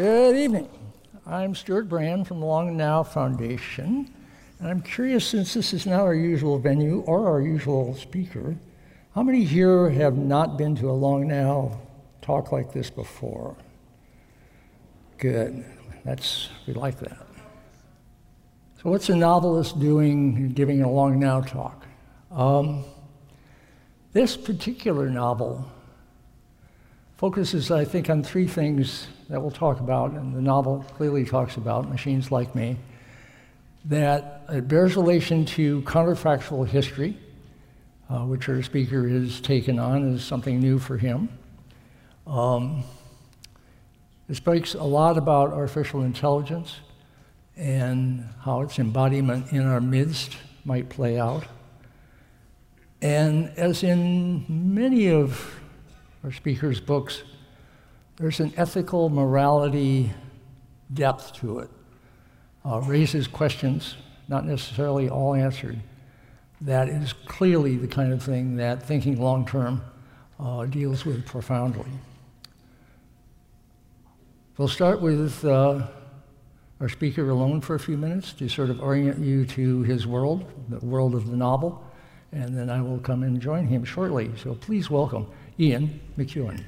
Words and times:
Good 0.00 0.36
evening. 0.36 0.66
I'm 1.26 1.54
Stewart 1.54 1.86
Brand 1.86 2.26
from 2.26 2.40
the 2.40 2.46
Long 2.46 2.74
Now 2.74 3.02
Foundation, 3.02 4.10
and 4.58 4.66
I'm 4.66 4.80
curious 4.80 5.26
since 5.26 5.52
this 5.52 5.74
is 5.74 5.84
not 5.84 6.00
our 6.00 6.14
usual 6.14 6.58
venue 6.58 7.00
or 7.00 7.28
our 7.28 7.42
usual 7.42 7.94
speaker, 7.94 8.56
how 9.14 9.22
many 9.22 9.44
here 9.44 9.90
have 9.90 10.16
not 10.16 10.56
been 10.56 10.74
to 10.76 10.88
a 10.88 10.92
Long 10.92 11.28
Now 11.28 11.78
talk 12.22 12.50
like 12.50 12.72
this 12.72 12.88
before? 12.88 13.54
Good. 15.18 15.66
That's 16.06 16.48
we 16.66 16.72
like 16.72 16.98
that. 17.00 17.26
So, 18.82 18.88
what's 18.88 19.10
a 19.10 19.16
novelist 19.16 19.78
doing 19.80 20.52
giving 20.52 20.80
a 20.80 20.90
Long 20.90 21.20
Now 21.20 21.42
talk? 21.42 21.84
Um, 22.30 22.84
this 24.14 24.34
particular 24.34 25.10
novel 25.10 25.70
focuses, 27.18 27.70
I 27.70 27.84
think, 27.84 28.08
on 28.08 28.22
three 28.22 28.46
things 28.46 29.06
that 29.30 29.40
we'll 29.40 29.50
talk 29.52 29.78
about, 29.78 30.10
and 30.10 30.34
the 30.34 30.42
novel 30.42 30.84
clearly 30.96 31.24
talks 31.24 31.56
about 31.56 31.88
machines 31.88 32.32
like 32.32 32.52
me, 32.54 32.76
that 33.84 34.42
it 34.48 34.66
bears 34.66 34.96
relation 34.96 35.44
to 35.44 35.82
counterfactual 35.82 36.66
history, 36.66 37.16
uh, 38.10 38.24
which 38.24 38.48
our 38.48 38.60
speaker 38.60 39.08
has 39.08 39.40
taken 39.40 39.78
on 39.78 40.14
as 40.14 40.24
something 40.24 40.58
new 40.58 40.80
for 40.80 40.98
him. 40.98 41.28
Um, 42.26 42.82
it 44.28 44.34
speaks 44.34 44.74
a 44.74 44.82
lot 44.82 45.16
about 45.16 45.52
artificial 45.52 46.02
intelligence 46.02 46.80
and 47.56 48.28
how 48.40 48.62
its 48.62 48.80
embodiment 48.80 49.52
in 49.52 49.64
our 49.64 49.80
midst 49.80 50.36
might 50.64 50.88
play 50.88 51.20
out. 51.20 51.44
And 53.00 53.50
as 53.56 53.84
in 53.84 54.44
many 54.48 55.08
of 55.08 55.54
our 56.24 56.32
speaker's 56.32 56.80
books, 56.80 57.22
there's 58.20 58.38
an 58.38 58.52
ethical 58.58 59.08
morality 59.08 60.10
depth 60.92 61.32
to 61.32 61.60
it. 61.60 61.70
Uh, 62.66 62.78
raises 62.80 63.26
questions, 63.26 63.96
not 64.28 64.44
necessarily 64.44 65.08
all 65.08 65.34
answered. 65.34 65.80
That 66.60 66.90
is 66.90 67.14
clearly 67.14 67.76
the 67.76 67.88
kind 67.88 68.12
of 68.12 68.22
thing 68.22 68.56
that 68.56 68.82
thinking 68.82 69.18
long 69.18 69.46
term 69.46 69.82
uh, 70.38 70.66
deals 70.66 71.06
with 71.06 71.24
profoundly. 71.24 71.88
We'll 74.58 74.68
start 74.68 75.00
with 75.00 75.42
uh, 75.46 75.86
our 76.78 76.90
speaker 76.90 77.30
alone 77.30 77.62
for 77.62 77.74
a 77.74 77.80
few 77.80 77.96
minutes 77.96 78.34
to 78.34 78.50
sort 78.50 78.68
of 78.68 78.82
orient 78.82 79.18
you 79.18 79.46
to 79.46 79.82
his 79.84 80.06
world, 80.06 80.44
the 80.68 80.84
world 80.84 81.14
of 81.14 81.30
the 81.30 81.36
novel, 81.36 81.82
and 82.32 82.54
then 82.54 82.68
I 82.68 82.82
will 82.82 82.98
come 82.98 83.22
and 83.22 83.40
join 83.40 83.66
him 83.66 83.82
shortly. 83.82 84.30
So 84.36 84.54
please 84.54 84.90
welcome 84.90 85.26
Ian 85.58 85.98
McEwan. 86.18 86.62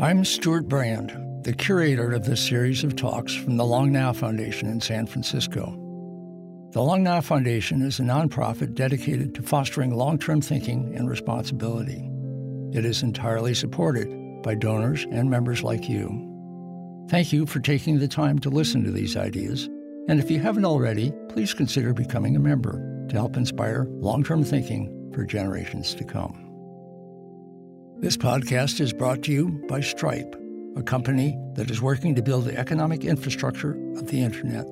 I'm 0.00 0.24
Stewart 0.24 0.66
Brand, 0.66 1.44
the 1.44 1.52
curator 1.52 2.12
of 2.12 2.24
this 2.24 2.40
series 2.40 2.84
of 2.84 2.96
talks 2.96 3.34
from 3.34 3.58
the 3.58 3.66
Long 3.66 3.92
Now 3.92 4.14
Foundation 4.14 4.66
in 4.66 4.80
San 4.80 5.04
Francisco. 5.04 5.72
The 6.72 6.80
Long 6.80 7.02
Now 7.02 7.20
Foundation 7.20 7.82
is 7.82 8.00
a 8.00 8.04
nonprofit 8.04 8.74
dedicated 8.74 9.34
to 9.34 9.42
fostering 9.42 9.94
long 9.94 10.18
term 10.18 10.40
thinking 10.40 10.94
and 10.96 11.06
responsibility. 11.06 12.10
It 12.72 12.86
is 12.86 13.02
entirely 13.02 13.52
supported 13.52 14.42
by 14.42 14.54
donors 14.54 15.04
and 15.10 15.28
members 15.28 15.62
like 15.62 15.86
you. 15.86 16.08
Thank 17.10 17.30
you 17.30 17.44
for 17.44 17.60
taking 17.60 17.98
the 17.98 18.08
time 18.08 18.38
to 18.38 18.48
listen 18.48 18.82
to 18.84 18.90
these 18.90 19.18
ideas, 19.18 19.66
and 20.08 20.18
if 20.18 20.30
you 20.30 20.40
haven't 20.40 20.64
already, 20.64 21.12
please 21.28 21.52
consider 21.52 21.92
becoming 21.92 22.36
a 22.36 22.40
member 22.40 23.04
to 23.10 23.16
help 23.16 23.36
inspire 23.36 23.84
long 23.90 24.24
term 24.24 24.44
thinking 24.44 25.12
for 25.14 25.26
generations 25.26 25.94
to 25.94 26.04
come. 26.04 26.49
This 28.00 28.16
podcast 28.16 28.80
is 28.80 28.94
brought 28.94 29.22
to 29.24 29.30
you 29.30 29.62
by 29.68 29.82
Stripe, 29.82 30.34
a 30.74 30.82
company 30.82 31.38
that 31.52 31.70
is 31.70 31.82
working 31.82 32.14
to 32.14 32.22
build 32.22 32.46
the 32.46 32.56
economic 32.56 33.04
infrastructure 33.04 33.72
of 33.98 34.06
the 34.06 34.22
Internet. 34.22 34.66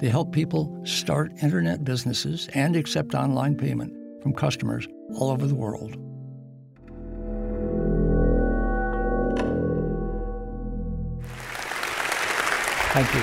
They 0.00 0.08
help 0.08 0.32
people 0.32 0.80
start 0.82 1.32
Internet 1.42 1.84
businesses 1.84 2.48
and 2.54 2.74
accept 2.74 3.14
online 3.14 3.56
payment 3.56 3.92
from 4.22 4.32
customers 4.32 4.88
all 5.16 5.30
over 5.30 5.46
the 5.46 5.54
world. 5.54 5.98
Thank 12.94 13.14
you. 13.14 13.22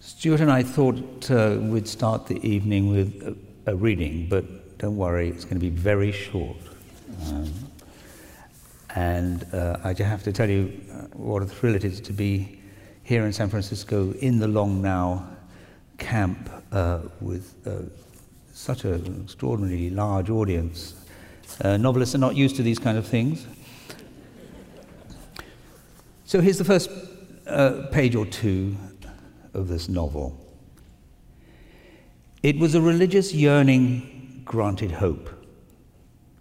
Stewart 0.00 0.40
and 0.40 0.52
I 0.52 0.62
thought 0.62 1.30
uh, 1.30 1.56
we'd 1.60 1.88
start 1.88 2.26
the 2.26 2.46
evening 2.46 2.90
with 2.90 3.53
a, 3.66 3.74
reading, 3.74 4.28
but 4.28 4.78
don't 4.78 4.96
worry, 4.96 5.28
it's 5.28 5.44
going 5.44 5.56
to 5.56 5.60
be 5.60 5.70
very 5.70 6.12
short. 6.12 6.56
Um, 7.26 7.52
and 8.94 9.46
uh, 9.52 9.78
I 9.82 9.92
just 9.92 10.08
have 10.08 10.22
to 10.24 10.32
tell 10.32 10.48
you 10.48 10.80
uh, 10.90 10.94
what 11.16 11.42
a 11.42 11.46
thrill 11.46 11.74
it 11.74 11.84
is 11.84 12.00
to 12.02 12.12
be 12.12 12.60
here 13.02 13.26
in 13.26 13.32
San 13.32 13.48
Francisco 13.48 14.12
in 14.12 14.38
the 14.38 14.48
Long 14.48 14.80
Now 14.80 15.28
camp 15.98 16.50
uh, 16.72 17.00
with 17.20 17.54
uh, 17.66 17.82
such 18.52 18.84
an 18.84 19.22
extraordinarily 19.24 19.90
large 19.90 20.30
audience. 20.30 20.94
Uh, 21.60 21.76
novelists 21.76 22.14
are 22.14 22.18
not 22.18 22.36
used 22.36 22.56
to 22.56 22.62
these 22.62 22.78
kind 22.78 22.96
of 22.96 23.06
things. 23.06 23.46
So 26.24 26.40
here's 26.40 26.58
the 26.58 26.64
first 26.64 26.90
page 27.92 28.14
or 28.14 28.26
two 28.26 28.76
of 29.52 29.68
this 29.68 29.88
novel. 29.88 30.43
It 32.44 32.58
was 32.58 32.74
a 32.74 32.80
religious 32.82 33.32
yearning 33.32 34.42
granted 34.44 34.90
hope. 34.90 35.30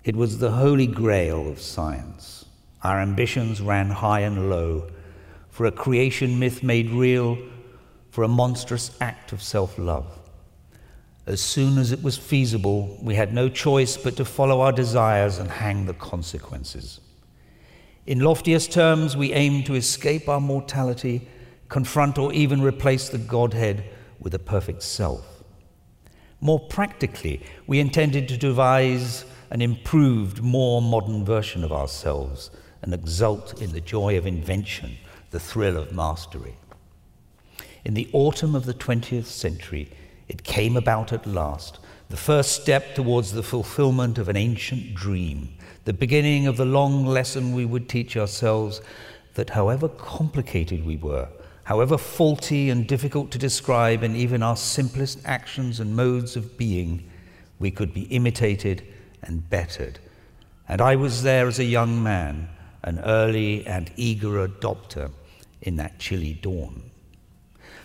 It 0.03 0.17
was 0.17 0.37
the 0.37 0.51
holy 0.51 0.85
grail 0.85 1.47
of 1.47 1.61
science. 1.61 2.43
Our 2.83 2.99
ambitions 2.99 3.61
ran 3.61 3.89
high 3.89 4.19
and 4.19 4.49
low 4.49 4.91
for 5.49 5.65
a 5.65 5.71
creation 5.71 6.37
myth 6.39 6.61
made 6.61 6.89
real, 6.89 7.37
for 8.11 8.25
a 8.25 8.27
monstrous 8.27 8.97
act 8.99 9.31
of 9.31 9.41
self 9.41 9.79
love. 9.79 10.19
As 11.25 11.39
soon 11.39 11.77
as 11.77 11.93
it 11.93 12.03
was 12.03 12.17
feasible, 12.17 12.99
we 13.01 13.15
had 13.15 13.33
no 13.33 13.47
choice 13.47 13.95
but 13.95 14.17
to 14.17 14.25
follow 14.25 14.59
our 14.59 14.73
desires 14.73 15.37
and 15.37 15.49
hang 15.49 15.85
the 15.85 15.93
consequences. 15.93 16.99
In 18.05 18.19
loftiest 18.19 18.73
terms, 18.73 19.15
we 19.15 19.31
aimed 19.31 19.67
to 19.67 19.75
escape 19.75 20.27
our 20.27 20.41
mortality 20.41 21.29
confront 21.69 22.17
or 22.17 22.33
even 22.33 22.61
replace 22.61 23.07
the 23.07 23.19
Godhead 23.19 23.85
with 24.19 24.33
a 24.33 24.39
perfect 24.39 24.83
self. 24.83 25.32
More 26.43 26.59
practically, 26.59 27.41
we 27.67 27.79
intended 27.79 28.27
to 28.27 28.35
devise 28.35 29.23
an 29.49 29.61
improved, 29.61 30.41
more 30.43 30.81
modern 30.81 31.23
version 31.23 31.63
of 31.63 31.71
ourselves 31.71 32.51
and 32.81 32.93
exult 32.93 33.61
in 33.61 33.71
the 33.71 33.79
joy 33.79 34.17
of 34.17 34.27
invention, 34.27 34.97
the 35.31 35.39
thrill 35.39 35.77
of 35.77 35.93
mastery. 35.93 36.57
In 37.85 37.93
the 37.93 38.09
autumn 38.11 38.55
of 38.55 38.65
the 38.65 38.73
20th 38.73 39.23
century, 39.23 39.89
it 40.27 40.43
came 40.43 40.75
about 40.75 41.13
at 41.13 41.25
last, 41.25 41.79
the 42.09 42.17
first 42.17 42.61
step 42.61 42.93
towards 42.93 43.31
the 43.31 43.41
fulfillment 43.41 44.17
of 44.17 44.27
an 44.27 44.35
ancient 44.35 44.93
dream, 44.93 45.47
the 45.85 45.93
beginning 45.93 46.45
of 46.45 46.57
the 46.57 46.65
long 46.65 47.05
lesson 47.05 47.53
we 47.53 47.63
would 47.63 47.87
teach 47.87 48.17
ourselves 48.17 48.81
that 49.35 49.51
however 49.51 49.87
complicated 49.87 50.85
we 50.85 50.97
were, 50.97 51.29
however 51.63 51.97
faulty 51.97 52.69
and 52.69 52.88
difficult 52.88 53.31
to 53.31 53.38
describe 53.38 54.03
in 54.03 54.16
even 54.16 54.44
our 54.44 54.57
simplest 54.57 55.19
actions 55.25 55.79
and 55.79 55.96
modes 55.96 56.35
of 56.35 56.57
being, 56.57 57.09
we 57.59 57.72
could 57.72 57.94
be 57.94 58.03
imitated 58.03 58.84
and 59.22 59.50
bettered. 59.50 60.00
And 60.68 60.81
I 60.81 60.95
was 60.95 61.24
there 61.24 61.48
as 61.48 61.60
a 61.60 61.63
young 61.63 62.04
man, 62.04 62.50
an 62.83 63.00
early 63.00 63.65
and 63.65 63.92
eager 63.95 64.48
adopter 64.48 65.12
in 65.62 65.77
that 65.77 66.00
chilly 66.00 66.33
dawn. 66.33 66.83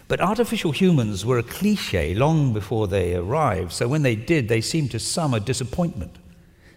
But 0.09 0.21
artificial 0.23 0.73
humans 0.73 1.25
were 1.25 1.39
a 1.39 1.43
cliche 1.43 2.15
long 2.15 2.55
before 2.55 2.89
they 2.89 3.15
arrived, 3.15 3.73
so 3.73 3.87
when 3.87 4.03
they 4.03 4.17
did, 4.17 4.49
they 4.49 4.63
seemed 4.63 4.91
to 4.93 4.99
some 4.99 5.35
a 5.35 5.41
disappointment. 5.41 6.17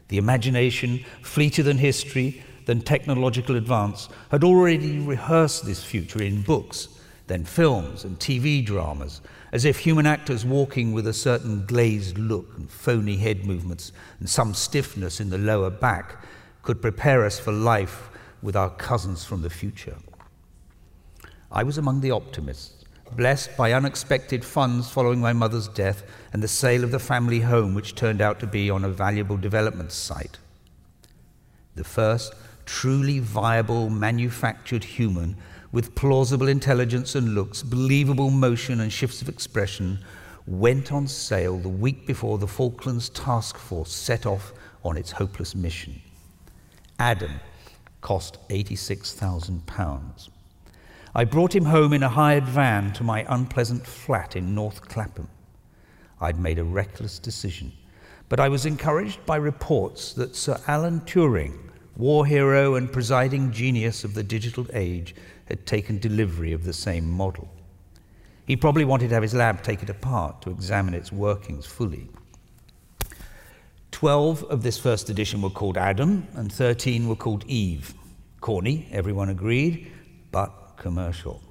The 0.10 0.18
imagination, 0.18 1.06
fleeter 1.22 1.64
than 1.64 1.78
history, 1.78 2.44
than 2.66 2.82
technological 2.82 3.56
advance, 3.56 4.10
had 4.30 4.44
already 4.44 5.00
rehearsed 5.00 5.66
this 5.66 5.84
future 5.84 6.22
in 6.22 6.42
books, 6.42 6.90
then 7.32 7.46
films 7.46 8.04
and 8.04 8.20
TV 8.20 8.64
dramas, 8.64 9.22
as 9.54 9.64
if 9.64 9.80
human 9.80 10.06
actors 10.06 10.46
walking 10.46 10.92
with 10.92 11.08
a 11.08 11.14
certain 11.14 11.66
glazed 11.66 12.18
look 12.18 12.58
and 12.58 12.70
phony 12.70 13.16
head 13.16 13.46
movements 13.46 13.94
and 14.20 14.30
some 14.30 14.54
stiffness 14.54 15.22
in 15.22 15.30
the 15.30 15.38
lower 15.38 15.70
back 15.70 16.24
could 16.62 16.82
prepare 16.82 17.24
us 17.24 17.40
for 17.40 17.54
life 17.54 18.10
with 18.42 18.56
our 18.56 18.70
cousins 18.72 19.24
from 19.24 19.42
the 19.42 19.50
future. 19.50 19.96
I 21.52 21.64
was 21.64 21.78
among 21.78 22.02
the 22.02 22.12
optimists, 22.12 22.84
blessed 23.16 23.56
by 23.56 23.72
unexpected 23.72 24.44
funds 24.44 24.90
following 24.90 25.22
my 25.22 25.32
mother's 25.32 25.68
death 25.70 26.04
and 26.34 26.44
the 26.44 26.48
sale 26.48 26.84
of 26.84 26.92
the 26.92 27.00
family 27.00 27.40
home, 27.40 27.74
which 27.74 27.96
turned 27.96 28.22
out 28.22 28.40
to 28.42 28.48
be 28.48 28.70
on 28.70 28.84
a 28.84 28.90
valuable 28.90 29.38
development 29.38 29.94
site. 29.94 30.38
The 31.76 31.84
first 31.86 32.34
truly 32.66 33.20
viable 33.20 33.90
manufactured 33.90 34.84
human 34.84 35.38
with 35.72 35.96
plausible 35.96 36.48
intelligence 36.48 37.16
and 37.16 37.34
looks, 37.34 37.64
believable 37.64 38.30
motion 38.30 38.82
and 38.82 38.92
shifts 38.92 39.22
of 39.22 39.30
expression, 39.30 40.00
went 40.46 40.92
on 40.92 41.08
sale 41.08 41.58
the 41.58 41.70
week 41.70 42.06
before 42.06 42.38
the 42.38 42.48
Falklands 42.48 43.10
Task 43.10 43.58
Force 43.58 43.92
set 43.92 44.26
off 44.26 44.54
on 44.84 44.98
its 44.98 45.12
hopeless 45.12 45.56
mission. 45.56 46.02
Adam 47.00 47.40
cost 48.02 48.38
£86,000. 48.50 50.30
I 51.14 51.26
brought 51.26 51.56
him 51.56 51.66
home 51.66 51.94
in 51.94 52.04
a 52.04 52.10
hired 52.10 52.46
van 52.46 52.94
to 52.94 53.04
my 53.04 53.26
unpleasant 53.30 53.86
flat 53.86 54.36
in 54.36 54.56
North 54.56 54.88
Clapham. 54.88 55.28
I'd 56.20 56.40
made 56.40 56.60
a 56.60 56.64
reckless 56.64 57.20
decision, 57.20 57.74
but 58.30 58.40
I 58.40 58.48
was 58.48 58.66
encouraged 58.66 59.26
by 59.26 59.36
reports 59.36 60.14
that 60.14 60.36
Sir 60.36 60.60
Alan 60.68 61.02
Turing, 61.02 61.58
war 61.98 62.26
hero 62.26 62.76
and 62.76 62.92
presiding 62.92 63.52
genius 63.52 64.04
of 64.04 64.14
the 64.14 64.24
digital 64.24 64.66
age, 64.74 65.16
had 65.52 65.66
taken 65.66 66.00
delivery 66.00 66.54
of 66.54 66.64
the 66.64 66.74
same 66.74 67.10
model. 67.10 67.50
He 68.46 68.56
probably 68.56 68.86
wanted 68.86 69.10
to 69.10 69.14
have 69.14 69.24
his 69.24 69.34
lab 69.34 69.62
taken 69.62 69.92
apart 69.92 70.42
to 70.42 70.50
examine 70.50 70.94
its 70.94 71.12
workings 71.12 71.66
fully. 71.66 72.10
Twelve 73.92 74.44
of 74.46 74.64
this 74.64 74.80
first 74.80 75.10
edition 75.10 75.42
were 75.42 75.50
called 75.50 75.78
Adam, 75.78 76.28
and 76.34 76.52
13 76.52 77.08
were 77.08 77.16
called 77.16 77.46
Eve. 77.46 77.94
Corny, 78.40 78.88
everyone 78.92 79.30
agreed, 79.30 79.92
but 80.32 80.52
commercial. 80.78 81.42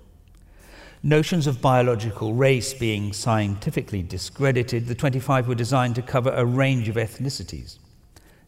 Notions 1.02 1.46
of 1.46 1.62
biological 1.62 2.34
race 2.34 2.74
being 2.74 3.12
scientifically 3.12 4.02
discredited, 4.02 4.86
the 4.86 4.94
25 4.94 5.46
were 5.46 5.54
designed 5.54 5.94
to 5.94 6.02
cover 6.02 6.30
a 6.30 6.44
range 6.44 6.88
of 6.88 6.96
ethnicities. 6.96 7.78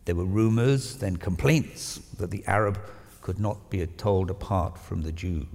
There 0.04 0.16
were 0.16 0.24
rumors, 0.24 0.96
then 0.96 1.16
complaints, 1.16 2.00
that 2.18 2.30
the 2.30 2.44
Arab 2.46 2.78
could 3.22 3.40
not 3.40 3.70
be 3.70 3.86
told 3.86 4.30
apart 4.30 4.76
from 4.76 5.02
the 5.02 5.12
Jew. 5.12 5.46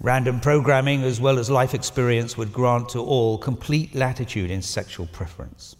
Random 0.00 0.40
programming, 0.40 1.02
as 1.04 1.20
well 1.20 1.38
as 1.38 1.50
life 1.50 1.74
experience, 1.74 2.36
would 2.36 2.52
grant 2.52 2.88
to 2.88 3.00
all 3.00 3.38
complete 3.38 3.94
latitude 3.94 4.50
in 4.50 4.62
sexual 4.62 5.06
preference. 5.06 5.76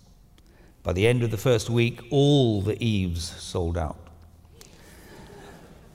By 0.82 0.92
the 0.92 1.06
end 1.06 1.22
of 1.22 1.30
the 1.30 1.36
first 1.36 1.70
week, 1.70 2.00
all 2.10 2.60
the 2.62 2.80
Eves 2.84 3.24
sold 3.24 3.78
out. 3.78 3.98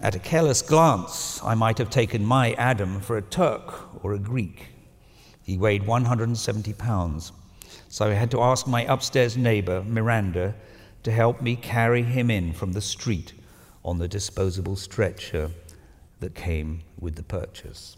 At 0.01 0.15
a 0.15 0.19
careless 0.19 0.61
glance, 0.61 1.41
I 1.43 1.55
might 1.55 1.77
have 1.77 1.89
taken 1.89 2.25
my 2.25 2.53
Adam 2.53 3.01
for 3.01 3.17
a 3.17 3.21
Turk 3.21 4.03
or 4.03 4.13
a 4.13 4.19
Greek. 4.19 4.67
He 5.41 5.57
weighed 5.57 5.87
170 5.87 6.73
pounds, 6.73 7.31
so 7.89 8.07
I 8.07 8.13
had 8.13 8.31
to 8.31 8.41
ask 8.41 8.67
my 8.67 8.83
upstairs 8.83 9.37
neighbor, 9.37 9.83
Miranda, 9.87 10.53
to 11.07 11.13
help 11.13 11.41
me 11.41 11.55
carry 11.55 12.03
him 12.03 12.29
in 12.29 12.51
from 12.51 12.73
the 12.73 12.81
street 12.81 13.31
on 13.85 13.97
the 13.97 14.09
disposable 14.09 14.75
stretcher 14.75 15.49
that 16.19 16.35
came 16.35 16.81
with 16.99 17.15
the 17.15 17.23
purchase. 17.23 17.95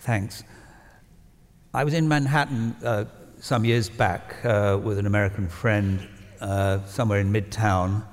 Thanks. 0.00 0.44
I 1.72 1.84
was 1.84 1.94
in 1.94 2.06
Manhattan 2.06 2.76
uh, 2.84 3.06
some 3.40 3.64
years 3.64 3.88
back 3.88 4.44
uh, 4.44 4.78
with 4.82 4.98
an 4.98 5.06
American 5.06 5.48
friend 5.48 6.06
uh, 6.42 6.84
somewhere 6.84 7.20
in 7.20 7.32
Midtown, 7.32 8.04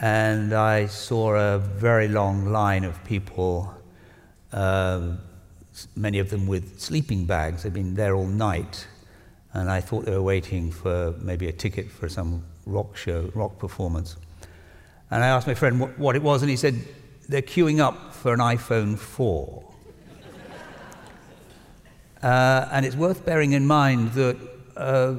and 0.00 0.52
I 0.52 0.86
saw 0.86 1.36
a 1.36 1.58
very 1.60 2.08
long 2.08 2.46
line 2.46 2.82
of 2.82 3.04
people, 3.04 3.72
uh, 4.52 5.16
many 5.94 6.18
of 6.18 6.30
them 6.30 6.46
with 6.46 6.80
sleeping 6.80 7.24
bags. 7.24 7.62
They'd 7.62 7.72
been 7.72 7.94
there 7.94 8.14
all 8.14 8.26
night, 8.26 8.86
and 9.52 9.70
I 9.70 9.80
thought 9.80 10.04
they 10.04 10.12
were 10.12 10.22
waiting 10.22 10.70
for 10.70 11.14
maybe 11.20 11.48
a 11.48 11.52
ticket 11.52 11.90
for 11.90 12.08
some 12.08 12.44
rock 12.66 12.96
show, 12.96 13.30
rock 13.34 13.58
performance. 13.58 14.16
And 15.10 15.24
I 15.24 15.28
asked 15.28 15.46
my 15.46 15.54
friend 15.54 15.80
what, 15.80 15.98
what 15.98 16.16
it 16.16 16.22
was, 16.22 16.42
and 16.42 16.50
he 16.50 16.56
said, 16.56 16.76
They're 17.28 17.42
queuing 17.42 17.80
up 17.80 18.14
for 18.14 18.32
an 18.32 18.40
iPhone 18.40 18.98
4. 18.98 19.64
Uh, 22.22 22.68
and 22.70 22.84
it's 22.84 22.96
worth 22.96 23.24
bearing 23.24 23.52
in 23.52 23.66
mind 23.66 24.12
that 24.12 24.36
uh, 24.76 25.14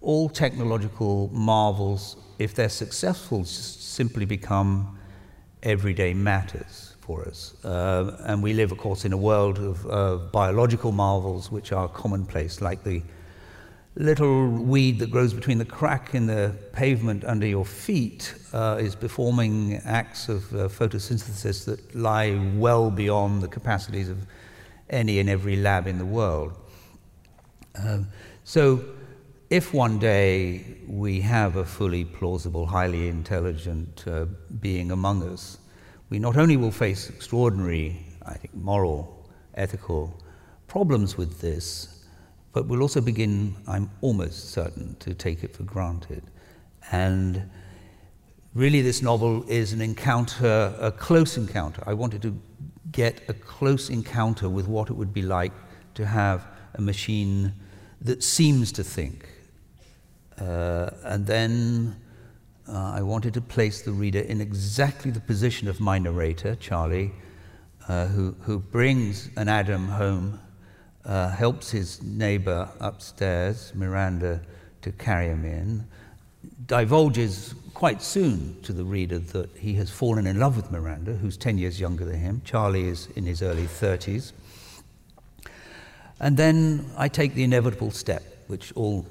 all 0.00 0.30
technological 0.30 1.28
marvels, 1.30 2.16
if 2.38 2.54
they're 2.54 2.70
successful, 2.70 3.44
simply 3.44 4.24
become 4.24 4.98
everyday 5.62 6.14
matters 6.14 6.85
for 7.06 7.26
us. 7.28 7.54
Uh, 7.64 8.16
and 8.24 8.42
we 8.42 8.52
live, 8.52 8.72
of 8.72 8.78
course, 8.78 9.04
in 9.04 9.12
a 9.12 9.16
world 9.16 9.58
of 9.58 10.32
biological 10.32 10.92
marvels 10.92 11.50
which 11.50 11.72
are 11.72 11.88
commonplace, 11.88 12.60
like 12.60 12.82
the 12.82 13.02
little 13.96 14.48
weed 14.48 14.98
that 14.98 15.10
grows 15.10 15.32
between 15.32 15.56
the 15.58 15.64
crack 15.64 16.14
in 16.14 16.26
the 16.26 16.54
pavement 16.72 17.24
under 17.24 17.46
your 17.46 17.64
feet 17.64 18.34
uh, 18.52 18.76
is 18.78 18.94
performing 18.94 19.76
acts 19.84 20.28
of 20.28 20.54
uh, 20.54 20.68
photosynthesis 20.68 21.64
that 21.64 21.94
lie 21.94 22.38
well 22.56 22.90
beyond 22.90 23.40
the 23.40 23.48
capacities 23.48 24.10
of 24.10 24.18
any 24.90 25.18
and 25.18 25.30
every 25.30 25.56
lab 25.56 25.86
in 25.86 25.98
the 25.98 26.04
world. 26.04 26.52
Um, 27.82 28.08
so, 28.44 28.84
if 29.48 29.72
one 29.72 29.98
day 29.98 30.76
we 30.88 31.20
have 31.20 31.56
a 31.56 31.64
fully 31.64 32.04
plausible, 32.04 32.66
highly 32.66 33.08
intelligent 33.08 34.04
uh, 34.06 34.26
being 34.60 34.90
among 34.90 35.22
us, 35.22 35.58
we 36.08 36.18
not 36.18 36.36
only 36.36 36.56
will 36.56 36.70
face 36.70 37.08
extraordinary, 37.08 38.04
I 38.24 38.34
think, 38.34 38.54
moral, 38.54 39.28
ethical 39.54 40.22
problems 40.68 41.16
with 41.16 41.40
this, 41.40 42.04
but 42.52 42.66
we'll 42.66 42.82
also 42.82 43.00
begin, 43.00 43.54
I'm 43.66 43.90
almost 44.00 44.50
certain, 44.50 44.96
to 45.00 45.14
take 45.14 45.44
it 45.44 45.54
for 45.54 45.62
granted. 45.64 46.22
And 46.90 47.50
really, 48.54 48.82
this 48.82 49.02
novel 49.02 49.44
is 49.48 49.72
an 49.72 49.80
encounter, 49.80 50.74
a 50.80 50.90
close 50.92 51.36
encounter. 51.36 51.82
I 51.86 51.94
wanted 51.94 52.22
to 52.22 52.40
get 52.92 53.20
a 53.28 53.34
close 53.34 53.90
encounter 53.90 54.48
with 54.48 54.68
what 54.68 54.88
it 54.88 54.94
would 54.94 55.12
be 55.12 55.22
like 55.22 55.52
to 55.94 56.06
have 56.06 56.46
a 56.74 56.80
machine 56.80 57.52
that 58.00 58.22
seems 58.22 58.72
to 58.72 58.84
think. 58.84 59.28
Uh, 60.38 60.90
and 61.04 61.26
then 61.26 61.96
uh, 62.68 62.92
I 62.96 63.02
wanted 63.02 63.34
to 63.34 63.40
place 63.40 63.82
the 63.82 63.92
reader 63.92 64.20
in 64.20 64.40
exactly 64.40 65.10
the 65.10 65.20
position 65.20 65.68
of 65.68 65.78
my 65.80 65.98
narrator, 65.98 66.56
Charlie, 66.56 67.12
uh, 67.88 68.06
who, 68.06 68.34
who 68.40 68.58
brings 68.58 69.30
an 69.36 69.48
Adam 69.48 69.88
home, 69.88 70.40
uh, 71.04 71.30
helps 71.30 71.70
his 71.70 72.02
neighbor 72.02 72.68
upstairs, 72.80 73.72
Miranda, 73.74 74.40
to 74.82 74.90
carry 74.92 75.28
him 75.28 75.44
in, 75.44 75.86
divulges 76.66 77.54
quite 77.74 78.02
soon 78.02 78.60
to 78.62 78.72
the 78.72 78.84
reader 78.84 79.18
that 79.18 79.50
he 79.56 79.74
has 79.74 79.90
fallen 79.90 80.26
in 80.26 80.40
love 80.40 80.56
with 80.56 80.72
Miranda, 80.72 81.12
who's 81.12 81.36
10 81.36 81.58
years 81.58 81.78
younger 81.78 82.04
than 82.04 82.18
him. 82.18 82.42
Charlie 82.44 82.88
is 82.88 83.08
in 83.14 83.24
his 83.26 83.42
early 83.42 83.66
30s. 83.66 84.32
And 86.18 86.36
then 86.36 86.90
I 86.96 87.08
take 87.08 87.34
the 87.34 87.44
inevitable 87.44 87.90
step, 87.90 88.22
which 88.46 88.72
all 88.72 89.06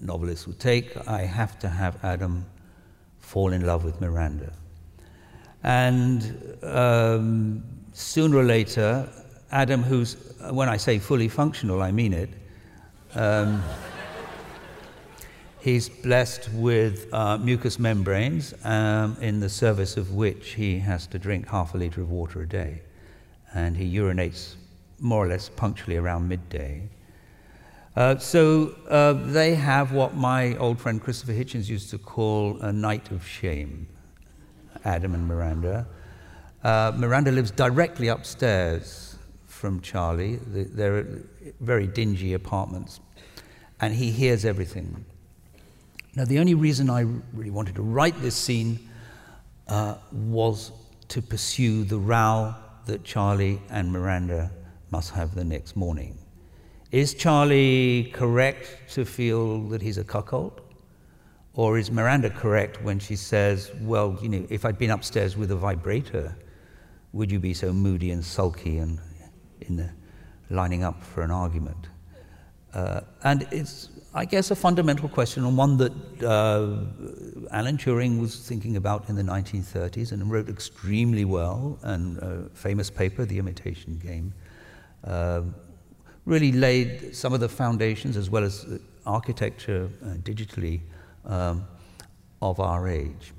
novelists 0.00 0.46
would 0.46 0.58
take. 0.58 0.96
I 1.08 1.22
have 1.22 1.58
to 1.60 1.68
have 1.68 2.04
Adam 2.04 2.44
fall 3.28 3.52
in 3.52 3.66
love 3.66 3.84
with 3.84 4.00
Miranda. 4.00 4.50
And 5.62 6.56
um, 6.62 7.62
sooner 7.92 8.38
or 8.38 8.44
later, 8.44 9.06
Adam, 9.52 9.82
who's, 9.82 10.16
when 10.50 10.70
I 10.70 10.78
say 10.78 10.98
fully 10.98 11.28
functional, 11.28 11.82
I 11.82 11.92
mean 11.92 12.14
it. 12.14 12.30
Um, 13.14 13.62
He's 15.60 15.90
blessed 15.90 16.48
with 16.54 17.12
uh, 17.12 17.36
mucous 17.36 17.78
membranes, 17.78 18.54
um, 18.64 19.16
in 19.20 19.40
the 19.40 19.48
service 19.48 19.98
of 19.98 20.12
which 20.12 20.54
he 20.54 20.78
has 20.78 21.06
to 21.08 21.18
drink 21.18 21.48
half 21.48 21.74
a 21.74 21.78
litre 21.78 22.00
of 22.00 22.10
water 22.10 22.40
a 22.40 22.48
day. 22.48 22.80
And 23.52 23.76
he 23.76 23.94
urinates 23.94 24.54
more 25.00 25.26
or 25.26 25.28
less 25.28 25.50
punctually 25.50 25.96
around 25.96 26.28
midday. 26.28 26.88
Uh, 27.98 28.16
so 28.16 28.76
uh, 28.88 29.12
they 29.12 29.56
have 29.56 29.90
what 29.90 30.14
my 30.14 30.54
old 30.58 30.78
friend 30.78 31.02
Christopher 31.02 31.32
Hitchens 31.32 31.68
used 31.68 31.90
to 31.90 31.98
call 31.98 32.56
a 32.60 32.72
night 32.72 33.10
of 33.10 33.26
shame, 33.26 33.88
Adam 34.84 35.14
and 35.14 35.26
Miranda. 35.26 35.84
Uh, 36.62 36.92
Miranda 36.94 37.32
lives 37.32 37.50
directly 37.50 38.06
upstairs 38.06 39.16
from 39.48 39.80
Charlie. 39.80 40.36
They're 40.46 41.24
very 41.58 41.88
dingy 41.88 42.34
apartments. 42.34 43.00
And 43.80 43.92
he 43.92 44.12
hears 44.12 44.44
everything. 44.44 45.04
Now, 46.14 46.24
the 46.24 46.38
only 46.38 46.54
reason 46.54 46.90
I 46.90 47.00
really 47.32 47.50
wanted 47.50 47.74
to 47.74 47.82
write 47.82 48.22
this 48.22 48.36
scene 48.36 48.78
uh, 49.66 49.96
was 50.12 50.70
to 51.08 51.20
pursue 51.20 51.82
the 51.82 51.98
row 51.98 52.54
that 52.86 53.02
Charlie 53.02 53.60
and 53.70 53.90
Miranda 53.90 54.52
must 54.92 55.10
have 55.14 55.34
the 55.34 55.44
next 55.44 55.74
morning. 55.74 56.16
Is 56.90 57.14
Charlie 57.14 58.10
correct 58.14 58.92
to 58.94 59.04
feel 59.04 59.60
that 59.68 59.82
he's 59.82 59.98
a 59.98 60.04
cuckold? 60.04 60.60
Or 61.54 61.76
is 61.76 61.90
Miranda 61.90 62.30
correct 62.30 62.82
when 62.82 62.98
she 62.98 63.16
says, 63.16 63.72
Well, 63.80 64.16
you 64.22 64.28
know, 64.28 64.46
if 64.48 64.64
I'd 64.64 64.78
been 64.78 64.90
upstairs 64.90 65.36
with 65.36 65.50
a 65.50 65.56
vibrator, 65.56 66.36
would 67.12 67.30
you 67.30 67.38
be 67.38 67.52
so 67.52 67.72
moody 67.72 68.10
and 68.10 68.24
sulky 68.24 68.78
and 68.78 69.00
in 69.62 69.76
the 69.76 69.90
lining 70.50 70.84
up 70.84 71.02
for 71.02 71.22
an 71.22 71.30
argument? 71.30 71.88
Uh, 72.72 73.00
and 73.24 73.46
it's 73.50 73.90
I 74.14 74.24
guess, 74.24 74.50
a 74.50 74.56
fundamental 74.56 75.08
question, 75.08 75.44
and 75.44 75.56
one 75.56 75.76
that 75.76 75.92
uh, 76.24 77.54
Alan 77.54 77.76
Turing 77.76 78.18
was 78.18 78.48
thinking 78.48 78.76
about 78.76 79.08
in 79.10 79.16
the 79.16 79.22
1930s 79.22 80.12
and 80.12 80.30
wrote 80.30 80.48
extremely 80.48 81.26
well, 81.26 81.78
and 81.82 82.18
a 82.18 82.48
famous 82.54 82.88
paper, 82.88 83.26
The 83.26 83.38
Imitation 83.38 83.98
Game, 84.02 84.32
uh, 85.04 85.42
really 86.28 86.52
laid 86.52 87.16
some 87.16 87.32
of 87.32 87.40
the 87.40 87.48
foundations 87.48 88.16
as 88.16 88.28
well 88.28 88.44
as 88.44 88.66
architecture 89.06 89.88
uh, 90.04 90.08
digitally 90.18 90.80
um, 91.24 91.66
of 92.42 92.60
our 92.60 92.86
age. 92.86 93.32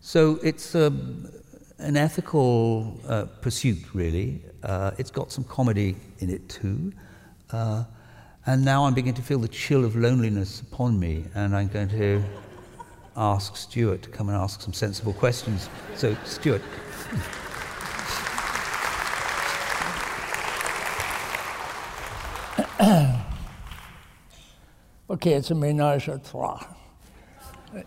So 0.00 0.40
it's 0.42 0.74
um, 0.74 1.30
an 1.78 1.96
ethical 1.96 3.00
uh, 3.08 3.26
pursuit, 3.40 3.94
really. 3.94 4.42
Uh, 4.64 4.90
it's 4.98 5.12
got 5.12 5.30
some 5.30 5.44
comedy 5.44 5.94
in 6.18 6.28
it 6.28 6.48
too. 6.48 6.92
Uh, 7.50 7.84
and 8.46 8.64
now 8.64 8.84
I'm 8.84 8.94
beginning 8.94 9.14
to 9.14 9.22
feel 9.22 9.38
the 9.38 9.48
chill 9.48 9.84
of 9.84 9.94
loneliness 9.94 10.60
upon 10.60 10.98
me, 10.98 11.24
and 11.36 11.54
I'm 11.54 11.68
going 11.68 11.88
to 11.90 12.22
ask 13.16 13.56
Stewart 13.56 14.02
to 14.02 14.10
come 14.10 14.28
and 14.28 14.36
ask 14.36 14.60
some 14.60 14.72
sensible 14.72 15.12
questions. 15.12 15.68
So, 15.94 16.16
Stewart. 16.24 16.62
okay, 25.10 25.32
it's 25.34 25.50
a 25.50 25.54
menage 25.54 26.08
a 26.08 26.18
trois 26.18 26.64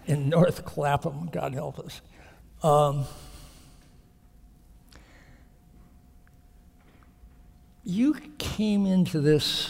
in 0.06 0.30
North 0.30 0.66
Clapham, 0.66 1.30
God 1.32 1.54
help 1.54 1.80
us. 1.80 2.02
Um, 2.64 3.06
you 7.84 8.16
came 8.38 8.86
into 8.86 9.22
this 9.22 9.70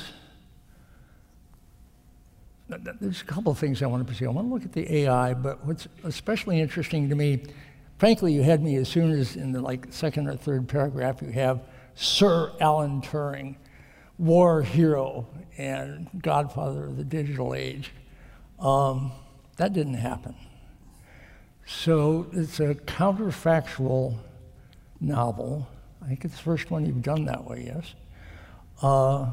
there's 2.70 3.22
a 3.22 3.26
couple 3.26 3.52
of 3.52 3.58
things 3.58 3.82
I 3.82 3.86
want 3.86 4.06
to 4.06 4.12
pursue. 4.12 4.26
I 4.26 4.30
want 4.30 4.50
to 4.50 4.54
look 4.54 4.64
at 4.64 4.74
the 4.74 4.94
AI, 4.94 5.34
but 5.34 5.66
what's 5.66 5.88
especially 6.04 6.60
interesting 6.60 7.08
to 7.10 7.16
me, 7.16 7.44
frankly, 7.98 8.34
you 8.34 8.44
had 8.44 8.62
me 8.62 8.76
as 8.76 8.90
soon 8.90 9.12
as 9.12 9.38
in 9.38 9.54
the 9.54 9.62
like 9.62 9.88
second 9.90 10.28
or 10.28 10.36
third 10.36 10.68
paragraph 10.68 11.22
you 11.22 11.30
have 11.30 11.62
Sir 11.96 12.52
Alan 12.60 13.02
Turing, 13.02 13.56
war 14.18 14.62
hero 14.62 15.28
and 15.58 16.10
godfather 16.22 16.86
of 16.86 16.98
the 16.98 17.04
digital 17.04 17.54
age. 17.54 17.92
Um, 18.60 19.12
that 19.58 19.74
didn't 19.74 19.96
happen. 19.96 20.36
So 21.66 22.28
it's 22.32 22.60
a 22.60 22.76
counterfactual 22.76 24.18
novel. 25.02 25.68
I 26.02 26.08
think 26.08 26.26
it's 26.26 26.36
the 26.36 26.42
first 26.42 26.72
one 26.72 26.86
you've 26.86 27.02
done 27.02 27.26
that 27.26 27.44
way, 27.44 27.66
yes. 27.66 27.94
Uh, 28.82 29.32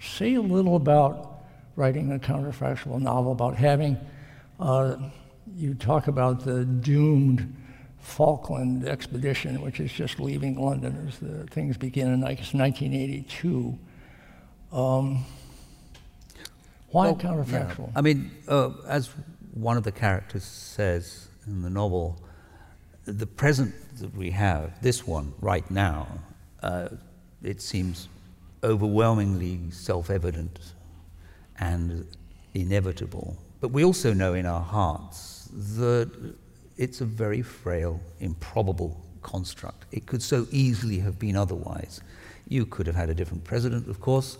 say 0.00 0.34
a 0.34 0.40
little 0.40 0.76
about 0.76 1.42
writing 1.74 2.12
a 2.12 2.18
counterfactual 2.18 3.00
novel 3.00 3.32
about 3.32 3.56
having, 3.56 3.98
uh, 4.58 4.96
you 5.54 5.74
talk 5.74 6.08
about 6.08 6.44
the 6.44 6.64
doomed 6.64 7.54
Falkland 8.00 8.86
expedition, 8.86 9.60
which 9.60 9.80
is 9.80 9.92
just 9.92 10.20
leaving 10.20 10.58
London 10.58 11.06
as 11.08 11.18
the 11.18 11.44
things 11.46 11.76
begin 11.76 12.12
in, 12.12 12.24
I 12.24 12.34
guess, 12.34 12.54
1982. 12.54 13.78
Um, 14.76 15.24
why 16.90 17.06
well, 17.06 17.16
counterfactual? 17.16 17.86
Yeah. 17.86 17.92
I 17.96 18.02
mean, 18.02 18.30
uh, 18.46 18.72
as 18.86 19.10
one 19.54 19.78
of 19.78 19.84
the 19.84 19.92
characters 19.92 20.44
says 20.44 21.28
in 21.46 21.62
the 21.62 21.70
novel, 21.70 22.22
the 23.06 23.26
present 23.26 23.74
that 24.00 24.14
we 24.14 24.30
have, 24.32 24.82
this 24.82 25.06
one 25.06 25.32
right 25.40 25.68
now, 25.70 26.06
uh, 26.62 26.88
it 27.42 27.62
seems 27.62 28.08
overwhelmingly 28.62 29.70
self 29.70 30.10
evident 30.10 30.58
and 31.58 32.06
inevitable. 32.52 33.38
But 33.60 33.70
we 33.70 33.82
also 33.82 34.12
know 34.12 34.34
in 34.34 34.44
our 34.44 34.60
hearts 34.60 35.48
that 35.78 36.34
it's 36.76 37.00
a 37.00 37.06
very 37.06 37.40
frail, 37.40 37.98
improbable 38.20 39.00
construct. 39.22 39.86
It 39.90 40.04
could 40.04 40.22
so 40.22 40.46
easily 40.50 40.98
have 40.98 41.18
been 41.18 41.34
otherwise. 41.34 42.02
You 42.46 42.66
could 42.66 42.86
have 42.86 42.96
had 42.96 43.08
a 43.08 43.14
different 43.14 43.44
president, 43.44 43.88
of 43.88 44.00
course. 44.00 44.36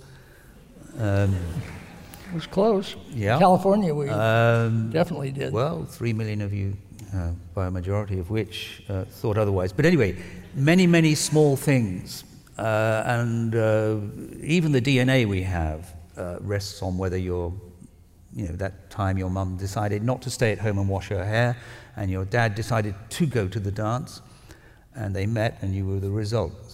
Um, 0.98 1.36
it 2.28 2.34
was 2.34 2.46
close. 2.46 2.96
Yeah. 3.10 3.38
California, 3.38 3.94
we 3.94 4.08
um, 4.08 4.90
definitely 4.90 5.30
did. 5.30 5.52
Well, 5.52 5.84
three 5.84 6.12
million 6.12 6.40
of 6.40 6.52
you, 6.52 6.76
uh, 7.14 7.30
by 7.54 7.66
a 7.66 7.70
majority 7.70 8.18
of 8.18 8.30
which, 8.30 8.82
uh, 8.88 9.04
thought 9.04 9.38
otherwise. 9.38 9.72
But 9.72 9.86
anyway, 9.86 10.16
many, 10.54 10.86
many 10.86 11.14
small 11.14 11.56
things. 11.56 12.24
Uh, 12.58 13.02
and 13.06 13.54
uh, 13.54 13.98
even 14.42 14.72
the 14.72 14.80
DNA 14.80 15.28
we 15.28 15.42
have 15.42 15.94
uh, 16.16 16.38
rests 16.40 16.82
on 16.82 16.96
whether 16.96 17.18
you're, 17.18 17.52
you 18.34 18.48
know, 18.48 18.56
that 18.56 18.88
time 18.90 19.18
your 19.18 19.28
mum 19.28 19.56
decided 19.58 20.02
not 20.02 20.22
to 20.22 20.30
stay 20.30 20.52
at 20.52 20.58
home 20.58 20.78
and 20.78 20.88
wash 20.88 21.08
her 21.08 21.24
hair, 21.24 21.56
and 21.96 22.10
your 22.10 22.24
dad 22.24 22.54
decided 22.54 22.94
to 23.10 23.26
go 23.26 23.46
to 23.46 23.60
the 23.60 23.70
dance, 23.70 24.22
and 24.94 25.14
they 25.14 25.26
met, 25.26 25.58
and 25.60 25.74
you 25.74 25.86
were 25.86 26.00
the 26.00 26.10
result. 26.10 26.65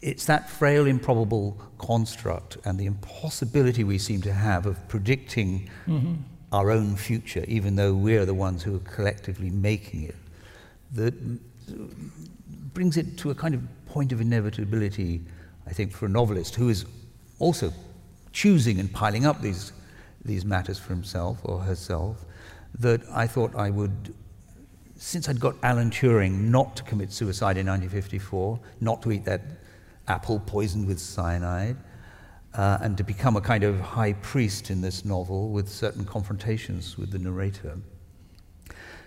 It's 0.00 0.26
that 0.26 0.48
frail, 0.48 0.86
improbable 0.86 1.60
construct 1.78 2.56
and 2.64 2.78
the 2.78 2.86
impossibility 2.86 3.84
we 3.84 3.98
seem 3.98 4.20
to 4.22 4.32
have 4.32 4.66
of 4.66 4.88
predicting 4.88 5.68
mm-hmm. 5.86 6.14
our 6.52 6.70
own 6.70 6.96
future, 6.96 7.44
even 7.48 7.76
though 7.76 7.94
we're 7.94 8.24
the 8.24 8.34
ones 8.34 8.62
who 8.62 8.76
are 8.76 8.80
collectively 8.80 9.50
making 9.50 10.04
it, 10.04 10.16
that 10.92 11.14
brings 12.72 12.96
it 12.96 13.18
to 13.18 13.30
a 13.30 13.34
kind 13.34 13.54
of 13.54 13.62
point 13.86 14.12
of 14.12 14.20
inevitability 14.20 15.22
I 15.68 15.72
think, 15.72 15.92
for 15.92 16.06
a 16.06 16.08
novelist 16.08 16.54
who 16.54 16.70
is 16.70 16.86
also 17.38 17.72
choosing 18.32 18.80
and 18.80 18.90
piling 18.92 19.26
up 19.26 19.42
these, 19.42 19.72
these 20.24 20.44
matters 20.44 20.78
for 20.78 20.94
himself 20.94 21.38
or 21.44 21.60
herself, 21.60 22.24
that 22.78 23.02
I 23.12 23.26
thought 23.26 23.54
I 23.54 23.68
would, 23.68 24.14
since 24.96 25.28
I'd 25.28 25.40
got 25.40 25.56
Alan 25.62 25.90
Turing 25.90 26.48
not 26.48 26.74
to 26.76 26.82
commit 26.84 27.12
suicide 27.12 27.58
in 27.58 27.66
1954, 27.66 28.58
not 28.80 29.02
to 29.02 29.12
eat 29.12 29.26
that 29.26 29.42
apple 30.08 30.40
poisoned 30.40 30.86
with 30.86 30.98
cyanide, 30.98 31.76
uh, 32.54 32.78
and 32.80 32.96
to 32.96 33.04
become 33.04 33.36
a 33.36 33.40
kind 33.40 33.64
of 33.64 33.78
high 33.80 34.14
priest 34.14 34.70
in 34.70 34.80
this 34.80 35.04
novel 35.04 35.50
with 35.50 35.68
certain 35.68 36.04
confrontations 36.04 36.96
with 36.98 37.10
the 37.10 37.18
narrator, 37.18 37.78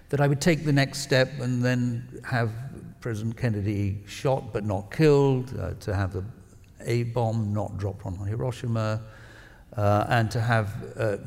that 0.10 0.22
I 0.22 0.28
would 0.28 0.42
take 0.42 0.66
the 0.66 0.74
next 0.74 1.00
step 1.00 1.30
and 1.40 1.64
then 1.64 2.22
have 2.24 2.52
President 3.00 3.38
Kennedy 3.38 4.04
shot 4.06 4.54
but 4.54 4.64
not 4.64 4.92
killed, 4.92 5.58
uh, 5.60 5.74
to 5.80 5.96
have 5.96 6.14
the 6.14 6.24
a 6.86 7.04
bomb 7.04 7.54
not 7.54 7.78
dropped 7.78 8.06
on 8.06 8.16
Hiroshima, 8.28 9.02
uh, 9.78 10.06
and 10.10 10.30
to 10.32 10.42
have 10.42 10.98
uh, 10.98 11.18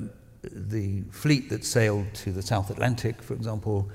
the 0.43 1.02
fleet 1.11 1.49
that 1.49 1.64
sailed 1.64 2.12
to 2.14 2.33
the 2.33 2.43
South 2.43 2.71
Atlantic, 2.71 3.23
for 3.23 3.35
example, 3.35 3.88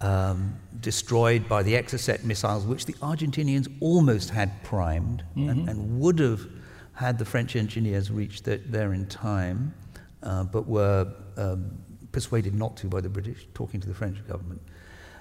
um, 0.00 0.56
destroyed 0.80 1.48
by 1.48 1.62
the 1.62 1.74
Exocet 1.74 2.24
missiles, 2.24 2.64
which 2.64 2.86
the 2.86 2.94
Argentinians 2.94 3.68
almost 3.80 4.30
had 4.30 4.62
primed 4.64 5.22
mm-hmm. 5.36 5.48
and, 5.48 5.68
and, 5.68 6.00
would 6.00 6.18
have 6.18 6.46
had 6.94 7.18
the 7.18 7.24
French 7.24 7.56
engineers 7.56 8.10
reached 8.10 8.44
there 8.44 8.92
in 8.92 9.06
time, 9.06 9.74
uh, 10.22 10.44
but 10.44 10.66
were 10.66 11.12
um, 11.36 11.70
persuaded 12.12 12.54
not 12.54 12.76
to 12.78 12.86
by 12.88 13.00
the 13.00 13.08
British, 13.08 13.46
talking 13.54 13.80
to 13.80 13.88
the 13.88 13.94
French 13.94 14.26
government. 14.26 14.60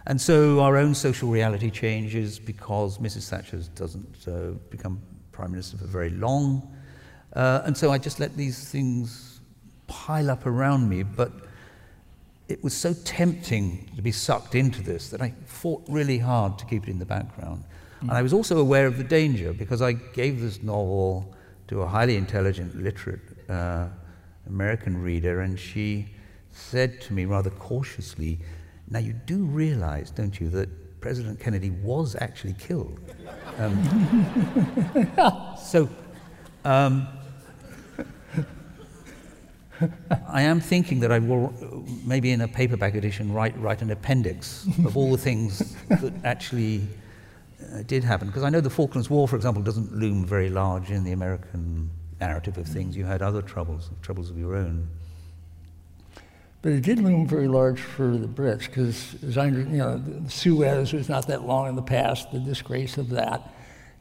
And 0.06 0.20
so 0.20 0.62
our 0.62 0.78
own 0.78 0.96
social 0.96 1.30
reality 1.30 1.70
changes 1.70 2.40
because 2.40 2.98
Mrs. 2.98 3.30
Thatcher 3.30 3.62
doesn't 3.76 4.28
uh, 4.28 4.58
become 4.70 5.02
Prime 5.32 5.52
Minister 5.52 5.78
for 5.78 5.86
very 5.86 6.10
long. 6.10 6.74
Uh, 7.34 7.62
and 7.66 7.78
so 7.78 7.92
I 7.92 7.98
just 7.98 8.20
let 8.20 8.36
these 8.36 8.70
things 8.70 9.42
pile 9.88 10.32
up 10.32 10.46
around 10.46 10.90
me. 10.90 11.04
But 11.04 11.32
it 12.50 12.64
was 12.64 12.74
so 12.74 12.94
tempting 13.06 13.90
to 13.96 14.02
be 14.02 14.12
sucked 14.12 14.56
into 14.56 14.82
this 14.82 15.10
that 15.10 15.22
I 15.22 15.34
fought 15.46 15.84
really 15.88 16.18
hard 16.18 16.58
to 16.58 16.66
keep 16.66 16.84
it 16.84 16.90
in 16.90 16.98
the 16.98 17.06
background. 17.06 17.64
Mm. 18.00 18.10
And 18.10 18.12
I 18.12 18.24
was 18.24 18.34
also 18.34 18.58
aware 18.58 18.88
of 18.88 18.98
the 18.98 19.04
danger 19.04 19.54
because 19.54 19.84
I 19.84 19.94
gave 19.94 20.42
this 20.42 20.64
novel 20.64 21.34
to 21.68 21.84
a 21.84 21.88
highly 21.88 22.18
intelligent, 22.18 22.76
literate 22.76 23.22
uh, 23.48 23.88
American 24.48 25.00
reader, 25.00 25.42
and 25.42 25.60
she 25.60 26.08
said 26.52 27.00
to 27.02 27.14
me 27.14 27.26
rather 27.26 27.52
cautiously, 27.52 28.40
Now 28.90 29.00
you 29.00 29.14
do 29.14 29.44
realize, 29.46 30.10
don't 30.10 30.40
you, 30.40 30.50
that 30.50 31.02
President 31.02 31.40
Kennedy 31.40 31.70
was 31.70 32.16
actually 32.20 32.56
killed. 32.58 33.00
Um, 33.58 35.06
so, 35.64 35.88
um, 36.66 37.08
I 40.28 40.42
am 40.42 40.60
thinking 40.60 41.00
that 41.02 41.12
I 41.12 41.20
will, 41.20 41.54
maybe 42.06 42.32
in 42.32 42.42
a 42.42 42.48
paperback 42.48 42.96
edition, 42.96 43.34
write, 43.34 43.58
write 43.60 43.82
an 43.82 43.92
appendix 43.92 44.68
of 44.86 44.98
all 44.98 45.12
the 45.12 45.18
things 45.18 45.76
that 45.90 46.14
actually 46.24 46.88
uh, 47.74 47.84
did 47.84 48.04
happen. 48.04 48.28
Because 48.28 48.44
I 48.44 48.50
know 48.50 48.62
the 48.62 48.70
Falklands 48.70 49.10
War, 49.10 49.28
for 49.28 49.36
example, 49.36 49.62
doesn't 49.62 49.94
loom 49.94 50.26
very 50.26 50.50
large 50.50 50.92
in 50.92 51.04
the 51.04 51.12
American 51.12 51.90
narrative 52.20 52.58
of 52.58 52.68
things. 52.68 52.96
You 52.96 53.06
had 53.06 53.22
other 53.22 53.42
troubles, 53.42 53.90
troubles 54.02 54.30
of 54.30 54.38
your 54.38 54.56
own. 54.56 54.88
But 56.62 56.74
it 56.74 56.82
did 56.82 57.00
loom 57.00 57.26
very 57.26 57.48
large 57.48 57.80
for 57.80 58.18
the 58.18 58.28
Brits 58.28 58.66
because, 58.66 59.16
as 59.24 59.38
I 59.38 59.48
you 59.48 59.64
know, 59.64 59.98
the 59.98 60.30
Suez 60.30 60.92
was 60.92 61.08
not 61.08 61.26
that 61.28 61.46
long 61.46 61.70
in 61.70 61.76
the 61.76 61.82
past, 61.82 62.32
the 62.34 62.40
disgrace 62.40 62.98
of 62.98 63.10
that. 63.12 63.54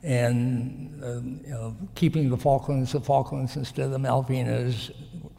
and 0.02 1.02
uh, 1.02 1.20
you 1.20 1.50
know, 1.50 1.76
keeping 1.94 2.30
the 2.30 2.36
Falklands 2.36 2.92
the 2.92 3.00
Falklands 3.00 3.56
instead 3.56 3.86
of 3.86 3.90
the 3.92 3.98
Malvinas 3.98 4.90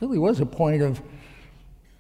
really 0.02 0.18
was 0.18 0.40
a 0.40 0.46
point 0.46 0.82
of 0.82 1.02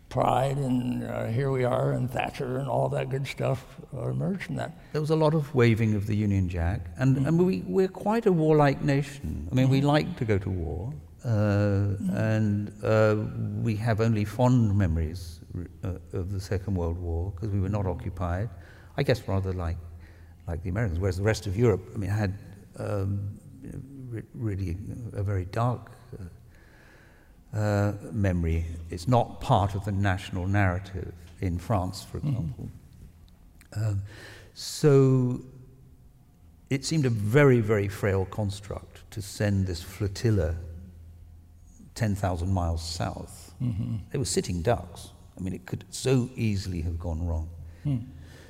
pride, 0.09 0.57
and 0.57 1.03
uh, 1.03 1.25
here 1.25 1.51
we 1.51 1.63
are, 1.63 1.91
and 1.91 2.09
Thatcher 2.09 2.57
and 2.57 2.67
all 2.67 2.89
that 2.89 3.09
good 3.09 3.27
stuff 3.27 3.63
uh, 3.95 4.09
emerged 4.09 4.43
from 4.43 4.55
that. 4.55 4.71
There 4.91 5.01
was 5.01 5.11
a 5.11 5.15
lot 5.15 5.33
of 5.33 5.53
waving 5.53 5.95
of 5.95 6.07
the 6.07 6.15
Union 6.15 6.49
Jack, 6.49 6.81
and, 6.97 7.15
mm-hmm. 7.15 7.27
and 7.27 7.45
we, 7.45 7.63
we're 7.67 7.87
quite 7.87 8.25
a 8.25 8.31
warlike 8.31 8.81
nation. 8.81 9.47
I 9.51 9.55
mean, 9.55 9.65
mm-hmm. 9.65 9.71
we 9.71 9.81
like 9.81 10.17
to 10.17 10.25
go 10.25 10.37
to 10.39 10.49
war, 10.49 10.93
uh, 11.23 11.27
mm-hmm. 11.27 12.15
and 12.15 12.71
uh, 12.83 13.17
we 13.63 13.75
have 13.75 14.01
only 14.01 14.25
fond 14.25 14.75
memories 14.75 15.41
uh, 15.83 15.93
of 16.13 16.31
the 16.31 16.39
Second 16.39 16.75
World 16.75 16.97
War 16.97 17.31
because 17.35 17.49
we 17.49 17.59
were 17.59 17.69
not 17.69 17.85
occupied. 17.85 18.49
I 18.97 19.03
guess 19.03 19.27
rather 19.27 19.53
like, 19.53 19.77
like 20.47 20.63
the 20.63 20.69
Americans, 20.69 20.99
whereas 20.99 21.17
the 21.17 21.23
rest 21.23 21.47
of 21.47 21.55
Europe, 21.55 21.81
I 21.93 21.97
mean, 21.97 22.09
had 22.09 22.33
um, 22.79 23.39
really 24.33 24.77
a 25.13 25.23
very 25.23 25.45
dark 25.45 25.91
uh, 27.53 27.93
memory. 28.11 28.65
It's 28.89 29.07
not 29.07 29.41
part 29.41 29.75
of 29.75 29.85
the 29.85 29.91
national 29.91 30.47
narrative 30.47 31.13
in 31.41 31.57
France, 31.57 32.03
for 32.03 32.17
mm-hmm. 32.17 32.29
example. 32.29 32.69
Mm-hmm. 33.73 33.85
Um, 33.85 34.01
so 34.53 35.41
it 36.69 36.85
seemed 36.85 37.05
a 37.05 37.09
very, 37.09 37.61
very 37.61 37.87
frail 37.87 38.25
construct 38.25 39.09
to 39.11 39.21
send 39.21 39.67
this 39.67 39.81
flotilla 39.81 40.55
10,000 41.95 42.51
miles 42.51 42.81
south. 42.81 43.53
Mm-hmm. 43.61 43.97
They 44.11 44.17
were 44.17 44.25
sitting 44.25 44.61
ducks. 44.61 45.09
I 45.37 45.41
mean, 45.41 45.53
it 45.53 45.65
could 45.65 45.85
so 45.89 46.29
easily 46.35 46.81
have 46.81 46.99
gone 46.99 47.25
wrong. 47.25 47.49
Mm. 47.85 48.05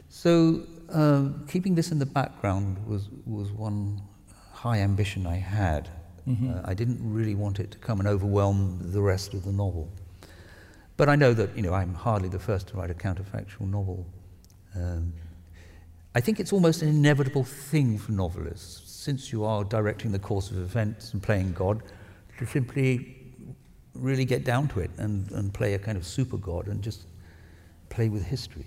So 0.09 0.63
um, 0.91 1.45
keeping 1.47 1.75
this 1.75 1.91
in 1.91 1.99
the 1.99 2.05
background 2.05 2.85
was, 2.87 3.09
was 3.25 3.51
one 3.51 4.01
high 4.51 4.79
ambition 4.79 5.25
I 5.25 5.35
had. 5.35 5.89
Mm-hmm. 6.29 6.51
Uh, 6.51 6.61
I 6.63 6.73
didn't 6.73 6.99
really 7.01 7.35
want 7.35 7.59
it 7.59 7.71
to 7.71 7.77
come 7.79 7.99
and 7.99 8.07
overwhelm 8.07 8.79
the 8.81 9.01
rest 9.01 9.33
of 9.33 9.43
the 9.43 9.51
novel. 9.51 9.89
But 10.95 11.09
I 11.09 11.15
know 11.15 11.33
that 11.33 11.55
you 11.55 11.63
know 11.63 11.73
I'm 11.73 11.93
hardly 11.93 12.29
the 12.29 12.39
first 12.39 12.67
to 12.67 12.77
write 12.77 12.91
a 12.91 12.93
counterfactual 12.93 13.69
novel. 13.69 14.05
Um, 14.75 15.13
I 16.13 16.21
think 16.21 16.39
it's 16.39 16.51
almost 16.51 16.81
an 16.81 16.89
inevitable 16.89 17.43
thing 17.43 17.97
for 17.97 18.11
novelists, 18.11 18.91
since 18.91 19.31
you 19.31 19.43
are 19.43 19.63
directing 19.63 20.11
the 20.11 20.19
course 20.19 20.51
of 20.51 20.57
events 20.57 21.13
and 21.13 21.21
playing 21.21 21.53
God, 21.53 21.83
to 22.37 22.45
simply 22.45 23.15
really 23.93 24.25
get 24.25 24.43
down 24.43 24.67
to 24.69 24.79
it 24.79 24.91
and, 24.97 25.31
and 25.31 25.53
play 25.53 25.73
a 25.73 25.79
kind 25.79 25.97
of 25.97 26.05
super 26.05 26.37
God 26.37 26.67
and 26.67 26.81
just 26.81 27.05
play 27.89 28.09
with 28.09 28.23
history. 28.25 28.65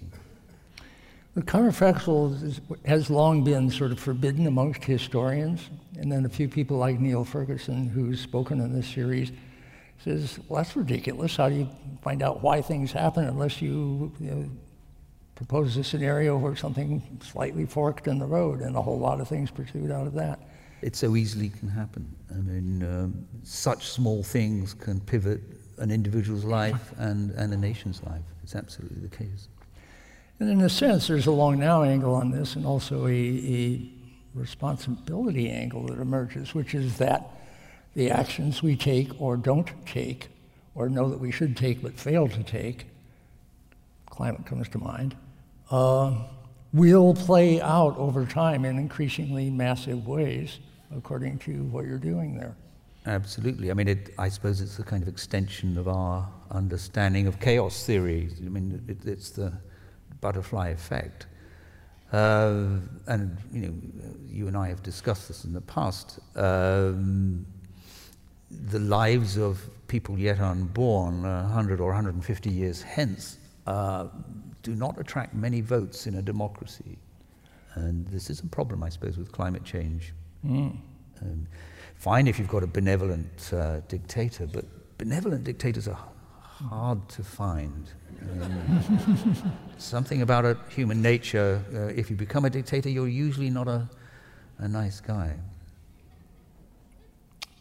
The 1.34 1.42
counterfactual 1.42 2.60
has 2.84 3.08
long 3.08 3.42
been 3.42 3.70
sort 3.70 3.90
of 3.90 3.98
forbidden 3.98 4.46
amongst 4.46 4.84
historians, 4.84 5.70
and 5.96 6.12
then 6.12 6.26
a 6.26 6.28
few 6.28 6.46
people 6.46 6.76
like 6.76 7.00
Niall 7.00 7.24
Ferguson, 7.24 7.88
who's 7.88 8.20
spoken 8.20 8.60
in 8.60 8.74
this 8.74 8.86
series, 8.86 9.32
says, 10.04 10.38
"Well, 10.46 10.62
that's 10.62 10.76
ridiculous. 10.76 11.36
How 11.36 11.48
do 11.48 11.54
you 11.54 11.68
find 12.02 12.22
out 12.22 12.42
why 12.42 12.60
things 12.60 12.92
happen 12.92 13.24
unless 13.24 13.62
you, 13.62 14.12
you 14.20 14.30
know, 14.30 14.50
propose 15.34 15.74
a 15.78 15.84
scenario 15.84 16.36
where 16.36 16.54
something 16.54 17.02
slightly 17.22 17.64
forked 17.64 18.08
in 18.08 18.18
the 18.18 18.26
road, 18.26 18.60
and 18.60 18.76
a 18.76 18.82
whole 18.82 18.98
lot 18.98 19.18
of 19.18 19.26
things 19.26 19.50
pursued 19.50 19.90
out 19.90 20.06
of 20.06 20.12
that?" 20.12 20.38
It 20.82 20.96
so 20.96 21.16
easily 21.16 21.48
can 21.48 21.68
happen. 21.68 22.14
I 22.30 22.40
mean, 22.40 22.82
um, 22.82 23.26
such 23.42 23.88
small 23.88 24.22
things 24.22 24.74
can 24.74 25.00
pivot 25.00 25.40
an 25.78 25.90
individual's 25.90 26.44
life 26.44 26.92
and, 26.98 27.30
and 27.32 27.54
a 27.54 27.56
nation's 27.56 28.02
life. 28.02 28.22
It's 28.42 28.54
absolutely 28.54 29.00
the 29.00 29.16
case. 29.16 29.48
And 30.42 30.50
in 30.50 30.60
a 30.62 30.68
sense, 30.68 31.06
there's 31.06 31.28
a 31.28 31.30
long 31.30 31.60
now 31.60 31.84
angle 31.84 32.16
on 32.16 32.32
this 32.32 32.56
and 32.56 32.66
also 32.66 33.06
a, 33.06 33.12
a 33.12 33.80
responsibility 34.34 35.48
angle 35.48 35.86
that 35.86 36.00
emerges, 36.00 36.52
which 36.52 36.74
is 36.74 36.98
that 36.98 37.30
the 37.94 38.10
actions 38.10 38.60
we 38.60 38.74
take 38.74 39.22
or 39.22 39.36
don't 39.36 39.70
take, 39.86 40.30
or 40.74 40.88
know 40.88 41.08
that 41.10 41.20
we 41.20 41.30
should 41.30 41.56
take 41.56 41.80
but 41.80 41.96
fail 41.96 42.26
to 42.26 42.42
take, 42.42 42.86
climate 44.10 44.44
comes 44.44 44.68
to 44.70 44.78
mind, 44.78 45.14
uh, 45.70 46.12
will 46.72 47.14
play 47.14 47.60
out 47.60 47.96
over 47.96 48.26
time 48.26 48.64
in 48.64 48.78
increasingly 48.78 49.48
massive 49.48 50.08
ways 50.08 50.58
according 50.92 51.38
to 51.38 51.62
what 51.66 51.86
you're 51.86 51.98
doing 51.98 52.36
there. 52.36 52.56
Absolutely. 53.06 53.70
I 53.70 53.74
mean, 53.74 53.86
it, 53.86 54.12
I 54.18 54.28
suppose 54.28 54.60
it's 54.60 54.80
a 54.80 54.82
kind 54.82 55.04
of 55.04 55.08
extension 55.08 55.78
of 55.78 55.86
our 55.86 56.28
understanding 56.50 57.28
of 57.28 57.38
chaos 57.38 57.86
theory. 57.86 58.28
I 58.44 58.48
mean, 58.48 58.84
it, 58.88 59.06
it's 59.06 59.30
the 59.30 59.52
butterfly 60.22 60.68
effect. 60.70 61.26
Uh, 62.12 62.78
and 63.06 63.36
you 63.52 63.60
know, 63.60 63.74
you 64.26 64.48
and 64.48 64.56
I 64.56 64.68
have 64.68 64.82
discussed 64.82 65.28
this 65.28 65.44
in 65.44 65.52
the 65.52 65.60
past. 65.60 66.18
Um, 66.36 67.44
the 68.50 68.78
lives 68.78 69.36
of 69.36 69.62
people 69.88 70.18
yet 70.18 70.40
unborn, 70.40 71.24
uh, 71.24 71.42
100 71.42 71.80
or 71.80 71.88
150 71.88 72.50
years 72.50 72.80
hence, 72.80 73.38
uh, 73.66 74.08
do 74.62 74.74
not 74.74 74.98
attract 74.98 75.34
many 75.34 75.60
votes 75.60 76.06
in 76.06 76.14
a 76.14 76.22
democracy. 76.22 76.98
And 77.74 78.06
this 78.08 78.30
is 78.30 78.40
a 78.40 78.46
problem, 78.46 78.82
I 78.82 78.90
suppose, 78.90 79.16
with 79.16 79.32
climate 79.32 79.64
change. 79.64 80.12
Mm. 80.46 80.76
Um, 81.22 81.46
fine 81.94 82.26
if 82.26 82.38
you've 82.38 82.48
got 82.48 82.62
a 82.62 82.66
benevolent 82.66 83.52
uh, 83.52 83.80
dictator, 83.88 84.46
but 84.46 84.64
benevolent 84.98 85.44
dictators 85.44 85.88
are 85.88 85.98
hard 86.40 87.08
to 87.10 87.22
find. 87.22 87.90
Something 89.78 90.22
about 90.22 90.44
a 90.44 90.56
human 90.68 91.02
nature. 91.02 91.62
Uh, 91.74 91.98
if 91.98 92.10
you 92.10 92.16
become 92.16 92.44
a 92.44 92.50
dictator, 92.50 92.88
you're 92.88 93.08
usually 93.08 93.50
not 93.50 93.68
a, 93.68 93.88
a 94.58 94.68
nice 94.68 95.00
guy. 95.00 95.34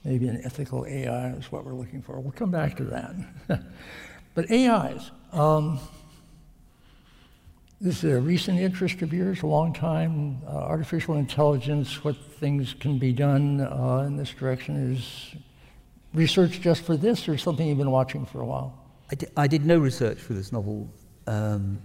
Maybe 0.04 0.28
an 0.28 0.42
ethical 0.44 0.86
AI 0.86 1.32
is 1.34 1.52
what 1.52 1.64
we're 1.64 1.74
looking 1.74 2.02
for. 2.02 2.20
We'll 2.20 2.32
come 2.32 2.52
back 2.52 2.78
to 2.78 2.84
that. 2.86 3.16
but 4.34 4.52
AIs, 4.52 5.12
um, 5.32 5.80
this 7.80 8.04
is 8.04 8.12
a 8.12 8.20
recent 8.20 8.60
interest 8.60 9.02
of 9.02 9.14
yours, 9.14 9.44
a 9.44 9.48
long 9.48 9.74
time. 9.74 10.42
Uh, 10.46 10.52
artificial 10.52 11.16
intelligence, 11.16 12.04
what 12.04 12.16
things 12.16 12.76
can 12.80 12.98
be 12.98 13.14
done 13.14 13.62
uh, 13.62 14.04
in 14.08 14.18
this 14.18 14.32
direction 14.32 14.94
is 14.94 15.36
research 16.14 16.62
just 16.62 16.84
for 16.84 16.98
this 16.98 17.30
or 17.30 17.38
something 17.38 17.68
you've 17.68 17.78
been 17.78 17.92
watching 17.92 18.26
for 18.26 18.42
a 18.42 18.46
while? 18.46 18.81
I, 19.12 19.16
di- 19.16 19.28
I 19.36 19.48
did 19.48 19.66
no 19.66 19.78
research 19.78 20.20
for 20.20 20.34
this 20.34 20.54
novel. 20.54 20.90
Um, 21.28 21.80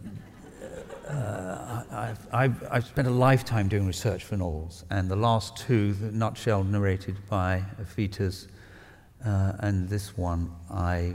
uh, 1.08 1.82
I've, 1.90 2.26
I've, 2.32 2.68
I've, 2.70 2.86
spent 2.86 3.08
a 3.08 3.10
lifetime 3.10 3.68
doing 3.68 3.86
research 3.86 4.24
for 4.24 4.36
novels, 4.36 4.84
and 4.90 5.08
the 5.08 5.16
last 5.16 5.56
two, 5.56 5.92
the 5.94 6.12
Nutshell 6.12 6.64
narrated 6.64 7.16
by 7.28 7.64
Ephitas, 7.80 8.46
uh, 9.24 9.52
and 9.60 9.88
this 9.88 10.16
one, 10.16 10.52
I 10.70 11.14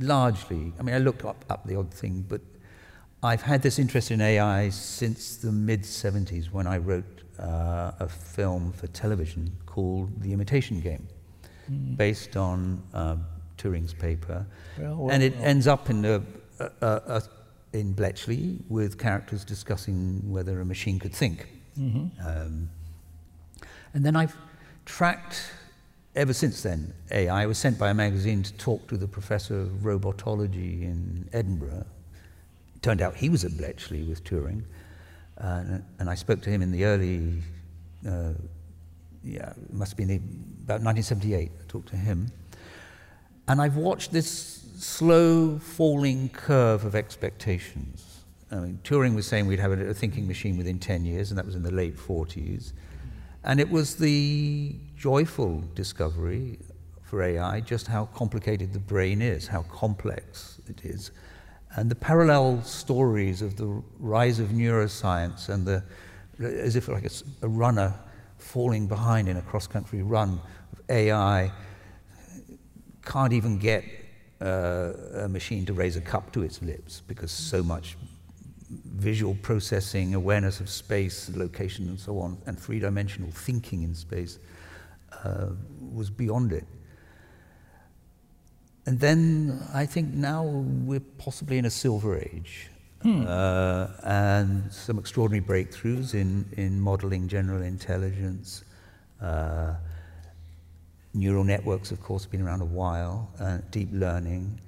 largely, 0.00 0.72
I 0.78 0.82
mean, 0.82 0.94
I 0.94 0.98
looked 0.98 1.24
up, 1.24 1.44
up 1.50 1.66
the 1.66 1.76
odd 1.76 1.92
thing, 1.92 2.24
but 2.28 2.40
I've 3.22 3.42
had 3.42 3.62
this 3.62 3.78
interest 3.78 4.10
in 4.10 4.20
AI 4.20 4.70
since 4.70 5.36
the 5.36 5.52
mid 5.52 5.82
70s 5.82 6.50
when 6.50 6.66
I 6.66 6.78
wrote 6.78 7.22
uh, 7.38 7.92
a 8.00 8.08
film 8.08 8.72
for 8.72 8.86
television 8.88 9.50
called 9.66 10.22
The 10.22 10.32
Imitation 10.32 10.80
Game, 10.80 11.06
mm. 11.70 11.96
based 11.96 12.36
on 12.36 12.82
uh, 12.94 13.16
Turing's 13.58 13.94
paper, 13.94 14.46
well, 14.78 14.96
well, 14.96 15.10
and 15.12 15.22
it 15.22 15.34
well. 15.36 15.44
ends 15.44 15.66
up 15.66 15.90
in 15.90 16.04
a, 16.04 16.22
a, 16.60 16.66
a, 16.82 17.22
in 17.72 17.92
Bletchley 17.92 18.58
with 18.68 18.98
characters 18.98 19.44
discussing 19.44 20.20
whether 20.30 20.60
a 20.60 20.64
machine 20.64 20.98
could 20.98 21.14
think. 21.14 21.48
Mm-hmm. 21.78 22.26
Um, 22.26 22.68
and 23.94 24.04
then 24.04 24.16
I've 24.16 24.36
tracked 24.84 25.52
ever 26.14 26.32
since 26.32 26.62
then 26.62 26.92
AI. 27.10 27.42
I 27.42 27.46
was 27.46 27.58
sent 27.58 27.78
by 27.78 27.90
a 27.90 27.94
magazine 27.94 28.42
to 28.42 28.52
talk 28.54 28.88
to 28.88 28.96
the 28.96 29.06
professor 29.06 29.60
of 29.60 29.68
robotology 29.82 30.82
in 30.82 31.28
Edinburgh. 31.32 31.86
It 32.74 32.82
turned 32.82 33.02
out 33.02 33.14
he 33.16 33.28
was 33.28 33.44
at 33.44 33.56
Bletchley 33.56 34.02
with 34.02 34.24
Turing, 34.24 34.62
uh, 35.38 35.78
and 35.98 36.10
I 36.10 36.14
spoke 36.14 36.40
to 36.42 36.50
him 36.50 36.62
in 36.62 36.72
the 36.72 36.84
early, 36.84 37.42
uh, 38.08 38.32
yeah, 39.22 39.50
it 39.50 39.72
must 39.72 39.92
have 39.92 39.98
been 39.98 40.10
about 40.64 40.80
1978. 40.80 41.50
I 41.50 41.64
talked 41.68 41.88
to 41.90 41.96
him. 41.96 42.30
And 43.48 43.60
I've 43.60 43.76
watched 43.76 44.12
this 44.12 44.64
slow 44.76 45.58
falling 45.58 46.28
curve 46.30 46.84
of 46.84 46.94
expectations. 46.94 48.24
I 48.50 48.56
mean, 48.56 48.80
Turing 48.84 49.14
was 49.14 49.26
saying 49.26 49.46
we'd 49.46 49.60
have 49.60 49.72
a, 49.72 49.94
thinking 49.94 50.26
machine 50.26 50.56
within 50.56 50.78
10 50.78 51.04
years, 51.04 51.30
and 51.30 51.38
that 51.38 51.46
was 51.46 51.54
in 51.54 51.62
the 51.62 51.70
late 51.72 51.96
40s. 51.96 52.72
And 53.44 53.60
it 53.60 53.70
was 53.70 53.96
the 53.96 54.74
joyful 54.96 55.62
discovery 55.74 56.58
for 57.02 57.22
AI 57.22 57.60
just 57.60 57.86
how 57.86 58.06
complicated 58.06 58.72
the 58.72 58.80
brain 58.80 59.22
is, 59.22 59.46
how 59.46 59.62
complex 59.62 60.60
it 60.68 60.84
is. 60.84 61.12
And 61.76 61.90
the 61.90 61.94
parallel 61.94 62.62
stories 62.62 63.42
of 63.42 63.56
the 63.56 63.82
rise 63.98 64.40
of 64.40 64.48
neuroscience 64.48 65.48
and 65.48 65.66
the, 65.66 65.84
as 66.40 66.74
if 66.74 66.88
like 66.88 67.04
a, 67.04 67.10
a 67.42 67.48
runner 67.48 67.94
falling 68.38 68.88
behind 68.88 69.28
in 69.28 69.36
a 69.36 69.42
cross 69.42 69.66
country 69.66 70.02
run 70.02 70.40
of 70.72 70.80
AI 70.88 71.52
can't 73.06 73.32
even 73.32 73.58
get 73.58 73.84
uh, 74.40 74.92
a 75.14 75.28
machine 75.28 75.64
to 75.66 75.72
raise 75.72 75.96
a 75.96 76.00
cup 76.00 76.32
to 76.32 76.42
its 76.42 76.60
lips 76.60 77.02
because 77.06 77.30
so 77.30 77.62
much 77.62 77.96
visual 78.68 79.36
processing, 79.42 80.14
awareness 80.14 80.60
of 80.60 80.68
space, 80.68 81.30
location, 81.34 81.88
and 81.88 81.98
so 81.98 82.18
on, 82.18 82.36
and 82.46 82.58
three 82.58 82.80
dimensional 82.80 83.30
thinking 83.30 83.82
in 83.82 83.94
space 83.94 84.38
uh, 85.24 85.50
was 85.92 86.10
beyond 86.10 86.52
it. 86.52 86.66
And 88.86 89.00
then 89.00 89.62
I 89.72 89.86
think 89.86 90.14
now 90.14 90.44
we're 90.44 91.00
possibly 91.18 91.58
in 91.58 91.64
a 91.64 91.70
silver 91.70 92.18
age. 92.18 92.70
Hmm. 93.02 93.24
Uh, 93.26 93.88
and 94.02 94.72
some 94.72 94.98
extraordinary 94.98 95.44
breakthroughs 95.44 96.14
in, 96.14 96.46
in 96.56 96.80
modeling 96.80 97.28
general 97.28 97.62
intelligence. 97.62 98.64
Uh, 99.20 99.74
neural 101.16 101.44
networks, 101.44 101.90
of 101.90 102.00
course, 102.00 102.22
have 102.24 102.30
been 102.30 102.42
around 102.42 102.60
a 102.60 102.66
while, 102.66 103.30
uh, 103.40 103.58
deep 103.70 103.88
learning. 103.92 104.60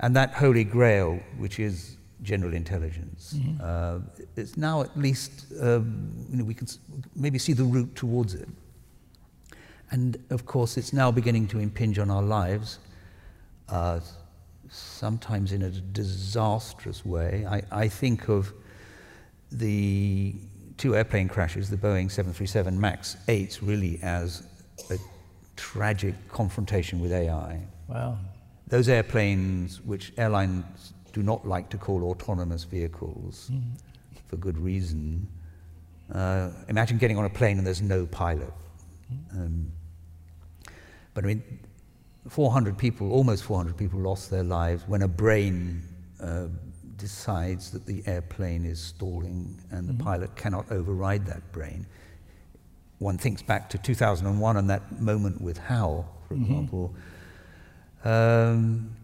And 0.00 0.14
that 0.16 0.34
holy 0.34 0.64
grail, 0.64 1.20
which 1.38 1.58
is 1.60 1.96
general 2.22 2.54
intelligence, 2.54 3.34
mm-hmm. 3.36 3.60
Uh, 3.62 4.00
it's 4.36 4.56
now 4.56 4.82
at 4.82 4.96
least, 4.96 5.46
um, 5.60 6.12
you 6.30 6.36
know, 6.36 6.44
we 6.44 6.54
can 6.54 6.66
maybe 7.14 7.38
see 7.38 7.52
the 7.52 7.64
route 7.64 7.94
towards 7.94 8.34
it. 8.34 8.48
And 9.90 10.18
of 10.30 10.46
course, 10.46 10.76
it's 10.76 10.92
now 10.92 11.10
beginning 11.10 11.48
to 11.48 11.58
impinge 11.58 11.98
on 11.98 12.10
our 12.10 12.22
lives 12.22 12.78
uh, 13.68 14.00
sometimes 14.70 15.52
in 15.52 15.62
a 15.62 15.70
disastrous 15.70 17.04
way. 17.04 17.46
I, 17.48 17.62
I 17.70 17.88
think 17.88 18.28
of 18.28 18.52
the 19.50 20.34
two 20.78 20.96
airplane 20.96 21.28
crashes, 21.28 21.68
the 21.68 21.76
Boeing 21.76 22.10
737 22.10 22.80
MAX 22.80 23.16
8, 23.28 23.58
really 23.62 24.00
as 24.02 24.46
a 24.90 24.96
tragic 25.56 26.14
confrontation 26.28 27.00
with 27.00 27.12
AI. 27.12 27.60
Wow. 27.88 28.18
Those 28.68 28.88
airplanes, 28.88 29.80
which 29.82 30.12
airlines 30.16 30.92
do 31.12 31.22
not 31.22 31.46
like 31.46 31.68
to 31.70 31.76
call 31.76 32.04
autonomous 32.04 32.64
vehicles 32.64 33.50
mm. 33.52 33.62
for 34.28 34.36
good 34.36 34.58
reason, 34.58 35.28
uh, 36.12 36.50
imagine 36.68 36.98
getting 36.98 37.18
on 37.18 37.24
a 37.24 37.30
plane 37.30 37.58
and 37.58 37.66
there's 37.66 37.82
no 37.82 38.06
pilot. 38.06 38.52
Mm. 39.12 39.36
Um, 39.36 39.72
but 41.14 41.24
I 41.24 41.26
mean, 41.26 41.42
400 42.28 42.78
people, 42.78 43.12
almost 43.12 43.44
400 43.44 43.76
people 43.76 44.00
lost 44.00 44.30
their 44.30 44.44
lives 44.44 44.84
when 44.86 45.02
a 45.02 45.08
brain 45.08 45.82
uh, 46.20 46.46
decides 46.96 47.70
that 47.72 47.84
the 47.84 48.02
airplane 48.06 48.64
is 48.64 48.80
stalling 48.80 49.60
and 49.70 49.88
mm-hmm. 49.88 49.98
the 49.98 50.04
pilot 50.04 50.34
cannot 50.36 50.70
override 50.70 51.26
that 51.26 51.52
brain. 51.52 51.86
One 53.02 53.18
thinks 53.18 53.42
back 53.42 53.68
to 53.70 53.78
2001 53.78 54.56
and 54.56 54.70
that 54.70 55.00
moment 55.00 55.40
with 55.40 55.58
Hal, 55.58 56.06
for 56.28 56.34
mm-hmm. 56.34 56.44
example. 56.44 56.94
Um, 58.04 58.94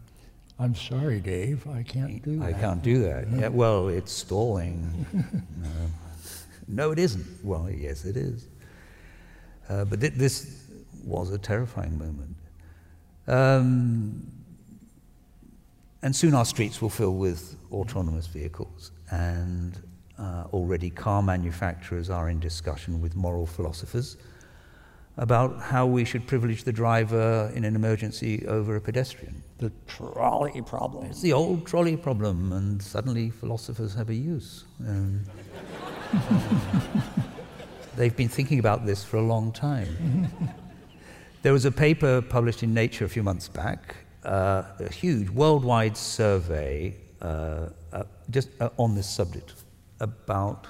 I'm 0.57 0.77
sorry, 0.77 1.19
Dave, 1.19 1.67
I 1.69 1.83
can't 1.83 2.23
do 2.23 2.39
that. 2.39 2.45
I 2.45 2.53
can't 2.53 2.81
do 2.81 3.03
that. 3.03 3.29
Yeah, 3.29 3.49
well, 3.49 3.89
it's 3.89 4.13
stalling. 4.13 5.05
uh, 5.65 5.69
no, 6.69 6.93
it 6.93 7.01
isn't. 7.01 7.27
Well, 7.45 7.69
yes, 7.69 8.05
it 8.05 8.17
is. 8.17 8.47
Uh, 9.69 9.85
but 9.85 10.01
th- 10.01 10.15
this 10.15 10.65
was 11.05 11.33
a 11.33 11.39
terrifying 11.39 11.99
moment. 11.99 12.37
Um, 13.27 14.31
and 16.03 16.15
soon 16.15 16.35
our 16.35 16.45
streets 16.45 16.81
will 16.81 16.89
fill 16.89 17.17
with 17.17 17.57
autonomous 17.73 18.29
vehicles. 18.29 18.93
And 19.11 19.77
uh, 20.19 20.45
already 20.53 20.91
car 20.91 21.23
manufacturers 21.23 22.11
are 22.11 22.29
in 22.29 22.41
discussion 22.41 23.01
with 23.01 23.17
moral 23.17 23.47
philosophers 23.47 24.17
about 25.17 25.61
how 25.61 25.85
we 25.85 26.05
should 26.05 26.27
privilege 26.27 26.63
the 26.63 26.73
driver 26.73 27.51
in 27.55 27.65
an 27.65 27.75
emergency 27.75 28.47
over 28.47 28.77
a 28.77 28.81
pedestrian. 28.81 29.43
The 29.59 29.73
trolley 29.89 30.63
problem. 30.63 31.07
It's 31.07 31.21
the 31.21 31.33
old 31.33 31.67
trolley 31.67 31.97
problem, 31.97 32.53
and 32.53 32.81
suddenly 32.81 33.31
philosophers 33.31 33.95
have 33.95 34.11
a 34.11 34.15
use. 34.15 34.65
Um, 34.87 35.25
they've 37.97 38.17
been 38.17 38.29
thinking 38.29 38.61
about 38.61 38.87
this 38.87 39.03
for 39.03 39.17
a 39.17 39.23
long 39.23 39.51
time. 39.51 40.29
There 41.43 41.53
was 41.53 41.65
a 41.65 41.73
paper 41.73 42.21
published 42.21 42.63
in 42.63 42.75
Nature 42.75 43.05
a 43.05 43.09
few 43.09 43.23
months 43.23 43.49
back, 43.49 43.97
uh, 44.25 44.65
a 44.81 44.93
huge 44.93 45.29
worldwide 45.31 45.97
survey 45.97 46.97
uh, 47.21 47.69
uh, 47.93 48.05
just 48.31 48.49
uh, 48.61 48.71
on 48.77 48.95
this 48.95 49.09
subject 49.09 49.51
about 50.01 50.67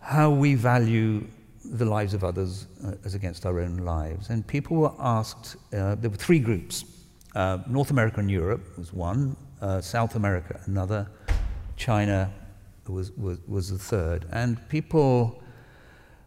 how 0.00 0.30
we 0.30 0.54
value 0.54 1.26
the 1.64 1.84
lives 1.84 2.14
of 2.14 2.24
others 2.24 2.66
uh, 2.84 2.92
as 3.04 3.14
against 3.14 3.44
our 3.44 3.60
own 3.60 3.78
lives. 3.78 4.30
And 4.30 4.46
people 4.46 4.76
were 4.76 4.94
asked, 4.98 5.56
uh, 5.72 5.96
there 5.96 6.10
were 6.10 6.16
three 6.16 6.38
groups. 6.38 6.84
North 7.68 7.90
America 7.90 8.18
and 8.20 8.30
Europe 8.30 8.76
was 8.76 8.92
one, 8.92 9.36
South 9.80 10.16
America 10.16 10.60
another, 10.64 11.08
China 11.76 12.32
was, 12.88 13.12
was, 13.12 13.38
was 13.46 13.70
the 13.70 13.78
third. 13.78 14.26
And 14.32 14.56
people 14.68 15.40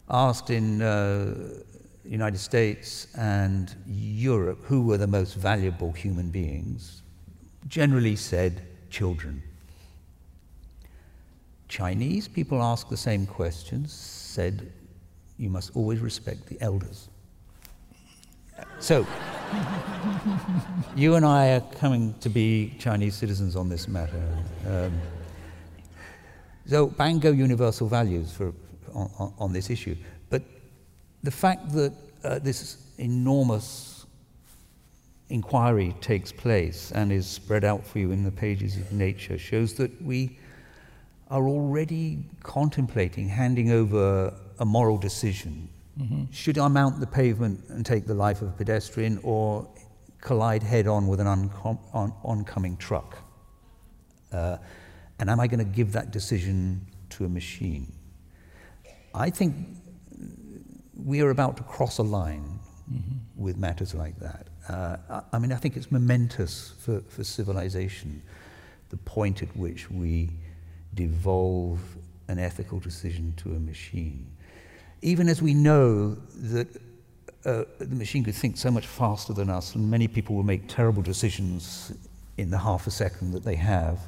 asked 0.10 0.50
in 0.52 0.78
the 0.80 1.66
United 2.06 2.38
States 2.38 3.08
and 3.16 3.76
Europe, 3.88 4.60
who 4.64 4.82
were 4.86 4.98
the 4.98 5.08
most 5.08 5.36
valuable 5.36 5.92
human 5.92 6.30
beings, 6.30 7.02
generally 7.68 8.16
said 8.16 8.62
children. 8.90 9.44
Chinese 11.72 12.28
people 12.28 12.62
asked 12.62 12.90
the 12.90 12.98
same 12.98 13.26
questions, 13.26 13.94
said, 13.94 14.70
you 15.38 15.50
must 15.50 15.72
always 15.74 16.02
respect 16.02 16.46
the 16.48 16.62
elders. 16.62 17.08
So, 18.80 19.08
you 20.98 21.16
and 21.16 21.26
I 21.26 21.52
are 21.54 21.62
coming 21.80 22.14
to 22.20 22.28
be 22.28 22.76
Chinese 22.78 23.16
citizens 23.16 23.56
on 23.56 23.70
this 23.70 23.88
matter. 23.88 24.22
Um, 24.68 25.00
so, 26.66 26.88
Bango 26.88 27.32
universal 27.32 27.88
values 27.88 28.34
for, 28.34 28.54
on, 28.94 29.34
on, 29.40 29.54
this 29.54 29.70
issue 29.70 29.96
But 30.30 30.44
the 31.24 31.32
fact 31.32 31.72
that 31.72 31.94
uh, 32.26 32.40
this 32.40 32.84
enormous 32.98 34.06
inquiry 35.30 35.96
takes 36.02 36.34
place 36.34 36.92
and 36.92 37.14
is 37.14 37.26
spread 37.26 37.64
out 37.64 37.88
for 37.88 38.00
you 38.00 38.12
in 38.12 38.26
the 38.26 38.32
pages 38.32 38.76
of 38.76 38.92
Nature 38.92 39.38
shows 39.38 39.74
that 39.76 40.02
we 40.02 40.38
are 41.32 41.48
already 41.48 42.20
contemplating 42.44 43.30
handing 43.30 43.72
over 43.72 44.34
a 44.60 44.66
moral 44.66 44.98
decision. 44.98 45.70
Mm-hmm. 45.98 46.26
Should 46.32 46.58
I 46.58 46.68
mount 46.68 47.00
the 47.00 47.08
pavement 47.08 47.64
and 47.70 47.86
take 47.86 48.06
the 48.06 48.14
life 48.14 48.42
of 48.42 48.50
a 48.50 48.52
pedestrian 48.52 49.18
or 49.24 49.68
collide 50.20 50.62
head 50.62 50.88
on 50.88 51.08
with 51.08 51.22
an 51.22 51.28
oncom- 51.28 51.80
on- 51.94 52.14
oncoming 52.24 52.76
truck? 52.76 53.18
Uh, 54.32 54.58
and 55.20 55.30
am 55.30 55.40
I 55.40 55.48
going 55.48 55.60
to 55.60 55.72
give 55.72 55.94
that 55.94 56.12
decision 56.12 56.86
to 57.12 57.24
a 57.26 57.30
machine? 57.30 57.94
I 59.14 59.30
think 59.30 59.56
we 60.96 61.22
are 61.22 61.30
about 61.30 61.58
to 61.58 61.64
cross 61.64 61.98
a 61.98 62.04
line 62.04 62.60
mm-hmm. 62.92 63.42
with 63.42 63.58
matters 63.58 63.96
like 63.96 64.20
that. 64.20 64.48
Uh, 64.68 64.98
I, 65.10 65.22
I, 65.34 65.40
mean, 65.40 65.54
I 65.54 65.56
think 65.56 65.78
it's 65.78 65.92
momentous 65.92 66.74
for, 66.80 67.02
for 67.02 67.24
civilization, 67.24 68.22
the 68.90 68.98
point 68.98 69.42
at 69.42 69.56
which 69.56 69.90
we 69.90 70.30
devolve 70.94 71.80
an 72.28 72.40
ethical 72.40 72.80
decision 72.80 73.34
to 73.38 73.50
a 73.56 73.60
machine. 73.60 74.26
Even 75.02 75.28
as 75.30 75.42
we 75.42 75.54
know 75.54 76.16
that 76.36 76.68
uh, 77.46 77.64
the 77.80 77.96
machine 77.96 78.24
could 78.24 78.36
think 78.36 78.58
so 78.58 78.70
much 78.70 78.86
faster 78.86 79.34
than 79.34 79.50
us, 79.50 79.76
and 79.76 79.90
many 79.90 80.08
people 80.08 80.36
will 80.36 80.44
make 80.44 80.68
terrible 80.68 81.02
decisions 81.02 81.92
in 82.38 82.50
the 82.52 82.58
half 82.58 82.88
a 82.88 82.92
second 82.92 83.32
that 83.32 83.44
they 83.44 83.56
have. 83.56 84.00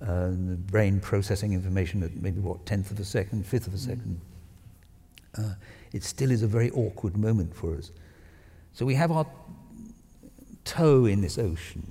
Uh, 0.00 0.28
the 0.30 0.58
brain 0.66 1.00
processing 1.00 1.52
information 1.52 2.02
at 2.02 2.14
maybe 2.16 2.40
what 2.40 2.64
tenth 2.66 2.90
of 2.90 2.98
a 2.98 3.04
second, 3.04 3.46
fifth 3.46 3.66
of 3.66 3.74
a 3.74 3.78
second. 3.78 4.20
Uh, 5.36 5.54
it 5.92 6.02
still 6.02 6.30
is 6.30 6.42
a 6.42 6.46
very 6.46 6.70
awkward 6.72 7.16
moment 7.16 7.54
for 7.54 7.76
us. 7.76 7.90
So 8.72 8.86
we 8.86 8.94
have 8.94 9.10
our 9.10 9.26
toe 10.64 11.04
in 11.04 11.20
this 11.20 11.38
ocean 11.38 11.86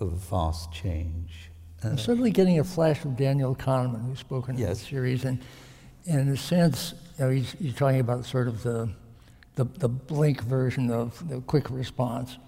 of 0.00 0.12
vast 0.12 0.72
change. 0.72 1.45
Uh, 1.84 1.88
I'm 1.88 1.98
suddenly 1.98 2.30
getting 2.30 2.58
a 2.58 2.64
flash 2.64 3.04
of 3.04 3.16
Daniel 3.16 3.54
Kahneman, 3.54 4.06
who's 4.06 4.18
spoken 4.18 4.56
yes. 4.56 4.68
in 4.68 4.74
the 4.74 4.80
series, 4.80 5.24
and, 5.24 5.40
and 6.06 6.20
in 6.20 6.28
a 6.28 6.36
sense, 6.36 6.94
you 7.18 7.24
know, 7.24 7.30
he's, 7.30 7.52
he's 7.52 7.74
talking 7.74 8.00
about 8.00 8.24
sort 8.24 8.48
of 8.48 8.62
the, 8.62 8.88
the, 9.56 9.64
the 9.64 9.88
blink 9.88 10.42
version 10.42 10.90
of 10.90 11.28
the 11.28 11.40
quick 11.42 11.70
response 11.70 12.38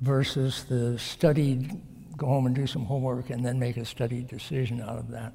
versus 0.00 0.64
the 0.64 0.98
studied, 0.98 1.80
go 2.16 2.26
home 2.26 2.46
and 2.46 2.54
do 2.54 2.66
some 2.66 2.84
homework 2.84 3.30
and 3.30 3.44
then 3.44 3.58
make 3.58 3.76
a 3.76 3.84
studied 3.84 4.28
decision 4.28 4.80
out 4.80 4.98
of 4.98 5.10
that. 5.10 5.32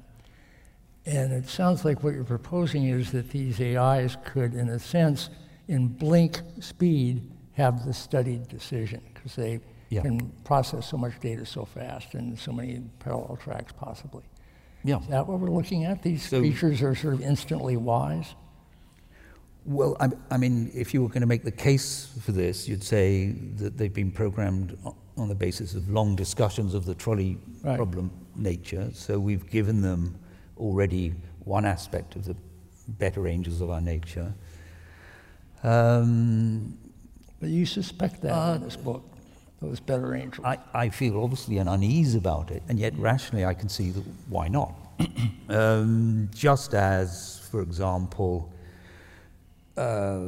And 1.04 1.32
it 1.32 1.48
sounds 1.48 1.84
like 1.84 2.04
what 2.04 2.14
you're 2.14 2.24
proposing 2.24 2.84
is 2.84 3.10
that 3.12 3.30
these 3.30 3.60
AIs 3.60 4.16
could, 4.24 4.54
in 4.54 4.68
a 4.68 4.78
sense, 4.78 5.30
in 5.66 5.88
blink 5.88 6.40
speed, 6.60 7.28
have 7.54 7.84
the 7.84 7.92
studied 7.92 8.48
decision 8.48 9.02
because 9.12 9.34
they 9.34 9.60
yeah. 9.92 10.02
can 10.02 10.32
process 10.44 10.88
so 10.88 10.96
much 10.96 11.18
data 11.20 11.44
so 11.44 11.64
fast 11.64 12.14
and 12.14 12.38
so 12.38 12.52
many 12.52 12.82
parallel 12.98 13.36
tracks 13.36 13.72
possibly. 13.72 14.22
Yeah. 14.84 15.00
Is 15.00 15.08
that 15.08 15.26
what 15.26 15.38
we're 15.38 15.50
looking 15.50 15.84
at? 15.84 16.02
These 16.02 16.28
so, 16.28 16.40
creatures 16.40 16.82
are 16.82 16.94
sort 16.94 17.14
of 17.14 17.20
instantly 17.20 17.76
wise? 17.76 18.34
Well, 19.64 19.96
I, 20.00 20.08
I, 20.30 20.38
mean, 20.38 20.70
if 20.74 20.92
you 20.92 21.02
were 21.02 21.08
going 21.08 21.20
to 21.20 21.26
make 21.26 21.44
the 21.44 21.52
case 21.52 22.18
for 22.22 22.32
this, 22.32 22.68
you'd 22.68 22.82
say 22.82 23.32
that 23.56 23.76
they've 23.76 23.92
been 23.92 24.10
programmed 24.10 24.76
on 25.16 25.28
the 25.28 25.34
basis 25.34 25.74
of 25.74 25.88
long 25.88 26.16
discussions 26.16 26.74
of 26.74 26.84
the 26.84 26.94
trolley 26.94 27.38
right. 27.62 27.76
problem 27.76 28.10
nature. 28.34 28.90
So 28.92 29.20
we've 29.20 29.48
given 29.48 29.82
them 29.82 30.18
already 30.56 31.14
one 31.44 31.64
aspect 31.64 32.16
of 32.16 32.24
the 32.24 32.34
better 32.88 33.28
angels 33.28 33.60
of 33.60 33.70
our 33.70 33.80
nature. 33.80 34.34
Um, 35.62 36.76
but 37.40 37.50
you 37.50 37.66
suspect 37.66 38.22
that 38.22 38.32
uh, 38.32 38.54
in 38.54 38.62
this 38.62 38.76
book, 38.76 39.11
those 39.62 39.80
better 39.80 40.14
angels. 40.14 40.44
I, 40.44 40.58
I 40.74 40.88
feel 40.88 41.22
obviously 41.22 41.58
an 41.58 41.68
unease 41.68 42.14
about 42.14 42.50
it, 42.50 42.62
and 42.68 42.78
yet 42.78 42.96
rationally 42.98 43.44
I 43.44 43.54
can 43.54 43.68
see 43.68 43.90
that 43.90 44.04
why 44.28 44.48
not? 44.48 44.74
um, 45.48 46.28
just 46.34 46.74
as, 46.74 47.46
for 47.50 47.62
example, 47.62 48.52
uh, 49.76 50.26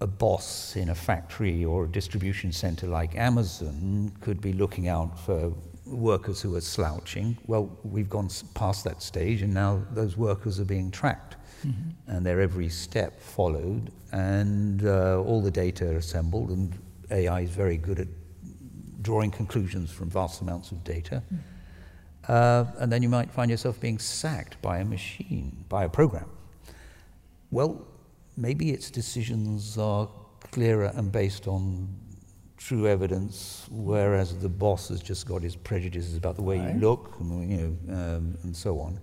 a 0.00 0.06
boss 0.06 0.76
in 0.76 0.90
a 0.90 0.94
factory 0.94 1.64
or 1.64 1.84
a 1.84 1.88
distribution 1.88 2.52
center 2.52 2.86
like 2.86 3.16
Amazon 3.16 4.12
could 4.20 4.40
be 4.40 4.52
looking 4.52 4.88
out 4.88 5.18
for 5.18 5.52
workers 5.86 6.40
who 6.40 6.54
are 6.56 6.60
slouching. 6.60 7.36
Well, 7.46 7.70
we've 7.84 8.10
gone 8.10 8.28
past 8.54 8.84
that 8.84 9.02
stage, 9.02 9.42
and 9.42 9.54
now 9.54 9.82
those 9.92 10.16
workers 10.16 10.58
are 10.60 10.64
being 10.64 10.90
tracked, 10.90 11.36
mm-hmm. 11.64 11.90
and 12.08 12.26
their 12.26 12.40
every 12.40 12.68
step 12.68 13.20
followed, 13.20 13.92
and 14.12 14.84
uh, 14.84 15.22
all 15.22 15.40
the 15.40 15.50
data 15.50 15.90
are 15.90 15.96
assembled, 15.96 16.50
and 16.50 16.76
AI 17.14 17.40
is 17.40 17.50
very 17.50 17.76
good 17.76 18.00
at 18.00 18.08
drawing 19.02 19.30
conclusions 19.30 19.90
from 19.90 20.10
vast 20.10 20.40
amounts 20.40 20.72
of 20.72 20.82
data. 20.84 21.22
Mm-hmm. 21.26 21.36
Uh, 22.26 22.64
and 22.78 22.90
then 22.90 23.02
you 23.02 23.08
might 23.08 23.30
find 23.30 23.50
yourself 23.50 23.78
being 23.80 23.98
sacked 23.98 24.60
by 24.62 24.78
a 24.78 24.84
machine, 24.84 25.64
by 25.68 25.84
a 25.84 25.88
program. 25.88 26.28
Well, 27.50 27.86
maybe 28.36 28.70
its 28.70 28.90
decisions 28.90 29.78
are 29.78 30.08
clearer 30.50 30.90
and 30.94 31.12
based 31.12 31.46
on 31.46 31.88
true 32.56 32.86
evidence, 32.86 33.66
whereas 33.70 34.38
the 34.38 34.48
boss 34.48 34.88
has 34.88 35.00
just 35.02 35.26
got 35.26 35.42
his 35.42 35.54
prejudices 35.54 36.16
about 36.16 36.36
the 36.36 36.42
way 36.42 36.58
right. 36.58 36.74
you 36.74 36.80
look, 36.80 37.14
and, 37.20 37.50
you 37.50 37.56
know, 37.58 37.94
um, 37.94 38.38
and 38.42 38.56
so 38.56 38.80
on. 38.80 38.98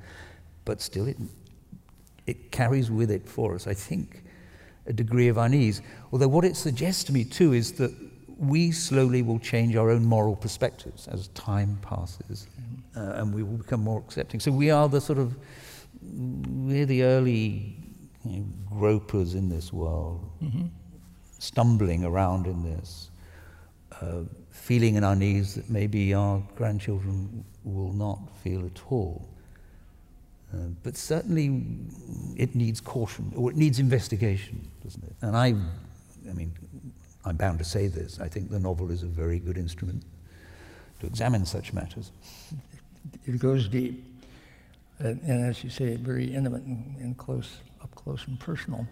But 0.65 0.81
still, 0.81 1.07
it 1.07 1.17
it 2.27 2.51
carries 2.51 2.89
with 2.89 3.11
it 3.11 3.27
for 3.27 3.55
us, 3.55 3.67
I 3.67 3.73
think, 3.73 4.23
a 4.85 4.93
degree 4.93 5.27
of 5.27 5.37
unease. 5.37 5.81
Although 6.11 6.27
what 6.27 6.45
it 6.45 6.55
suggests 6.55 7.03
to 7.05 7.13
me 7.13 7.23
too 7.23 7.53
is 7.53 7.73
that 7.73 7.91
we 8.37 8.71
slowly 8.71 9.21
will 9.21 9.39
change 9.39 9.75
our 9.75 9.91
own 9.91 10.03
moral 10.03 10.35
perspectives 10.35 11.07
as 11.07 11.27
time 11.29 11.77
passes, 11.81 12.47
uh, 12.95 13.13
and 13.15 13.33
we 13.33 13.43
will 13.43 13.57
become 13.57 13.81
more 13.81 13.99
accepting. 13.99 14.39
So 14.39 14.51
we 14.51 14.71
are 14.71 14.89
the 14.89 14.99
sort 14.99 15.19
of 15.19 15.35
we're 16.01 16.87
the 16.87 17.03
early 17.03 17.77
you 18.25 18.39
know, 18.39 18.45
gropers 18.69 19.35
in 19.35 19.49
this 19.49 19.71
world, 19.71 20.27
mm-hmm. 20.41 20.65
stumbling 21.37 22.03
around 22.03 22.47
in 22.47 22.63
this 22.63 23.11
uh, 24.01 24.23
feeling 24.49 24.97
an 24.97 25.03
unease 25.03 25.55
that 25.55 25.69
maybe 25.69 26.13
our 26.13 26.41
grandchildren 26.55 27.43
will 27.63 27.93
not 27.93 28.19
feel 28.43 28.65
at 28.65 28.81
all. 28.89 29.27
Uh, 30.53 30.57
but 30.83 30.97
certainly 30.97 31.63
it 32.35 32.55
needs 32.55 32.81
caution, 32.81 33.31
or 33.35 33.51
it 33.51 33.55
needs 33.55 33.79
investigation, 33.79 34.67
doesn't 34.83 35.03
it? 35.03 35.15
And 35.21 35.37
I, 35.37 35.55
I 36.29 36.33
mean, 36.33 36.51
I'm 37.23 37.37
bound 37.37 37.59
to 37.59 37.65
say 37.65 37.87
this. 37.87 38.19
I 38.19 38.27
think 38.27 38.49
the 38.49 38.59
novel 38.59 38.91
is 38.91 39.03
a 39.03 39.07
very 39.07 39.39
good 39.39 39.57
instrument 39.57 40.03
to 40.99 41.07
examine 41.07 41.45
such 41.45 41.71
matters. 41.71 42.11
It 43.25 43.39
goes 43.39 43.67
deep, 43.67 44.03
and, 44.99 45.21
and 45.21 45.45
as 45.45 45.63
you 45.63 45.69
say, 45.69 45.95
very 45.95 46.33
intimate 46.33 46.63
and, 46.63 46.97
and 46.97 47.17
close, 47.17 47.57
up 47.81 47.93
close 47.95 48.27
and 48.27 48.39
personal. 48.39 48.85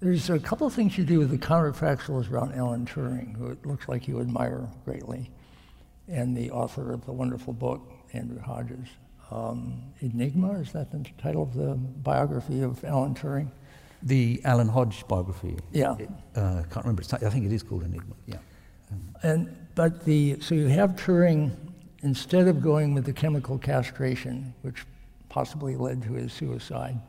There's 0.00 0.30
a 0.30 0.38
couple 0.38 0.66
of 0.66 0.72
things 0.72 0.96
you 0.96 1.04
do 1.04 1.18
with 1.18 1.30
the 1.30 1.38
counterfactuals 1.38 2.30
around 2.30 2.54
Alan 2.54 2.86
Turing, 2.86 3.36
who 3.36 3.48
it 3.48 3.64
looks 3.66 3.88
like 3.88 4.06
you 4.08 4.20
admire 4.20 4.68
greatly, 4.84 5.30
and 6.08 6.36
the 6.36 6.50
author 6.50 6.92
of 6.92 7.04
the 7.06 7.12
wonderful 7.12 7.52
book, 7.52 7.80
Andrew 8.12 8.40
Hodges. 8.40 8.88
Um, 9.32 9.80
Enigma, 10.00 10.52
is 10.60 10.72
that 10.72 10.90
the 10.90 11.04
title 11.16 11.42
of 11.42 11.54
the 11.54 11.74
biography 11.74 12.60
of 12.60 12.84
Alan 12.84 13.14
Turing? 13.14 13.48
The 14.02 14.40
Alan 14.44 14.68
Hodge 14.68 15.06
biography. 15.08 15.56
Yeah. 15.70 15.96
I 16.36 16.38
uh, 16.38 16.62
can't 16.64 16.84
remember. 16.84 17.02
I 17.12 17.30
think 17.30 17.46
it 17.46 17.52
is 17.52 17.62
called 17.62 17.84
Enigma. 17.84 18.14
Yeah. 18.26 18.36
And 19.22 19.56
but 19.74 20.04
the 20.04 20.38
so 20.40 20.54
you 20.54 20.66
have 20.66 20.90
Turing 20.96 21.52
instead 22.02 22.48
of 22.48 22.60
going 22.60 22.94
with 22.94 23.04
the 23.04 23.12
chemical 23.12 23.58
castration, 23.58 24.52
which 24.62 24.84
possibly 25.28 25.76
led 25.76 26.02
to 26.02 26.12
his 26.12 26.32
suicide, 26.32 27.00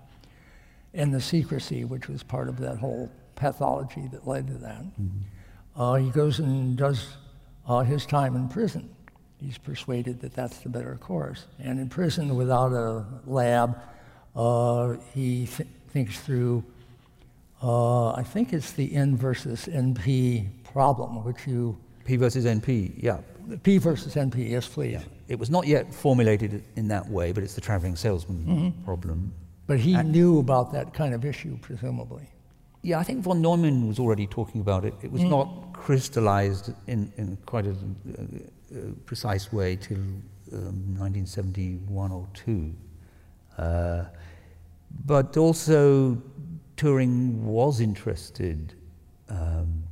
and 0.93 1.13
the 1.13 1.19
secrecy, 1.19 1.83
which 1.83 2.07
was 2.07 2.23
part 2.23 2.47
of 2.47 2.57
that 2.59 2.77
whole 2.77 3.11
pathology 3.35 4.07
that 4.11 4.25
led 4.27 4.47
to 4.47 4.53
that. 4.53 4.83
Mm-hmm. 4.83 5.81
Uh, 5.81 5.95
he 5.95 6.09
goes 6.11 6.39
and 6.39 6.77
does 6.77 7.17
uh, 7.67 7.79
his 7.79 8.05
time 8.05 8.35
in 8.35 8.47
prison. 8.47 8.95
He's 9.43 9.57
persuaded 9.57 10.21
that 10.21 10.33
that's 10.33 10.59
the 10.59 10.69
better 10.69 10.95
course. 10.95 11.47
And 11.59 11.77
in 11.77 11.89
prison, 11.89 12.35
without 12.35 12.71
a 12.71 13.05
lab, 13.25 13.77
uh, 14.35 14.95
he 15.13 15.47
th- 15.47 15.67
thinks 15.89 16.19
through, 16.21 16.63
uh, 17.61 18.13
I 18.13 18.23
think 18.23 18.53
it's 18.53 18.71
the 18.71 18.95
N 18.95 19.17
versus 19.17 19.67
NP 19.67 20.47
problem, 20.63 21.23
which 21.25 21.45
you. 21.45 21.77
P 22.05 22.15
versus 22.15 22.45
NP, 22.45 22.93
yeah. 22.97 23.19
P 23.63 23.79
versus 23.79 24.15
NP, 24.15 24.49
yes, 24.49 24.67
please. 24.67 24.93
Yeah. 24.93 25.01
It 25.27 25.37
was 25.37 25.49
not 25.49 25.67
yet 25.67 25.93
formulated 25.93 26.63
in 26.77 26.87
that 26.87 27.09
way, 27.09 27.33
but 27.33 27.43
it's 27.43 27.55
the 27.55 27.61
traveling 27.61 27.97
salesman 27.97 28.45
mm-hmm. 28.45 28.85
problem. 28.85 29.33
But 29.67 29.79
he 29.79 29.93
and 29.95 30.11
knew 30.11 30.39
about 30.39 30.71
that 30.71 30.93
kind 30.93 31.13
of 31.13 31.25
issue, 31.25 31.57
presumably. 31.61 32.29
Yeah, 32.83 32.99
I 32.99 33.03
think 33.03 33.23
von 33.23 33.41
Neumann 33.41 33.87
was 33.87 33.97
already 33.97 34.27
talking 34.27 34.61
about 34.61 34.85
it. 34.85 34.93
It 35.01 35.11
was 35.11 35.21
mm. 35.21 35.29
not 35.29 35.73
crystallized 35.73 36.73
in, 36.87 37.11
in 37.17 37.37
quite 37.45 37.65
a, 37.65 37.71
a, 37.71 38.77
a 38.77 38.91
precise 39.05 39.51
way 39.51 39.77
till 39.77 39.97
um, 39.97 40.95
1971 40.99 42.11
or 42.11 42.27
2. 42.33 42.73
Uh, 43.57 44.05
but 45.05 45.37
also, 45.37 46.21
Turing 46.77 47.39
was 47.41 47.79
interested 47.79 48.75
um, 49.29 49.83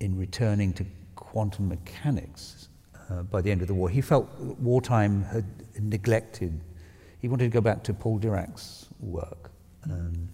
in 0.00 0.18
returning 0.18 0.72
to 0.74 0.84
quantum 1.14 1.68
mechanics 1.68 2.68
uh, 3.08 3.22
by 3.22 3.40
the 3.40 3.50
end 3.50 3.62
of 3.62 3.68
the 3.68 3.74
war. 3.74 3.88
He 3.88 4.00
felt 4.00 4.28
wartime 4.38 5.22
had 5.22 5.44
neglected 5.78 6.60
he 7.20 7.28
wanted 7.28 7.44
to 7.44 7.50
go 7.50 7.60
back 7.60 7.82
to 7.84 7.94
Paul 7.94 8.18
Dirac's 8.18 8.88
work. 8.98 9.50
Um, 9.84 10.28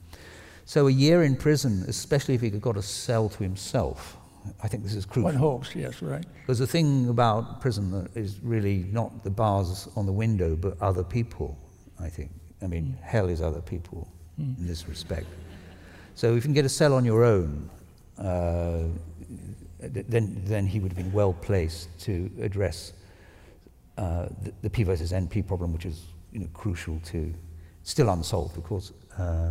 so 0.67 0.89
a 0.89 0.91
year 0.91 1.23
in 1.23 1.37
prison, 1.37 1.85
especially 1.87 2.35
if 2.35 2.41
he 2.41 2.51
could 2.51 2.61
got 2.61 2.77
a 2.77 2.83
cell 2.83 3.29
to 3.29 3.43
himself, 3.43 4.17
I 4.63 4.69
think 4.69 4.83
this 4.83 4.95
is 4.95 5.07
crucial. 5.07 5.31
One 5.31 5.35
hopes, 5.37 5.75
yes, 5.77 6.03
right. 6.03 6.25
Because 6.41 6.59
the 6.59 6.67
thing 6.67 7.09
about 7.09 7.61
prison 7.61 7.93
that 7.93 8.17
is 8.17 8.41
really 8.43 8.85
not 8.91 9.23
the 9.23 9.31
bars 9.31 9.89
on 9.97 10.07
the 10.07 10.13
window, 10.13 10.57
but 10.57 10.77
other 10.83 11.05
people, 11.05 11.57
I 12.01 12.09
think. 12.09 12.33
I 12.63 12.67
mean, 12.67 12.99
mm. 12.99 13.05
hell 13.05 13.29
is 13.29 13.41
other 13.41 13.61
people 13.61 14.09
mm. 14.41 14.59
in 14.59 14.67
this 14.67 14.89
respect. 14.89 15.27
So 16.17 16.31
if 16.31 16.37
you 16.37 16.41
can 16.43 16.53
get 16.53 16.65
a 16.65 16.69
cell 16.69 16.95
on 16.95 17.05
your 17.05 17.25
own, 17.25 17.71
uh, 18.19 18.85
then, 19.79 20.43
then 20.45 20.67
he 20.67 20.81
would 20.81 20.93
have 20.93 20.99
been 20.99 21.13
well 21.13 21.33
placed 21.33 21.97
to 22.01 22.29
address 22.41 22.93
uh, 23.99 24.27
the, 24.43 24.53
the 24.63 24.71
P 24.71 24.83
versus 24.83 25.13
NP 25.13 25.47
problem, 25.47 25.73
which 25.73 25.87
is 25.87 26.07
you 26.33 26.41
know, 26.41 26.49
crucial 26.55 27.01
to, 27.05 27.33
still 27.83 28.09
unsolved, 28.09 28.57
of 28.57 28.65
course, 28.65 28.93
uh, 29.17 29.51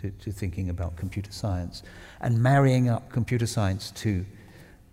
to, 0.00 0.10
to, 0.10 0.32
thinking 0.32 0.70
about 0.70 0.96
computer 0.96 1.32
science 1.32 1.82
and 2.20 2.40
marrying 2.42 2.88
up 2.88 3.10
computer 3.10 3.46
science 3.46 3.90
to 3.92 4.24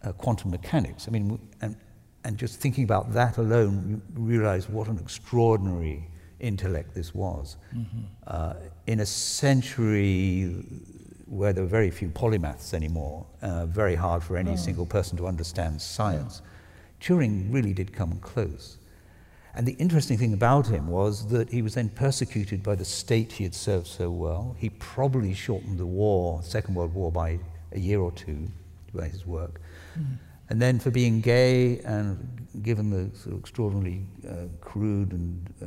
uh, 0.04 0.12
quantum 0.14 0.52
mechanics. 0.52 1.08
I 1.08 1.12
mean, 1.12 1.40
and, 1.62 1.76
and 2.24 2.38
just 2.38 2.60
thinking 2.60 2.84
about 2.84 3.14
that 3.14 3.38
alone, 3.38 4.02
you 4.16 4.22
realize 4.24 4.70
what 4.70 4.88
an 4.88 4.98
extraordinary 5.00 6.08
intellect 6.40 6.94
this 6.94 7.14
was. 7.14 7.58
Mm-hmm. 7.76 8.00
Uh, 8.28 8.54
in 8.88 9.00
a 9.00 9.06
century 9.06 10.64
where 11.26 11.54
there 11.54 11.64
were 11.64 11.70
very 11.70 11.92
few 11.92 12.10
polymaths 12.10 12.74
anymore, 12.74 13.26
uh, 13.42 13.66
very 13.66 13.96
hard 13.96 14.24
for 14.24 14.38
any 14.38 14.52
oh. 14.52 14.56
single 14.56 14.86
person 14.86 15.18
to 15.18 15.28
understand 15.28 15.82
science, 15.82 16.42
yeah. 16.44 16.52
Turing 17.02 17.54
really 17.54 17.74
did 17.74 17.94
come 17.94 18.18
close. 18.20 18.78
And 19.56 19.66
the 19.66 19.74
interesting 19.74 20.18
thing 20.18 20.34
about 20.34 20.68
him 20.68 20.88
was 20.88 21.28
that 21.30 21.50
he 21.50 21.62
was 21.62 21.76
then 21.76 21.88
persecuted 21.90 22.62
by 22.62 22.76
the 22.76 22.84
state 22.84 23.32
he 23.32 23.46
had 23.46 23.56
served 23.56 23.88
so 23.88 24.12
well. 24.12 24.56
He 24.60 24.70
probably 24.70 25.34
shortened 25.34 25.80
the 25.80 25.86
war, 25.86 26.44
Second 26.44 26.76
World 26.76 26.94
War, 26.94 27.10
by 27.10 27.40
a 27.72 27.80
year 27.80 28.02
or 28.02 28.12
two 28.12 28.48
by 28.94 29.08
his 29.08 29.26
work. 29.26 29.62
Mm. 29.98 30.18
And 30.50 30.62
then 30.62 30.78
for 30.78 30.92
being 30.92 31.22
gay 31.22 31.80
and 31.80 32.48
given 32.64 32.90
the 32.90 33.16
sort 33.18 33.34
of 33.34 33.40
extraordinarily 33.40 34.06
uh, 34.28 34.48
crude 34.60 35.14
and 35.14 35.54
uh, 35.62 35.66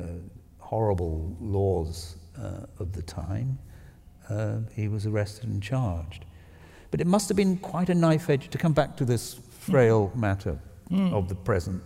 horrible 0.58 1.34
laws 1.40 2.16
uh, 2.38 2.66
of 2.78 2.92
the 2.92 3.02
time, 3.02 3.58
uh, 4.28 4.58
he 4.74 4.88
was 4.88 5.06
arrested 5.06 5.48
and 5.48 5.62
charged. 5.62 6.26
But 6.90 7.00
it 7.00 7.06
must 7.06 7.28
have 7.28 7.36
been 7.36 7.56
quite 7.56 7.88
a 7.88 7.94
knife 7.94 8.28
edge 8.28 8.50
to 8.50 8.58
come 8.58 8.72
back 8.72 8.96
to 8.98 9.04
this 9.06 9.40
frail 9.50 10.12
matter 10.14 10.58
mm. 10.90 11.12
of 11.12 11.28
the 11.28 11.34
present 11.34 11.82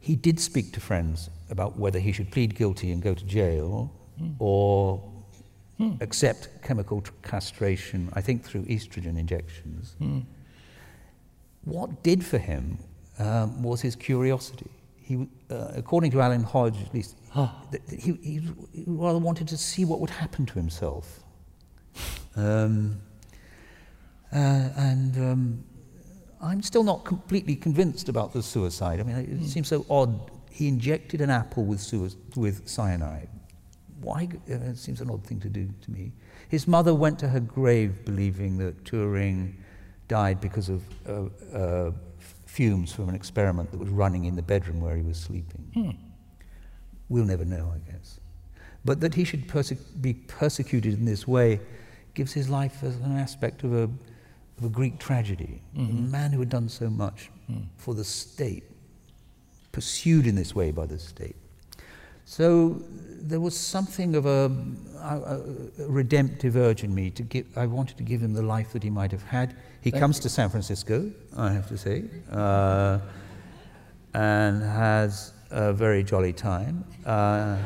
he 0.00 0.16
did 0.16 0.40
speak 0.40 0.72
to 0.72 0.80
friends 0.80 1.30
about 1.50 1.78
whether 1.78 1.98
he 1.98 2.10
should 2.10 2.30
plead 2.30 2.54
guilty 2.54 2.90
and 2.90 3.02
go 3.02 3.14
to 3.14 3.24
jail 3.24 3.92
mm. 4.20 4.34
or 4.38 5.02
mm. 5.78 6.00
accept 6.00 6.48
chemical 6.62 7.04
castration, 7.22 8.10
I 8.14 8.22
think 8.22 8.42
through 8.42 8.62
estrogen 8.62 9.18
injections. 9.18 9.94
Mm. 10.00 10.24
What 11.64 12.02
did 12.02 12.24
for 12.24 12.38
him 12.38 12.78
um, 13.18 13.62
was 13.62 13.82
his 13.82 13.94
curiosity. 13.94 14.70
he, 14.96 15.28
uh, 15.50 15.72
according 15.74 16.10
to 16.12 16.20
Alan 16.20 16.42
Hodge, 16.42 16.80
at 16.82 16.94
least, 16.94 17.16
he, 17.90 18.12
he, 18.22 18.40
he, 18.72 18.84
rather 18.86 19.18
wanted 19.18 19.48
to 19.48 19.58
see 19.58 19.84
what 19.84 20.00
would 20.00 20.10
happen 20.10 20.46
to 20.46 20.54
himself. 20.54 21.20
Um, 22.36 23.00
uh, 24.32 24.68
and 24.76 25.16
um, 25.18 25.64
I'm 26.42 26.62
still 26.62 26.84
not 26.84 27.04
completely 27.04 27.54
convinced 27.54 28.08
about 28.08 28.32
the 28.32 28.42
suicide. 28.42 29.00
I 29.00 29.02
mean, 29.02 29.16
it 29.16 29.40
mm. 29.40 29.46
seems 29.46 29.68
so 29.68 29.84
odd. 29.90 30.30
He 30.50 30.68
injected 30.68 31.20
an 31.20 31.30
apple 31.30 31.64
with, 31.64 31.92
with 32.36 32.68
cyanide. 32.68 33.28
Why? 34.00 34.28
Uh, 34.50 34.54
it 34.54 34.78
seems 34.78 35.00
an 35.00 35.10
odd 35.10 35.24
thing 35.24 35.40
to 35.40 35.48
do 35.48 35.68
to 35.82 35.90
me. 35.90 36.12
His 36.48 36.66
mother 36.66 36.94
went 36.94 37.18
to 37.20 37.28
her 37.28 37.40
grave 37.40 38.04
believing 38.04 38.56
that 38.58 38.84
Turing 38.84 39.54
died 40.08 40.40
because 40.40 40.68
of 40.68 40.82
uh, 41.08 41.56
uh, 41.56 41.92
fumes 42.46 42.92
from 42.92 43.08
an 43.08 43.14
experiment 43.14 43.70
that 43.70 43.78
was 43.78 43.90
running 43.90 44.24
in 44.24 44.34
the 44.34 44.42
bedroom 44.42 44.80
where 44.80 44.96
he 44.96 45.02
was 45.02 45.18
sleeping. 45.18 45.70
Hmm. 45.74 45.90
We'll 47.08 47.24
never 47.24 47.44
know, 47.44 47.72
I 47.74 47.90
guess. 47.90 48.18
But 48.84 49.00
that 49.00 49.14
he 49.14 49.24
should 49.24 49.46
perse- 49.46 49.72
be 49.72 50.14
persecuted 50.14 50.94
in 50.94 51.04
this 51.04 51.28
way 51.28 51.60
gives 52.14 52.32
his 52.32 52.48
life 52.48 52.82
as 52.82 52.96
an 52.96 53.16
aspect 53.16 53.62
of 53.62 53.72
a, 53.72 53.88
of 54.60 54.66
a 54.66 54.68
Greek 54.68 54.98
tragedy. 54.98 55.62
Mm-hmm. 55.76 55.98
A 55.98 56.10
man 56.10 56.32
who 56.32 56.40
had 56.40 56.50
done 56.50 56.68
so 56.68 56.90
much 56.90 57.30
mm. 57.50 57.64
for 57.76 57.94
the 57.94 58.04
state, 58.04 58.64
pursued 59.72 60.26
in 60.26 60.34
this 60.34 60.54
way 60.54 60.70
by 60.70 60.86
the 60.86 60.98
state. 60.98 61.36
So 62.26 62.82
there 63.22 63.40
was 63.40 63.56
something 63.56 64.14
of 64.14 64.26
a, 64.26 64.54
a, 64.98 65.82
a, 65.82 65.88
redemptive 65.88 66.56
urge 66.56 66.84
in 66.84 66.94
me 66.94 67.10
to 67.10 67.22
give. 67.22 67.46
I 67.56 67.66
wanted 67.66 67.96
to 67.96 68.02
give 68.04 68.20
him 68.20 68.34
the 68.34 68.42
life 68.42 68.72
that 68.72 68.82
he 68.82 68.90
might 68.90 69.10
have 69.10 69.22
had. 69.22 69.56
He 69.80 69.90
Thank 69.90 70.00
comes 70.00 70.18
you. 70.18 70.22
to 70.22 70.28
San 70.28 70.48
Francisco, 70.48 71.10
I 71.36 71.52
have 71.52 71.66
to 71.68 71.78
say, 71.78 72.04
uh, 72.30 73.00
and 74.14 74.62
has 74.62 75.32
a 75.50 75.72
very 75.72 76.04
jolly 76.04 76.32
time. 76.32 76.84
Uh, 77.04 77.56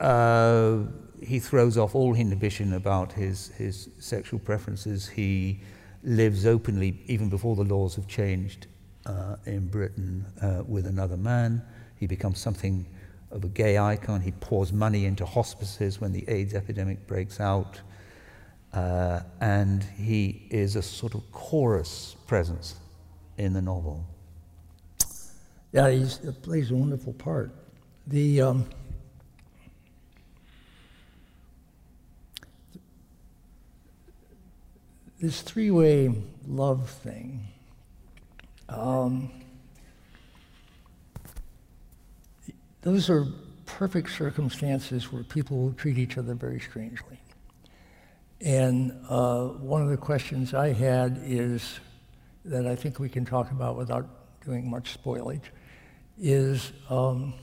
uh, 0.00 0.78
he 1.22 1.38
throws 1.38 1.78
off 1.78 1.94
all 1.94 2.14
inhibition 2.14 2.74
about 2.74 3.12
his, 3.12 3.48
his 3.48 3.88
sexual 3.98 4.38
preferences. 4.38 5.08
He 5.08 5.60
lives 6.02 6.46
openly, 6.46 7.02
even 7.06 7.28
before 7.28 7.56
the 7.56 7.64
laws 7.64 7.94
have 7.96 8.06
changed 8.06 8.66
uh, 9.06 9.36
in 9.46 9.68
Britain, 9.68 10.24
uh, 10.40 10.62
with 10.66 10.86
another 10.86 11.16
man. 11.16 11.62
He 11.96 12.06
becomes 12.06 12.38
something 12.38 12.86
of 13.30 13.44
a 13.44 13.48
gay 13.48 13.78
icon. 13.78 14.20
He 14.20 14.32
pours 14.32 14.72
money 14.72 15.06
into 15.06 15.24
hospices 15.24 16.00
when 16.00 16.12
the 16.12 16.28
AIDS 16.28 16.54
epidemic 16.54 17.06
breaks 17.06 17.40
out. 17.40 17.80
Uh, 18.72 19.20
and 19.40 19.84
he 19.84 20.46
is 20.50 20.76
a 20.76 20.82
sort 20.82 21.14
of 21.14 21.30
chorus 21.32 22.16
presence 22.26 22.76
in 23.38 23.52
the 23.52 23.62
novel. 23.62 24.04
Yeah, 25.72 25.90
he 25.90 26.06
plays 26.42 26.70
a 26.70 26.74
wonderful 26.74 27.12
part. 27.14 27.50
The 28.06 28.42
um, 28.42 28.66
this 35.22 35.40
three-way 35.40 36.12
love 36.48 36.90
thing. 36.90 37.46
Um, 38.68 39.30
those 42.80 43.08
are 43.08 43.26
perfect 43.64 44.10
circumstances 44.10 45.12
where 45.12 45.22
people 45.22 45.58
will 45.58 45.74
treat 45.74 45.96
each 45.96 46.18
other 46.18 46.34
very 46.34 46.58
strangely. 46.58 47.20
And 48.40 48.92
uh, 49.08 49.44
one 49.44 49.80
of 49.80 49.90
the 49.90 49.96
questions 49.96 50.54
I 50.54 50.72
had 50.72 51.20
is 51.24 51.78
that 52.44 52.66
I 52.66 52.74
think 52.74 52.98
we 52.98 53.08
can 53.08 53.24
talk 53.24 53.52
about 53.52 53.76
without 53.76 54.08
doing 54.44 54.68
much 54.68 55.00
spoilage 55.00 55.50
is 56.18 56.72
um, 56.90 57.34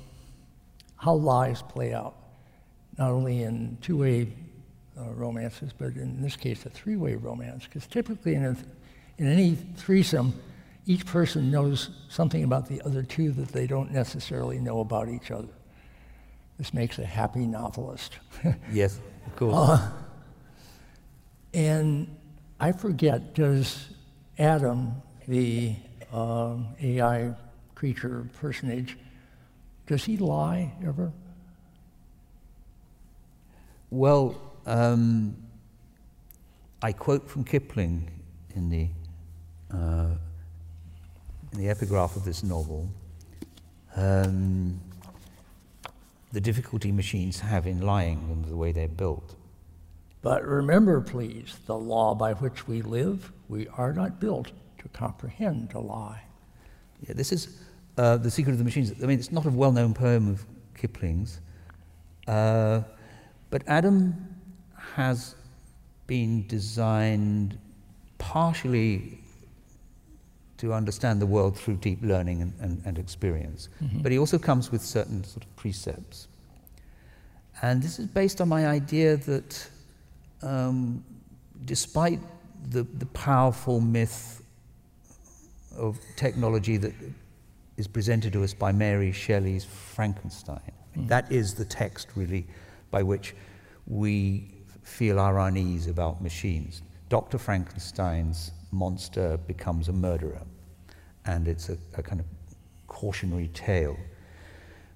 how 0.98 1.14
lies 1.14 1.62
play 1.62 1.94
out, 1.94 2.18
not 2.98 3.12
only 3.12 3.44
in 3.44 3.78
two-way 3.80 4.34
uh, 5.00 5.12
romances, 5.14 5.72
but 5.78 5.96
in 5.96 6.22
this 6.22 6.36
case, 6.36 6.66
a 6.66 6.70
three-way 6.70 7.16
romance. 7.16 7.66
Because 7.66 7.88
typically 7.88 8.36
in, 8.36 8.46
a, 8.46 8.56
in 9.18 9.28
any 9.28 9.56
threesome, 9.56 10.34
each 10.86 11.06
person 11.06 11.52
knows 11.52 11.92
something 12.10 12.44
about 12.44 12.68
the 12.68 12.82
other 12.82 13.04
two 13.04 13.32
that 13.32 13.50
they 13.50 13.68
don't 13.68 13.92
necessarily 13.92 14.60
know 14.60 14.80
about 14.80 15.08
each 15.08 15.32
other. 15.32 15.54
This 16.58 16.74
makes 16.74 17.00
a 17.00 17.06
happy 17.06 17.46
novelist. 17.46 18.20
yes, 18.72 19.00
of 19.26 19.36
course. 19.36 19.56
Uh, 19.56 19.92
and 21.54 22.16
I 22.60 22.72
forget, 22.72 23.34
does 23.34 23.90
Adam, 24.38 25.02
the 25.28 25.76
um, 26.12 26.68
AI 26.82 27.34
creature 27.76 28.28
personage, 28.40 28.98
does 29.88 30.04
he 30.04 30.18
lie 30.18 30.74
ever? 30.86 31.12
Well, 33.90 34.49
um, 34.70 35.36
I 36.82 36.92
quote 36.92 37.30
from 37.30 37.44
Kipling 37.44 38.10
in 38.56 38.70
the, 38.70 38.88
uh, 39.74 40.16
in 41.52 41.60
the 41.60 41.70
epigraph 41.70 42.16
of 42.16 42.24
this 42.24 42.44
novel 42.44 42.90
um, 43.96 44.80
the 46.32 46.40
difficulty 46.40 46.92
machines 46.92 47.40
have 47.40 47.66
in 47.66 47.82
lying 47.82 48.20
and 48.32 48.46
the 48.46 48.56
way 48.56 48.72
they're 48.72 48.88
built. 48.88 49.36
But 50.22 50.46
remember, 50.46 51.02
please, 51.02 51.58
the 51.66 51.78
law 51.78 52.14
by 52.14 52.34
which 52.34 52.68
we 52.68 52.82
live, 52.82 53.32
we 53.48 53.68
are 53.70 53.94
not 53.94 54.20
built 54.20 54.52
to 54.78 54.88
comprehend 54.90 55.74
a 55.74 55.80
lie. 55.80 56.22
Yeah, 57.08 57.14
this 57.14 57.32
is 57.32 57.58
uh, 57.98 58.18
The 58.18 58.30
Secret 58.30 58.52
of 58.52 58.60
the 58.60 58.64
Machines. 58.64 58.94
I 59.02 59.06
mean, 59.08 59.18
it's 59.18 59.32
not 59.32 59.46
a 59.46 59.50
well 59.50 59.72
known 59.72 59.94
poem 59.94 60.28
of 60.30 60.46
Kipling's, 60.76 61.40
uh, 62.28 62.82
but 63.50 63.64
Adam 63.66 64.29
has 64.96 65.36
been 66.08 66.48
designed 66.48 67.58
partially 68.18 69.20
to 70.58 70.74
understand 70.74 71.22
the 71.22 71.26
world 71.26 71.58
through 71.58 71.78
deep 71.78 72.00
learning 72.02 72.42
and, 72.42 72.54
and, 72.60 72.82
and 72.86 73.00
experience. 73.00 73.70
Mm-hmm. 73.82 74.00
But 74.00 74.12
he 74.12 74.20
also 74.20 74.38
comes 74.38 74.72
with 74.72 74.82
certain 74.82 75.24
sort 75.24 75.46
of 75.46 75.56
precepts. 75.56 76.28
And 77.62 77.82
this 77.82 77.98
is 78.00 78.08
based 78.08 78.42
on 78.42 78.50
my 78.50 78.68
idea 78.68 79.18
that 79.18 79.70
um, 80.42 81.04
despite 81.66 82.20
the, 82.70 82.84
the 82.84 83.06
powerful 83.08 83.80
myth 83.80 84.42
of 85.78 85.98
technology 86.18 86.76
that 86.78 86.94
is 87.78 87.88
presented 87.88 88.34
to 88.34 88.44
us 88.44 88.54
by 88.54 88.72
Mary 88.72 89.14
Shelley's 89.14 89.64
Frankenstein, 89.64 90.72
mm. 90.98 91.08
that 91.08 91.32
is 91.32 91.54
the 91.54 91.66
text 91.66 92.10
really 92.16 92.46
by 92.92 93.02
which 93.02 93.34
we 93.88 94.59
feel 94.90 95.20
our 95.20 95.40
unease 95.40 95.88
about 95.88 96.22
machines. 96.22 96.82
Dr. 97.10 97.38
Frankenstein's 97.38 98.52
monster 98.72 99.38
becomes 99.48 99.88
a 99.88 99.94
murderer, 99.94 100.42
and 101.26 101.48
it's 101.48 101.70
a, 101.70 101.78
a 101.96 102.04
kind 102.04 102.20
of 102.20 102.26
cautionary 102.88 103.50
tale. 103.54 103.98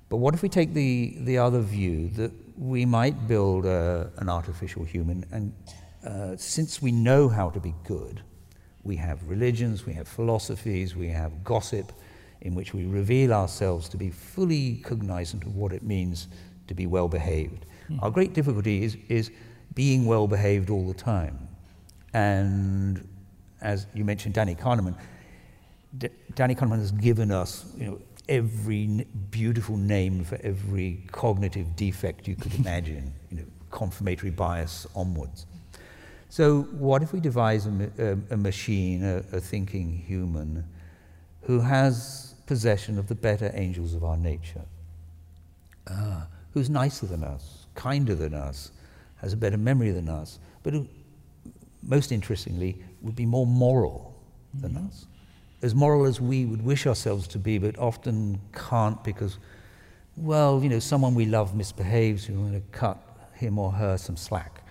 But 0.10 0.18
what 0.18 0.34
if 0.34 0.44
we 0.44 0.50
take 0.50 0.74
the, 0.74 1.16
the 1.22 1.38
other 1.38 1.62
view 1.62 2.10
that 2.10 2.32
we 2.58 2.86
might 2.86 3.28
build 3.28 3.66
a, 3.66 4.12
an 4.18 4.30
artificial 4.30 4.84
human, 4.84 5.26
and 5.32 5.54
uh, 6.06 6.38
since 6.38 6.82
we 6.82 6.92
know 6.92 7.30
how 7.30 7.50
to 7.50 7.60
be 7.60 7.74
good, 7.84 8.22
we 8.84 8.96
have 8.98 9.24
religions, 9.28 9.86
we 9.86 9.94
have 9.94 10.08
philosophies, 10.08 10.96
we 10.96 11.08
have 11.08 11.44
gossip, 11.44 11.92
in 12.42 12.54
which 12.54 12.74
we 12.74 12.86
reveal 12.86 13.34
ourselves 13.34 13.88
to 13.90 13.98
be 13.98 14.12
fully 14.12 14.76
cognizant 14.84 15.44
of 15.46 15.56
what 15.56 15.72
it 15.72 15.82
means 15.82 16.28
to 16.68 16.74
be 16.74 16.86
well 16.86 17.08
behaved. 17.08 17.66
Mm. 17.90 18.04
Our 18.04 18.12
great 18.12 18.34
difficulty 18.34 18.84
is, 18.84 18.98
is 19.08 19.32
being 19.76 20.06
well 20.06 20.28
behaved 20.28 20.70
all 20.70 20.88
the 20.88 20.94
time. 20.94 21.48
And 22.14 23.08
as 23.62 23.88
you 23.94 24.06
mentioned, 24.06 24.34
Danny 24.34 24.56
Kahneman, 24.56 24.96
D- 25.98 26.10
Danny 26.36 26.56
Kahneman 26.56 26.80
has 26.80 26.92
given 26.92 27.32
us 27.32 27.66
you 27.78 27.86
know, 27.86 28.00
every 28.30 28.84
n- 28.84 29.06
beautiful 29.32 29.78
name 29.78 30.24
for 30.24 30.40
every 30.44 31.04
cognitive 31.12 31.76
defect 31.76 32.28
you 32.28 32.36
could 32.36 32.54
imagine, 32.60 33.14
you 33.32 33.38
know, 33.38 33.46
confirmatory 33.72 34.32
bias 34.32 34.86
onwards. 34.96 35.46
So, 36.30 36.64
what 36.64 37.04
if 37.04 37.14
we 37.14 37.20
devise 37.20 37.68
a, 37.68 37.92
a, 38.00 38.34
a 38.34 38.38
machine, 38.38 39.04
a, 39.04 39.18
a, 39.36 39.40
thinking 39.40 39.92
human, 39.92 40.66
who 41.42 41.60
has 41.60 42.34
possession 42.48 42.98
of 42.98 43.08
the 43.08 43.14
better 43.14 43.52
angels 43.54 43.94
of 43.94 44.04
our 44.04 44.18
nature, 44.18 44.66
uh, 45.88 46.24
who's 46.54 46.72
nicer 46.72 47.06
than 47.06 47.24
us, 47.24 47.68
kinder 47.76 48.16
than 48.16 48.34
us, 48.34 48.72
has 49.24 49.34
a 49.34 49.38
better 49.38 49.58
memory 49.58 49.92
than 49.92 50.10
us, 50.10 50.40
but 50.62 50.74
who, 50.74 50.88
most 51.82 52.12
interestingly, 52.12 52.78
would 53.02 53.16
be 53.16 53.26
more 53.26 53.48
moral 53.48 54.14
than 54.54 54.74
mm-hmm. 54.74 54.88
us. 54.88 55.06
As 55.62 55.74
moral 55.74 56.06
as 56.06 56.20
we 56.20 56.46
would 56.46 56.62
wish 56.62 56.86
ourselves 56.86 57.26
to 57.30 57.40
be, 57.40 57.58
but 57.58 57.78
often 57.80 58.40
can't 58.54 59.02
because, 59.04 59.40
well, 60.18 60.62
you 60.62 60.68
know, 60.68 60.80
someone 60.80 61.16
we 61.16 61.26
love 61.26 61.56
misbehaves, 61.56 62.28
we 62.28 62.36
want 62.36 62.54
to 62.54 62.78
cut 62.78 62.98
him 63.34 63.58
or 63.58 63.72
her 63.72 63.98
some 63.98 64.18
slack. 64.18 64.62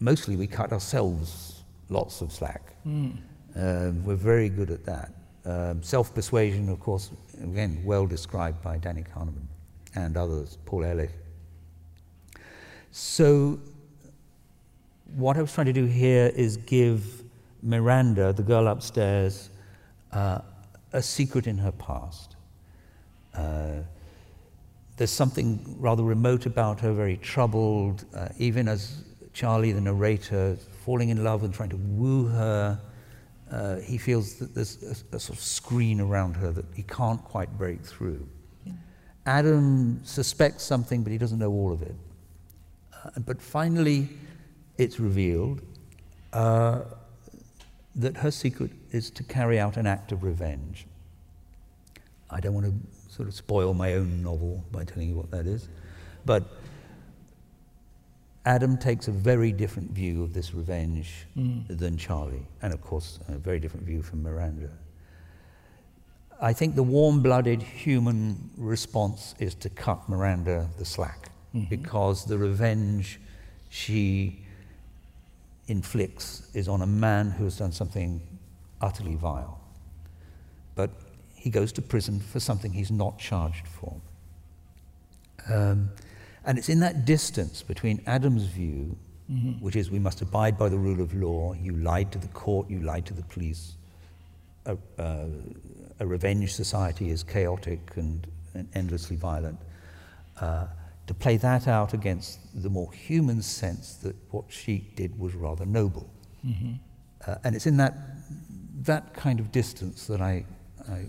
Mostly 0.00 0.36
we 0.36 0.46
cut 0.46 0.72
ourselves 0.72 1.62
lots 1.88 2.20
of 2.20 2.30
slack. 2.30 2.74
Mm. 2.86 3.16
Um, 3.56 4.04
we're 4.04 4.16
very 4.16 4.50
good 4.50 4.70
at 4.70 4.84
that. 4.84 5.12
Um, 5.44 5.82
Self 5.82 6.14
persuasion, 6.14 6.68
of 6.68 6.78
course, 6.78 7.10
again, 7.42 7.82
well 7.84 8.06
described 8.06 8.62
by 8.62 8.76
Danny 8.76 9.02
Kahneman 9.02 9.46
and 9.94 10.16
others, 10.16 10.58
Paul 10.66 10.84
Ehrlich. 10.84 11.10
So, 12.94 13.58
what 15.14 15.38
I 15.38 15.40
was 15.40 15.50
trying 15.50 15.66
to 15.66 15.72
do 15.72 15.86
here 15.86 16.30
is 16.36 16.58
give 16.58 17.22
Miranda, 17.62 18.34
the 18.34 18.42
girl 18.42 18.68
upstairs, 18.68 19.48
uh, 20.12 20.40
a 20.92 21.02
secret 21.02 21.46
in 21.46 21.56
her 21.56 21.72
past. 21.72 22.36
Uh, 23.34 23.76
there's 24.98 25.10
something 25.10 25.74
rather 25.78 26.02
remote 26.02 26.44
about 26.44 26.80
her, 26.80 26.92
very 26.92 27.16
troubled, 27.16 28.04
uh, 28.14 28.28
even 28.36 28.68
as 28.68 29.04
Charlie, 29.32 29.72
the 29.72 29.80
narrator, 29.80 30.58
falling 30.84 31.08
in 31.08 31.24
love 31.24 31.44
and 31.44 31.54
trying 31.54 31.70
to 31.70 31.78
woo 31.78 32.26
her. 32.26 32.78
Uh, 33.50 33.76
he 33.76 33.96
feels 33.96 34.34
that 34.34 34.54
there's 34.54 34.82
a, 34.82 35.16
a, 35.16 35.18
sort 35.18 35.38
of 35.38 35.42
screen 35.42 35.98
around 35.98 36.34
her 36.34 36.52
that 36.52 36.66
he 36.74 36.82
can't 36.82 37.24
quite 37.24 37.56
break 37.56 37.80
through. 37.80 38.28
Yeah. 38.66 38.72
Adam 39.24 40.00
suspects 40.04 40.62
something, 40.62 41.02
but 41.02 41.10
he 41.10 41.16
doesn't 41.16 41.38
know 41.38 41.50
all 41.50 41.72
of 41.72 41.80
it. 41.80 41.94
But 43.24 43.42
finally, 43.42 44.08
it's 44.78 45.00
revealed 45.00 45.62
uh, 46.32 46.82
that 47.94 48.16
her 48.16 48.30
secret 48.30 48.70
is 48.90 49.10
to 49.10 49.22
carry 49.22 49.58
out 49.58 49.76
an 49.76 49.86
act 49.86 50.12
of 50.12 50.22
revenge. 50.22 50.86
I 52.30 52.40
don't 52.40 52.54
want 52.54 52.66
to 52.66 53.12
sort 53.12 53.28
of 53.28 53.34
spoil 53.34 53.74
my 53.74 53.94
own 53.94 54.22
novel 54.22 54.64
by 54.72 54.84
telling 54.84 55.08
you 55.08 55.14
what 55.14 55.30
that 55.30 55.46
is, 55.46 55.68
but 56.24 56.44
Adam 58.44 58.76
takes 58.76 59.06
a 59.08 59.12
very 59.12 59.52
different 59.52 59.90
view 59.90 60.22
of 60.22 60.32
this 60.32 60.54
revenge 60.54 61.26
mm. 61.36 61.64
than 61.68 61.96
Charlie, 61.96 62.46
and 62.62 62.72
of 62.72 62.80
course, 62.80 63.20
a 63.28 63.38
very 63.38 63.60
different 63.60 63.86
view 63.86 64.02
from 64.02 64.22
Miranda. 64.22 64.70
I 66.40 66.52
think 66.52 66.74
the 66.74 66.82
warm 66.82 67.22
blooded 67.22 67.62
human 67.62 68.50
response 68.56 69.34
is 69.38 69.54
to 69.56 69.68
cut 69.68 70.08
Miranda 70.08 70.68
the 70.78 70.84
slack 70.84 71.31
mm-hmm. 71.54 71.68
because 71.68 72.24
the 72.24 72.38
revenge 72.38 73.20
she 73.68 74.44
inflicts 75.68 76.48
is 76.54 76.68
on 76.68 76.82
a 76.82 76.86
man 76.86 77.30
who 77.30 77.44
has 77.44 77.56
done 77.58 77.72
something 77.72 78.20
utterly 78.80 79.14
vile. 79.14 79.60
But 80.74 80.90
he 81.34 81.50
goes 81.50 81.72
to 81.72 81.82
prison 81.82 82.20
for 82.20 82.40
something 82.40 82.72
he's 82.72 82.90
not 82.90 83.18
charged 83.18 83.66
for. 83.66 84.00
Um, 85.48 85.90
and 86.44 86.58
it's 86.58 86.68
in 86.68 86.80
that 86.80 87.04
distance 87.04 87.62
between 87.62 88.02
Adam's 88.06 88.44
view, 88.44 88.96
mm-hmm. 89.30 89.64
which 89.64 89.76
is 89.76 89.90
we 89.90 89.98
must 89.98 90.20
abide 90.22 90.58
by 90.58 90.68
the 90.68 90.78
rule 90.78 91.00
of 91.00 91.14
law, 91.14 91.54
you 91.54 91.72
lied 91.72 92.12
to 92.12 92.18
the 92.18 92.28
court, 92.28 92.68
you 92.68 92.80
lied 92.80 93.06
to 93.06 93.14
the 93.14 93.22
police. 93.22 93.74
A, 94.66 94.76
uh, 94.98 95.26
a 96.00 96.06
revenge 96.06 96.52
society 96.52 97.10
is 97.10 97.22
chaotic 97.22 97.80
and, 97.96 98.26
and 98.54 98.68
endlessly 98.74 99.16
violent. 99.16 99.58
Uh, 100.40 100.66
to 101.06 101.14
play 101.14 101.36
that 101.36 101.66
out 101.66 101.94
against 101.94 102.38
the 102.62 102.70
more 102.70 102.92
human 102.92 103.42
sense 103.42 103.94
that 103.94 104.14
what 104.30 104.44
she 104.48 104.90
did 104.94 105.18
was 105.18 105.34
rather 105.34 105.66
noble. 105.66 106.08
Mm-hmm. 106.46 106.74
Uh, 107.26 107.36
and 107.44 107.54
it's 107.54 107.66
in 107.66 107.76
that, 107.76 107.94
that 108.82 109.14
kind 109.14 109.40
of 109.40 109.52
distance 109.52 110.06
that 110.06 110.20
I, 110.20 110.44
I, 110.88 111.06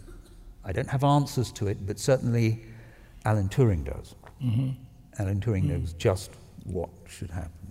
I, 0.63 0.71
don't 0.71 0.89
have 0.89 1.03
answers 1.03 1.51
to 1.53 1.67
it, 1.67 1.85
but 1.85 1.99
certainly 1.99 2.63
Alan 3.25 3.49
Turing 3.49 3.83
does. 3.83 4.15
Mm-hmm. 4.43 4.69
Alan 5.19 5.39
Turing 5.39 5.63
mm. 5.63 5.79
knows 5.79 5.93
just 5.93 6.31
what 6.65 6.89
should 7.07 7.31
happen. 7.31 7.63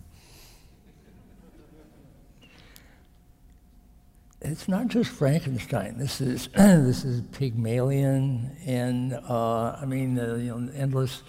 It's 4.45 4.67
not 4.67 4.89
just 4.89 5.11
Frankenstein. 5.11 5.99
This 5.99 6.21
is 6.21 6.49
this 6.57 7.05
is 7.05 7.21
Pygmalion, 7.31 8.57
and 8.67 9.13
uh, 9.13 9.77
I 9.81 9.85
mean 9.87 10.15
the 10.17 10.41
you 10.41 10.59
know, 10.59 10.73
endless. 10.75 11.23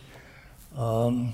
Um, 0.75 1.33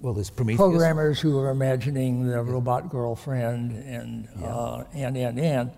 well, 0.00 0.14
there's 0.14 0.30
Prometheus. 0.30 0.58
Programmers 0.58 1.20
who 1.20 1.38
are 1.38 1.50
imagining 1.50 2.26
the 2.26 2.42
robot 2.42 2.88
girlfriend 2.88 3.72
and 3.72 4.28
yeah. 4.40 4.46
uh, 4.46 4.84
and 4.94 5.16
and 5.16 5.38
and. 5.38 5.70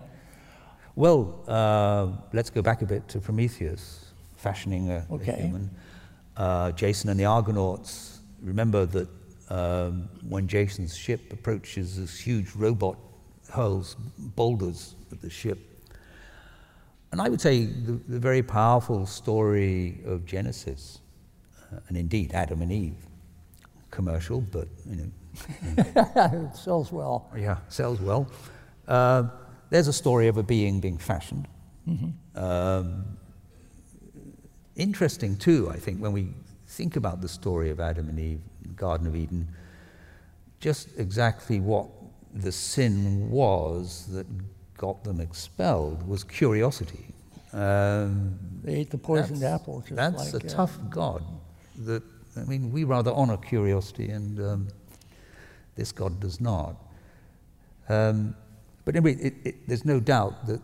Well, 0.95 1.43
uh, 1.47 2.07
let's 2.33 2.49
go 2.49 2.61
back 2.61 2.81
a 2.83 2.85
bit 2.85 3.07
to 3.09 3.19
Prometheus, 3.19 4.05
fashioning 4.37 4.91
a, 4.91 5.05
okay. 5.11 5.31
a 5.31 5.35
human. 5.35 5.71
Uh, 6.37 6.71
Jason 6.71 7.09
and 7.09 7.19
the 7.19 7.25
Argonauts 7.25 8.21
remember 8.41 8.85
that 8.85 9.09
um, 9.49 10.07
when 10.27 10.47
Jason's 10.47 10.95
ship 10.95 11.33
approaches, 11.33 11.97
this 11.97 12.19
huge 12.19 12.55
robot 12.55 12.97
hurls 13.51 13.95
boulders 14.17 14.95
at 15.11 15.21
the 15.21 15.29
ship. 15.29 15.59
And 17.11 17.21
I 17.21 17.29
would 17.29 17.41
say 17.41 17.65
the, 17.65 17.93
the 18.07 18.19
very 18.19 18.41
powerful 18.41 19.05
story 19.05 20.01
of 20.05 20.25
Genesis, 20.25 20.99
and 21.87 21.97
indeed 21.97 22.33
Adam 22.33 22.61
and 22.61 22.71
Eve, 22.71 22.95
commercial, 23.91 24.41
but 24.41 24.67
you 24.89 24.95
know. 24.95 25.11
it 26.15 26.55
sells 26.55 26.91
well. 26.91 27.29
Yeah, 27.35 27.57
sells 27.69 27.99
well. 27.99 28.27
Uh, 28.87 29.29
there's 29.69 29.87
a 29.87 29.93
story 29.93 30.27
of 30.27 30.37
a 30.37 30.43
being 30.43 30.79
being 30.79 30.97
fashioned. 30.97 31.47
Mm-hmm. 31.87 32.43
Um, 32.43 33.17
interesting 34.75 35.37
too, 35.37 35.69
I 35.69 35.77
think, 35.77 35.99
when 35.99 36.11
we 36.11 36.29
think 36.67 36.95
about 36.95 37.21
the 37.21 37.29
story 37.29 37.69
of 37.69 37.79
Adam 37.79 38.09
and 38.09 38.19
Eve, 38.19 38.41
Garden 38.75 39.07
of 39.07 39.15
Eden, 39.15 39.47
just 40.59 40.89
exactly 40.97 41.59
what 41.59 41.87
the 42.33 42.51
sin 42.51 43.29
was 43.29 44.07
that 44.11 44.25
got 44.77 45.03
them 45.03 45.19
expelled 45.19 46.07
was 46.07 46.23
curiosity. 46.23 47.05
Um, 47.51 48.39
they 48.63 48.75
ate 48.75 48.89
the 48.89 48.97
poisoned 48.97 49.43
apple. 49.43 49.83
that's 49.91 50.33
like, 50.33 50.43
a 50.43 50.47
uh, 50.47 50.49
tough 50.49 50.77
God. 50.89 51.23
That 51.79 52.03
I 52.37 52.43
mean, 52.45 52.71
we 52.71 52.83
rather 52.83 53.11
honor 53.11 53.37
curiosity, 53.37 54.09
and 54.09 54.39
um, 54.39 54.67
this 55.75 55.91
God 55.91 56.19
does 56.19 56.41
not. 56.41 56.75
Um, 57.89 58.35
but 58.85 58.95
anyway, 58.95 59.15
it, 59.15 59.33
it, 59.43 59.67
there's 59.67 59.85
no 59.85 59.99
doubt 59.99 60.47
that 60.47 60.61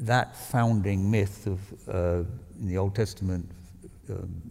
that 0.00 0.36
founding 0.36 1.10
myth 1.10 1.46
of 1.46 1.60
uh, 1.88 2.24
in 2.60 2.68
the 2.68 2.78
Old 2.78 2.94
Testament 2.94 3.48
um, 4.10 4.42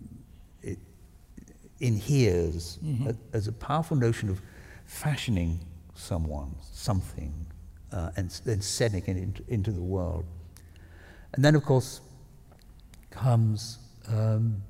inheres 1.82 2.78
mm-hmm. 2.84 3.10
a, 3.10 3.16
as 3.34 3.48
a 3.48 3.52
powerful 3.52 3.98
notion 3.98 4.30
of 4.30 4.42
fashioning 4.86 5.60
someone, 5.96 6.56
something, 6.72 7.34
uh, 7.92 8.12
and 8.16 8.30
then 8.46 8.62
setting 8.62 9.04
it 9.06 9.18
into, 9.18 9.44
into, 9.50 9.72
the 9.72 9.82
world. 9.82 10.26
And 11.34 11.44
then, 11.44 11.56
of 11.56 11.66
course, 11.66 12.02
comes 13.10 13.80
um, 14.08 14.62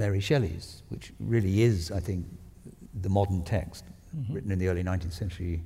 Mary 0.00 0.20
Shelley's, 0.20 0.82
which 0.88 1.12
really 1.20 1.62
is, 1.62 1.92
I 1.92 2.00
think, 2.00 2.24
the 3.02 3.10
modern 3.10 3.44
text, 3.44 3.84
mm-hmm. 4.16 4.32
written 4.32 4.50
in 4.50 4.58
the 4.58 4.68
early 4.68 4.82
19th 4.82 5.12
century, 5.12 5.62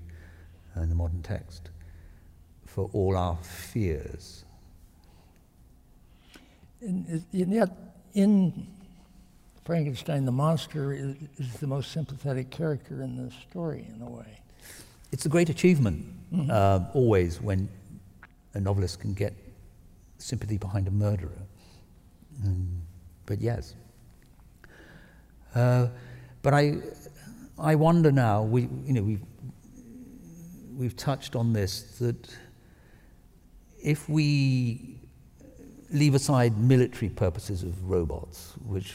uh, 0.76 0.80
the 0.80 0.94
modern 0.94 1.22
text, 1.22 1.70
for 2.66 2.90
all 2.92 3.16
our 3.16 3.36
fears. 3.42 4.44
And, 6.80 7.24
and 7.32 7.52
yet, 7.52 7.70
in 8.14 8.66
Frankenstein 9.64 10.24
the 10.24 10.32
monster 10.32 10.92
is, 10.92 11.14
is, 11.38 11.54
the 11.60 11.68
most 11.68 11.92
sympathetic 11.92 12.50
character 12.50 13.02
in 13.02 13.16
the 13.16 13.32
story, 13.48 13.86
in 13.94 14.02
a 14.02 14.10
way. 14.10 14.40
It's 15.12 15.26
a 15.26 15.28
great 15.28 15.48
achievement, 15.48 16.04
mm-hmm. 16.32 16.50
uh, 16.50 16.90
always, 16.92 17.40
when 17.40 17.68
a 18.54 18.60
novelist 18.60 18.98
can 18.98 19.14
get 19.14 19.32
sympathy 20.18 20.58
behind 20.58 20.88
a 20.88 20.90
murderer. 20.90 21.46
Mm, 22.44 22.80
but 23.26 23.40
yes. 23.40 23.74
Uh, 25.54 25.88
but 26.42 26.54
I, 26.54 26.76
I 27.58 27.74
wonder 27.74 28.10
now, 28.10 28.42
we, 28.42 28.62
you 28.84 28.92
know, 28.92 29.02
we've, 29.02 29.22
we've 30.74 30.96
touched 30.96 31.36
on 31.36 31.52
this, 31.52 31.98
that 32.00 32.36
if 33.82 34.08
we 34.08 34.98
leave 35.90 36.14
aside 36.14 36.58
military 36.58 37.08
purposes 37.08 37.62
of 37.62 37.88
robots, 37.88 38.54
which 38.66 38.94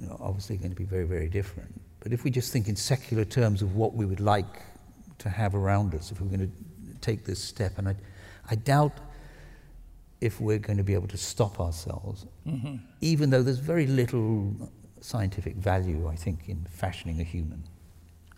you 0.00 0.06
know, 0.06 0.16
obviously 0.20 0.56
going 0.56 0.70
to 0.70 0.76
be 0.76 0.84
very, 0.84 1.04
very 1.04 1.28
different. 1.28 1.80
But 2.00 2.12
if 2.12 2.22
we 2.22 2.30
just 2.30 2.52
think 2.52 2.68
in 2.68 2.76
secular 2.76 3.24
terms 3.24 3.62
of 3.62 3.74
what 3.74 3.94
we 3.94 4.06
would 4.06 4.20
like 4.20 4.62
to 5.18 5.28
have 5.28 5.54
around 5.54 5.94
us, 5.94 6.12
if 6.12 6.20
we're 6.20 6.28
going 6.28 6.48
to 6.48 7.00
take 7.00 7.24
this 7.24 7.42
step, 7.42 7.78
and 7.78 7.88
I, 7.88 7.96
I 8.48 8.54
doubt 8.54 8.92
if 10.20 10.40
we're 10.40 10.58
going 10.58 10.76
to 10.76 10.84
be 10.84 10.94
able 10.94 11.08
to 11.08 11.16
stop 11.16 11.58
ourselves, 11.60 12.26
mm-hmm. 12.46 12.76
even 13.00 13.30
though 13.30 13.42
there's 13.42 13.58
very 13.58 13.86
little 13.86 14.54
scientific 15.00 15.56
value, 15.56 16.08
I 16.08 16.16
think, 16.16 16.48
in 16.48 16.66
fashioning 16.70 17.20
a 17.20 17.24
human. 17.24 17.64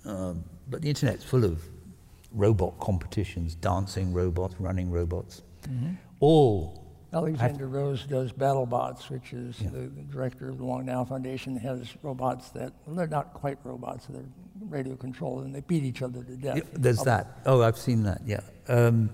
Um, 0.05 0.45
but 0.69 0.83
the 0.83 0.89
internet's 0.89 1.25
full 1.25 1.45
of 1.45 1.63
robot 2.33 2.79
competitions, 2.79 3.55
dancing 3.55 4.13
robots, 4.13 4.55
running 4.59 4.91
robots, 4.91 5.43
mm-hmm. 5.69 5.95
all 6.21 6.89
Alexander 7.13 7.67
Rose 7.67 8.05
does 8.05 8.33
BattleBots, 8.33 9.09
which 9.09 9.33
is 9.33 9.61
yeah. 9.61 9.71
the, 9.71 9.89
director 10.11 10.51
of 10.51 10.59
the 10.59 10.65
Long 10.65 10.85
Now 10.85 11.05
Foundation, 11.05 11.57
has 11.57 11.95
robots 12.03 12.51
that, 12.51 12.73
well, 12.85 12.97
they're 12.97 13.07
not 13.07 13.33
quite 13.33 13.59
robots, 13.65 14.07
they're 14.07 14.23
radio 14.69 14.95
controlled, 14.95 15.45
and 15.45 15.55
they 15.55 15.61
beat 15.61 15.85
each 15.85 16.03
other 16.03 16.23
to 16.23 16.37
death. 16.37 16.57
Yeah, 16.59 16.63
there's 16.75 17.03
that. 17.05 17.41
Oh, 17.47 17.63
I've 17.63 17.79
seen 17.79 18.03
that, 18.03 18.21
yeah. 18.27 18.41
Um, 18.69 19.11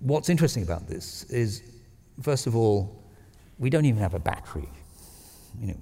what's 0.00 0.30
interesting 0.30 0.62
about 0.62 0.88
this 0.88 1.24
is, 1.24 1.62
first 2.22 2.46
of 2.46 2.56
all, 2.56 3.02
we 3.58 3.68
don't 3.68 3.84
even 3.84 4.00
have 4.00 4.14
a 4.14 4.18
battery. 4.18 4.68
You 5.60 5.68
know, 5.68 5.76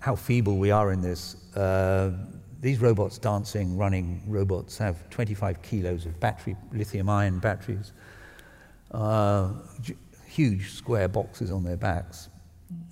how 0.00 0.14
feeble 0.16 0.58
we 0.58 0.70
are 0.70 0.92
in 0.92 1.00
this. 1.00 1.36
Uh, 1.56 2.12
these 2.60 2.80
robots 2.80 3.18
dancing, 3.18 3.76
running 3.76 4.22
robots 4.26 4.78
have 4.78 5.08
25 5.10 5.62
kilos 5.62 6.06
of 6.06 6.18
battery, 6.18 6.56
lithium 6.72 7.08
ion 7.08 7.38
batteries, 7.38 7.92
uh, 8.92 9.52
huge 10.26 10.72
square 10.72 11.08
boxes 11.08 11.50
on 11.50 11.62
their 11.62 11.76
backs. 11.76 12.28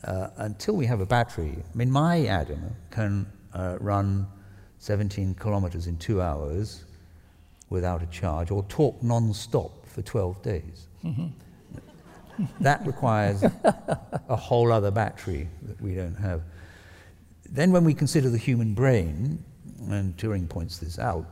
Uh, 0.04 0.28
until 0.36 0.76
we 0.76 0.86
have 0.86 1.00
a 1.00 1.06
battery, 1.06 1.56
I 1.58 1.76
mean, 1.76 1.90
my 1.90 2.26
Adam 2.26 2.76
can 2.90 3.26
uh, 3.52 3.78
run 3.80 4.26
17 4.78 5.34
kilometers 5.34 5.86
in 5.86 5.96
two 5.96 6.20
hours 6.20 6.84
without 7.70 8.02
a 8.02 8.06
charge 8.06 8.50
or 8.50 8.62
talk 8.64 9.02
non 9.02 9.32
stop 9.32 9.86
for 9.86 10.02
12 10.02 10.42
days. 10.42 10.88
Mm-hmm. 11.04 11.26
That 12.60 12.86
requires 12.86 13.42
a 13.42 14.36
whole 14.36 14.72
other 14.72 14.90
battery 14.90 15.48
that 15.62 15.80
we 15.80 15.94
don't 15.94 16.16
have. 16.16 16.42
Then, 17.48 17.72
when 17.72 17.84
we 17.84 17.94
consider 17.94 18.30
the 18.30 18.38
human 18.38 18.74
brain, 18.74 19.42
and 19.90 20.16
Turing 20.16 20.48
points 20.48 20.78
this 20.78 20.98
out, 20.98 21.26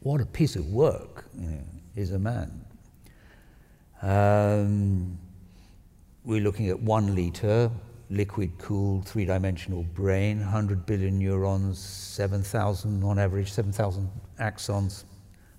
what 0.00 0.20
a 0.20 0.26
piece 0.26 0.56
of 0.56 0.66
work 0.68 1.26
you 1.38 1.48
know, 1.48 1.64
is 1.96 2.12
a 2.12 2.18
man. 2.18 2.64
Um, 4.00 5.18
we're 6.24 6.40
looking 6.40 6.68
at 6.68 6.80
one 6.80 7.14
liter 7.14 7.70
liquid 8.12 8.52
cooled 8.58 9.06
three 9.06 9.24
dimensional 9.24 9.82
brain, 9.82 10.38
100 10.40 10.84
billion 10.84 11.18
neurons, 11.18 11.78
7,000 11.78 13.02
on 13.02 13.18
average, 13.18 13.50
7,000 13.50 14.10
axons 14.38 15.04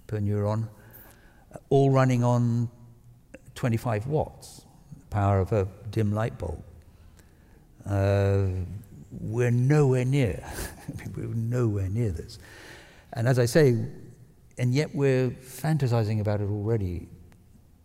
per 0.05 0.19
neuron, 0.19 0.69
all 1.69 1.89
running 1.89 2.23
on 2.23 2.69
25 3.55 4.07
watts, 4.07 4.65
the 4.99 5.05
power 5.07 5.39
of 5.39 5.51
a 5.51 5.67
dim 5.91 6.13
light 6.13 6.37
bulb. 6.37 6.63
Uh, 7.85 8.47
we're 9.19 9.51
nowhere 9.51 10.05
near. 10.05 10.43
we're 11.15 11.27
nowhere 11.27 11.89
near 11.89 12.11
this. 12.11 12.39
And 13.13 13.27
as 13.27 13.37
I 13.37 13.45
say, 13.45 13.85
and 14.57 14.73
yet 14.73 14.93
we're 14.93 15.29
fantasizing 15.29 16.19
about 16.19 16.41
it 16.41 16.49
already, 16.49 17.07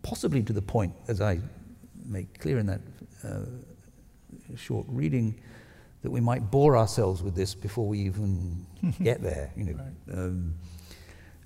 possibly 0.01 0.41
to 0.43 0.53
the 0.53 0.61
point, 0.61 0.93
as 1.07 1.21
I 1.21 1.39
make 2.05 2.39
clear 2.39 2.57
in 2.57 2.65
that 2.67 2.81
uh, 3.23 3.45
short 4.55 4.85
reading, 4.89 5.39
that 6.01 6.11
we 6.11 6.21
might 6.21 6.49
bore 6.49 6.77
ourselves 6.77 7.21
with 7.21 7.35
this 7.35 7.53
before 7.53 7.87
we 7.87 7.99
even 7.99 8.65
get 9.03 9.21
there. 9.21 9.51
You 9.55 9.65
know, 9.65 9.73
right. 9.73 10.17
um, 10.17 10.55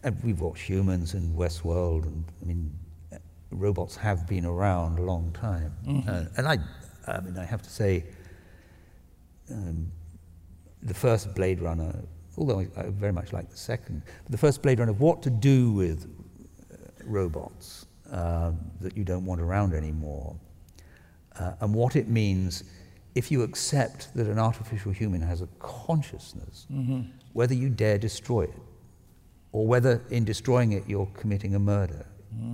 and 0.04 0.24
we've 0.24 0.40
watched 0.40 0.64
Humans 0.64 1.14
and 1.14 1.36
Westworld, 1.36 2.04
and 2.04 2.24
I 2.42 2.46
mean, 2.46 2.72
robots 3.54 3.96
have 3.96 4.28
been 4.28 4.46
around 4.46 5.00
a 5.00 5.02
long 5.02 5.32
time. 5.34 5.74
Mm-hmm. 5.86 6.10
Uh, 6.10 6.26
and 6.38 6.48
I, 6.48 6.58
I 7.08 7.22
mean, 7.22 7.38
I 7.38 7.46
have 7.46 7.62
to 7.62 7.70
say, 7.70 8.06
um, 9.52 9.92
the 10.82 10.94
first 10.94 11.34
Blade 11.36 11.62
Runner, 11.62 11.94
although 12.38 12.60
I, 12.60 12.90
very 12.90 13.14
much 13.14 13.34
like 13.34 13.50
the 13.50 13.58
second, 13.58 14.04
the 14.30 14.38
first 14.38 14.62
Blade 14.62 14.80
Runner, 14.80 14.94
what 14.94 15.22
to 15.24 15.30
do 15.30 15.72
with 15.72 16.06
uh, 16.72 16.76
robots 17.06 17.86
uh, 18.12 18.52
that 18.82 18.98
you 18.98 19.04
don't 19.04 19.26
want 19.26 19.42
around 19.42 19.74
anymore, 19.74 20.36
uh, 21.40 21.54
and 21.62 21.74
what 21.74 21.96
it 21.96 22.08
means 22.08 22.64
if 23.16 23.32
you 23.32 23.44
accept 23.44 24.14
that 24.16 24.28
an 24.28 24.40
artificial 24.40 24.92
human 24.92 25.22
has 25.22 25.42
a 25.42 25.48
consciousness, 25.60 26.66
mm-hmm. 26.72 27.02
whether 27.34 27.54
you 27.54 27.70
dare 27.70 27.98
destroy 27.98 28.44
it, 28.44 28.60
or 29.52 29.68
whether 29.68 30.02
in 30.10 30.26
destroying 30.26 30.72
it 30.72 30.84
you're 30.88 31.10
committing 31.14 31.56
a 31.56 31.60
murder 31.60 32.06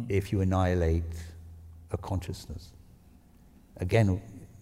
if 0.09 0.31
you 0.31 0.41
annihilate 0.41 1.03
a 1.91 1.97
consciousness. 1.97 2.71
Again, 3.77 4.21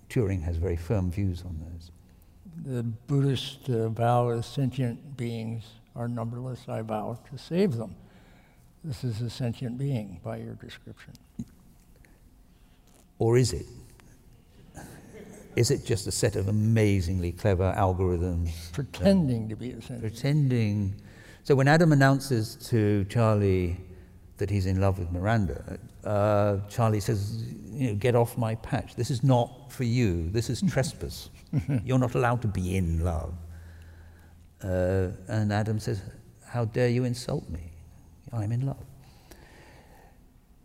Turing 0.10 0.42
has 0.44 0.58
very 0.58 0.78
firm 0.78 1.12
views 1.12 1.44
on 1.44 1.60
those 1.60 1.92
the 2.66 2.84
Buddhist 2.84 3.70
uh, 3.70 3.90
vow 3.90 4.30
is 4.30 4.46
sentient 4.46 5.18
beings 5.18 5.64
are 5.96 6.08
numberless. 6.08 6.68
I 6.68 6.82
vow 6.82 7.18
to 7.32 7.38
save 7.38 7.76
them. 7.76 7.96
This 8.84 9.04
is 9.04 9.22
a 9.22 9.30
sentient 9.30 9.78
being 9.78 10.20
by 10.24 10.38
your 10.38 10.54
description. 10.56 11.14
Or 13.20 13.38
is 13.38 13.54
it? 13.54 13.66
Is 15.56 15.72
it 15.72 15.86
just 15.86 16.06
a 16.06 16.12
set 16.12 16.36
of 16.36 16.48
amazingly 16.48 17.32
clever 17.32 17.74
algorithms? 17.76 18.72
Pretending 18.74 19.50
to 19.50 19.56
be 19.56 19.72
a 19.72 19.82
sentient. 19.82 20.02
Pretending. 20.02 20.96
So 21.44 21.56
when 21.56 21.68
Adam 21.68 21.92
announces 21.92 22.56
to 22.70 23.06
Charlie 23.06 23.78
that 24.38 24.50
he's 24.50 24.66
in 24.66 24.80
love 24.80 25.00
with 25.00 25.12
Miranda, 25.12 25.80
uh, 26.04 26.58
Charlie 26.70 27.00
says, 27.00 27.44
you 27.72 27.88
know, 27.90 27.96
get 27.96 28.16
off 28.16 28.38
my 28.38 28.56
patch. 28.56 28.96
This 28.96 29.10
is 29.10 29.24
not 29.24 29.72
for 29.72 29.84
you. 29.84 30.30
This 30.30 30.50
is 30.50 30.62
trespass. 30.70 31.30
You're 31.84 32.00
not 32.00 32.16
allowed 32.16 32.42
to 32.44 32.48
be 32.48 32.76
in 32.76 33.04
love. 33.04 33.34
Uh, 34.64 35.10
and 35.28 35.54
Adam 35.54 35.80
says, 35.80 36.02
How 36.46 36.66
dare 36.66 36.90
you 36.90 37.04
insult 37.04 37.48
me? 37.50 37.72
I'm 38.34 38.52
in 38.52 38.66
love. 38.66 38.84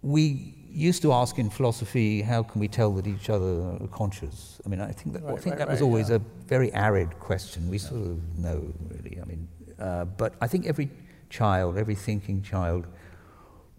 We 0.02 0.54
used 0.72 1.02
to 1.02 1.12
ask 1.12 1.38
in 1.38 1.50
philosophy, 1.50 2.22
how 2.22 2.42
can 2.42 2.60
we 2.60 2.66
tell 2.66 2.92
that 2.94 3.06
each 3.06 3.30
other 3.30 3.76
are 3.80 3.88
conscious? 3.88 4.60
I 4.64 4.68
mean, 4.68 4.80
I 4.80 4.90
think 4.90 5.12
that, 5.14 5.22
right, 5.22 5.34
I 5.34 5.36
think 5.36 5.46
right, 5.46 5.58
that 5.58 5.68
right, 5.68 5.72
was 5.72 5.82
always 5.82 6.08
yeah. 6.08 6.16
a 6.16 6.20
very 6.46 6.72
arid 6.72 7.18
question. 7.20 7.68
We 7.68 7.76
yeah. 7.76 7.88
sort 7.88 8.02
of 8.02 8.38
know, 8.38 8.72
really. 8.88 9.20
I 9.20 9.24
mean, 9.26 9.48
uh, 9.78 10.06
but 10.06 10.34
I 10.40 10.48
think 10.48 10.66
every 10.66 10.90
child, 11.28 11.76
every 11.76 11.94
thinking 11.94 12.42
child, 12.42 12.86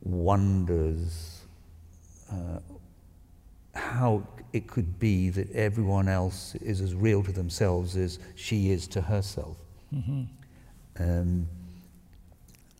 wonders 0.03 1.41
uh, 2.31 2.59
how 3.73 4.25
it 4.51 4.67
could 4.67 4.99
be 4.99 5.29
that 5.29 5.51
everyone 5.53 6.07
else 6.07 6.55
is 6.55 6.79
as 6.81 6.93
real 6.93 7.23
to 7.23 7.31
themselves 7.31 7.95
as 7.97 8.19
she 8.35 8.69
is 8.69 8.87
to 8.87 9.01
herself. 9.01 9.57
Mm-hmm. 9.93 10.23
Um, 10.99 11.47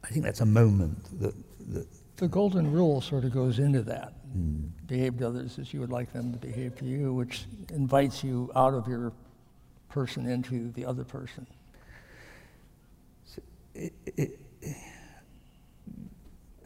I 0.04 0.08
think 0.10 0.24
that's 0.24 0.42
a 0.42 0.46
moment 0.46 1.20
that, 1.20 1.34
that, 1.74 1.88
the 2.18 2.28
golden 2.28 2.72
rule 2.72 3.02
sort 3.02 3.24
of 3.24 3.32
goes 3.32 3.58
into 3.58 3.82
that. 3.84 4.14
Mm. 4.38 4.70
Behave 4.88 5.18
to 5.20 5.28
others 5.28 5.58
as 5.58 5.74
you 5.74 5.80
would 5.80 5.92
like 5.92 6.14
them 6.14 6.32
to 6.32 6.38
behave 6.38 6.78
to 6.78 6.86
you, 6.86 7.14
which 7.14 7.46
invites 7.70 8.24
you 8.24 8.52
out 8.56 8.74
of 8.74 8.88
your 8.88 9.14
person 9.90 10.28
into 10.28 10.72
the 10.72 10.86
other 10.86 11.04
person. 11.04 11.48
So 13.26 13.42
it, 13.74 13.94
it, 14.06 14.40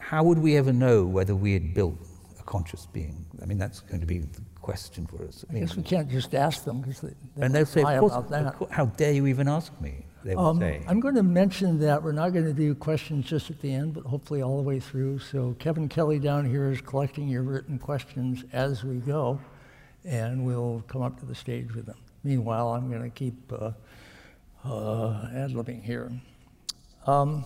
how 0.08 0.22
would 0.22 0.38
we 0.38 0.56
ever 0.56 0.72
know 0.72 1.04
whether 1.04 1.36
we 1.36 1.52
had 1.52 1.74
built 1.74 1.94
a 2.40 2.42
conscious 2.44 2.86
being? 2.86 3.26
I 3.42 3.44
mean, 3.44 3.58
that's 3.58 3.80
going 3.80 4.00
to 4.00 4.06
be 4.06 4.20
the 4.20 4.40
question 4.62 5.06
for 5.06 5.22
us. 5.26 5.44
I, 5.52 5.56
I 5.56 5.60
guess 5.60 5.76
we 5.76 5.82
can't 5.82 6.10
just 6.10 6.34
ask 6.34 6.64
them 6.64 6.80
because 6.80 7.02
they, 7.02 7.12
they 7.36 7.44
and 7.44 7.54
they'll 7.54 7.66
say, 7.66 7.82
of 7.82 8.00
course, 8.00 8.14
of 8.14 8.54
course, 8.54 8.70
how 8.72 8.86
dare 8.86 9.12
you 9.12 9.26
even 9.26 9.48
ask 9.48 9.78
me? 9.82 10.06
They 10.24 10.34
will 10.34 10.46
um, 10.46 10.60
say. 10.60 10.82
I'm 10.88 10.98
going 10.98 11.14
to 11.16 11.22
mention 11.22 11.78
that 11.80 12.02
we're 12.02 12.12
not 12.12 12.32
going 12.32 12.46
to 12.46 12.54
do 12.54 12.74
questions 12.74 13.26
just 13.26 13.50
at 13.50 13.60
the 13.60 13.70
end, 13.70 13.92
but 13.92 14.04
hopefully 14.04 14.40
all 14.42 14.56
the 14.56 14.62
way 14.62 14.80
through. 14.80 15.18
So 15.18 15.54
Kevin 15.58 15.90
Kelly 15.90 16.18
down 16.18 16.48
here 16.48 16.72
is 16.72 16.80
collecting 16.80 17.28
your 17.28 17.42
written 17.42 17.78
questions 17.78 18.44
as 18.54 18.84
we 18.84 18.96
go, 18.96 19.38
and 20.06 20.42
we'll 20.42 20.82
come 20.88 21.02
up 21.02 21.20
to 21.20 21.26
the 21.26 21.34
stage 21.34 21.74
with 21.74 21.84
them. 21.84 21.98
Meanwhile, 22.24 22.68
I'm 22.68 22.88
going 22.90 23.02
to 23.02 23.10
keep 23.10 23.52
uh, 23.52 23.72
uh, 24.64 25.28
ad-libbing 25.34 25.82
here. 25.82 26.10
Um, 27.06 27.44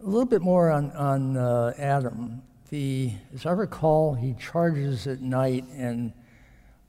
a 0.00 0.04
little 0.04 0.26
bit 0.26 0.42
more 0.42 0.70
on, 0.70 0.90
on 0.92 1.36
uh, 1.36 1.72
Adam 1.78 2.42
the, 2.70 3.12
as 3.34 3.46
I 3.46 3.52
recall, 3.52 4.14
he 4.14 4.34
charges 4.34 5.06
at 5.06 5.20
night 5.20 5.64
and 5.76 6.12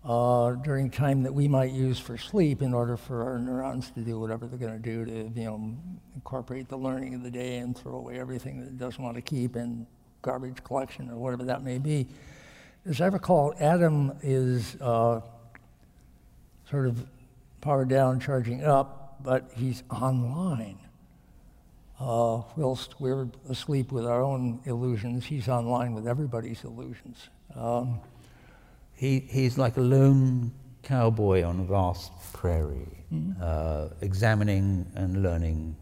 uh, 0.04 0.52
during 0.54 0.90
time 0.90 1.24
that 1.24 1.34
we 1.34 1.48
might 1.48 1.72
use 1.72 2.00
for 2.00 2.18
sleep 2.18 2.62
in 2.62 2.74
order 2.74 2.98
for 2.98 3.24
our 3.24 3.38
neurons 3.38 3.92
to 3.92 4.02
do 4.02 4.20
whatever 4.20 4.48
they're 4.48 4.58
going 4.58 4.74
to 4.74 4.80
do 4.80 5.06
to, 5.06 5.40
you 5.40 5.46
know, 5.46 5.76
incorporate 6.16 6.68
the 6.68 6.78
learning 6.78 7.14
of 7.14 7.24
the 7.24 7.30
day 7.30 7.58
and 7.58 7.78
throw 7.78 7.96
away 7.96 8.20
everything 8.20 8.60
that 8.60 8.68
it 8.68 8.78
doesn't 8.78 9.04
want 9.04 9.16
to 9.16 9.22
keep 9.22 9.56
in 9.56 9.86
garbage 10.22 10.64
collection 10.64 11.10
or 11.12 11.18
whatever 11.18 11.44
that 11.44 11.62
may 11.64 11.78
be. 11.78 12.08
As 12.86 13.02
I 13.02 13.08
recall, 13.08 13.54
Adam 13.60 14.14
is 14.24 14.78
uh, 14.82 15.22
sort 16.70 16.88
of 16.88 17.06
powered 17.62 17.90
down, 17.90 18.20
charging 18.20 18.64
up, 18.64 19.20
but 19.24 19.52
he's 19.56 19.84
online 19.92 20.80
uh, 22.00 22.42
whilst 22.56 23.00
we're 23.00 23.28
asleep 23.50 23.92
with 23.92 24.06
our 24.06 24.22
own 24.22 24.60
illusions, 24.66 25.26
he's 25.26 25.48
online 25.48 25.94
with 25.94 26.08
everybody's 26.08 26.64
illusions. 26.64 27.30
Um, 27.56 28.00
he, 28.94 29.20
he's 29.20 29.58
like 29.58 29.78
a 29.78 29.82
lone 29.82 30.52
cowboy 30.84 31.44
on 31.44 31.60
a 31.60 31.64
vast 31.64 32.12
prairie, 32.34 33.04
mm-hmm. 33.12 33.42
uh, 33.42 33.90
examining 34.02 34.86
and 34.96 35.24
learning 35.24 35.76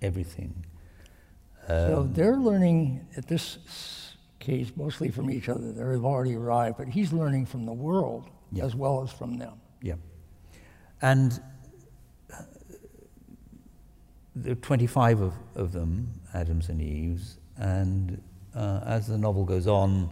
everything. 0.00 0.64
Um, 1.68 1.88
so 1.88 2.08
they're 2.12 2.36
learning 2.36 3.06
at 3.16 3.26
this 3.26 3.58
case 4.38 4.72
mostly 4.76 5.10
from 5.10 5.30
each 5.30 5.48
other. 5.48 5.72
They've 5.72 6.04
already 6.04 6.34
arrived, 6.34 6.76
but 6.78 6.88
he's 6.88 7.12
learning 7.12 7.46
from 7.46 7.64
the 7.64 7.72
world 7.72 8.28
yeah. 8.50 8.64
as 8.64 8.74
well 8.74 9.02
as 9.02 9.10
from 9.10 9.38
them. 9.38 9.54
Yeah. 9.80 9.94
And 11.00 11.40
there 14.34 14.52
are 14.52 14.56
25 14.56 15.20
of, 15.20 15.34
of 15.54 15.72
them, 15.72 16.08
Adams 16.34 16.68
and 16.68 16.80
Eves, 16.80 17.36
and 17.58 18.20
uh, 18.54 18.80
as 18.86 19.06
the 19.06 19.18
novel 19.18 19.44
goes 19.44 19.66
on, 19.66 20.08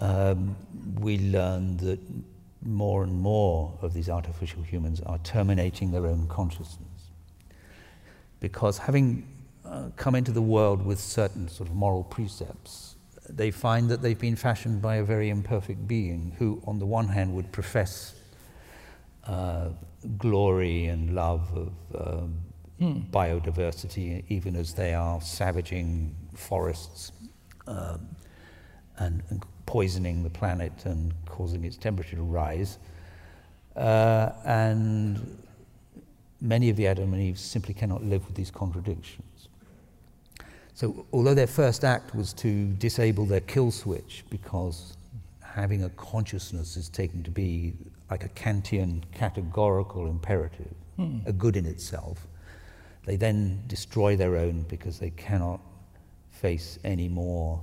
um, 0.00 0.56
we 1.00 1.18
learn 1.18 1.76
that 1.78 1.98
more 2.62 3.02
and 3.04 3.12
more 3.12 3.72
of 3.82 3.94
these 3.94 4.08
artificial 4.08 4.62
humans 4.62 5.00
are 5.06 5.18
terminating 5.18 5.90
their 5.90 6.06
own 6.06 6.26
consciousness. 6.28 7.10
Because 8.40 8.78
having 8.78 9.26
uh, 9.64 9.90
come 9.96 10.14
into 10.14 10.32
the 10.32 10.42
world 10.42 10.84
with 10.84 10.98
certain 10.98 11.48
sort 11.48 11.68
of 11.68 11.74
moral 11.74 12.04
precepts, 12.04 12.96
they 13.28 13.50
find 13.50 13.88
that 13.90 14.02
they've 14.02 14.18
been 14.18 14.36
fashioned 14.36 14.80
by 14.80 14.96
a 14.96 15.04
very 15.04 15.28
imperfect 15.28 15.86
being 15.86 16.34
who, 16.38 16.62
on 16.66 16.78
the 16.78 16.86
one 16.86 17.08
hand, 17.08 17.34
would 17.34 17.52
profess 17.52 18.14
uh, 19.26 19.68
glory 20.16 20.86
and 20.86 21.14
love 21.14 21.50
of 21.56 21.72
um, 21.94 22.34
hmm. 22.78 23.00
biodiversity, 23.10 24.24
even 24.28 24.56
as 24.56 24.74
they 24.74 24.94
are 24.94 25.20
savaging 25.20 26.14
forests 26.34 27.12
um, 27.66 28.08
and, 28.98 29.22
and, 29.30 29.44
poisoning 29.66 30.22
the 30.22 30.30
planet 30.30 30.72
and 30.86 31.12
causing 31.26 31.62
its 31.62 31.76
temperature 31.76 32.16
to 32.16 32.22
rise. 32.22 32.78
Uh, 33.76 34.30
and 34.46 35.38
many 36.40 36.70
of 36.70 36.76
the 36.76 36.86
Adam 36.86 37.12
and 37.12 37.22
Eve 37.22 37.38
simply 37.38 37.74
cannot 37.74 38.02
live 38.02 38.24
with 38.26 38.34
these 38.34 38.50
contradictions. 38.50 39.48
So, 40.72 41.04
although 41.12 41.34
their 41.34 41.46
first 41.46 41.84
act 41.84 42.14
was 42.14 42.32
to 42.34 42.68
disable 42.74 43.26
their 43.26 43.40
kill 43.40 43.70
switch 43.70 44.24
because 44.30 44.96
having 45.42 45.84
a 45.84 45.90
consciousness 45.90 46.76
is 46.76 46.88
taken 46.88 47.22
to 47.24 47.30
be 47.30 47.74
like 48.10 48.24
a 48.24 48.28
Kantian 48.30 49.02
categorical 49.12 50.06
imperative, 50.06 50.72
hmm. 50.96 51.18
a 51.26 51.32
good 51.32 51.56
in 51.56 51.66
itself, 51.66 52.26
they 53.08 53.16
then 53.16 53.62
destroy 53.66 54.16
their 54.16 54.36
own 54.36 54.66
because 54.68 54.98
they 54.98 55.08
cannot 55.08 55.60
face 56.30 56.78
anymore 56.84 57.62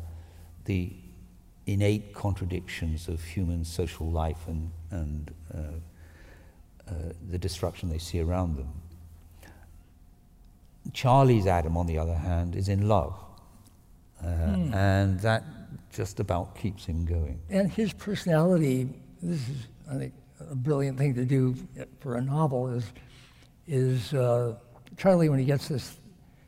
the 0.66 0.91
innate 1.68 2.16
contradictions 2.16 3.08
of 3.08 3.24
human 3.24 3.64
social 3.64 4.10
life 4.10 4.48
and, 4.48 4.72
and 4.89 5.32
uh, 5.54 5.60
uh, 6.89 6.93
the 7.30 7.38
destruction 7.38 7.89
they 7.89 8.00
see 8.00 8.20
around 8.20 8.58
them. 8.58 8.74
Charlie's 10.93 11.46
Adam, 11.46 11.78
on 11.78 11.86
the 11.86 12.00
other 12.00 12.16
hand, 12.16 12.56
is 12.56 12.68
in 12.68 12.88
love. 12.88 13.16
Uh, 14.24 14.26
mm. 14.26 14.74
And 14.74 15.20
that 15.20 15.43
just 15.93 16.20
about 16.20 16.58
keeps 16.58 16.86
him 16.86 17.06
going. 17.06 17.39
And 17.52 17.72
his 17.72 17.93
personality, 17.93 18.89
this 19.22 19.48
is, 19.48 19.68
I 19.91 19.96
think, 19.98 20.14
a 20.39 20.56
brilliant 20.56 20.98
thing 20.98 21.14
to 21.14 21.24
do 21.24 21.56
for 22.00 22.16
a 22.16 22.22
novel, 22.22 22.70
is, 22.70 22.86
is 23.68 24.12
uh, 24.16 24.56
Charlie, 24.98 25.30
when 25.30 25.39
he 25.39 25.46
gets 25.46 25.68
this, 25.68 25.98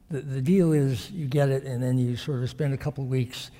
the, 0.09 0.21
the 0.21 0.41
deal 0.41 0.73
is 0.73 1.11
you 1.11 1.27
get 1.27 1.49
it, 1.49 1.63
and 1.63 1.81
then 1.81 1.97
you 1.97 2.15
sort 2.15 2.41
of 2.41 2.49
spend 2.49 2.73
a 2.73 2.77
couple 2.77 3.03
of 3.03 3.09
weeks 3.09 3.51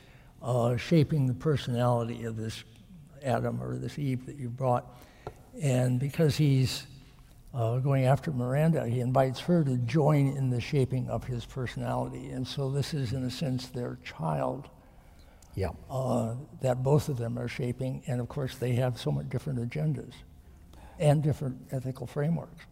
uh, 0.41 0.77
shaping 0.77 1.27
the 1.27 1.33
personality 1.33 2.23
of 2.23 2.37
this 2.37 2.63
Adam 3.23 3.61
or 3.61 3.77
this 3.77 3.99
Eve 3.99 4.25
that 4.25 4.37
you 4.37 4.49
brought. 4.49 4.85
And 5.61 5.99
because 5.99 6.37
he's 6.37 6.85
uh, 7.53 7.79
going 7.79 8.05
after 8.05 8.31
Miranda, 8.31 8.87
he 8.87 8.99
invites 8.99 9.39
her 9.41 9.63
to 9.63 9.77
join 9.77 10.27
in 10.37 10.49
the 10.49 10.61
shaping 10.61 11.09
of 11.09 11.23
his 11.23 11.43
personality. 11.43 12.29
And 12.29 12.47
so 12.47 12.69
this 12.69 12.93
is, 12.93 13.13
in 13.13 13.23
a 13.23 13.31
sense, 13.31 13.67
their 13.67 13.97
child. 14.05 14.69
Yeah. 15.55 15.71
Uh, 15.89 16.35
that 16.61 16.83
both 16.83 17.09
of 17.09 17.17
them 17.17 17.39
are 17.39 17.47
shaping. 17.47 18.03
And 18.05 18.21
of 18.21 18.29
course, 18.29 18.55
they 18.55 18.73
have 18.73 18.99
somewhat 18.99 19.29
different 19.29 19.59
agendas 19.59 20.13
and 20.99 21.23
different 21.23 21.57
ethical 21.71 22.05
frameworks. 22.05 22.66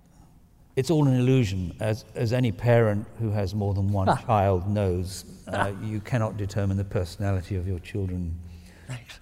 It's 0.76 0.92
all 0.92 1.08
an 1.08 1.16
illusion. 1.16 1.76
As, 1.80 2.06
as 2.16 2.34
any 2.34 2.52
parent 2.52 3.08
who 3.20 3.32
has 3.32 3.56
more 3.56 3.74
than 3.74 3.92
one 3.92 4.10
ah. 4.10 4.18
child 4.26 4.68
knows, 4.68 5.26
uh, 5.48 5.72
you 5.82 6.02
cannot 6.02 6.38
determine 6.38 6.78
the 6.78 6.84
personality 6.84 7.56
of 7.56 7.68
your 7.68 7.80
children. 7.80 8.38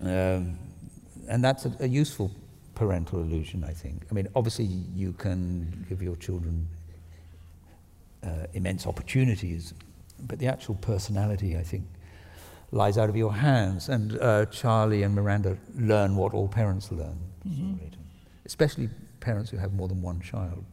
Um, 0.02 0.58
and 1.28 1.44
that's 1.44 1.66
a, 1.66 1.76
a 1.80 1.88
useful 1.88 2.32
parental 2.76 3.20
illusion, 3.20 3.64
I 3.64 3.72
think. 3.72 4.04
I 4.10 4.14
mean, 4.14 4.28
obviously, 4.36 4.66
you 4.66 5.14
can 5.14 5.86
give 5.88 6.02
your 6.02 6.16
children 6.16 6.68
uh, 8.24 8.48
immense 8.54 8.88
opportunities, 8.88 9.74
but 10.20 10.40
the 10.40 10.48
actual 10.48 10.76
personality, 10.76 11.58
I 11.58 11.64
think, 11.64 11.86
lies 12.72 12.98
out 12.98 13.10
of 13.10 13.16
your 13.16 13.34
hands. 13.34 13.90
And 13.90 14.20
uh, 14.20 14.46
Charlie 14.48 15.04
and 15.04 15.14
Miranda 15.14 15.58
learn 15.76 16.16
what 16.16 16.34
all 16.34 16.48
parents 16.48 16.92
learn, 16.92 17.20
mm-hmm. 17.48 17.76
especially 18.46 18.90
parents 19.20 19.52
who 19.52 19.58
have 19.58 19.74
more 19.74 19.88
than 19.88 20.02
one 20.02 20.20
child. 20.20 20.66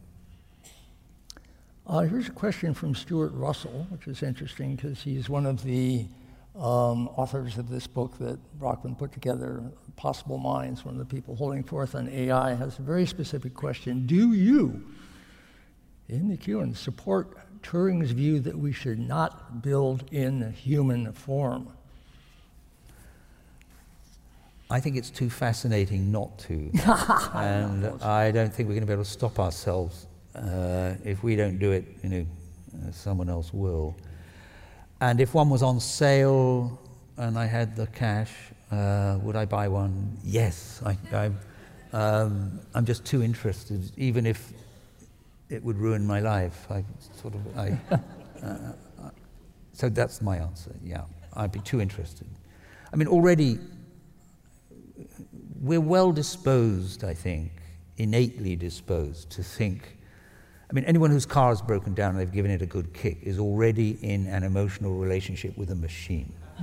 Uh, 1.91 2.03
here's 2.03 2.28
a 2.28 2.30
question 2.30 2.72
from 2.72 2.95
Stuart 2.95 3.32
Russell, 3.34 3.84
which 3.91 4.07
is 4.07 4.22
interesting 4.22 4.76
because 4.76 5.03
he's 5.03 5.28
one 5.28 5.45
of 5.45 5.64
the 5.64 6.07
um, 6.55 7.09
authors 7.16 7.59
of 7.59 7.68
this 7.68 7.88
book 7.88 8.16
that 8.18 8.38
Brockman 8.61 8.95
put 8.95 9.11
together, 9.11 9.61
Possible 9.97 10.38
Minds, 10.38 10.84
one 10.84 10.95
of 10.95 11.01
the 11.01 11.05
people 11.05 11.34
holding 11.34 11.64
forth 11.64 11.97
on 11.97 12.09
AI, 12.09 12.55
has 12.55 12.78
a 12.78 12.82
very 12.82 13.07
specific 13.07 13.55
question. 13.55 14.07
Do 14.07 14.34
you, 14.34 14.84
in 16.09 16.28
the 16.28 16.36
Q, 16.36 16.72
support 16.76 17.36
Turing's 17.64 18.12
view 18.12 18.38
that 18.38 18.57
we 18.57 18.70
should 18.70 19.01
not 19.01 19.61
build 19.61 20.05
in 20.12 20.53
human 20.53 21.12
form? 21.12 21.72
I 24.70 24.78
think 24.78 24.97
it's 24.97 25.11
too 25.11 25.28
fascinating 25.28 26.12
not 26.12 26.38
to. 26.38 26.70
and 27.34 28.01
I 28.01 28.30
don't 28.30 28.55
think 28.55 28.68
we're 28.68 28.74
going 28.74 28.82
to 28.82 28.86
be 28.86 28.93
able 28.93 29.03
to 29.03 29.11
stop 29.11 29.41
ourselves. 29.41 30.07
Uh, 30.35 30.95
if 31.05 31.22
we 31.22 31.37
don't 31.37 31.59
do 31.59 31.72
it, 31.72 31.85
you 32.03 32.09
know, 32.09 32.26
uh, 32.74 32.93
someone 32.93 33.28
else 33.28 33.53
will. 33.53 33.97
And 35.01 35.20
if 35.20 35.35
one 35.35 35.51
was 35.51 35.62
on 35.62 35.81
sale 35.81 36.78
and 37.16 37.39
I 37.39 37.47
had 37.47 37.74
the 37.74 37.87
cash, 37.89 38.33
uh, 38.70 39.18
would 39.22 39.37
I 39.37 39.45
buy 39.45 39.68
one? 39.68 40.16
Yes. 40.22 40.83
I, 40.85 40.97
am 41.12 41.39
um, 41.93 42.61
I'm 42.74 42.85
just 42.85 43.05
too 43.05 43.22
interested, 43.22 43.91
even 43.97 44.26
if 44.26 44.53
it 45.49 45.64
would 45.64 45.76
ruin 45.76 46.07
my 46.07 46.20
life. 46.20 46.66
I 46.70 46.85
sort 47.20 47.35
of, 47.35 47.59
I, 47.59 47.78
uh, 48.43 49.11
so 49.72 49.89
that's 49.89 50.22
my 50.22 50.37
answer. 50.37 50.74
Yeah, 50.85 51.05
I'd 51.35 51.53
be 51.53 51.61
too 51.61 51.81
interested. 51.81 52.28
I 52.93 52.97
mean, 52.97 53.09
already 53.09 53.59
we're 55.61 55.81
well 55.81 56.12
disposed, 56.12 57.05
I 57.05 57.14
think, 57.14 57.53
innately 57.97 58.57
disposed 58.57 59.31
to 59.33 59.43
think 59.43 59.97
I 60.71 60.73
mean, 60.73 60.85
anyone 60.85 61.11
whose 61.11 61.27
car 61.27 61.49
has 61.49 61.61
broken 61.61 61.95
down 61.95 62.11
and 62.11 62.21
they've 62.21 62.31
given 62.31 62.53
it 62.53 62.62
a 62.62 62.66
good 62.66 62.95
kick 62.95 63.18
is 63.23 63.41
already 63.41 63.99
in 64.03 64.29
an 64.29 64.45
emotional 64.45 64.95
relationship 64.95 65.59
with 65.59 65.73
a 65.73 65.75
machine. 65.75 66.33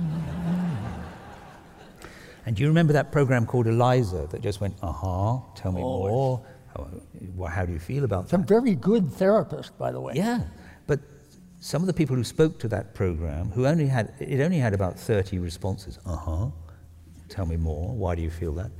and 2.46 2.56
do 2.56 2.62
you 2.62 2.68
remember 2.68 2.94
that 2.94 3.12
program 3.12 3.44
called 3.44 3.66
Eliza 3.66 4.26
that 4.30 4.40
just 4.40 4.62
went, 4.62 4.74
uh 4.80 4.92
huh, 4.92 5.40
tell 5.54 5.72
me 5.72 5.82
oh, 5.82 6.08
more? 6.08 6.46
How, 6.74 6.88
how 7.48 7.66
do 7.66 7.72
you 7.74 7.78
feel 7.78 8.04
about 8.04 8.24
that? 8.24 8.30
Some 8.30 8.46
very 8.46 8.74
good 8.74 9.12
therapist, 9.12 9.76
by 9.78 9.92
the 9.92 10.00
way. 10.00 10.14
Yeah, 10.16 10.40
but 10.86 11.00
some 11.60 11.82
of 11.82 11.86
the 11.86 11.92
people 11.92 12.16
who 12.16 12.24
spoke 12.24 12.58
to 12.60 12.68
that 12.68 12.94
program, 12.94 13.50
who 13.50 13.66
only 13.66 13.88
had, 13.88 14.14
it 14.20 14.40
only 14.40 14.58
had 14.58 14.72
about 14.72 14.98
30 14.98 15.38
responses, 15.38 15.98
uh 16.06 16.16
huh, 16.16 16.46
tell 17.28 17.44
me 17.44 17.58
more, 17.58 17.94
why 17.94 18.14
do 18.14 18.22
you 18.22 18.30
feel 18.30 18.54
that? 18.54 18.70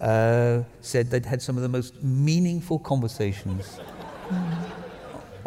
Uh, 0.00 0.62
said 0.82 1.10
they'd 1.10 1.26
had 1.26 1.42
some 1.42 1.56
of 1.56 1.64
the 1.64 1.68
most 1.68 2.00
meaningful 2.04 2.78
conversations 2.78 3.80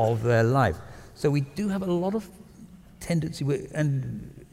of 0.09 0.23
their 0.23 0.43
life. 0.43 0.77
So 1.15 1.29
we 1.29 1.41
do 1.41 1.67
have 1.69 1.81
a 1.81 1.91
lot 1.91 2.15
of 2.15 2.29
tendency, 2.99 3.45
and 3.73 4.45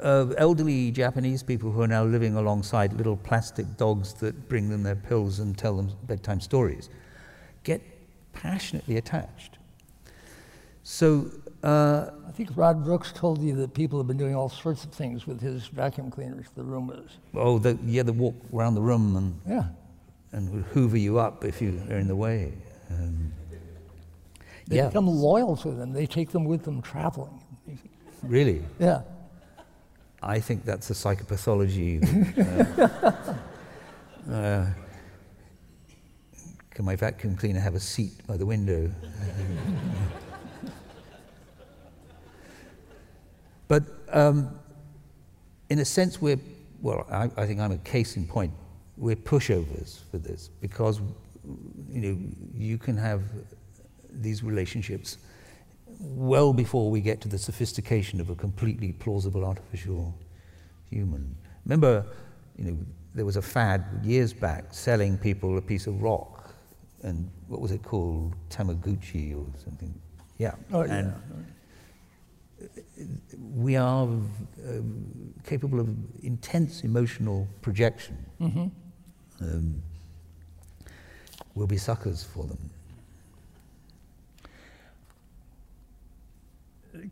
uh, 0.00 0.26
elderly 0.38 0.90
Japanese 0.90 1.42
people 1.42 1.70
who 1.70 1.80
are 1.82 1.88
now 1.88 2.04
living 2.04 2.36
alongside 2.36 2.92
little 2.92 3.16
plastic 3.16 3.76
dogs 3.76 4.12
that 4.14 4.48
bring 4.48 4.68
them 4.68 4.82
their 4.82 4.96
pills 4.96 5.38
and 5.40 5.56
tell 5.56 5.76
them 5.76 5.90
bedtime 6.06 6.40
stories 6.40 6.88
get 7.64 7.82
passionately 8.32 8.96
attached. 8.96 9.58
So 10.84 11.30
uh, 11.64 12.10
I 12.28 12.30
think 12.30 12.50
Rod 12.54 12.84
Brooks 12.84 13.10
told 13.12 13.42
you 13.42 13.56
that 13.56 13.74
people 13.74 13.98
have 13.98 14.06
been 14.06 14.16
doing 14.16 14.36
all 14.36 14.48
sorts 14.48 14.84
of 14.84 14.92
things 14.92 15.26
with 15.26 15.40
his 15.40 15.66
vacuum 15.66 16.10
cleaners, 16.10 16.46
for 16.46 16.62
the 16.62 16.62
Roombas. 16.62 17.10
Oh, 17.34 17.58
the, 17.58 17.76
yeah, 17.84 18.04
they 18.04 18.12
walk 18.12 18.36
around 18.54 18.74
the 18.76 18.82
room 18.82 19.16
and 19.16 19.40
yeah. 19.48 19.64
and 20.30 20.48
would 20.52 20.62
hoover 20.66 20.96
you 20.96 21.18
up 21.18 21.44
if 21.44 21.60
you 21.60 21.82
are 21.90 21.96
in 21.96 22.06
the 22.06 22.14
way. 22.14 22.52
Um, 22.90 23.32
they 24.66 24.76
yeah. 24.76 24.88
become 24.88 25.06
loyal 25.06 25.56
to 25.58 25.70
them. 25.70 25.92
They 25.92 26.06
take 26.06 26.30
them 26.30 26.44
with 26.44 26.64
them 26.64 26.82
traveling. 26.82 27.40
Really? 28.22 28.62
Yeah. 28.78 29.02
I 30.22 30.40
think 30.40 30.64
that's 30.64 30.90
a 30.90 30.92
psychopathology. 30.92 32.02
uh, 34.28 34.32
uh, 34.32 34.66
can 36.70 36.84
my 36.84 36.96
vacuum 36.96 37.36
cleaner 37.36 37.60
have 37.60 37.74
a 37.74 37.80
seat 37.80 38.12
by 38.26 38.36
the 38.36 38.44
window? 38.44 38.90
but 43.68 43.84
um, 44.12 44.58
in 45.70 45.78
a 45.78 45.84
sense, 45.84 46.20
we're, 46.20 46.40
well, 46.80 47.06
I, 47.10 47.30
I 47.36 47.46
think 47.46 47.60
I'm 47.60 47.72
a 47.72 47.78
case 47.78 48.16
in 48.16 48.26
point. 48.26 48.52
We're 48.96 49.16
pushovers 49.16 50.00
for 50.10 50.18
this 50.18 50.50
because, 50.60 51.00
you 51.88 52.00
know, 52.00 52.18
you 52.54 52.78
can 52.78 52.96
have 52.96 53.22
these 54.22 54.42
relationships 54.42 55.18
well 56.00 56.52
before 56.52 56.90
we 56.90 57.00
get 57.00 57.20
to 57.22 57.28
the 57.28 57.38
sophistication 57.38 58.20
of 58.20 58.30
a 58.30 58.34
completely 58.34 58.92
plausible 58.92 59.44
artificial 59.44 60.14
human. 60.90 61.36
Remember, 61.64 62.04
you 62.56 62.64
know, 62.64 62.78
there 63.14 63.24
was 63.24 63.36
a 63.36 63.42
fad 63.42 63.84
years 64.02 64.32
back 64.32 64.66
selling 64.72 65.16
people 65.16 65.56
a 65.58 65.62
piece 65.62 65.86
of 65.86 66.02
rock, 66.02 66.54
and 67.02 67.30
what 67.48 67.60
was 67.60 67.70
it 67.72 67.82
called, 67.82 68.34
Tamagotchi 68.50 69.34
or 69.34 69.46
something? 69.64 69.94
Yeah. 70.38 70.54
Oh, 70.72 70.82
and 70.82 71.14
yeah. 72.58 73.06
we 73.54 73.76
are 73.76 74.02
um, 74.02 75.34
capable 75.44 75.80
of 75.80 75.88
intense 76.22 76.82
emotional 76.82 77.48
projection. 77.62 78.18
Mm-hmm. 78.40 78.66
Um, 79.40 79.82
we'll 81.54 81.66
be 81.66 81.78
suckers 81.78 82.22
for 82.22 82.44
them. 82.44 82.70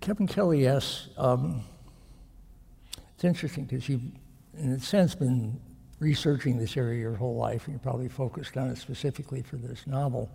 Kevin 0.00 0.26
Kelly 0.26 0.66
asks, 0.66 1.08
um, 1.16 1.62
it's 3.14 3.24
interesting 3.24 3.64
because 3.64 3.88
you've, 3.88 4.02
in 4.58 4.72
a 4.72 4.80
sense, 4.80 5.14
been 5.14 5.60
researching 6.00 6.58
this 6.58 6.76
area 6.76 7.00
your 7.00 7.14
whole 7.14 7.36
life, 7.36 7.66
and 7.66 7.74
you're 7.74 7.80
probably 7.80 8.08
focused 8.08 8.56
on 8.56 8.68
it 8.68 8.78
specifically 8.78 9.42
for 9.42 9.56
this 9.56 9.86
novel. 9.86 10.30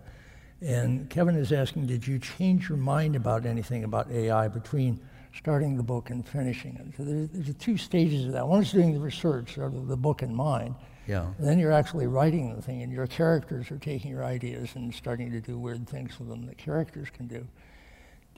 And 0.60 1.08
Kevin 1.08 1.36
is 1.36 1.52
asking, 1.52 1.86
did 1.86 2.06
you 2.06 2.18
change 2.18 2.68
your 2.68 2.78
mind 2.78 3.16
about 3.16 3.46
anything 3.46 3.84
about 3.84 4.10
AI 4.10 4.48
between 4.48 5.00
starting 5.34 5.76
the 5.76 5.82
book 5.82 6.10
and 6.10 6.26
finishing 6.26 6.76
it? 6.76 6.96
So 6.96 7.04
there's, 7.04 7.28
there's 7.32 7.54
two 7.56 7.76
stages 7.76 8.26
of 8.26 8.32
that. 8.32 8.46
One 8.46 8.62
is 8.62 8.72
doing 8.72 8.92
the 8.92 9.00
research, 9.00 9.54
sort 9.54 9.74
of 9.74 9.88
the 9.88 9.96
book 9.96 10.22
in 10.22 10.34
mind. 10.34 10.74
Yeah. 11.06 11.26
And 11.38 11.48
then 11.48 11.58
you're 11.58 11.72
actually 11.72 12.06
writing 12.06 12.54
the 12.54 12.62
thing, 12.62 12.82
and 12.82 12.92
your 12.92 13.06
characters 13.06 13.70
are 13.70 13.78
taking 13.78 14.10
your 14.10 14.24
ideas 14.24 14.70
and 14.74 14.94
starting 14.94 15.30
to 15.32 15.40
do 15.40 15.58
weird 15.58 15.88
things 15.88 16.18
with 16.18 16.28
them 16.28 16.46
that 16.46 16.58
characters 16.58 17.08
can 17.10 17.26
do. 17.26 17.46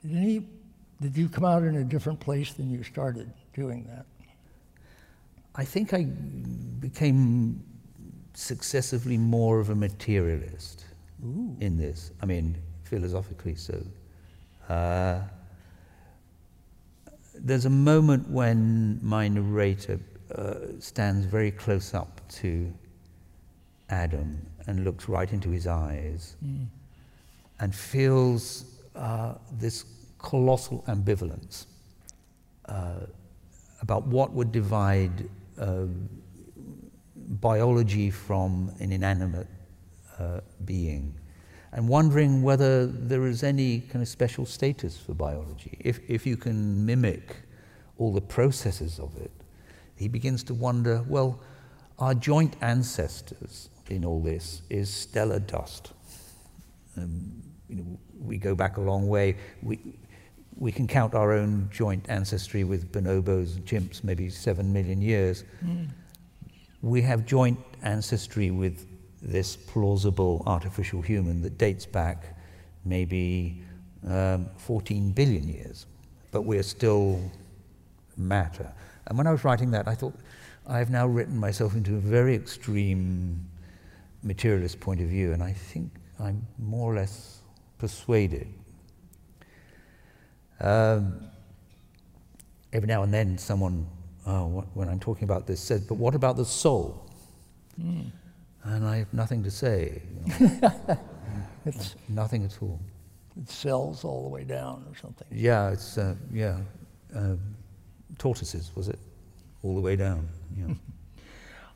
Did 0.01 0.17
any, 0.17 0.47
did 1.03 1.17
you 1.17 1.29
come 1.29 1.45
out 1.45 1.65
in 1.65 1.77
a 1.77 1.85
different 1.85 2.21
place 2.21 2.53
than 2.53 2.71
you 2.71 2.83
started 2.85 3.31
doing 3.55 3.85
that? 3.91 4.07
I 5.55 5.65
think 5.65 5.93
I 5.93 6.05
became 6.05 7.63
successively 8.35 9.19
more 9.19 9.59
of 9.61 9.69
a 9.71 9.75
materialist 9.75 10.87
Ooh. 11.25 11.57
in 11.61 11.77
this. 11.77 12.13
I 12.23 12.27
mean, 12.27 12.57
philosophically 12.85 13.57
so. 13.57 13.85
Uh, 14.69 15.19
there's 17.35 17.65
a 17.67 17.71
moment 17.71 18.29
when 18.31 19.01
my 19.03 19.27
narrator 19.29 19.99
uh, 20.35 20.55
stands 20.79 21.27
very 21.27 21.51
close 21.51 21.95
up 21.95 22.21
to 22.41 22.73
Adam 23.91 24.39
and 24.67 24.85
looks 24.85 25.09
right 25.09 25.31
into 25.33 25.51
his 25.51 25.67
eyes 25.67 26.37
Mm. 26.45 26.67
and 27.61 27.75
feels 27.75 28.65
uh, 28.95 29.35
this 29.59 29.85
colossal 30.23 30.85
ambivalence 30.89 31.67
uh, 32.67 33.07
about 33.81 34.07
what 34.07 34.33
would 34.33 34.53
divide 34.53 35.29
uh, 35.59 35.85
biology 37.17 38.11
from 38.11 38.73
an 38.79 38.93
inanimate 38.93 39.49
uh, 40.19 40.41
being, 40.65 41.15
and 41.73 41.89
wondering 41.89 42.43
whether 42.43 42.87
there 42.87 43.27
is 43.27 43.43
any 43.43 43.81
kind 43.81 44.03
of 44.03 44.09
special 44.09 44.47
status 44.47 44.97
for 44.99 45.15
biology. 45.15 45.77
If, 45.81 45.99
if 46.09 46.27
you 46.27 46.37
can 46.37 46.87
mimic 46.87 47.37
all 47.99 48.13
the 48.13 48.21
processes 48.21 48.99
of 48.99 49.17
it, 49.17 49.31
he 49.97 50.09
begins 50.09 50.43
to 50.45 50.55
wonder 50.55 51.05
well, 51.09 51.41
our 51.99 52.15
joint 52.15 52.57
ancestors 52.61 53.69
in 53.89 54.05
all 54.05 54.21
this 54.21 54.63
is 54.71 54.93
stellar 54.93 55.39
dust. 55.39 55.93
Um, 56.97 57.43
you 57.69 57.77
know, 57.77 57.99
we 58.21 58.39
go 58.39 58.55
back 58.55 58.77
a 58.77 58.81
long 58.81 59.09
way. 59.09 59.37
We, 59.63 59.79
we 60.57 60.73
can 60.73 60.87
count 60.87 61.15
our 61.15 61.33
own 61.33 61.69
joint 61.73 62.05
ancestry 62.09 62.65
with 62.65 62.93
bonobos 62.93 63.57
and 63.57 63.65
chimps, 63.67 64.05
maybe 64.05 64.29
seven 64.29 64.73
million 64.73 65.01
years. 65.01 65.45
Mm. 65.65 65.89
We 66.83 67.03
have 67.03 67.27
joint 67.27 67.59
ancestry 67.83 68.51
with 68.51 68.87
this 69.21 69.57
plausible 69.57 70.43
artificial 70.47 71.01
human 71.01 71.43
that 71.43 71.59
dates 71.59 71.87
back 71.87 72.37
maybe 72.85 73.63
um, 74.07 74.49
14 74.57 75.13
billion 75.13 75.49
years, 75.49 75.87
but 76.33 76.43
we're 76.43 76.63
still 76.63 77.21
matter. 78.17 78.73
And 79.07 79.17
when 79.17 79.27
I 79.27 79.33
was 79.33 79.45
writing 79.45 79.71
that, 79.73 79.87
I 79.87 79.95
thought, 79.95 80.15
I've 80.67 80.91
now 80.91 81.07
written 81.07 81.37
myself 81.37 81.75
into 81.75 81.97
a 81.97 82.01
very 82.01 82.35
extreme 82.35 83.49
materialist 84.23 84.79
point 84.81 85.01
of 85.01 85.09
view, 85.09 85.33
and 85.33 85.43
I 85.43 85.53
think 85.53 85.91
I'm 86.21 86.47
more 86.59 86.93
or 86.93 86.97
less 86.97 87.41
persuaded. 87.79 88.47
Um, 90.63 91.21
every 92.73 92.87
now 92.87 93.03
and 93.03 93.13
then, 93.13 93.37
someone, 93.37 93.87
oh, 94.27 94.47
what, 94.47 94.65
when 94.75 94.89
I'm 94.89 95.01
talking 95.01 95.25
about 95.25 95.47
this, 95.47 95.61
said, 95.61 95.87
But 95.89 95.97
what 95.97 96.15
about 96.15 96.37
the 96.37 96.45
soul? 96.45 97.11
Mm. 97.81 98.11
And 98.65 98.87
I 98.87 98.99
have 98.99 99.13
nothing 99.13 99.43
to 99.43 99.51
say. 99.51 100.03
you 100.41 100.49
know. 100.63 100.99
It's, 101.67 101.97
nothing 102.09 102.45
at 102.45 102.57
all. 102.63 102.81
it 103.41 103.49
sells 103.51 104.05
all 104.05 104.23
the 104.23 104.29
way 104.29 104.45
down 104.45 104.85
or 104.89 104.97
something. 104.97 105.27
Yeah, 105.31 105.71
it's, 105.71 105.99
uh, 105.99 106.15
yeah. 106.33 106.59
Um, 107.15 107.41
tortoises, 108.19 108.71
was 108.75 108.89
it? 108.89 108.99
All 109.63 109.75
the 109.75 109.81
way 109.81 109.97
down. 109.97 110.29
Yeah. 110.57 110.75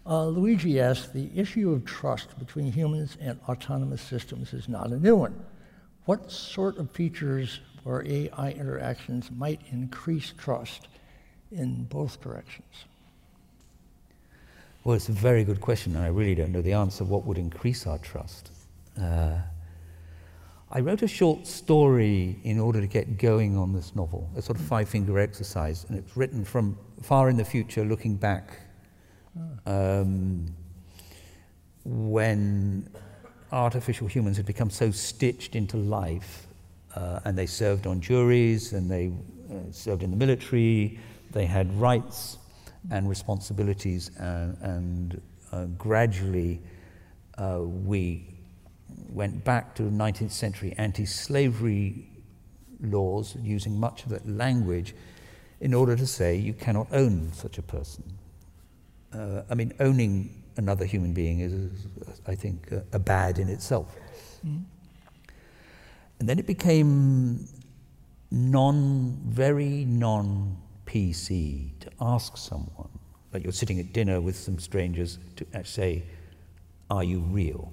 Uh, 0.08 0.26
Luigi 0.26 0.78
asks, 0.78 1.08
the 1.08 1.28
issue 1.34 1.72
of 1.72 1.84
trust 1.84 2.38
between 2.38 2.70
humans 2.70 3.16
and 3.20 3.40
autonomous 3.48 4.00
systems 4.00 4.52
is 4.52 4.68
not 4.68 4.92
a 4.92 4.96
new 4.96 5.16
one. 5.16 5.34
What 6.04 6.30
sort 6.30 6.78
of 6.78 6.88
features 6.92 7.58
or 7.86 8.04
AI 8.04 8.50
interactions 8.50 9.30
might 9.30 9.60
increase 9.70 10.32
trust 10.36 10.88
in 11.52 11.84
both 11.84 12.20
directions? 12.20 12.84
Well, 14.84 14.96
it's 14.96 15.08
a 15.08 15.12
very 15.12 15.44
good 15.44 15.60
question, 15.60 15.96
and 15.96 16.04
I 16.04 16.08
really 16.08 16.34
don't 16.34 16.52
know 16.52 16.62
the 16.62 16.72
answer. 16.72 17.04
What 17.04 17.24
would 17.24 17.38
increase 17.38 17.86
our 17.86 17.98
trust? 17.98 18.50
Uh, 19.00 19.38
I 20.70 20.80
wrote 20.80 21.02
a 21.02 21.08
short 21.08 21.46
story 21.46 22.40
in 22.42 22.58
order 22.58 22.80
to 22.80 22.86
get 22.86 23.18
going 23.18 23.56
on 23.56 23.72
this 23.72 23.94
novel, 23.94 24.28
a 24.36 24.42
sort 24.42 24.58
of 24.58 24.64
five 24.64 24.88
finger 24.88 25.18
exercise, 25.18 25.86
and 25.88 25.96
it's 25.96 26.16
written 26.16 26.44
from 26.44 26.76
far 27.02 27.28
in 27.28 27.36
the 27.36 27.44
future, 27.44 27.84
looking 27.84 28.16
back 28.16 28.60
um, 29.64 30.46
when 31.84 32.88
artificial 33.52 34.08
humans 34.08 34.36
had 34.36 34.46
become 34.46 34.70
so 34.70 34.90
stitched 34.90 35.54
into 35.54 35.76
life 35.76 36.45
uh, 36.96 37.20
and 37.24 37.36
they 37.36 37.46
served 37.46 37.86
on 37.86 38.00
juries 38.00 38.72
and 38.72 38.90
they 38.90 39.12
uh, 39.50 39.70
served 39.70 40.02
in 40.02 40.10
the 40.10 40.16
military, 40.16 40.98
they 41.30 41.46
had 41.46 41.72
rights 41.78 42.38
and 42.90 43.08
responsibilities, 43.08 44.10
and, 44.18 44.56
and 44.62 45.20
uh, 45.52 45.64
gradually 45.78 46.60
uh, 47.38 47.60
we 47.60 48.26
went 49.10 49.44
back 49.44 49.74
to 49.74 49.82
19th 49.82 50.30
century 50.30 50.74
anti 50.78 51.04
slavery 51.04 52.08
laws 52.80 53.36
using 53.42 53.78
much 53.78 54.04
of 54.04 54.10
that 54.10 54.26
language 54.28 54.94
in 55.60 55.74
order 55.74 55.96
to 55.96 56.06
say 56.06 56.36
you 56.36 56.52
cannot 56.52 56.86
own 56.92 57.32
such 57.32 57.58
a 57.58 57.62
person. 57.62 58.04
Uh, 59.12 59.42
I 59.48 59.54
mean, 59.54 59.72
owning 59.80 60.42
another 60.56 60.84
human 60.84 61.12
being 61.12 61.40
is, 61.40 61.86
I 62.26 62.34
think, 62.34 62.72
a, 62.72 62.84
a 62.92 62.98
bad 62.98 63.38
in 63.38 63.48
itself. 63.48 63.94
Mm. 64.46 64.64
And 66.18 66.28
then 66.28 66.38
it 66.38 66.46
became 66.46 67.46
non, 68.30 69.18
very 69.26 69.84
non 69.84 70.56
PC 70.86 71.78
to 71.80 71.90
ask 72.00 72.36
someone, 72.36 72.88
like 73.32 73.42
you're 73.42 73.52
sitting 73.52 73.78
at 73.80 73.92
dinner 73.92 74.20
with 74.20 74.36
some 74.36 74.58
strangers, 74.58 75.18
to 75.36 75.64
say, 75.64 76.04
Are 76.90 77.04
you 77.04 77.20
real? 77.20 77.72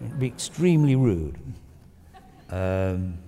It'd 0.00 0.18
be 0.18 0.26
extremely 0.26 0.96
rude. 0.96 1.38
Um, 2.50 3.18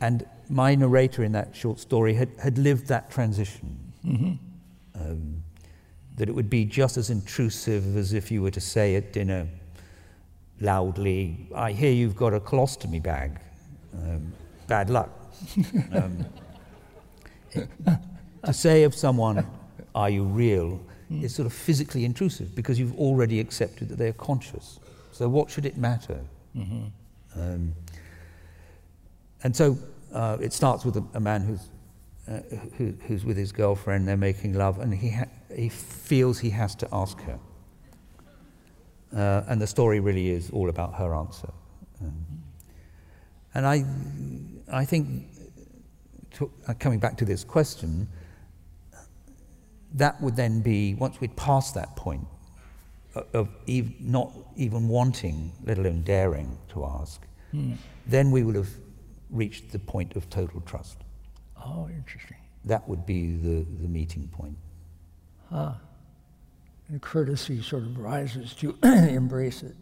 and 0.00 0.26
my 0.48 0.74
narrator 0.74 1.24
in 1.24 1.32
that 1.32 1.54
short 1.54 1.80
story 1.80 2.14
had, 2.14 2.30
had 2.40 2.56
lived 2.56 2.86
that 2.86 3.10
transition. 3.10 3.92
Mm-hmm. 4.04 4.32
Um, 4.94 5.42
that 6.16 6.28
it 6.28 6.32
would 6.32 6.50
be 6.50 6.64
just 6.64 6.96
as 6.96 7.10
intrusive 7.10 7.96
as 7.96 8.12
if 8.12 8.30
you 8.30 8.42
were 8.42 8.50
to 8.50 8.60
say 8.60 8.96
at 8.96 9.12
dinner 9.12 9.46
loudly, 10.60 11.48
I 11.54 11.72
hear 11.72 11.92
you've 11.92 12.16
got 12.16 12.34
a 12.34 12.40
colostomy 12.40 13.02
bag. 13.02 13.38
Um, 13.94 14.32
bad 14.66 14.90
luck. 14.90 15.10
um, 15.92 16.24
to 18.44 18.52
say 18.52 18.84
of 18.84 18.94
someone, 18.94 19.46
Are 19.94 20.10
you 20.10 20.24
real? 20.24 20.80
is 21.10 21.34
sort 21.34 21.46
of 21.46 21.52
physically 21.52 22.04
intrusive 22.04 22.54
because 22.54 22.78
you've 22.78 22.94
already 22.98 23.40
accepted 23.40 23.88
that 23.88 23.96
they're 23.96 24.12
conscious. 24.12 24.78
So, 25.12 25.28
what 25.28 25.50
should 25.50 25.64
it 25.64 25.78
matter? 25.78 26.20
Mm-hmm. 26.54 27.40
Um, 27.40 27.74
and 29.42 29.56
so 29.56 29.78
uh, 30.12 30.36
it 30.40 30.52
starts 30.52 30.84
with 30.84 30.96
a, 30.96 31.04
a 31.14 31.20
man 31.20 31.42
who's, 31.42 31.68
uh, 32.28 32.40
who, 32.76 32.92
who's 33.06 33.24
with 33.24 33.36
his 33.36 33.52
girlfriend, 33.52 34.06
they're 34.06 34.16
making 34.16 34.54
love, 34.54 34.80
and 34.80 34.94
he, 34.94 35.10
ha- 35.10 35.30
he 35.54 35.68
feels 35.68 36.38
he 36.40 36.50
has 36.50 36.74
to 36.76 36.88
ask 36.92 37.20
her. 37.22 37.38
Uh, 39.14 39.42
and 39.48 39.60
the 39.60 39.66
story 39.66 40.00
really 40.00 40.28
is 40.30 40.50
all 40.50 40.68
about 40.68 40.94
her 40.94 41.14
answer. 41.14 41.50
Um, 42.02 42.26
and 43.54 43.66
I, 43.66 43.84
I 44.70 44.84
think, 44.84 45.24
to, 46.32 46.50
uh, 46.68 46.74
coming 46.78 46.98
back 46.98 47.16
to 47.18 47.24
this 47.24 47.42
question, 47.44 48.08
that 49.94 50.20
would 50.20 50.36
then 50.36 50.60
be, 50.60 50.94
once 50.94 51.20
we'd 51.20 51.34
passed 51.36 51.74
that 51.74 51.96
point 51.96 52.26
of, 53.14 53.26
of 53.32 53.48
ev- 53.68 53.92
not 54.00 54.32
even 54.56 54.88
wanting, 54.88 55.52
let 55.64 55.78
alone 55.78 56.02
daring 56.02 56.58
to 56.70 56.84
ask, 56.84 57.22
Hmm. 57.50 57.72
then 58.06 58.30
we 58.30 58.42
would 58.42 58.54
have 58.56 58.68
reached 59.30 59.72
the 59.72 59.78
point 59.78 60.16
of 60.16 60.28
total 60.28 60.60
trust. 60.60 60.98
Oh, 61.56 61.88
interesting. 61.88 62.36
That 62.66 62.86
would 62.86 63.06
be 63.06 63.36
the, 63.36 63.64
the 63.80 63.88
meeting 63.88 64.28
point. 64.28 64.56
Huh. 65.50 65.72
And 66.90 67.02
courtesy 67.02 67.60
sort 67.62 67.82
of 67.82 67.98
rises 67.98 68.54
to 68.54 68.74
embrace 68.82 69.62
it, 69.62 69.76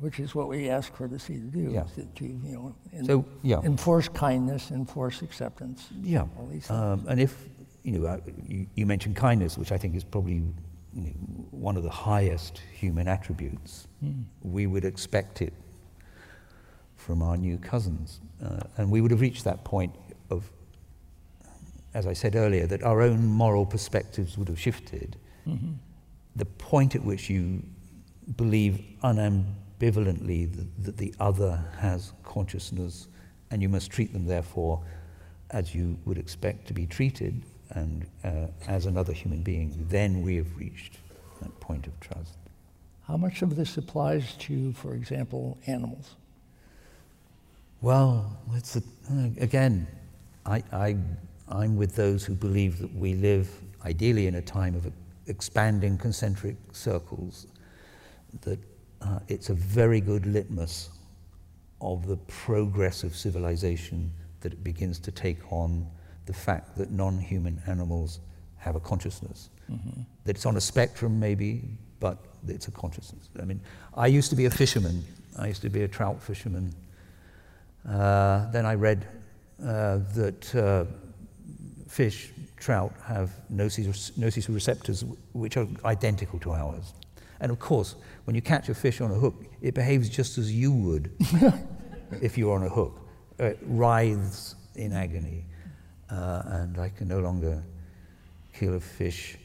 which 0.00 0.20
is 0.20 0.34
what 0.36 0.48
we 0.48 0.68
ask 0.70 0.92
courtesy 0.94 1.34
to 1.34 1.40
do. 1.46 1.70
Yeah. 1.72 1.82
To, 1.96 2.04
to, 2.04 2.24
you 2.24 2.38
know, 2.52 2.74
en- 2.92 3.04
So, 3.04 3.24
yeah. 3.42 3.60
enforce 3.62 4.08
kindness, 4.08 4.70
enforce 4.70 5.20
acceptance. 5.22 5.88
Yeah. 6.02 6.26
All 6.38 6.46
these 6.46 6.66
things. 6.68 6.78
Um, 6.80 7.06
and 7.08 7.20
if, 7.20 7.34
you 7.82 7.98
know, 7.98 8.06
uh, 8.06 8.18
you, 8.46 8.66
you 8.76 8.86
mentioned 8.86 9.16
kindness, 9.16 9.58
which 9.58 9.72
I 9.72 9.78
think 9.78 9.96
is 9.96 10.04
probably 10.04 10.34
you 10.34 10.44
know, 10.94 11.10
one 11.50 11.76
of 11.76 11.82
the 11.82 11.90
highest 11.90 12.58
human 12.72 13.08
attributes, 13.08 13.88
Hmm. 14.00 14.22
we 14.42 14.66
would 14.68 14.84
expect 14.84 15.42
it 15.42 15.52
from 16.96 17.20
our 17.22 17.36
new 17.36 17.58
cousins. 17.58 18.20
Uh, 18.44 18.60
and 18.76 18.90
we 18.92 19.00
would 19.00 19.10
have 19.10 19.20
reached 19.20 19.42
that 19.44 19.64
point 19.64 19.92
of, 20.30 20.48
as 21.94 22.06
I 22.06 22.12
said 22.12 22.36
earlier, 22.36 22.66
that 22.68 22.82
our 22.84 23.02
own 23.02 23.26
moral 23.26 23.66
perspectives 23.66 24.38
would 24.38 24.46
have 24.48 24.58
shifted. 24.60 25.16
Mhm. 25.50 25.74
The 26.36 26.44
point 26.44 26.94
at 26.94 27.04
which 27.04 27.28
you 27.28 27.62
believe 28.36 28.80
unambivalently 29.02 30.54
that, 30.56 30.84
that 30.84 30.96
the 30.96 31.14
other 31.18 31.64
has 31.78 32.12
consciousness 32.22 33.08
and 33.50 33.60
you 33.60 33.68
must 33.68 33.90
treat 33.90 34.12
them, 34.12 34.26
therefore, 34.26 34.80
as 35.50 35.74
you 35.74 35.98
would 36.04 36.18
expect 36.18 36.68
to 36.68 36.72
be 36.72 36.86
treated 36.86 37.42
and 37.70 38.06
uh, 38.24 38.46
as 38.68 38.86
another 38.86 39.12
human 39.12 39.42
being, 39.42 39.86
then 39.88 40.22
we 40.22 40.36
have 40.36 40.56
reached 40.56 40.98
that 41.40 41.58
point 41.60 41.86
of 41.86 41.98
trust. 42.00 42.36
How 43.06 43.16
much 43.16 43.42
of 43.42 43.56
this 43.56 43.76
applies 43.76 44.34
to, 44.36 44.72
for 44.72 44.94
example, 44.94 45.58
animals? 45.66 46.14
Well, 47.80 48.36
it's 48.54 48.76
a, 48.76 48.82
uh, 49.10 49.28
again, 49.38 49.86
I, 50.46 50.62
I, 50.72 50.96
I'm 51.48 51.76
with 51.76 51.96
those 51.96 52.24
who 52.24 52.34
believe 52.34 52.78
that 52.78 52.94
we 52.94 53.14
live 53.14 53.50
ideally 53.84 54.26
in 54.26 54.36
a 54.36 54.42
time 54.42 54.74
of 54.74 54.86
expanding 55.26 55.98
concentric 55.98 56.56
circles, 56.72 57.46
that 58.42 58.58
uh, 59.00 59.18
it's 59.28 59.50
a 59.50 59.54
very 59.54 60.00
good 60.00 60.26
litmus 60.26 60.90
of 61.80 62.06
the 62.06 62.16
progress 62.16 63.02
of 63.02 63.16
civilization 63.16 64.10
that 64.40 64.52
it 64.52 64.62
begins 64.62 64.98
to 64.98 65.10
take 65.10 65.38
on 65.52 65.86
the 66.26 66.32
fact 66.32 66.76
that 66.76 66.90
non 66.90 67.18
human 67.18 67.60
animals 67.66 68.20
have 68.58 68.76
a 68.76 68.80
consciousness. 68.80 69.48
Mhm. 69.70 70.04
That 70.24 70.36
it's 70.36 70.46
on 70.46 70.56
a 70.56 70.60
spectrum, 70.60 71.18
maybe, 71.18 71.64
but 71.98 72.18
it's 72.46 72.68
a 72.68 72.70
consciousness. 72.70 73.28
I 73.40 73.44
mean, 73.44 73.60
I 73.94 74.06
used 74.06 74.30
to 74.30 74.36
be 74.36 74.44
a 74.44 74.50
fisherman, 74.50 75.04
I 75.38 75.48
used 75.48 75.62
to 75.62 75.70
be 75.70 75.82
a 75.82 75.88
trout 75.88 76.22
fisherman. 76.22 76.74
Uh, 77.88 78.50
then 78.50 78.66
I 78.66 78.74
read 78.74 79.06
uh, 79.62 79.98
that 80.14 80.54
uh, 80.54 80.84
fish, 81.90 82.30
trout, 82.56 82.94
have 83.04 83.30
nociceptors 83.52 85.16
which 85.32 85.56
are 85.56 85.66
identical 85.84 86.38
to 86.38 86.52
ours. 86.52 86.92
And 87.40 87.50
of 87.50 87.58
course, 87.58 87.96
when 88.24 88.36
you 88.36 88.42
catch 88.42 88.68
a 88.68 88.74
fish 88.74 89.00
on 89.00 89.10
a 89.10 89.14
hook, 89.14 89.34
it 89.60 89.74
behaves 89.74 90.08
just 90.08 90.38
as 90.38 90.52
you 90.52 90.72
would 90.72 91.10
if 92.22 92.38
you 92.38 92.46
were 92.46 92.54
on 92.54 92.62
a 92.62 92.68
hook. 92.68 92.96
Uh, 93.40 93.46
It 93.46 93.58
writhes 93.62 94.54
in 94.76 94.92
agony. 94.92 95.44
Uh, 96.10 96.42
and 96.46 96.78
I 96.78 96.90
can 96.90 97.08
no 97.08 97.18
longer 97.20 97.62
kill 98.52 98.74
a 98.74 98.80
fish. 98.80 99.36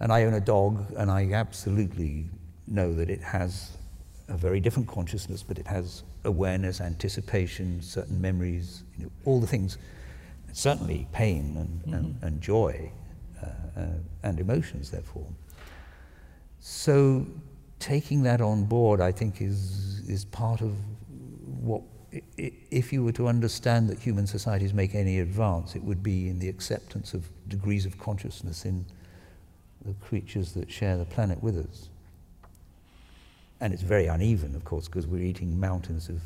And 0.00 0.12
I 0.12 0.24
own 0.24 0.34
a 0.34 0.40
dog, 0.40 0.92
and 0.96 1.10
I 1.10 1.32
absolutely 1.32 2.26
know 2.66 2.92
that 2.94 3.08
it 3.08 3.22
has 3.22 3.70
a 4.28 4.36
very 4.36 4.60
different 4.60 4.88
consciousness, 4.88 5.42
but 5.42 5.58
it 5.58 5.66
has 5.66 6.02
awareness, 6.24 6.80
anticipation, 6.80 7.80
certain 7.80 8.20
memories, 8.20 8.82
you 8.98 9.04
know, 9.04 9.10
all 9.24 9.40
the 9.40 9.46
things, 9.46 9.78
certainly 10.52 11.06
pain 11.12 11.56
and, 11.56 11.94
and, 11.94 12.18
and 12.22 12.40
joy 12.40 12.90
uh, 13.42 13.80
uh, 13.80 13.86
and 14.22 14.40
emotions, 14.40 14.90
therefore. 14.90 15.26
So 16.60 17.26
taking 17.78 18.22
that 18.24 18.40
on 18.40 18.64
board, 18.64 19.00
I 19.00 19.12
think, 19.12 19.40
is, 19.40 20.00
is 20.08 20.24
part 20.24 20.60
of 20.60 20.74
what, 21.62 21.82
if 22.36 22.92
you 22.92 23.04
were 23.04 23.12
to 23.12 23.28
understand 23.28 23.88
that 23.90 23.98
human 23.98 24.26
societies 24.26 24.72
make 24.74 24.94
any 24.94 25.20
advance, 25.20 25.76
it 25.76 25.82
would 25.82 26.02
be 26.02 26.28
in 26.28 26.38
the 26.38 26.48
acceptance 26.48 27.14
of 27.14 27.28
degrees 27.48 27.86
of 27.86 27.98
consciousness 27.98 28.64
in 28.64 28.84
the 29.84 29.94
creatures 29.94 30.52
that 30.52 30.70
share 30.70 30.96
the 30.96 31.04
planet 31.04 31.42
with 31.42 31.56
us. 31.56 31.88
And 33.60 33.72
it's 33.72 33.82
very 33.82 34.06
uneven, 34.06 34.54
of 34.54 34.64
course, 34.64 34.86
because 34.86 35.06
we're 35.06 35.22
eating 35.22 35.58
mountains 35.58 36.08
of 36.08 36.20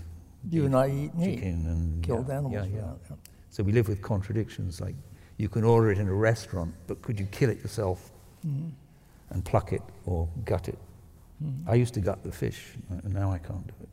You 0.50 0.66
and 0.66 0.76
I 0.76 0.88
eat 0.88 1.14
meat, 1.14 1.36
chicken 1.36 1.66
and 1.66 2.02
killed 2.02 2.28
yeah, 2.28 2.36
animals. 2.36 2.68
Yeah, 2.72 2.80
yeah. 3.10 3.16
So 3.52 3.62
we 3.62 3.70
live 3.72 3.86
with 3.86 4.00
contradictions. 4.00 4.80
Like 4.80 4.94
you 5.36 5.48
can 5.48 5.62
order 5.62 5.92
it 5.92 5.98
in 5.98 6.08
a 6.08 6.14
restaurant, 6.14 6.74
but 6.86 7.02
could 7.02 7.20
you 7.20 7.26
kill 7.26 7.50
it 7.50 7.58
yourself 7.58 8.10
Mhm. 8.44 8.70
and 9.30 9.44
pluck 9.44 9.72
it 9.74 9.82
or 10.06 10.26
gut 10.46 10.68
it? 10.68 10.78
Mhm. 11.44 11.68
I 11.68 11.74
used 11.74 11.92
to 11.94 12.00
gut 12.00 12.22
the 12.24 12.32
fish, 12.32 12.76
and 12.88 13.12
now 13.12 13.30
I 13.30 13.38
can't 13.38 13.66
do 13.66 13.74
it. 13.82 13.88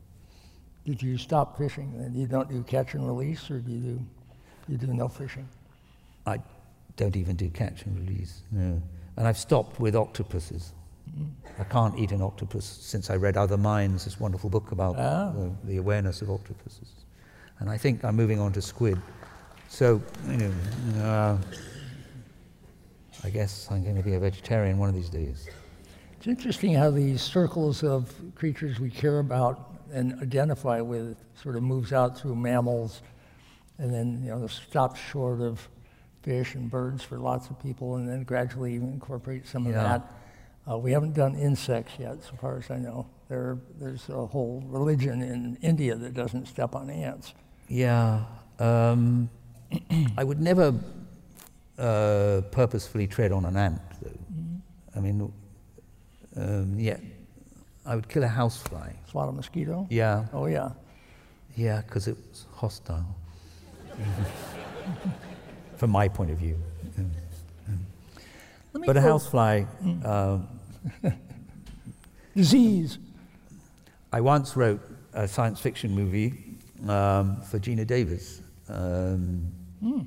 Did 0.86 1.02
you 1.02 1.18
stop 1.18 1.58
fishing? 1.58 1.92
And 1.98 2.16
you 2.16 2.26
don't 2.26 2.48
do 2.48 2.62
catch 2.62 2.94
and 2.94 3.06
release, 3.06 3.50
or 3.50 3.60
do 3.60 3.70
you 3.70 3.80
do, 3.80 4.00
you 4.66 4.78
do 4.78 4.94
no 4.94 5.08
fishing? 5.08 5.46
I 6.26 6.40
don't 6.96 7.16
even 7.16 7.36
do 7.36 7.50
catch 7.50 7.84
and 7.84 7.98
release. 7.98 8.42
No. 8.50 8.80
And 9.18 9.26
I've 9.28 9.36
stopped 9.38 9.78
with 9.78 9.94
octopuses. 9.94 10.72
I 11.58 11.64
can't 11.64 11.98
eat 11.98 12.12
an 12.12 12.22
octopus 12.22 12.64
since 12.64 13.10
I 13.10 13.16
read 13.16 13.36
Other 13.36 13.58
Minds, 13.58 14.04
this 14.04 14.18
wonderful 14.18 14.48
book 14.48 14.72
about 14.72 14.96
Ah. 14.96 15.32
the, 15.32 15.50
the 15.66 15.76
awareness 15.76 16.22
of 16.22 16.30
octopuses. 16.30 16.88
And 17.58 17.68
I 17.68 17.76
think 17.76 18.04
I'm 18.04 18.16
moving 18.16 18.38
on 18.40 18.52
to 18.52 18.62
squid. 18.62 18.98
So, 19.72 20.02
you 20.28 20.36
know, 20.36 20.52
uh, 21.00 21.38
I 23.22 23.30
guess 23.30 23.68
I'm 23.70 23.84
going 23.84 23.94
to 23.96 24.02
be 24.02 24.14
a 24.14 24.18
vegetarian 24.18 24.78
one 24.78 24.88
of 24.88 24.96
these 24.96 25.08
days. 25.08 25.48
It's 26.18 26.26
interesting 26.26 26.74
how 26.74 26.90
these 26.90 27.22
circles 27.22 27.84
of 27.84 28.12
creatures 28.34 28.80
we 28.80 28.90
care 28.90 29.20
about 29.20 29.70
and 29.92 30.20
identify 30.20 30.80
with 30.80 31.16
sort 31.40 31.54
of 31.54 31.62
moves 31.62 31.92
out 31.92 32.18
through 32.18 32.34
mammals, 32.34 33.00
and 33.78 33.94
then 33.94 34.22
you 34.24 34.30
know 34.30 34.44
stops 34.48 34.98
short 35.00 35.40
of 35.40 35.66
fish 36.22 36.56
and 36.56 36.68
birds 36.68 37.04
for 37.04 37.18
lots 37.18 37.48
of 37.48 37.58
people, 37.62 37.94
and 37.94 38.08
then 38.08 38.24
gradually 38.24 38.74
even 38.74 38.88
incorporate 38.92 39.46
some 39.46 39.66
of 39.66 39.72
Yeah. 39.72 39.82
that. 39.84 40.12
Uh, 40.72 40.78
we 40.78 40.90
haven't 40.90 41.14
done 41.14 41.36
insects 41.36 41.92
yet, 41.96 42.22
so 42.24 42.32
far 42.40 42.58
as 42.58 42.70
I 42.72 42.76
know. 42.76 43.06
There, 43.28 43.58
there's 43.78 44.08
a 44.08 44.26
whole 44.26 44.64
religion 44.66 45.22
in 45.22 45.56
India 45.62 45.94
that 45.94 46.12
doesn't 46.12 46.46
step 46.46 46.74
on 46.74 46.90
ants. 46.90 47.34
Yeah. 47.68 48.24
Um, 48.58 49.30
I 50.16 50.24
would 50.24 50.40
never 50.40 50.74
uh, 51.78 52.42
purposefully 52.50 53.06
tread 53.06 53.32
on 53.32 53.44
an 53.44 53.56
ant, 53.56 53.80
though. 54.02 54.10
I 54.96 55.00
mean, 55.00 55.32
um, 56.36 56.74
yeah, 56.78 56.96
I 57.86 57.94
would 57.94 58.08
kill 58.08 58.24
a 58.24 58.28
housefly. 58.28 58.92
Swat 59.10 59.28
a 59.28 59.32
mosquito? 59.32 59.86
Yeah, 59.90 60.26
Oh 60.32 60.46
yeah. 60.46 60.70
yeah, 61.56 61.82
because 61.82 62.08
it 62.08 62.16
was 62.30 62.46
hostile. 62.54 63.06
From 65.76 65.90
my 65.90 66.08
point 66.08 66.30
of 66.30 66.38
view. 66.38 66.56
But 68.72 68.96
a 68.96 69.00
housefly, 69.00 69.64
uh, 70.04 70.38
disease. 72.36 72.98
I 74.12 74.20
once 74.20 74.56
wrote 74.56 74.80
a 75.12 75.26
science 75.26 75.60
fiction 75.60 75.92
movie 75.94 76.56
um, 76.88 77.40
for 77.42 77.58
Geena 77.58 77.86
Davis, 77.86 78.40
um, 78.68 79.52
Hmm. 79.80 80.02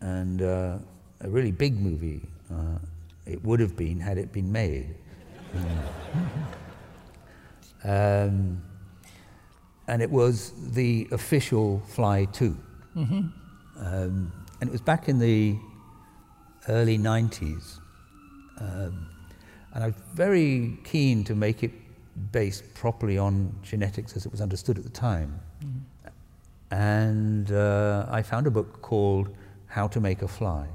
and 0.00 0.40
uh, 0.42 0.78
a 1.20 1.28
really 1.28 1.52
big 1.52 1.78
movie. 1.78 2.22
Uh, 2.50 2.78
it 3.26 3.44
would 3.44 3.60
have 3.60 3.76
been 3.76 4.00
had 4.00 4.16
it 4.16 4.32
been 4.32 4.50
made. 4.50 4.94
um, 7.84 8.62
and 9.86 10.02
it 10.02 10.10
was 10.10 10.52
the 10.72 11.06
official 11.12 11.80
Fly 11.88 12.24
2. 12.26 12.56
Mhm. 12.96 13.32
Um, 13.78 14.32
and 14.60 14.68
it 14.68 14.72
was 14.72 14.80
back 14.80 15.08
in 15.08 15.18
the 15.18 15.56
early 16.68 16.98
90s. 16.98 17.78
Um, 18.60 19.08
and 19.74 19.84
I 19.84 19.86
was 19.88 19.96
very 20.14 20.78
keen 20.84 21.24
to 21.24 21.34
make 21.34 21.62
it 21.62 21.72
based 22.32 22.74
properly 22.74 23.16
on 23.18 23.54
genetics 23.62 24.16
as 24.16 24.26
it 24.26 24.32
was 24.32 24.40
understood 24.40 24.78
at 24.78 24.84
the 24.84 24.90
time. 24.90 25.40
And 26.70 27.50
uh, 27.50 28.06
I 28.10 28.20
found 28.22 28.46
a 28.46 28.50
book 28.50 28.82
called 28.82 29.34
How 29.66 29.88
to 29.88 30.00
Make 30.00 30.20
a 30.22 30.28
Fly. 30.28 30.64
And 30.64 30.68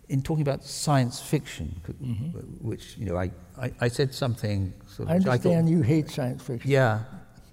in 0.09 0.23
talking 0.23 0.43
about 0.43 0.65
science 0.65 1.21
fiction, 1.21 1.81
Mm-hmm. 2.03 2.39
which 2.67 2.97
you 2.99 3.07
know, 3.07 3.17
I, 3.17 3.31
I, 3.59 3.73
I 3.81 3.89
said 3.89 4.13
something. 4.15 4.73
Sort 4.87 5.09
I 5.09 5.15
of, 5.17 5.19
which 5.21 5.29
understand 5.29 5.67
thought, 5.67 5.73
you 5.73 5.83
hate 5.83 6.11
science 6.11 6.43
fiction. 6.43 6.71
Yeah, 6.71 7.01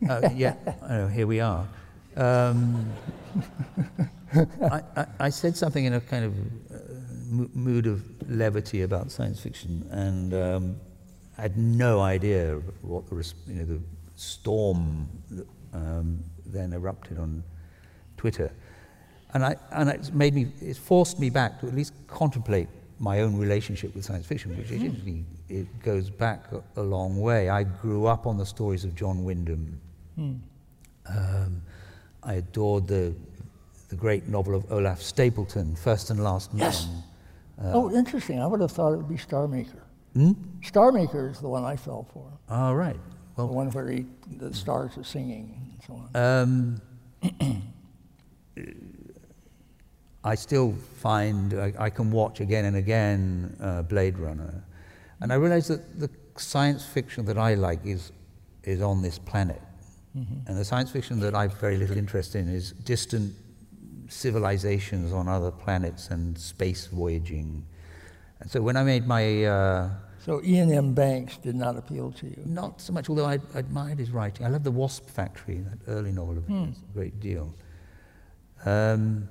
uh, 0.10 0.30
yeah. 0.36 0.56
I 0.84 0.88
know, 0.98 1.08
here 1.08 1.28
we 1.28 1.40
are. 1.40 1.66
Um, 2.18 2.92
I, 4.62 4.82
I, 4.98 5.06
I 5.20 5.30
said 5.30 5.56
something 5.56 5.86
in 5.86 5.94
a 5.94 6.02
kind 6.02 6.26
of 6.26 6.34
uh, 6.74 6.78
mo- 7.30 7.50
mood 7.54 7.88
of 7.88 8.04
levity 8.30 8.82
about 8.82 9.12
science 9.12 9.40
fiction, 9.40 9.88
and 9.92 10.34
um, 10.34 10.76
I 11.38 11.44
had 11.44 11.58
no 11.58 12.02
idea 12.02 12.56
what 12.82 13.08
the 13.10 13.16
you 13.48 13.56
know 13.56 13.66
the 13.66 13.80
storm 14.16 15.08
that, 15.30 15.48
um, 15.74 16.24
then 16.46 16.74
erupted 16.74 17.18
on 17.18 17.44
Twitter, 18.22 18.52
and 19.34 19.44
I 19.44 19.56
and 19.72 19.90
it's 19.90 20.12
made 20.12 20.34
me 20.36 20.44
it's 20.62 20.78
forced 20.78 21.20
me 21.20 21.32
back 21.32 21.60
to 21.60 21.68
at 21.68 21.74
least 21.74 21.94
contemplate 22.08 22.68
my 23.00 23.22
own 23.22 23.36
relationship 23.36 23.96
with 23.96 24.06
science 24.06 24.28
fiction, 24.28 24.56
which 24.56 24.72
actually 24.72 25.26
it 25.50 25.68
goes 25.82 26.12
back 26.12 26.40
a, 26.52 26.82
a 26.82 26.84
long 26.84 27.20
way. 27.20 27.50
I 27.50 27.64
grew 27.64 28.06
up 28.06 28.28
on 28.28 28.38
the 28.38 28.46
stories 28.46 28.84
of 28.86 28.94
John 28.96 29.24
Wyndham. 29.24 29.82
Um, 30.18 31.62
I 32.22 32.34
adored 32.36 32.88
the 32.88 33.16
the 33.90 33.96
great 33.96 34.28
novel 34.28 34.54
of 34.54 34.72
Olaf 34.72 35.00
Stapledon, 35.00 35.76
First 35.76 36.12
and 36.12 36.24
Last 36.24 36.54
Man. 36.54 36.62
Yes. 36.62 36.88
oh, 37.64 37.92
interesting. 37.92 38.40
I 38.40 38.46
would 38.46 38.62
have 38.62 38.72
thought 38.72 38.94
it 38.94 38.98
would 38.98 39.10
be 39.10 39.18
Star 39.18 39.48
Maker. 39.48 39.84
Hmm? 40.14 40.34
Star 40.62 40.92
Maker 40.92 41.30
is 41.30 41.40
the 41.40 41.50
one 41.50 41.64
I 41.64 41.76
fell 41.76 42.06
for. 42.14 42.26
All 42.50 42.76
right. 42.76 43.00
Well, 43.36 43.48
the 43.48 43.54
one 43.54 43.72
where 43.72 43.90
he, 43.90 44.06
the 44.38 44.54
stars 44.54 44.96
are 44.98 45.04
singing 45.04 45.46
and 45.72 45.80
so 45.88 45.94
on. 45.96 46.10
um, 46.24 46.82
I 50.24 50.36
still 50.36 50.74
find 50.98 51.54
I, 51.54 51.74
I 51.80 51.90
can 51.90 52.12
watch 52.12 52.42
again 52.42 52.66
and 52.66 52.76
again 52.76 53.58
uh, 53.62 53.82
Blade 53.82 54.18
Runner, 54.20 54.64
and 55.20 55.32
I 55.34 55.36
realize 55.36 55.68
that 55.68 56.00
the 56.00 56.10
science 56.38 56.86
fiction 56.86 57.26
that 57.26 57.38
I 57.38 57.56
like 57.56 57.86
is 57.86 58.12
is 58.64 58.82
on 58.82 59.02
this 59.02 59.18
planet, 59.18 59.62
and 60.14 60.58
the 60.58 60.66
science 60.66 60.92
fiction 60.92 61.20
that 61.22 61.34
I've 61.34 61.54
very 61.60 61.78
little 61.78 61.98
interest 61.98 62.36
in 62.36 62.48
is 62.50 62.74
distant 62.84 63.34
civilizations 64.10 65.14
on 65.14 65.28
other 65.28 65.52
planets 65.52 66.10
and 66.10 66.38
space 66.38 66.88
voyaging. 66.88 67.66
And 68.42 68.52
so 68.52 68.62
when 68.62 68.76
I 68.76 68.84
made 68.84 69.08
my 69.08 69.46
uh, 69.46 69.90
So 70.26 70.42
Iain 70.44 70.72
M. 70.72 70.94
Banks 70.94 71.38
did 71.38 71.56
not 71.56 71.78
appeal 71.78 72.12
to 72.12 72.28
you. 72.28 72.44
Not 72.46 72.82
so 72.82 72.94
much, 72.94 73.10
although 73.10 73.26
I 73.26 73.40
admired 73.56 73.98
his 74.00 74.12
writing. 74.12 74.46
I 74.46 74.50
love 74.50 74.64
The 74.64 74.72
Wasp 74.72 75.10
Factory, 75.10 75.62
that 75.62 75.80
early 75.88 76.12
novel 76.12 76.38
of 76.38 76.46
his, 76.46 76.78
a 76.78 76.94
great 76.94 77.20
deal. 77.20 77.54
Um, 78.66 79.28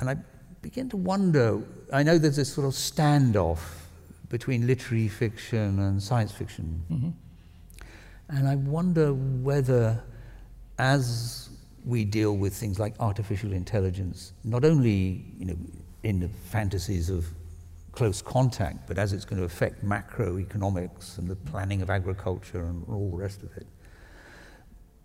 and 0.00 0.10
I 0.10 0.16
begin 0.60 0.88
to 0.90 0.96
wonder 0.96 1.62
I 1.92 2.02
know 2.02 2.18
there's 2.18 2.36
this 2.36 2.52
sort 2.52 2.66
of 2.66 2.72
standoff 2.72 3.60
between 4.30 4.66
literary 4.66 5.08
fiction 5.08 5.78
and 5.78 6.02
science 6.02 6.32
fiction. 6.32 7.14
And 8.30 8.48
I 8.48 8.56
wonder 8.56 9.12
whether, 9.12 10.02
as 10.78 11.50
we 11.84 12.04
deal 12.06 12.36
with 12.36 12.54
things 12.54 12.78
like 12.78 12.94
artificial 12.98 13.52
intelligence, 13.52 14.32
not 14.42 14.64
only 14.64 15.22
you 15.38 15.44
know, 15.44 15.56
in 16.02 16.20
the 16.20 16.28
fantasies 16.28 17.10
of 17.10 17.26
close 17.92 18.22
contact, 18.22 18.88
but 18.88 18.96
as 18.96 19.12
it's 19.12 19.26
going 19.26 19.38
to 19.38 19.44
affect 19.44 19.84
macroeconomics 19.84 21.18
and 21.18 21.28
the 21.28 21.36
planning 21.36 21.82
of 21.82 21.90
agriculture 21.90 22.64
and 22.64 22.84
all 22.88 23.10
the 23.10 23.16
rest 23.18 23.42
of 23.42 23.54
it, 23.58 23.66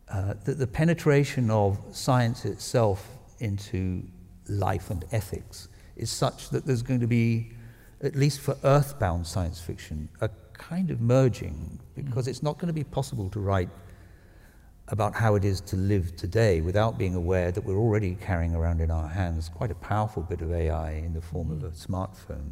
uh, 0.10 0.34
that 0.46 0.58
the 0.58 0.68
penetration 0.68 1.50
of 1.52 1.80
science 1.92 2.46
itself 2.46 3.08
into 3.40 4.04
life 4.48 4.90
and 4.90 5.06
ethics 5.12 5.68
is 5.96 6.10
such 6.10 6.50
that 6.50 6.66
there's 6.66 6.82
going 6.82 7.00
to 7.00 7.08
be, 7.08 7.52
at 8.02 8.16
least 8.16 8.40
for 8.40 8.56
earthbound 8.64 9.28
science 9.28 9.60
fiction, 9.60 10.08
a 10.22 10.30
kind 10.54 10.90
of 10.92 11.02
merging 11.02 11.80
because 11.96 12.28
it's 12.28 12.42
not 12.42 12.58
going 12.58 12.68
to 12.68 12.74
be 12.74 12.84
possible 12.84 13.30
to 13.30 13.40
write 13.40 13.70
about 14.90 15.14
how 15.14 15.36
it 15.36 15.44
is 15.44 15.60
to 15.60 15.76
live 15.76 16.16
today 16.16 16.62
without 16.62 16.98
being 16.98 17.14
aware 17.14 17.52
that 17.52 17.64
we're 17.64 17.78
already 17.78 18.16
carrying 18.16 18.56
around 18.56 18.80
in 18.80 18.90
our 18.90 19.08
hands 19.08 19.50
quite 19.50 19.72
a 19.72 19.76
powerful 19.76 20.24
bit 20.24 20.42
of 20.42 20.52
AI 20.52 20.92
in 20.92 21.14
the 21.14 21.22
form 21.22 21.52
of 21.52 21.64
a 21.64 21.70
smartphone. 21.72 22.52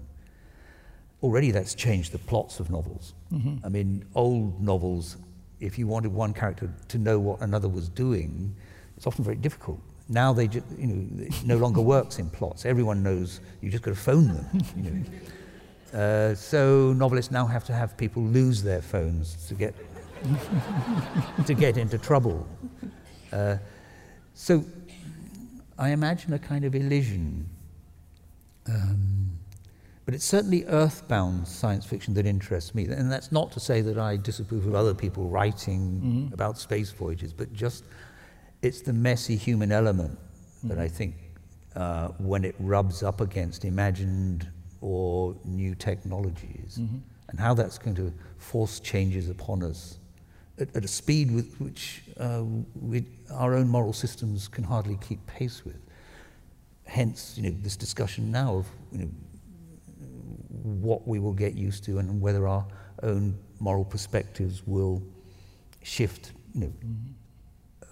Already 1.23 1.51
that's 1.51 1.73
changed 1.73 2.11
the 2.11 2.17
plots 2.17 2.59
of 2.59 2.69
novels. 2.69 3.13
I 3.63 3.69
mean, 3.69 4.05
old 4.15 4.61
novels, 4.61 5.15
if 5.65 5.77
you 5.79 5.87
wanted 5.87 6.13
one 6.13 6.33
character 6.33 6.71
to 6.87 6.97
know 6.97 7.19
what 7.19 7.41
another 7.41 7.67
was 7.67 7.89
doing, 7.89 8.55
it's 8.95 9.07
often 9.07 9.23
very 9.23 9.35
difficult. 9.35 9.79
Now 10.07 10.33
they 10.33 10.47
ju- 10.47 10.63
you 10.77 10.87
know, 10.87 11.23
it 11.25 11.43
no 11.45 11.57
longer 11.57 11.81
works 11.81 12.19
in 12.19 12.29
plots. 12.29 12.65
Everyone 12.65 13.01
knows 13.01 13.39
you 13.61 13.69
just 13.71 13.83
got 13.83 13.91
to 13.91 13.99
phone 13.99 14.27
them. 14.27 14.45
You 14.77 14.91
know. 14.91 15.99
Uh, 15.99 16.35
so 16.35 16.93
novelists 16.93 17.31
now 17.31 17.45
have 17.45 17.63
to 17.63 17.73
have 17.73 17.95
people 17.95 18.21
lose 18.21 18.61
their 18.61 18.81
phones 18.81 19.47
to 19.47 19.55
get 19.55 19.73
to 21.45 21.53
get 21.53 21.77
into 21.77 21.97
trouble. 21.97 22.45
Uh, 23.31 23.57
so 24.33 24.63
I 25.77 25.89
imagine 25.89 26.33
a 26.33 26.39
kind 26.39 26.65
of 26.65 26.75
elision. 26.75 27.49
Um, 28.67 29.34
but 30.05 30.13
it's 30.13 30.25
certainly 30.25 30.65
earthbound 30.65 31.47
science 31.47 31.85
fiction 31.85 32.13
that 32.13 32.25
interests 32.25 32.75
me. 32.75 32.85
And 32.85 33.11
that's 33.11 33.31
not 33.31 33.51
to 33.53 33.59
say 33.59 33.81
that 33.81 33.97
I 33.97 34.17
disapprove 34.17 34.67
of 34.67 34.75
other 34.75 34.93
people 34.93 35.27
writing 35.27 36.29
about 36.33 36.57
space 36.59 36.91
voyages, 36.91 37.33
but 37.33 37.51
just 37.53 37.83
it's 38.61 38.81
the 38.81 38.93
messy 38.93 39.35
human 39.35 39.71
element 39.71 40.17
that 40.63 40.77
I 40.79 40.87
think 40.87 41.15
uh, 41.75 42.09
when 42.19 42.45
it 42.45 42.55
rubs 42.59 43.03
up 43.03 43.19
against 43.19 43.65
imagined 43.65 44.47
or 44.81 45.35
new 45.43 45.73
technologies 45.75 46.77
and 47.29 47.39
how 47.39 47.53
that's 47.55 47.77
going 47.79 47.95
to 47.95 48.13
force 48.37 48.79
changes 48.79 49.29
upon 49.29 49.63
us 49.63 49.97
at, 50.59 50.75
at 50.75 50.85
a 50.85 50.87
speed 50.87 51.31
with 51.33 51.55
which 51.59 52.03
uh, 52.19 52.43
we, 52.79 53.05
our 53.31 53.55
own 53.55 53.67
moral 53.67 53.93
systems 53.93 54.47
can 54.47 54.63
hardly 54.63 54.97
keep 55.01 55.25
pace 55.25 55.65
with. 55.65 55.79
Hence, 56.85 57.33
you 57.35 57.49
know, 57.49 57.55
this 57.61 57.75
discussion 57.75 58.31
now 58.31 58.57
of 58.57 58.67
you 58.91 58.99
know, 58.99 59.09
what 60.65 61.07
we 61.07 61.19
will 61.19 61.33
get 61.33 61.53
used 61.53 61.83
to 61.85 61.99
and 61.99 62.19
whether 62.19 62.47
our 62.47 62.65
own 63.03 63.37
moral 63.59 63.85
perspectives 63.85 64.65
will 64.65 65.01
shift 65.83 66.33
you 66.53 66.61
know, 66.61 66.73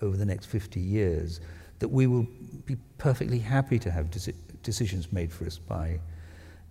over 0.01 0.17
the 0.17 0.25
next 0.25 0.47
50 0.47 0.79
years, 0.79 1.39
that 1.79 1.87
we 1.87 2.07
will 2.07 2.27
be 2.65 2.77
perfectly 2.97 3.39
happy 3.39 3.77
to 3.79 3.91
have 3.91 4.09
deci- 4.09 4.35
decisions 4.63 5.11
made 5.11 5.31
for 5.31 5.45
us 5.45 5.57
by 5.57 5.99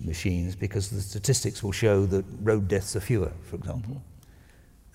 machines 0.01 0.57
because 0.57 0.91
the 0.91 1.01
statistics 1.01 1.63
will 1.63 1.73
show 1.73 2.07
that 2.07 2.25
road 2.41 2.69
deaths 2.69 2.97
are 2.97 3.01
fewer, 3.01 3.33
for 3.43 3.57
example. 3.57 4.03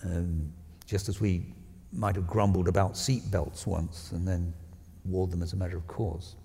Um, 0.04 0.52
just 0.86 1.10
as 1.10 1.22
we 1.22 1.46
might 1.94 2.16
have 2.16 2.28
grumbled 2.28 2.68
about 2.68 2.98
seat 2.98 3.30
belts 3.32 3.66
once 3.66 4.12
and 4.12 4.28
then 4.28 4.54
wore 5.06 5.28
them 5.28 5.42
as 5.42 5.54
a 5.54 5.56
matter 5.56 5.78
of 5.78 5.88
course. 5.88 6.36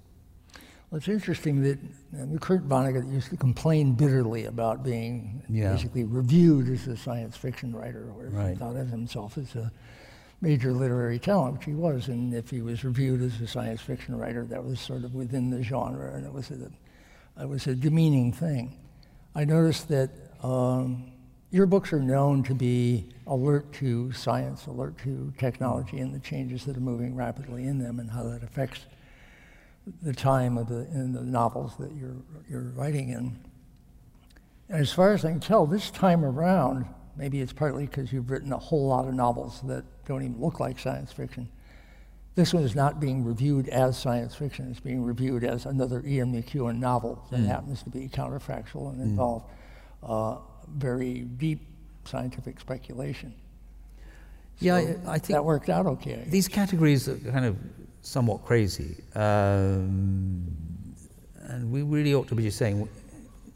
Well, 0.92 0.98
it's 0.98 1.08
interesting 1.08 1.62
that 1.62 1.78
uh, 2.14 2.38
Kurt 2.38 2.68
Vonnegut 2.68 3.10
used 3.10 3.30
to 3.30 3.36
complain 3.38 3.94
bitterly 3.94 4.44
about 4.44 4.84
being 4.84 5.42
Yeah. 5.48 5.72
basically 5.72 6.04
reviewed 6.04 6.68
as 6.68 6.86
a 6.86 6.98
science 6.98 7.34
fiction 7.34 7.74
writer, 7.74 8.12
or 8.14 8.26
he 8.50 8.54
thought 8.56 8.76
of 8.76 8.90
himself 8.90 9.38
as 9.38 9.54
a 9.56 9.72
major 10.42 10.70
literary 10.70 11.18
talent, 11.18 11.54
which 11.54 11.64
he 11.64 11.72
was. 11.72 12.08
And 12.08 12.34
if 12.34 12.50
he 12.50 12.60
was 12.60 12.84
reviewed 12.84 13.22
as 13.22 13.40
a 13.40 13.46
science 13.46 13.80
fiction 13.80 14.18
writer, 14.18 14.44
that 14.44 14.62
was 14.62 14.80
sort 14.80 15.04
of 15.04 15.14
within 15.14 15.48
the 15.48 15.62
genre, 15.62 16.14
and 16.14 16.26
it 16.26 16.32
was 16.32 16.50
a, 16.50 16.70
it 17.40 17.48
was 17.48 17.66
a 17.66 17.74
demeaning 17.74 18.30
thing. 18.30 18.76
I 19.34 19.46
noticed 19.46 19.88
that 19.88 20.10
um, 20.42 21.10
your 21.50 21.64
books 21.64 21.94
are 21.94 22.02
known 22.02 22.42
to 22.42 22.54
be 22.54 23.08
alert 23.26 23.72
to 23.74 24.12
science, 24.12 24.66
alert 24.66 24.98
to 25.04 25.32
technology, 25.38 26.00
and 26.00 26.14
the 26.14 26.20
changes 26.20 26.66
that 26.66 26.76
are 26.76 26.80
moving 26.80 27.16
rapidly 27.16 27.64
in 27.64 27.78
them, 27.78 27.98
and 27.98 28.10
how 28.10 28.24
that 28.24 28.42
affects 28.42 28.80
the 30.02 30.12
time 30.12 30.58
of 30.58 30.68
the 30.68 30.86
in 30.92 31.12
the 31.12 31.22
novels 31.22 31.76
that 31.78 31.92
you're 31.94 32.16
you're 32.48 32.72
writing 32.74 33.10
in. 33.10 33.38
And 34.68 34.80
as 34.80 34.92
far 34.92 35.12
as 35.12 35.24
I 35.24 35.30
can 35.30 35.40
tell, 35.40 35.66
this 35.66 35.90
time 35.90 36.24
around, 36.24 36.86
maybe 37.16 37.40
it's 37.40 37.52
partly 37.52 37.86
because 37.86 38.12
you've 38.12 38.30
written 38.30 38.52
a 38.52 38.58
whole 38.58 38.88
lot 38.88 39.06
of 39.06 39.14
novels 39.14 39.60
that 39.64 39.84
don't 40.06 40.22
even 40.22 40.40
look 40.40 40.60
like 40.60 40.78
science 40.78 41.12
fiction. 41.12 41.48
This 42.34 42.54
one 42.54 42.62
is 42.62 42.74
not 42.74 42.98
being 42.98 43.24
reviewed 43.24 43.68
as 43.68 43.98
science 43.98 44.34
fiction. 44.34 44.70
It's 44.70 44.80
being 44.80 45.02
reviewed 45.04 45.44
as 45.44 45.66
another 45.66 46.02
Ian 46.06 46.32
McEwan 46.32 46.78
novel 46.78 47.26
that 47.30 47.40
happens 47.40 47.82
to 47.82 47.90
be 47.90 48.08
counterfactual 48.08 48.90
and 48.92 49.02
involve 49.02 49.44
uh, 50.02 50.38
very 50.74 51.20
deep 51.20 51.66
scientific 52.04 52.58
speculation. 52.58 53.34
Yeah, 54.60 54.76
I, 54.76 54.96
I 55.06 55.18
think 55.18 55.34
that 55.34 55.44
worked 55.44 55.68
out 55.68 55.86
okay. 55.86 56.24
these 56.26 56.48
categories 56.48 57.08
are 57.08 57.16
kind 57.16 57.44
of 57.44 57.56
somewhat 58.02 58.44
crazy. 58.44 58.96
Um, 59.14 60.44
and 61.44 61.70
we 61.72 61.82
really 61.82 62.14
ought 62.14 62.28
to 62.28 62.34
be 62.34 62.42
just 62.42 62.58
saying 62.58 62.88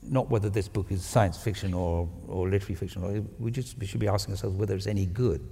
not 0.03 0.31
whether 0.31 0.49
this 0.49 0.69
book 0.69 0.91
is 0.91 1.05
science 1.05 1.37
fiction 1.37 1.75
or, 1.75 2.09
or 2.29 2.49
literary 2.49 2.75
fiction, 2.75 3.03
or 3.03 3.23
we 3.39 3.51
just 3.51 3.79
we 3.79 3.87
should 3.87 4.01
be 4.01 4.09
asking 4.09 4.35
ourselves 4.35 4.57
whether 4.57 4.75
it's 4.75 4.87
any 4.87 5.07
good. 5.07 5.47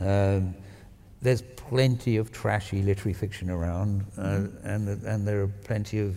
Um, 0.00 0.54
there's 1.22 1.42
plenty 1.42 2.18
of 2.18 2.32
trashy 2.32 2.82
literary 2.82 3.14
fiction 3.14 3.48
around, 3.50 4.04
uh, 4.18 4.46
and, 4.64 4.88
and 5.04 5.26
there 5.26 5.42
are 5.42 5.48
plenty 5.64 5.98
of 5.98 6.16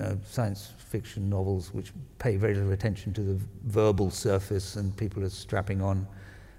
uh, 0.00 0.14
science 0.24 0.72
fiction 0.78 1.30
novels 1.30 1.72
which 1.72 1.92
pay 2.18 2.36
very 2.36 2.54
little 2.54 2.72
attention 2.72 3.12
to 3.14 3.20
the 3.22 3.38
verbal 3.64 4.10
surface, 4.10 4.76
and 4.76 4.96
people 4.96 5.22
are 5.22 5.30
strapping 5.30 5.80
on 5.80 6.06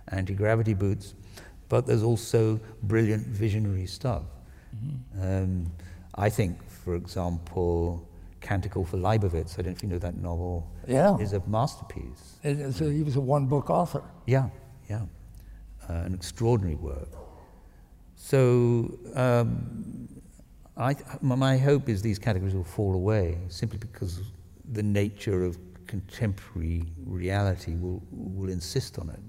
anti 0.10 0.34
gravity 0.34 0.74
boots. 0.74 1.16
But 1.70 1.88
there's 1.88 2.04
also 2.04 2.60
brilliant 2.84 3.26
visionary 3.26 3.88
stuff. 3.88 4.24
Um, 5.22 5.72
I 6.16 6.30
think, 6.30 6.58
for 6.70 6.96
example, 6.96 8.08
Canticle 8.42 8.86
for 8.86 8.98
Leibowitz, 8.98 9.54
I 9.58 9.62
don't 9.62 9.66
know 9.68 9.72
if 9.78 9.84
you 9.84 9.90
know 9.90 10.00
that 10.00 10.18
novel, 10.18 10.68
Yeah. 10.88 11.18
is 11.18 11.34
a 11.34 11.42
masterpiece. 11.48 12.40
A- 12.44 12.54
he 12.92 13.04
was 13.04 13.16
a 13.16 13.22
one 13.22 13.48
book 13.48 13.70
author. 13.70 14.04
Yeah, 14.28 14.50
yeah. 14.90 15.06
Uh, 15.90 15.94
an 16.06 16.14
extraordinary 16.14 16.76
work. 16.76 17.10
So, 18.16 18.98
um, 19.16 20.08
I, 20.78 20.96
my 21.22 21.36
my 21.36 21.58
hope 21.58 21.88
is 21.90 22.02
these 22.02 22.18
categories 22.20 22.56
will 22.56 22.64
fall 22.64 22.94
away 22.96 23.38
simply 23.50 23.78
because 23.78 24.22
the 24.72 24.82
nature 24.84 25.44
of 25.44 25.58
contemporary 25.88 26.84
reality 27.06 27.76
will, 27.76 28.02
will 28.12 28.50
insist 28.50 28.98
on 28.98 29.10
it. 29.10 29.20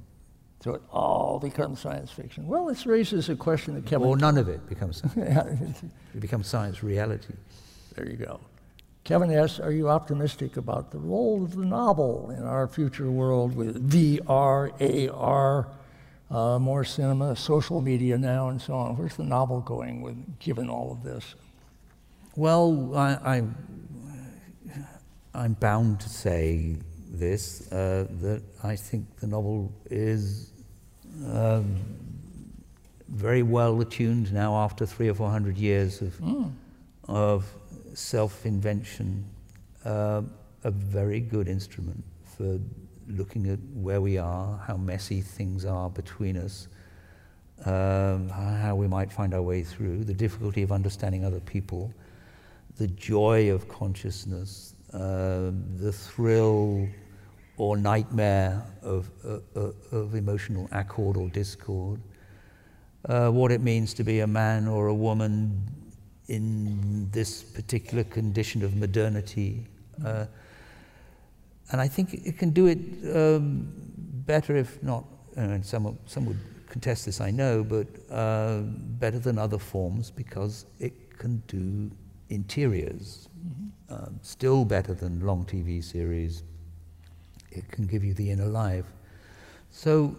So 0.64 0.72
it 0.72 0.82
all 0.90 1.38
becomes 1.40 1.78
science 1.78 2.10
fiction. 2.10 2.46
Well, 2.46 2.64
this 2.64 2.86
raises 2.86 3.28
a 3.28 3.36
question 3.36 3.74
that 3.74 3.84
Kevin. 3.84 4.08
Or 4.08 4.16
none 4.16 4.38
of 4.38 4.48
it 4.48 4.66
becomes, 4.66 5.02
Yeah, 5.14 5.44
it 6.14 6.20
becomes 6.20 6.46
science 6.46 6.82
reality. 6.82 7.34
there 7.94 8.08
you 8.08 8.16
go. 8.16 8.40
Kevin 9.04 9.30
asks, 9.30 9.60
are 9.60 9.72
you 9.72 9.90
optimistic 9.90 10.56
about 10.56 10.90
the 10.90 10.96
role 10.96 11.44
of 11.44 11.54
the 11.54 11.66
novel 11.66 12.30
in 12.30 12.44
our 12.44 12.66
future 12.66 13.10
world 13.10 13.54
with 13.54 13.90
VR, 13.90 14.72
AR, 15.12 15.68
uh, 16.30 16.58
more 16.58 16.82
cinema, 16.82 17.36
social 17.36 17.82
media 17.82 18.16
now, 18.16 18.48
and 18.48 18.58
so 18.62 18.72
on? 18.72 18.96
Where's 18.96 19.16
the 19.16 19.22
novel 19.22 19.60
going 19.60 20.00
with 20.00 20.38
given 20.38 20.70
all 20.70 20.90
of 20.90 21.02
this? 21.02 21.34
Well, 22.36 22.96
I, 22.96 23.36
I, 23.36 23.42
I'm 25.34 25.52
bound 25.52 26.00
to 26.00 26.08
say 26.08 26.78
this 27.10 27.70
uh, 27.70 28.06
that 28.22 28.42
I 28.62 28.76
think 28.76 29.14
the 29.20 29.26
novel 29.26 29.70
is 29.90 30.53
um, 31.26 31.76
very 33.08 33.42
well 33.42 33.80
attuned 33.80 34.32
now 34.32 34.54
after 34.56 34.86
three 34.86 35.08
or 35.08 35.14
four 35.14 35.30
hundred 35.30 35.56
years 35.56 36.00
of, 36.00 36.20
of 37.08 37.46
self 37.94 38.44
invention, 38.46 39.24
uh, 39.84 40.22
a 40.64 40.70
very 40.70 41.20
good 41.20 41.48
instrument 41.48 42.02
for 42.36 42.58
looking 43.08 43.48
at 43.48 43.58
where 43.74 44.00
we 44.00 44.18
are, 44.18 44.58
how 44.66 44.76
messy 44.76 45.20
things 45.20 45.64
are 45.64 45.90
between 45.90 46.36
us, 46.36 46.68
um, 47.64 48.28
how 48.28 48.74
we 48.74 48.88
might 48.88 49.12
find 49.12 49.34
our 49.34 49.42
way 49.42 49.62
through, 49.62 50.04
the 50.04 50.14
difficulty 50.14 50.62
of 50.62 50.72
understanding 50.72 51.24
other 51.24 51.40
people, 51.40 51.92
the 52.78 52.86
joy 52.88 53.52
of 53.52 53.68
consciousness, 53.68 54.74
um, 54.92 55.64
the 55.76 55.92
thrill 55.92 56.88
or 57.56 57.76
nightmare 57.76 58.62
of, 58.82 59.10
uh, 59.24 59.38
uh, 59.56 59.70
of 59.92 60.14
emotional 60.14 60.68
accord 60.72 61.16
or 61.16 61.28
discord, 61.28 62.00
uh, 63.08 63.30
what 63.30 63.52
it 63.52 63.60
means 63.60 63.94
to 63.94 64.04
be 64.04 64.20
a 64.20 64.26
man 64.26 64.66
or 64.66 64.88
a 64.88 64.94
woman 64.94 65.62
in 66.28 67.08
this 67.10 67.42
particular 67.42 68.02
condition 68.04 68.62
of 68.64 68.74
modernity. 68.74 69.66
Uh, 70.04 70.26
and 71.70 71.80
I 71.80 71.88
think 71.88 72.14
it 72.14 72.38
can 72.38 72.50
do 72.50 72.66
it 72.66 72.78
um, 73.14 73.68
better, 74.26 74.56
if 74.56 74.82
not, 74.82 75.04
and 75.36 75.64
some, 75.64 75.98
some 76.06 76.26
would 76.26 76.38
contest 76.68 77.06
this, 77.06 77.20
I 77.20 77.30
know, 77.30 77.62
but 77.62 77.86
uh, 78.10 78.60
better 78.98 79.18
than 79.18 79.38
other 79.38 79.58
forms 79.58 80.10
because 80.10 80.66
it 80.80 81.18
can 81.18 81.42
do 81.46 81.90
interiors. 82.30 83.28
Um, 83.90 84.18
still 84.22 84.64
better 84.64 84.94
than 84.94 85.20
long 85.20 85.44
TV 85.44 85.84
series. 85.84 86.42
It 87.56 87.70
can 87.70 87.86
give 87.86 88.04
you 88.04 88.14
the 88.14 88.30
inner 88.30 88.46
life. 88.46 88.86
So 89.70 90.16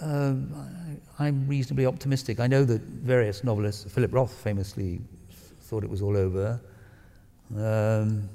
um, 0.00 1.00
I, 1.18 1.26
I'm 1.26 1.46
reasonably 1.48 1.86
optimistic. 1.86 2.40
I 2.40 2.46
know 2.46 2.64
that 2.64 2.80
various 2.82 3.44
novelists, 3.44 3.92
Philip 3.92 4.12
Roth 4.12 4.32
famously 4.32 5.00
thought 5.60 5.84
it 5.84 5.90
was 5.90 6.02
all 6.02 6.16
over. 6.16 6.60
Um, 7.56 8.28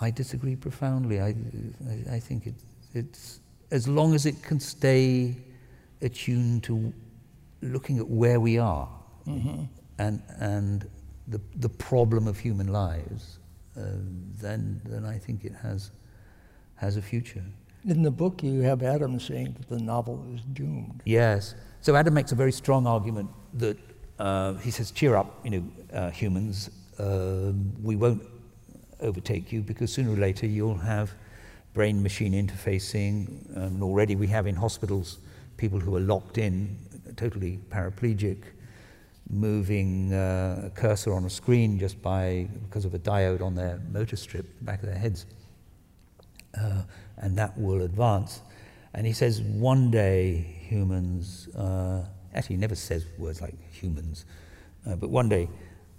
I 0.00 0.10
disagree 0.10 0.56
profoundly. 0.56 1.20
I, 1.20 1.28
I, 1.28 2.14
I 2.16 2.20
think 2.20 2.46
it, 2.46 2.54
it's 2.94 3.40
as 3.70 3.88
long 3.88 4.14
as 4.14 4.26
it 4.26 4.42
can 4.42 4.60
stay 4.60 5.34
attuned 6.00 6.62
to 6.64 6.92
looking 7.60 7.98
at 7.98 8.08
where 8.08 8.38
we 8.38 8.58
are 8.58 8.88
and, 9.98 10.22
and 10.38 10.88
the, 11.26 11.40
the 11.56 11.68
problem 11.68 12.28
of 12.28 12.38
human 12.38 12.68
lives, 12.68 13.38
um, 13.76 14.22
then, 14.40 14.80
then 14.84 15.04
I 15.04 15.18
think 15.18 15.44
it 15.44 15.52
has, 15.62 15.90
has 16.78 16.96
a 16.96 17.02
future. 17.02 17.44
In 17.84 18.02
the 18.02 18.10
book, 18.10 18.42
you 18.42 18.60
have 18.62 18.82
Adam 18.82 19.20
saying 19.20 19.56
that 19.58 19.68
the 19.68 19.78
novel 19.82 20.24
is 20.34 20.40
doomed. 20.52 21.02
Yes. 21.04 21.54
So 21.80 21.94
Adam 21.94 22.14
makes 22.14 22.32
a 22.32 22.34
very 22.34 22.52
strong 22.52 22.86
argument 22.86 23.30
that 23.54 23.76
uh, 24.18 24.54
he 24.54 24.70
says, 24.70 24.90
"Cheer 24.90 25.14
up, 25.16 25.44
you 25.44 25.50
know, 25.50 25.64
uh, 25.92 26.10
humans. 26.10 26.70
Um, 26.98 27.72
we 27.82 27.94
won't 27.96 28.22
overtake 29.00 29.52
you 29.52 29.62
because 29.62 29.92
sooner 29.92 30.12
or 30.12 30.16
later 30.16 30.46
you'll 30.46 30.78
have 30.78 31.14
brain-machine 31.72 32.32
interfacing. 32.32 33.56
Um, 33.56 33.62
and 33.62 33.82
already 33.82 34.16
we 34.16 34.26
have 34.26 34.46
in 34.48 34.56
hospitals 34.56 35.18
people 35.56 35.78
who 35.78 35.94
are 35.94 36.00
locked 36.00 36.38
in, 36.38 36.76
totally 37.16 37.60
paraplegic, 37.70 38.38
moving 39.30 40.12
uh, 40.12 40.62
a 40.66 40.70
cursor 40.70 41.12
on 41.12 41.24
a 41.24 41.30
screen 41.30 41.78
just 41.78 42.02
by 42.02 42.48
because 42.64 42.84
of 42.84 42.94
a 42.94 42.98
diode 42.98 43.40
on 43.40 43.54
their 43.54 43.80
motor 43.92 44.16
strip, 44.16 44.46
back 44.62 44.82
of 44.82 44.88
their 44.88 44.98
heads." 44.98 45.26
Uh, 46.58 46.82
and 47.18 47.36
that 47.36 47.56
will 47.58 47.82
advance. 47.82 48.42
And 48.94 49.06
he 49.06 49.12
says 49.12 49.40
one 49.42 49.90
day 49.90 50.56
humans, 50.60 51.48
uh, 51.54 52.04
actually, 52.34 52.56
he 52.56 52.60
never 52.60 52.74
says 52.74 53.06
words 53.18 53.40
like 53.40 53.54
humans, 53.72 54.24
uh, 54.86 54.96
but 54.96 55.10
one 55.10 55.28
day 55.28 55.48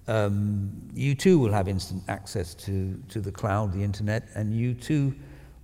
um, 0.07 0.72
you 0.94 1.14
too 1.14 1.38
will 1.38 1.52
have 1.52 1.68
instant 1.68 2.03
access 2.07 2.56
to, 2.56 3.02
to 3.10 3.22
the 3.22 3.31
cloud, 3.31 3.72
the 3.72 3.84
internet, 3.84 4.27
and 4.36 4.53
you 4.53 4.73
too 4.73 5.14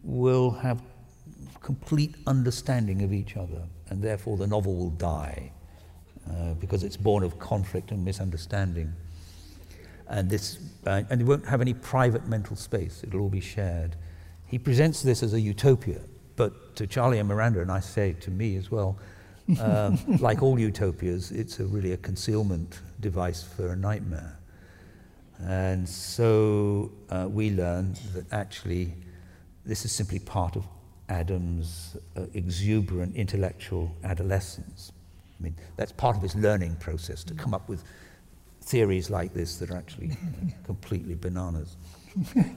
will 0.03 0.51
have 0.51 0.81
complete 1.61 2.15
understanding 2.27 3.01
of 3.01 3.11
each 3.11 3.37
other, 3.37 3.63
and 3.89 4.03
therefore 4.03 4.37
the 4.37 4.45
novel 4.45 4.75
will 4.75 4.91
die 4.91 5.51
uh, 6.29 6.53
because 6.55 6.83
it's 6.83 6.97
born 6.97 7.23
of 7.23 7.39
conflict 7.39 7.91
and 7.91 8.05
misunderstanding. 8.05 8.93
And, 10.07 10.29
this, 10.29 10.59
uh, 10.85 11.01
and 11.09 11.21
it 11.21 11.23
won't 11.23 11.47
have 11.47 11.61
any 11.61 11.73
private 11.73 12.27
mental 12.27 12.55
space, 12.55 13.03
it'll 13.03 13.21
all 13.21 13.29
be 13.29 13.41
shared. 13.41 13.95
He 14.55 14.59
presents 14.59 15.01
this 15.01 15.21
as 15.21 15.33
a 15.33 15.41
utopia, 15.41 15.99
but 16.37 16.77
to 16.77 16.87
Charlie 16.87 17.19
and 17.19 17.27
Miranda, 17.27 17.59
and 17.59 17.69
I 17.69 17.81
say 17.81 18.13
to 18.21 18.31
me 18.31 18.55
as 18.55 18.71
well, 18.71 18.97
um, 19.59 19.99
like 20.21 20.41
all 20.41 20.57
utopias, 20.57 21.31
it's 21.31 21.59
a, 21.59 21.65
really 21.65 21.91
a 21.91 21.97
concealment 21.97 22.79
device 23.01 23.43
for 23.43 23.73
a 23.73 23.75
nightmare. 23.75 24.39
And 25.41 25.89
so 25.89 26.89
uh, 27.09 27.27
we 27.29 27.51
learn 27.51 27.97
that 28.13 28.31
actually 28.31 28.93
this 29.65 29.83
is 29.83 29.91
simply 29.91 30.19
part 30.19 30.55
of 30.55 30.65
Adam's 31.09 31.97
uh, 32.15 32.21
exuberant 32.33 33.13
intellectual 33.13 33.93
adolescence. 34.05 34.93
I 35.37 35.43
mean, 35.43 35.55
that's 35.75 35.91
part 35.91 36.15
of 36.15 36.21
his 36.21 36.33
learning 36.33 36.77
process 36.77 37.25
to 37.25 37.33
come 37.33 37.53
up 37.53 37.67
with 37.67 37.83
theories 38.61 39.09
like 39.09 39.33
this 39.33 39.57
that 39.57 39.69
are 39.69 39.75
actually 39.75 40.11
completely 40.63 41.15
bananas. 41.15 41.75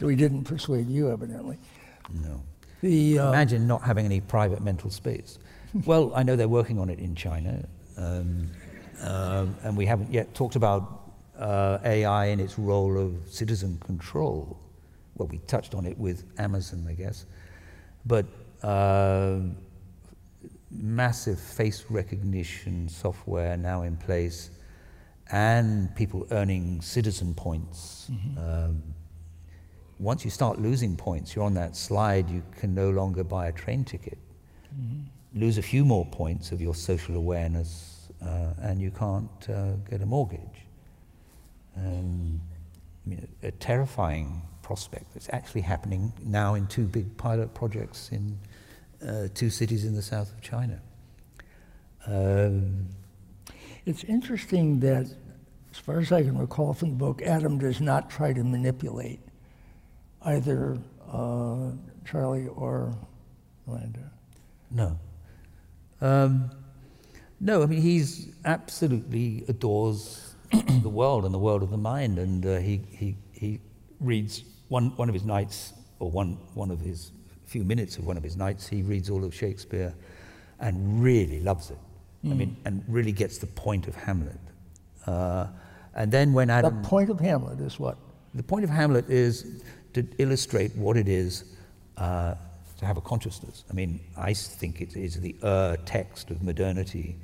So 0.00 0.08
he 0.08 0.16
didn't 0.16 0.44
persuade 0.44 0.88
you, 0.88 1.12
evidently. 1.12 1.58
No. 2.24 2.42
The, 2.80 3.18
uh, 3.18 3.28
Imagine 3.28 3.66
not 3.66 3.82
having 3.82 4.06
any 4.06 4.22
private 4.22 4.62
mental 4.62 4.88
space. 4.88 5.38
well, 5.84 6.10
I 6.14 6.22
know 6.22 6.36
they're 6.36 6.48
working 6.48 6.78
on 6.78 6.88
it 6.88 6.98
in 6.98 7.14
China, 7.14 7.62
um, 7.98 8.48
um, 9.02 9.54
and 9.62 9.76
we 9.76 9.84
haven't 9.84 10.10
yet 10.10 10.34
talked 10.34 10.56
about 10.56 11.12
uh, 11.38 11.80
AI 11.84 12.26
and 12.26 12.40
its 12.40 12.58
role 12.58 12.96
of 12.98 13.12
citizen 13.28 13.78
control. 13.84 14.58
Well, 15.16 15.28
we 15.28 15.36
touched 15.46 15.74
on 15.74 15.84
it 15.84 15.98
with 15.98 16.24
Amazon, 16.38 16.86
I 16.88 16.94
guess, 16.94 17.26
but 18.06 18.24
uh, 18.62 19.40
massive 20.70 21.38
face 21.38 21.84
recognition 21.90 22.88
software 22.88 23.54
now 23.58 23.82
in 23.82 23.98
place, 23.98 24.48
and 25.30 25.94
people 25.94 26.26
earning 26.30 26.80
citizen 26.80 27.34
points. 27.34 28.10
Um, 28.38 28.82
once 30.00 30.24
you 30.24 30.30
start 30.30 30.58
losing 30.58 30.96
points, 30.96 31.36
you're 31.36 31.44
on 31.44 31.54
that 31.54 31.76
slide, 31.76 32.28
you 32.28 32.42
can 32.58 32.74
no 32.74 32.90
longer 32.90 33.22
buy 33.22 33.46
a 33.48 33.52
train 33.52 33.84
ticket 33.84 34.18
Mm-hmm. 34.78 35.40
Lose 35.40 35.58
a 35.58 35.62
few 35.62 35.84
more 35.84 36.06
points 36.06 36.52
of 36.52 36.60
your 36.60 36.74
social 36.74 37.16
awareness, 37.16 38.08
uh, 38.22 38.54
and 38.62 38.80
you 38.80 38.90
can't 38.90 39.48
uh, 39.48 39.72
get 39.88 40.00
a 40.02 40.06
mortgage. 40.06 40.66
Um, 41.76 42.40
I 43.06 43.08
mean, 43.08 43.28
a, 43.42 43.48
a, 43.48 43.50
terrifying 43.52 44.42
prospect 44.62 45.14
that's 45.14 45.28
actually 45.32 45.62
happening 45.62 46.12
now 46.24 46.54
in 46.54 46.66
two 46.66 46.84
big 46.84 47.16
pilot 47.16 47.54
projects 47.54 48.10
in 48.10 48.38
uh, 49.06 49.28
two 49.34 49.50
cities 49.50 49.84
in 49.84 49.94
the 49.94 50.02
south 50.02 50.32
of 50.32 50.40
China. 50.40 50.80
Um, 52.06 52.86
it's 53.86 54.04
interesting 54.04 54.80
that, 54.80 55.06
as 55.72 55.78
far 55.78 56.00
as 56.00 56.12
I 56.12 56.22
can 56.22 56.36
recall 56.36 56.74
from 56.74 56.90
the 56.90 56.96
book, 56.96 57.22
Adam 57.22 57.58
does 57.58 57.80
not 57.80 58.10
try 58.10 58.32
to 58.32 58.42
manipulate 58.42 59.20
either 60.24 60.78
uh, 61.10 61.70
Charlie 62.04 62.48
or 62.48 62.94
Miranda. 63.66 64.10
No. 64.70 64.98
Um, 66.00 66.50
no, 67.40 67.62
I 67.62 67.66
mean, 67.66 67.80
he's 67.80 68.28
absolutely 68.44 69.44
adores 69.48 70.34
the 70.82 70.88
world 70.88 71.24
and 71.24 71.32
the 71.32 71.38
world 71.38 71.62
of 71.62 71.70
the 71.70 71.76
mind, 71.76 72.18
and 72.18 72.44
uh, 72.44 72.58
he, 72.58 72.82
he, 72.90 73.16
he 73.32 73.60
reads 74.00 74.44
one, 74.68 74.96
one 74.96 75.08
of 75.08 75.14
his 75.14 75.24
nights, 75.24 75.72
or 75.98 76.10
one, 76.10 76.38
one 76.54 76.70
of 76.70 76.80
his 76.80 77.12
few 77.50 77.64
minutes 77.64 77.96
of 77.98 78.06
one 78.06 78.16
of 78.16 78.22
his 78.22 78.36
nights, 78.36 78.68
he 78.68 78.82
reads 78.82 79.10
all 79.10 79.24
of 79.24 79.34
Shakespeare 79.34 79.92
and 80.60 81.02
really 81.02 81.40
loves 81.40 81.70
it. 81.70 81.78
Mm. 82.24 82.30
I 82.30 82.34
mean, 82.34 82.56
and 82.64 82.84
really 82.86 83.12
gets 83.12 83.38
the 83.38 83.48
point 83.48 83.88
of 83.88 83.96
Hamlet. 83.96 84.38
Uh, 85.06 85.48
and 85.94 86.12
then 86.12 86.32
when 86.32 86.48
Adam. 86.48 86.80
The 86.82 86.88
point 86.88 87.10
of 87.10 87.18
Hamlet 87.18 87.58
is 87.60 87.80
what? 87.80 87.96
The 88.34 88.42
point 88.42 88.62
of 88.62 88.70
Hamlet 88.70 89.10
is 89.10 89.64
to 89.94 90.06
illustrate 90.18 90.74
what 90.76 90.96
it 90.96 91.08
is 91.08 91.44
uh, 91.96 92.34
to 92.78 92.86
have 92.86 92.96
a 92.96 93.00
consciousness. 93.00 93.64
I 93.70 93.74
mean, 93.74 94.00
I 94.16 94.32
think 94.32 94.80
it 94.80 94.96
is 94.96 95.20
the 95.20 95.36
ur 95.42 95.76
text 95.84 96.30
of 96.30 96.42
modernity, 96.42 97.16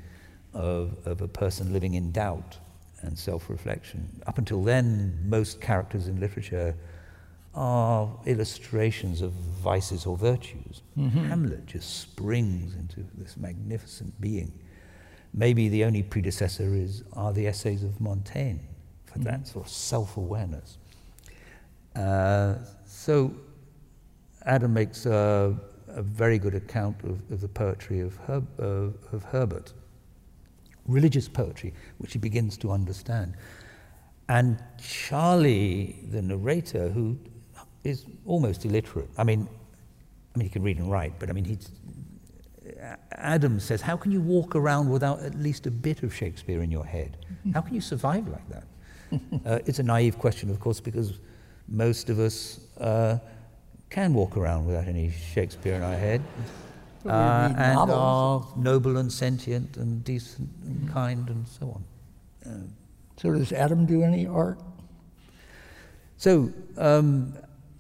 of, 0.53 0.97
of 1.07 1.23
a 1.23 1.29
person 1.29 1.73
living 1.73 1.95
in 1.95 2.13
doubt 2.13 2.59
and 3.03 3.19
self 3.19 3.49
reflection. 3.49 4.23
Up 4.27 4.39
until 4.39 4.63
then, 4.63 5.19
most 5.27 5.61
characters 5.61 6.09
in 6.09 6.21
literature 6.21 6.75
are 7.55 8.11
illustrations 8.27 9.23
of 9.23 9.33
vices 9.33 10.05
or 10.05 10.17
virtues. 10.17 10.83
Mm-hmm. 10.97 11.25
Hamlet 11.25 11.67
just 11.67 12.01
springs 12.01 12.75
into 12.75 13.05
this 13.15 13.37
magnificent 13.37 14.21
being. 14.21 14.53
Maybe 15.33 15.69
the 15.69 15.85
only 15.85 16.03
predecessor 16.03 16.75
is 16.75 17.03
are 17.15 17.33
the 17.33 17.47
essays 17.47 17.83
of 17.83 17.99
Montaigne 18.01 18.59
for 19.07 19.15
mm-hmm. 19.15 19.23
that 19.23 19.49
sort 19.49 19.67
of 19.67 19.73
self-awareness. 19.73 20.77
Uh, 20.77 20.86
so 22.85 23.33
Adam 24.45 24.75
makes 24.75 25.07
a, 25.07 25.57
a, 25.89 26.03
very 26.03 26.39
good 26.39 26.55
account 26.55 26.97
of, 27.05 27.21
of 27.31 27.41
the 27.41 27.49
poetry 27.49 28.01
of, 28.01 28.17
Herb, 28.27 28.47
uh, 28.61 29.17
of 29.17 29.25
Herbert, 29.25 29.73
religious 30.87 31.29
poetry, 31.29 31.73
which 31.99 32.13
he 32.13 32.19
begins 32.19 32.57
to 32.59 32.71
understand. 32.71 33.35
And 34.29 34.63
Charlie, 34.79 35.97
the 36.11 36.21
narrator, 36.21 36.89
who 36.89 37.19
is 37.85 38.05
almost 38.27 38.65
illiterate. 38.65 39.09
I 39.17 39.25
mean, 39.25 39.49
I 40.35 40.39
mean, 40.39 40.47
he 40.47 40.53
can 40.53 40.63
read 40.63 40.79
and 40.79 40.91
write, 40.91 41.15
but 41.19 41.31
I 41.31 41.33
mean, 41.33 41.45
he's, 41.45 41.71
Adam 43.13 43.59
says, 43.59 43.81
How 43.81 43.97
can 43.97 44.13
you 44.13 44.21
walk 44.21 44.55
around 44.55 44.91
without 44.91 45.21
at 45.21 45.35
least 45.35 45.67
a 45.67 45.71
bit 45.71 46.03
of 46.03 46.15
Shakespeare 46.15 46.63
in 46.63 46.71
your 46.71 46.85
head? 46.85 47.17
How 47.55 47.61
can 47.61 47.75
you 47.75 47.81
survive 47.81 48.29
like 48.29 48.49
that? 48.51 48.65
uh, 49.47 49.59
it's 49.67 49.79
a 49.79 49.83
naive 49.83 50.19
question, 50.19 50.51
of 50.51 50.61
course, 50.61 50.81
because 50.81 51.21
most 51.69 52.11
of 52.11 52.19
us 52.19 52.61
uh, 52.79 53.19
can 53.91 54.15
walk 54.15 54.37
around 54.37 54.67
without 54.67 54.87
any 54.87 55.11
Shakespeare 55.11 55.75
in 55.75 55.83
our 55.83 55.97
head. 55.97 56.23
Uh, 57.05 57.53
and 57.57 57.79
are 57.79 58.47
noble 58.57 58.97
and 58.97 59.13
sentient 59.13 59.77
and 59.77 60.03
decent 60.03 60.49
and 60.65 60.93
kind 60.93 61.29
and 61.29 61.47
so 61.47 61.67
on. 61.71 61.85
Uh, 62.53 62.67
so, 63.17 63.33
does 63.33 63.53
Adam 63.53 63.87
do 63.87 64.03
any 64.03 64.27
art? 64.27 64.59
So, 66.17 66.53
um, 66.77 67.35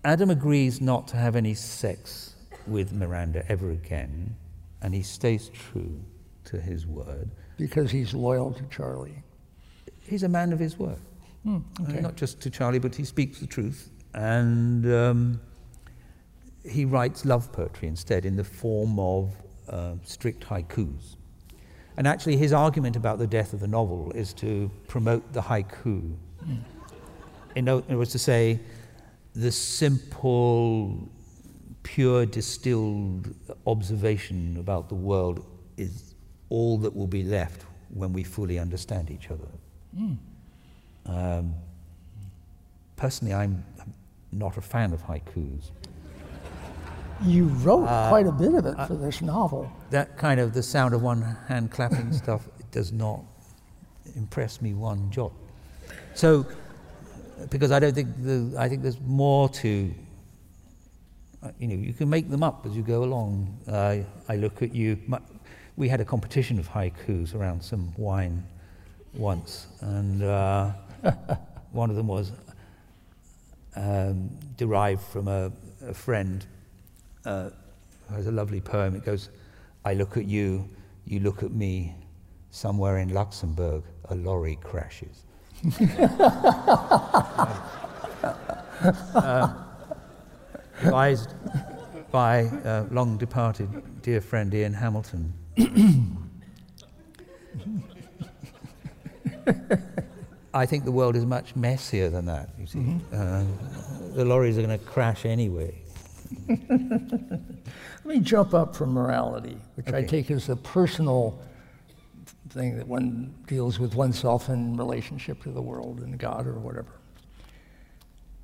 Adam 0.04 0.30
agrees 0.30 0.80
not 0.80 1.08
to 1.08 1.16
have 1.16 1.34
any 1.34 1.54
sex 1.54 2.36
with 2.66 2.92
Miranda 2.92 3.44
ever 3.50 3.70
again, 3.70 4.36
and 4.80 4.94
he 4.94 5.02
stays 5.02 5.50
true 5.50 6.00
to 6.44 6.60
his 6.60 6.86
word. 6.86 7.30
Because 7.58 7.90
he's 7.90 8.14
loyal 8.14 8.52
to 8.52 8.62
Charlie. 8.64 9.22
He's 10.00 10.22
a 10.22 10.28
man 10.28 10.52
of 10.52 10.58
his 10.58 10.78
word. 10.78 11.00
Hmm, 11.46 11.58
okay. 11.80 11.98
uh, 11.98 12.00
not 12.00 12.16
just 12.16 12.40
to 12.40 12.50
Charlie, 12.50 12.80
but 12.80 12.96
he 12.96 13.04
speaks 13.04 13.38
the 13.38 13.46
truth. 13.46 13.90
And 14.14 14.84
um, 14.92 15.40
he 16.68 16.84
writes 16.84 17.24
love 17.24 17.52
poetry 17.52 17.86
instead 17.86 18.26
in 18.26 18.34
the 18.34 18.42
form 18.42 18.98
of 18.98 19.32
uh, 19.68 19.92
strict 20.02 20.44
haikus. 20.44 21.14
And 21.96 22.08
actually, 22.08 22.36
his 22.36 22.52
argument 22.52 22.96
about 22.96 23.18
the 23.18 23.28
death 23.28 23.52
of 23.52 23.60
the 23.60 23.68
novel 23.68 24.10
is 24.12 24.32
to 24.34 24.68
promote 24.88 25.32
the 25.32 25.40
haiku. 25.40 26.16
Mm. 26.44 26.62
In 27.54 27.68
other 27.68 27.96
words, 27.96 28.10
to 28.10 28.18
say, 28.18 28.58
the 29.36 29.52
simple, 29.52 31.08
pure, 31.84 32.26
distilled 32.26 33.32
observation 33.68 34.56
about 34.58 34.88
the 34.88 34.96
world 34.96 35.46
is 35.76 36.14
all 36.48 36.76
that 36.78 36.94
will 36.94 37.06
be 37.06 37.22
left 37.22 37.64
when 37.90 38.12
we 38.12 38.24
fully 38.24 38.58
understand 38.58 39.12
each 39.12 39.30
other. 39.30 39.48
Mm. 39.96 40.16
Um, 41.06 41.54
personally, 42.96 43.34
I'm 43.34 43.64
not 44.32 44.56
a 44.56 44.60
fan 44.60 44.92
of 44.92 45.02
haikus. 45.02 45.70
You 47.24 47.46
wrote 47.46 47.86
uh, 47.86 48.08
quite 48.08 48.26
a 48.26 48.32
bit 48.32 48.54
of 48.54 48.66
it 48.66 48.78
uh, 48.78 48.86
for 48.86 48.94
this 48.94 49.22
novel. 49.22 49.70
That 49.90 50.18
kind 50.18 50.38
of 50.38 50.52
the 50.52 50.62
sound 50.62 50.94
of 50.94 51.02
one 51.02 51.22
hand 51.48 51.70
clapping 51.70 52.12
stuff 52.22 52.42
does 52.70 52.92
not 52.92 53.20
impress 54.14 54.60
me 54.60 54.74
one 54.74 55.10
jot. 55.10 55.32
So 56.14 56.46
because 57.50 57.70
I 57.70 57.78
don't 57.78 57.94
think 57.94 58.22
the, 58.22 58.54
I 58.58 58.68
think 58.68 58.82
there's 58.82 59.00
more 59.00 59.48
to. 59.50 59.94
Uh, 61.42 61.50
you 61.58 61.68
know, 61.68 61.74
you 61.74 61.92
can 61.92 62.08
make 62.08 62.30
them 62.30 62.42
up 62.42 62.64
as 62.66 62.74
you 62.74 62.82
go 62.82 63.04
along. 63.04 63.58
Uh, 63.68 63.98
I 64.28 64.36
look 64.36 64.62
at 64.62 64.74
you. 64.74 64.98
My, 65.06 65.20
we 65.76 65.88
had 65.88 66.00
a 66.00 66.04
competition 66.04 66.58
of 66.58 66.68
haikus 66.68 67.34
around 67.34 67.62
some 67.62 67.92
wine 67.96 68.42
once, 69.14 69.66
and 69.80 70.22
uh, 70.22 70.72
one 71.72 71.90
of 71.90 71.96
them 71.96 72.08
was 72.08 72.32
um, 73.74 74.30
derived 74.56 75.02
from 75.02 75.28
a, 75.28 75.52
a 75.86 75.94
friend 75.94 76.46
uh, 77.24 77.50
who 78.08 78.14
has 78.14 78.26
a 78.26 78.32
lovely 78.32 78.60
poem. 78.60 78.94
It 78.96 79.04
goes, 79.04 79.30
"I 79.84 79.94
look 79.94 80.16
at 80.16 80.24
you, 80.24 80.68
you 81.04 81.20
look 81.20 81.42
at 81.42 81.52
me. 81.52 81.94
Somewhere 82.50 82.98
in 82.98 83.10
Luxembourg, 83.12 83.82
a 84.08 84.14
lorry 84.14 84.58
crashes." 84.62 85.24
uh, 89.14 89.52
advised 90.82 91.34
by 92.10 92.44
uh, 92.44 92.86
long 92.90 93.18
departed 93.18 93.68
dear 94.02 94.20
friend 94.20 94.54
Ian 94.54 94.72
Hamilton. 94.72 95.32
I 100.56 100.66
think 100.66 100.84
the 100.84 100.92
world 100.92 101.16
is 101.16 101.24
much 101.24 101.54
messier 101.54 102.08
than 102.08 102.26
that, 102.26 102.50
you 102.58 102.66
see. 102.66 102.78
Mm-hmm. 102.78 103.14
Uh, 103.14 104.14
the 104.14 104.24
lorries 104.24 104.58
are 104.58 104.62
going 104.62 104.78
to 104.78 104.84
crash 104.84 105.24
anyway. 105.24 105.74
Let 106.48 108.04
me 108.04 108.20
jump 108.20 108.54
up 108.54 108.74
from 108.74 108.92
morality, 108.92 109.58
which 109.74 109.88
okay. 109.88 109.98
I 109.98 110.02
take 110.04 110.30
as 110.30 110.48
a 110.48 110.56
personal 110.56 111.40
thing 112.50 112.76
that 112.78 112.86
one 112.86 113.34
deals 113.46 113.78
with 113.78 113.94
oneself 113.94 114.48
in 114.48 114.76
relationship 114.76 115.42
to 115.42 115.50
the 115.50 115.60
world 115.60 116.00
and 116.00 116.18
God 116.18 116.46
or 116.46 116.54
whatever. 116.54 116.92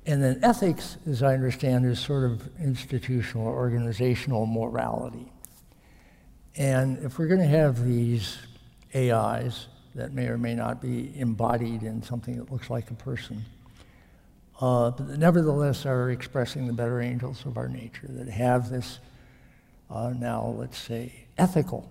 And 0.05 0.21
then 0.21 0.39
ethics, 0.43 0.97
as 1.07 1.23
I 1.23 1.33
understand, 1.33 1.85
is 1.85 1.99
sort 1.99 2.29
of 2.29 2.49
institutional 2.59 3.47
or 3.47 3.55
organizational 3.55 4.45
morality. 4.45 5.31
And 6.55 6.99
if 6.99 7.17
we're 7.17 7.27
going 7.27 7.39
to 7.39 7.47
have 7.47 7.83
these 7.83 8.37
AIs 8.93 9.67
that 9.95 10.13
may 10.13 10.27
or 10.27 10.37
may 10.37 10.55
not 10.55 10.81
be 10.81 11.11
embodied 11.15 11.83
in 11.83 12.01
something 12.01 12.37
that 12.37 12.51
looks 12.51 12.69
like 12.69 12.89
a 12.89 12.95
person, 12.95 13.43
uh, 14.59 14.91
but 14.91 15.19
nevertheless 15.19 15.85
are 15.85 16.09
expressing 16.11 16.67
the 16.67 16.73
better 16.73 17.01
angels 17.01 17.45
of 17.45 17.57
our 17.57 17.67
nature 17.67 18.07
that 18.09 18.27
have 18.27 18.69
this 18.69 18.99
uh, 19.89 20.09
now, 20.17 20.55
let's 20.57 20.77
say, 20.77 21.13
ethical 21.37 21.89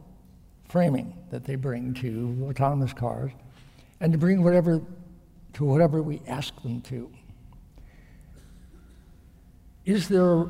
framing 0.69 1.12
that 1.31 1.45
they 1.45 1.55
bring 1.55 1.95
to 1.95 2.47
autonomous 2.49 2.93
cars 2.93 3.31
and 4.01 4.12
to 4.12 4.19
bring 4.19 4.43
whatever 4.43 4.81
to 5.53 5.65
whatever 5.65 6.03
we 6.03 6.20
ask 6.27 6.61
them 6.62 6.81
to. 6.81 7.11
Is 9.85 10.09
there, 10.09 10.47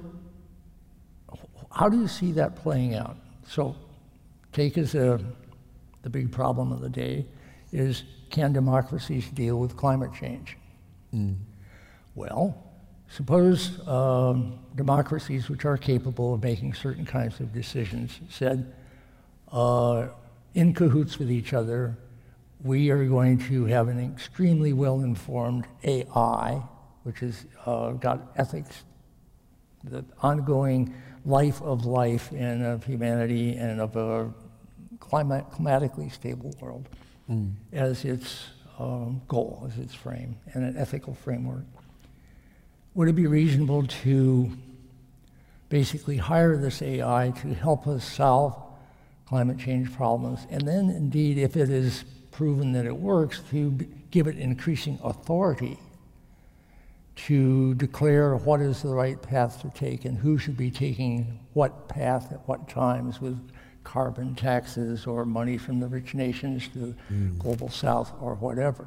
how 1.72 1.88
do 1.88 1.98
you 1.98 2.06
see 2.06 2.32
that 2.32 2.56
playing 2.56 2.94
out? 2.94 3.16
So, 3.48 3.74
take 4.52 4.78
as 4.78 4.94
a, 4.94 5.20
the 6.02 6.10
big 6.10 6.30
problem 6.30 6.70
of 6.70 6.80
the 6.80 6.88
day 6.88 7.26
is 7.72 8.04
can 8.30 8.52
democracies 8.52 9.28
deal 9.30 9.58
with 9.58 9.76
climate 9.76 10.12
change? 10.14 10.56
Mm. 11.14 11.36
Well, 12.14 12.72
Suppose 13.12 13.86
um, 13.86 14.58
democracies 14.74 15.50
which 15.50 15.66
are 15.66 15.76
capable 15.76 16.32
of 16.32 16.42
making 16.42 16.72
certain 16.72 17.04
kinds 17.04 17.40
of 17.40 17.52
decisions 17.52 18.18
said, 18.30 18.72
uh, 19.50 20.06
in 20.54 20.72
cahoots 20.72 21.18
with 21.18 21.30
each 21.30 21.52
other, 21.52 21.98
we 22.64 22.88
are 22.88 23.04
going 23.04 23.36
to 23.48 23.66
have 23.66 23.88
an 23.88 24.02
extremely 24.02 24.72
well 24.72 25.00
informed 25.00 25.66
AI, 25.84 26.62
which 27.02 27.20
has 27.20 27.44
uh, 27.66 27.90
got 27.90 28.32
ethics, 28.36 28.84
the 29.84 30.02
ongoing 30.22 30.94
life 31.26 31.60
of 31.60 31.84
life 31.84 32.32
and 32.32 32.64
of 32.64 32.82
humanity 32.82 33.56
and 33.56 33.78
of 33.78 33.94
a 33.94 34.32
climate, 35.00 35.44
climatically 35.50 36.08
stable 36.08 36.54
world 36.62 36.88
mm. 37.32 37.52
as 37.72 38.04
its 38.04 38.46
um, 38.78 39.22
goal, 39.28 39.66
as 39.70 39.78
its 39.78 39.94
frame, 39.94 40.36
and 40.54 40.64
an 40.64 40.76
ethical 40.76 41.14
framework. 41.14 41.64
Would 42.94 43.08
it 43.08 43.14
be 43.14 43.26
reasonable 43.26 43.86
to 43.86 44.50
basically 45.68 46.18
hire 46.18 46.56
this 46.56 46.82
AI 46.82 47.32
to 47.40 47.54
help 47.54 47.86
us 47.86 48.04
solve 48.04 48.60
climate 49.26 49.58
change 49.58 49.92
problems, 49.92 50.46
and 50.50 50.66
then 50.68 50.90
indeed, 50.90 51.38
if 51.38 51.56
it 51.56 51.70
is 51.70 52.04
proven 52.30 52.72
that 52.72 52.84
it 52.84 52.96
works, 52.96 53.40
to 53.50 53.70
give 54.10 54.26
it 54.26 54.36
increasing 54.36 54.98
authority 55.02 55.78
to 57.14 57.74
declare 57.74 58.36
what 58.36 58.60
is 58.60 58.82
the 58.82 58.88
right 58.88 59.20
path 59.20 59.60
to 59.62 59.70
take 59.70 60.04
and 60.04 60.18
who 60.18 60.38
should 60.38 60.56
be 60.56 60.70
taking 60.70 61.38
what 61.52 61.88
path 61.88 62.32
at 62.32 62.46
what 62.48 62.68
times 62.68 63.20
with 63.20 63.38
carbon 63.84 64.34
taxes 64.34 65.06
or 65.06 65.24
money 65.24 65.58
from 65.58 65.80
the 65.80 65.86
rich 65.86 66.14
nations 66.14 66.68
to 66.68 66.78
the 66.78 66.94
mm. 67.12 67.38
global 67.38 67.68
south 67.68 68.12
or 68.20 68.34
whatever. 68.34 68.86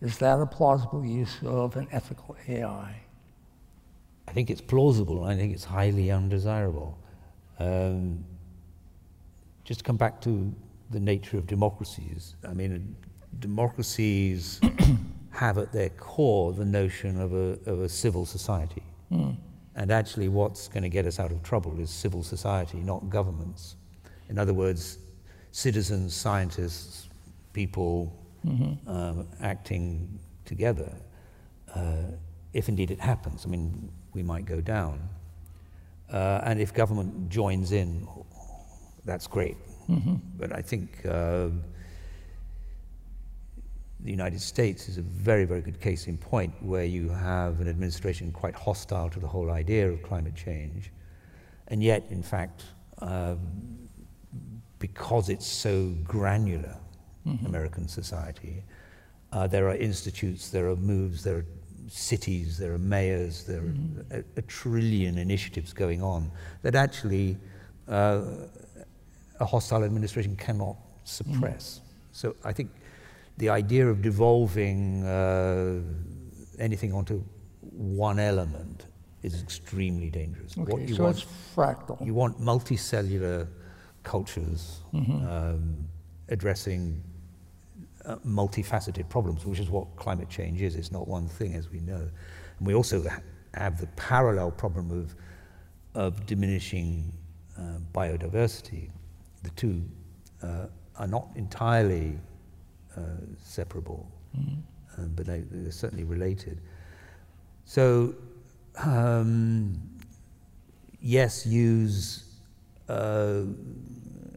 Is 0.00 0.18
that 0.18 0.40
a 0.40 0.46
plausible 0.46 1.04
use 1.04 1.36
of 1.44 1.76
an 1.76 1.88
ethical 1.90 2.36
AI? 2.48 3.00
I 4.28 4.32
think 4.32 4.50
it's 4.50 4.60
plausible. 4.60 5.24
I 5.24 5.36
think 5.36 5.54
it's 5.54 5.64
highly 5.64 6.10
undesirable. 6.10 6.98
Um, 7.58 8.24
just 9.64 9.80
to 9.80 9.84
come 9.84 9.96
back 9.96 10.20
to 10.22 10.54
the 10.90 11.00
nature 11.00 11.38
of 11.38 11.46
democracies, 11.46 12.36
I 12.46 12.52
mean, 12.52 12.94
democracies 13.40 14.60
have 15.30 15.58
at 15.58 15.72
their 15.72 15.90
core 15.90 16.52
the 16.52 16.64
notion 16.64 17.20
of 17.20 17.32
a, 17.32 17.58
of 17.66 17.80
a 17.80 17.88
civil 17.88 18.26
society. 18.26 18.82
Mm. 19.10 19.36
And 19.74 19.90
actually, 19.90 20.28
what's 20.28 20.68
going 20.68 20.82
to 20.82 20.88
get 20.88 21.06
us 21.06 21.18
out 21.20 21.30
of 21.30 21.42
trouble 21.42 21.78
is 21.80 21.90
civil 21.90 22.22
society, 22.22 22.78
not 22.78 23.10
governments. 23.10 23.76
In 24.28 24.38
other 24.38 24.54
words, 24.54 24.98
citizens, 25.52 26.14
scientists, 26.14 27.08
people 27.52 28.12
mm-hmm. 28.44 28.88
um, 28.88 29.26
acting 29.40 30.18
together, 30.44 30.92
uh, 31.74 32.10
if 32.52 32.68
indeed 32.68 32.90
it 32.90 33.00
happens. 33.00 33.44
I 33.44 33.48
mean, 33.48 33.90
we 34.12 34.22
might 34.22 34.44
go 34.44 34.60
down. 34.60 35.08
Uh, 36.12 36.40
and 36.44 36.60
if 36.60 36.72
government 36.72 37.28
joins 37.28 37.72
in, 37.72 38.06
that's 39.04 39.26
great. 39.26 39.56
Mm-hmm. 39.88 40.16
But 40.36 40.54
I 40.54 40.62
think 40.62 41.04
uh, 41.06 41.48
the 44.00 44.10
United 44.10 44.40
States 44.40 44.88
is 44.88 44.98
a 44.98 45.02
very, 45.02 45.44
very 45.44 45.60
good 45.60 45.80
case 45.80 46.06
in 46.06 46.16
point 46.16 46.52
where 46.62 46.84
you 46.84 47.08
have 47.08 47.60
an 47.60 47.68
administration 47.68 48.30
quite 48.30 48.54
hostile 48.54 49.10
to 49.10 49.18
the 49.18 49.26
whole 49.26 49.50
idea 49.50 49.90
of 49.90 50.02
climate 50.02 50.34
change. 50.34 50.92
And 51.68 51.82
yet, 51.82 52.04
in 52.10 52.22
fact, 52.22 52.64
um, 52.98 53.38
because 54.86 55.28
it's 55.28 55.46
so 55.46 55.92
granular, 56.04 56.76
mm-hmm. 57.26 57.46
American 57.46 57.88
society, 57.88 58.62
uh, 59.32 59.46
there 59.46 59.68
are 59.68 59.74
institutes, 59.74 60.50
there 60.50 60.68
are 60.68 60.76
moves, 60.76 61.24
there 61.24 61.38
are 61.38 61.46
cities, 61.88 62.56
there 62.58 62.72
are 62.72 62.84
mayors, 62.96 63.44
there 63.44 63.62
mm-hmm. 63.62 64.14
are 64.14 64.24
a, 64.36 64.40
a, 64.40 64.42
trillion 64.42 65.18
initiatives 65.18 65.72
going 65.72 66.02
on 66.02 66.30
that 66.62 66.74
actually 66.74 67.36
uh, 67.88 68.22
a 69.40 69.44
hostile 69.44 69.82
administration 69.84 70.36
cannot 70.36 70.76
suppress. 71.04 71.64
Mm-hmm. 71.64 71.86
So 72.12 72.36
I 72.44 72.52
think 72.52 72.70
the 73.38 73.50
idea 73.50 73.86
of 73.88 74.02
devolving 74.02 75.04
uh, 75.04 75.80
anything 76.58 76.92
onto 76.92 77.22
one 77.72 78.18
element 78.18 78.86
is 79.22 79.42
extremely 79.42 80.10
dangerous. 80.10 80.56
Okay, 80.56 80.86
so 80.92 81.02
want, 81.04 81.16
it's 81.16 81.26
fractal. 81.54 82.06
You 82.06 82.14
want 82.14 82.40
multicellular 82.40 83.48
cultures 84.06 84.80
mm-hmm. 84.94 85.28
um, 85.28 85.76
addressing 86.28 87.02
uh, 88.06 88.16
multifaceted 88.24 89.08
problems, 89.08 89.44
which 89.44 89.58
is 89.58 89.68
what 89.68 89.84
climate 89.96 90.30
change 90.30 90.62
is. 90.62 90.76
It's 90.76 90.92
not 90.92 91.08
one 91.08 91.26
thing, 91.26 91.54
as 91.54 91.70
we 91.70 91.80
know. 91.80 92.08
And 92.58 92.66
we 92.66 92.74
also 92.74 93.02
ha- 93.06 93.20
have 93.54 93.80
the 93.80 93.88
parallel 93.88 94.52
problem 94.52 94.90
of, 94.92 95.14
of 96.00 96.24
diminishing 96.24 97.12
uh, 97.58 97.78
biodiversity. 97.92 98.90
The 99.42 99.50
two 99.50 99.82
uh, 100.42 100.66
are 100.96 101.08
not 101.08 101.28
entirely 101.34 102.18
uh, 102.96 103.00
separable, 103.42 104.08
mm-hmm. 104.38 104.60
Um, 104.98 105.12
but 105.14 105.26
they, 105.26 105.44
are 105.68 105.70
certainly 105.70 106.04
related. 106.04 106.62
So, 107.66 108.14
um, 108.82 109.78
yes, 111.02 111.44
use 111.44 112.26
uh, 112.88 113.42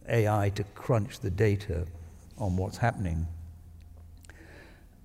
AI 0.10 0.50
to 0.56 0.64
crunch 0.76 1.20
the 1.20 1.30
data 1.30 1.86
on 2.38 2.58
what's 2.58 2.78
happening, 2.78 3.28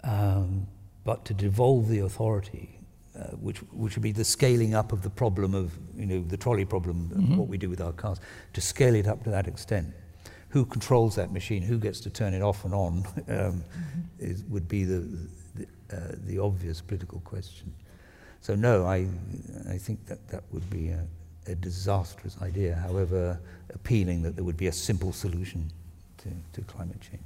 um, 0.03 0.67
but 1.05 1.25
to 1.25 1.35
devolve 1.35 1.89
the 1.89 2.01
authority, 2.01 2.79
uh, 3.19 3.29
which, 3.37 3.59
which 3.73 3.97
would 3.97 4.03
be 4.03 4.13
the 4.13 4.25
scaling 4.25 4.75
up 4.75 4.93
of 4.93 5.03
the 5.03 5.11
problem 5.11 5.55
of, 5.55 5.73
you 5.97 6.07
know, 6.07 6.23
the 6.23 6.37
trolley 6.37 6.65
problem, 6.65 7.11
mm-hmm. 7.13 7.37
what 7.37 7.49
we 7.49 7.59
do 7.59 7.69
with 7.69 7.81
our 7.81 7.93
cars, 7.93 8.21
to 8.53 8.61
scale 8.61 8.95
it 8.95 9.07
up 9.07 9.25
to 9.25 9.31
that 9.31 9.47
extent 9.47 9.93
who 10.55 10.65
controls 10.65 11.17
that 11.17 11.33
machine, 11.33 11.63
who 11.63 11.79
gets 11.79 11.99
to 11.99 12.09
turn 12.09 12.33
it 12.33 12.41
off 12.41 12.65
and 12.65 12.73
on, 12.73 12.93
um, 13.17 13.25
mm-hmm. 13.27 13.65
is, 14.21 14.45
would 14.45 14.69
be 14.69 14.85
the, 14.85 15.05
the, 15.57 15.67
uh, 15.91 16.13
the, 16.27 16.39
obvious 16.39 16.81
political 16.81 17.19
question. 17.25 17.75
So, 18.41 18.55
no, 18.55 18.87
I, 18.87 19.09
I 19.69 19.79
think 19.79 20.07
that 20.07 20.29
that 20.29 20.45
would 20.53 20.71
be 20.71 20.91
a, 20.91 21.05
a, 21.47 21.55
disastrous 21.55 22.37
idea, 22.43 22.75
however 22.75 23.39
appealing 23.73 24.23
that 24.23 24.37
there 24.37 24.45
would 24.45 24.57
be 24.57 24.67
a 24.67 24.73
simple 24.73 25.13
solution 25.13 25.71
to, 26.19 26.29
to 26.53 26.61
climate 26.63 27.01
change. 27.01 27.23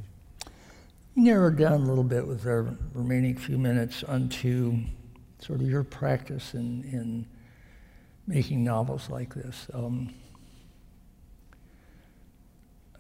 Narrow 1.16 1.51
down 1.51 1.82
a 1.82 1.85
little 1.85 2.05
bit 2.05 2.27
with 2.27 2.47
our 2.47 2.77
remaining 2.95 3.36
few 3.36 3.59
minutes 3.59 4.05
onto 4.05 4.78
sort 5.40 5.61
of 5.61 5.69
your 5.69 5.85
practice 5.85 6.55
in, 6.55 6.85
in 6.85 7.27
making 8.27 8.62
novels 8.62 9.09
like 9.11 9.35
this. 9.35 9.66
Um, 9.73 10.15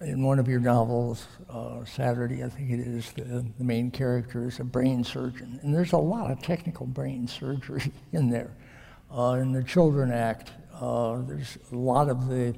in 0.00 0.22
one 0.22 0.38
of 0.38 0.46
your 0.46 0.60
novels, 0.60 1.26
uh, 1.50 1.84
Saturday, 1.84 2.44
I 2.44 2.48
think 2.48 2.70
it 2.70 2.80
is, 2.80 3.12
the, 3.12 3.44
the, 3.58 3.64
main 3.64 3.90
character 3.90 4.46
is 4.46 4.60
a 4.60 4.64
brain 4.64 5.02
surgeon. 5.02 5.58
And 5.62 5.74
there's 5.74 5.92
a 5.92 5.98
lot 5.98 6.30
of 6.30 6.40
technical 6.40 6.86
brain 6.86 7.26
surgery 7.26 7.92
in 8.12 8.30
there. 8.30 8.50
Uh, 9.10 9.38
in 9.40 9.52
the 9.52 9.62
Children 9.62 10.12
Act, 10.12 10.52
uh, 10.80 11.22
there's 11.22 11.58
a 11.72 11.76
lot 11.76 12.08
of 12.08 12.28
the 12.28 12.54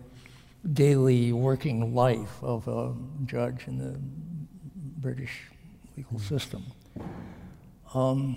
daily 0.73 1.33
working 1.33 1.95
life 1.95 2.43
of 2.43 2.69
a 2.69 2.95
judge 3.25 3.67
in 3.67 3.79
the 3.79 3.99
British 5.01 5.43
legal 5.97 6.19
mm-hmm. 6.19 6.35
system. 6.35 6.65
Um, 7.95 8.37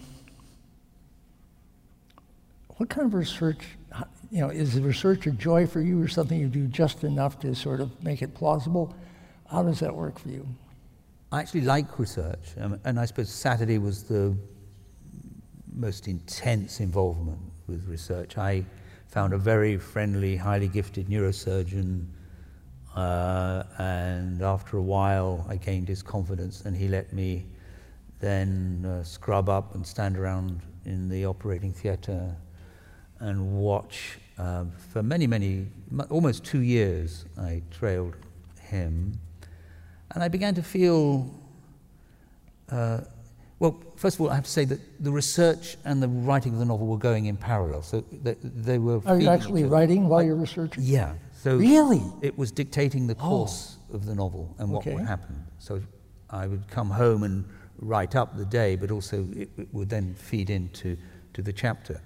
what 2.77 2.89
kind 2.89 3.05
of 3.05 3.13
research 3.13 3.59
you 4.31 4.39
know, 4.39 4.49
is 4.49 4.73
the 4.73 4.81
research 4.81 5.27
a 5.27 5.31
joy 5.31 5.67
for 5.67 5.81
you 5.81 6.01
or 6.01 6.07
something 6.07 6.39
you 6.39 6.47
do 6.47 6.65
just 6.67 7.03
enough 7.03 7.39
to 7.41 7.53
sort 7.53 7.81
of 7.81 8.03
make 8.03 8.21
it 8.21 8.33
plausible? 8.33 8.95
How 9.51 9.61
does 9.61 9.79
that 9.81 9.95
work 9.95 10.17
for 10.17 10.29
you? 10.29 10.47
I 11.31 11.39
actually 11.39 11.61
like 11.61 11.99
research, 11.99 12.53
um, 12.59 12.79
and 12.83 12.99
I 12.99 13.05
suppose 13.05 13.29
Saturday 13.29 13.77
was 13.77 14.03
the 14.03 14.35
most 15.71 16.07
intense 16.07 16.79
involvement 16.79 17.39
with 17.67 17.87
research. 17.87 18.37
I 18.37 18.65
found 19.13 19.31
a 19.31 19.37
very 19.37 19.77
friendly, 19.77 20.35
highly 20.35 20.67
gifted 20.67 21.07
neurosurgeon, 21.07 22.03
uh, 22.95 23.61
and 23.77 24.41
after 24.41 24.77
a 24.77 24.81
while, 24.81 25.45
I 25.47 25.55
gained 25.57 25.87
his 25.87 26.01
confidence, 26.01 26.65
and 26.65 26.75
he 26.75 26.87
let 26.87 27.13
me 27.13 27.45
then 28.19 28.83
uh, 28.87 29.03
scrub 29.03 29.49
up 29.49 29.75
and 29.75 29.85
stand 29.85 30.17
around 30.17 30.61
in 30.85 31.09
the 31.09 31.27
operating 31.27 31.71
theatre 31.71 32.35
and 33.19 33.53
watch 33.53 34.17
uh, 34.39 34.65
for 34.91 35.03
many, 35.03 35.27
many, 35.27 35.67
almost 36.09 36.43
two 36.43 36.61
years, 36.61 37.25
I 37.37 37.61
trailed 37.69 38.15
him. 38.61 39.19
And 40.15 40.23
I 40.23 40.27
began 40.27 40.55
to 40.55 40.63
feel, 40.63 41.29
uh, 42.71 43.01
well, 43.63 43.81
first 43.95 44.17
of 44.17 44.21
all, 44.21 44.29
I 44.29 44.35
have 44.35 44.43
to 44.43 44.49
say 44.49 44.65
that 44.65 44.81
the 45.01 45.09
research 45.09 45.77
and 45.85 46.03
the 46.03 46.09
writing 46.09 46.51
of 46.51 46.59
the 46.59 46.65
novel 46.65 46.85
were 46.85 46.97
going 46.97 47.27
in 47.27 47.37
parallel. 47.37 47.81
So 47.81 48.03
they, 48.11 48.35
they 48.43 48.77
were. 48.77 49.01
Are 49.05 49.17
you 49.17 49.29
actually 49.29 49.63
writing 49.63 50.09
while 50.09 50.21
you're 50.21 50.35
researching? 50.35 50.83
Yeah. 50.83 51.13
So 51.31 51.55
really? 51.55 52.03
It 52.21 52.37
was 52.37 52.51
dictating 52.51 53.07
the 53.07 53.15
course 53.15 53.77
oh. 53.89 53.95
of 53.95 54.05
the 54.05 54.15
novel 54.15 54.53
and 54.59 54.69
what 54.69 54.79
okay. 54.79 54.95
would 54.95 55.05
happen. 55.05 55.45
So 55.59 55.81
I 56.29 56.45
would 56.45 56.67
come 56.67 56.89
home 56.89 57.23
and 57.23 57.45
write 57.79 58.17
up 58.17 58.35
the 58.35 58.43
day, 58.43 58.75
but 58.75 58.91
also 58.91 59.25
it, 59.33 59.49
it 59.57 59.73
would 59.73 59.87
then 59.87 60.13
feed 60.13 60.49
into 60.49 60.97
to 61.31 61.41
the 61.41 61.53
chapter. 61.53 62.01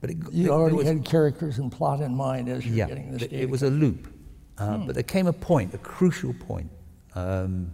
But 0.00 0.10
it, 0.10 0.16
you 0.30 0.50
already 0.50 0.76
was, 0.76 0.86
had 0.86 1.04
characters 1.04 1.58
and 1.58 1.72
plot 1.72 2.02
in 2.02 2.14
mind 2.14 2.48
as 2.48 2.64
you're 2.64 2.76
yeah, 2.76 2.86
getting 2.86 3.10
this. 3.10 3.22
Yeah, 3.22 3.40
It 3.40 3.50
was 3.50 3.64
a 3.64 3.70
loop, 3.70 4.06
uh, 4.58 4.76
hmm. 4.76 4.86
but 4.86 4.94
there 4.94 5.02
came 5.02 5.26
a 5.26 5.32
point, 5.32 5.74
a 5.74 5.78
crucial 5.78 6.34
point. 6.34 6.70
Um, 7.16 7.72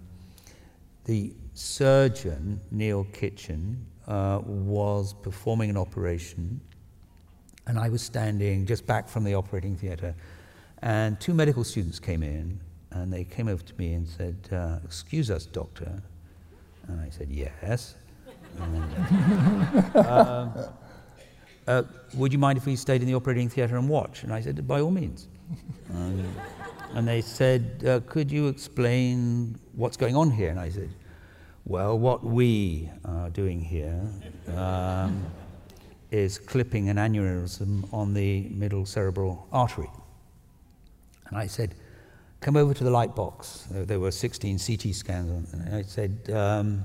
the 1.04 1.34
surgeon 1.54 2.60
Neil 2.70 3.04
Kitchen 3.12 3.86
uh, 4.06 4.40
was 4.44 5.14
performing 5.14 5.70
an 5.70 5.76
operation, 5.76 6.60
and 7.66 7.78
I 7.78 7.88
was 7.88 8.02
standing 8.02 8.66
just 8.66 8.86
back 8.86 9.08
from 9.08 9.24
the 9.24 9.34
operating 9.34 9.76
theatre, 9.76 10.14
and 10.82 11.18
two 11.20 11.32
medical 11.32 11.64
students 11.64 11.98
came 11.98 12.22
in, 12.22 12.60
and 12.90 13.12
they 13.12 13.24
came 13.24 13.48
over 13.48 13.62
to 13.62 13.74
me 13.78 13.94
and 13.94 14.06
said, 14.06 14.36
uh, 14.52 14.78
"Excuse 14.84 15.30
us, 15.30 15.46
doctor," 15.46 16.02
and 16.88 17.00
I 17.00 17.08
said, 17.08 17.30
"Yes." 17.30 17.94
Um, 18.60 18.84
uh, 21.66 21.82
would 22.14 22.32
you 22.32 22.38
mind 22.38 22.58
if 22.58 22.66
we 22.66 22.76
stayed 22.76 23.00
in 23.00 23.08
the 23.08 23.14
operating 23.14 23.48
theatre 23.48 23.76
and 23.76 23.88
watched? 23.88 24.24
And 24.24 24.32
I 24.32 24.40
said, 24.40 24.66
by 24.66 24.80
all 24.80 24.90
means. 24.90 25.28
Um, 25.92 26.24
and 26.94 27.08
they 27.08 27.20
said, 27.20 27.84
uh, 27.86 28.00
could 28.06 28.30
you 28.30 28.48
explain 28.48 29.58
what's 29.74 29.96
going 29.96 30.14
on 30.16 30.30
here? 30.30 30.50
And 30.50 30.60
I 30.60 30.68
said, 30.68 30.90
well, 31.64 31.98
what 31.98 32.24
we 32.24 32.90
are 33.04 33.30
doing 33.30 33.60
here 33.60 34.00
um, 34.56 35.24
is 36.10 36.38
clipping 36.38 36.88
an 36.88 36.96
aneurysm 36.96 37.92
on 37.92 38.14
the 38.14 38.48
middle 38.50 38.86
cerebral 38.86 39.46
artery. 39.52 39.90
And 41.28 41.38
I 41.38 41.46
said, 41.46 41.74
come 42.40 42.56
over 42.56 42.74
to 42.74 42.84
the 42.84 42.90
light 42.90 43.16
box. 43.16 43.66
There 43.70 43.98
were 43.98 44.10
16 44.10 44.58
CT 44.58 44.94
scans. 44.94 45.52
And 45.52 45.74
I 45.74 45.82
said, 45.82 46.30
um, 46.32 46.84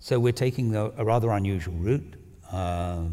so 0.00 0.18
we're 0.18 0.32
taking 0.32 0.74
a, 0.74 0.90
a 0.96 1.04
rather 1.04 1.30
unusual 1.30 1.74
route. 1.74 2.14
Uh, 2.50 3.04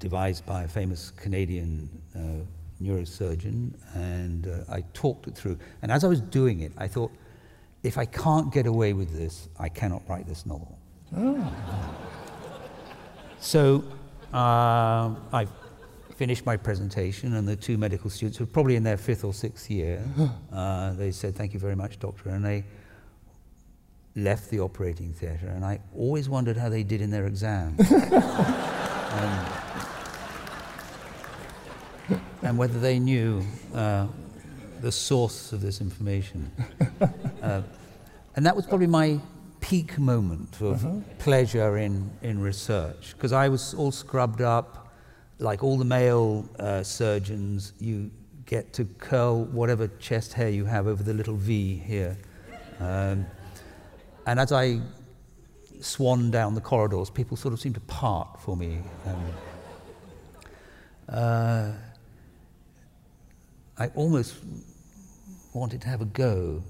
devised 0.00 0.44
by 0.46 0.64
a 0.64 0.68
famous 0.68 1.12
Canadian 1.12 1.88
uh, 2.16 2.44
neurosurgeon, 2.82 3.72
and 3.94 4.48
uh, 4.48 4.72
I 4.72 4.80
talked 4.94 5.28
it 5.28 5.36
through. 5.36 5.58
And 5.82 5.92
as 5.92 6.02
I 6.02 6.08
was 6.08 6.20
doing 6.20 6.60
it, 6.60 6.72
I 6.76 6.88
thought, 6.88 7.12
if 7.82 7.96
I 7.96 8.04
can't 8.04 8.52
get 8.52 8.66
away 8.66 8.92
with 8.92 9.16
this, 9.16 9.48
I 9.58 9.68
cannot 9.68 10.02
write 10.08 10.26
this 10.26 10.44
novel. 10.44 10.78
Oh. 11.16 11.52
So 13.40 13.84
uh, 14.34 15.14
I 15.32 15.46
finished 16.16 16.44
my 16.44 16.56
presentation, 16.56 17.34
and 17.34 17.48
the 17.48 17.56
two 17.56 17.78
medical 17.78 18.10
students, 18.10 18.36
who 18.36 18.44
were 18.44 18.50
probably 18.50 18.76
in 18.76 18.82
their 18.82 18.98
fifth 18.98 19.24
or 19.24 19.32
sixth 19.32 19.70
year, 19.70 20.04
uh, 20.52 20.92
they 20.92 21.10
said, 21.10 21.34
Thank 21.34 21.54
you 21.54 21.60
very 21.60 21.76
much, 21.76 21.98
doctor. 21.98 22.28
And 22.28 22.44
they 22.44 22.64
left 24.14 24.50
the 24.50 24.60
operating 24.60 25.12
theatre, 25.14 25.48
and 25.48 25.64
I 25.64 25.80
always 25.96 26.28
wondered 26.28 26.56
how 26.58 26.68
they 26.68 26.82
did 26.82 27.00
in 27.00 27.10
their 27.10 27.26
exams. 27.26 27.80
um, 27.92 29.46
and 32.42 32.58
whether 32.58 32.78
they 32.78 32.98
knew 32.98 33.42
uh, 33.74 34.06
the 34.80 34.92
source 34.92 35.52
of 35.52 35.60
this 35.60 35.80
information. 35.80 36.50
Uh, 37.42 37.62
and 38.36 38.44
that 38.44 38.54
was 38.54 38.66
probably 38.66 38.86
my 38.86 39.18
peak 39.60 39.98
moment 39.98 40.60
of 40.60 40.84
uh-huh. 40.84 40.96
pleasure 41.18 41.78
in, 41.78 42.10
in 42.20 42.38
research, 42.38 43.14
because 43.16 43.32
I 43.32 43.48
was 43.48 43.72
all 43.72 43.90
scrubbed 43.90 44.42
up, 44.42 44.92
like 45.38 45.64
all 45.64 45.78
the 45.78 45.86
male 45.86 46.46
uh, 46.58 46.82
surgeons, 46.82 47.72
you 47.78 48.10
get 48.44 48.74
to 48.74 48.84
curl 48.84 49.44
whatever 49.44 49.88
chest 49.98 50.34
hair 50.34 50.50
you 50.50 50.66
have 50.66 50.86
over 50.86 51.02
the 51.02 51.14
little 51.14 51.36
V 51.36 51.76
here. 51.76 52.18
Um, 52.78 53.26
and 54.26 54.38
as 54.38 54.52
I 54.52 54.80
swan 55.80 56.30
down 56.30 56.54
the 56.54 56.60
corridors, 56.60 57.10
people 57.10 57.36
sort 57.36 57.54
of 57.54 57.60
seem 57.60 57.72
to 57.74 57.80
part 57.80 58.40
for 58.40 58.56
me. 58.56 58.80
Um, 59.06 59.24
uh, 61.08 61.72
I 63.78 63.86
almost 63.94 64.36
wanted 65.52 65.80
to 65.82 65.88
have 65.88 66.00
a 66.00 66.06
go, 66.06 66.62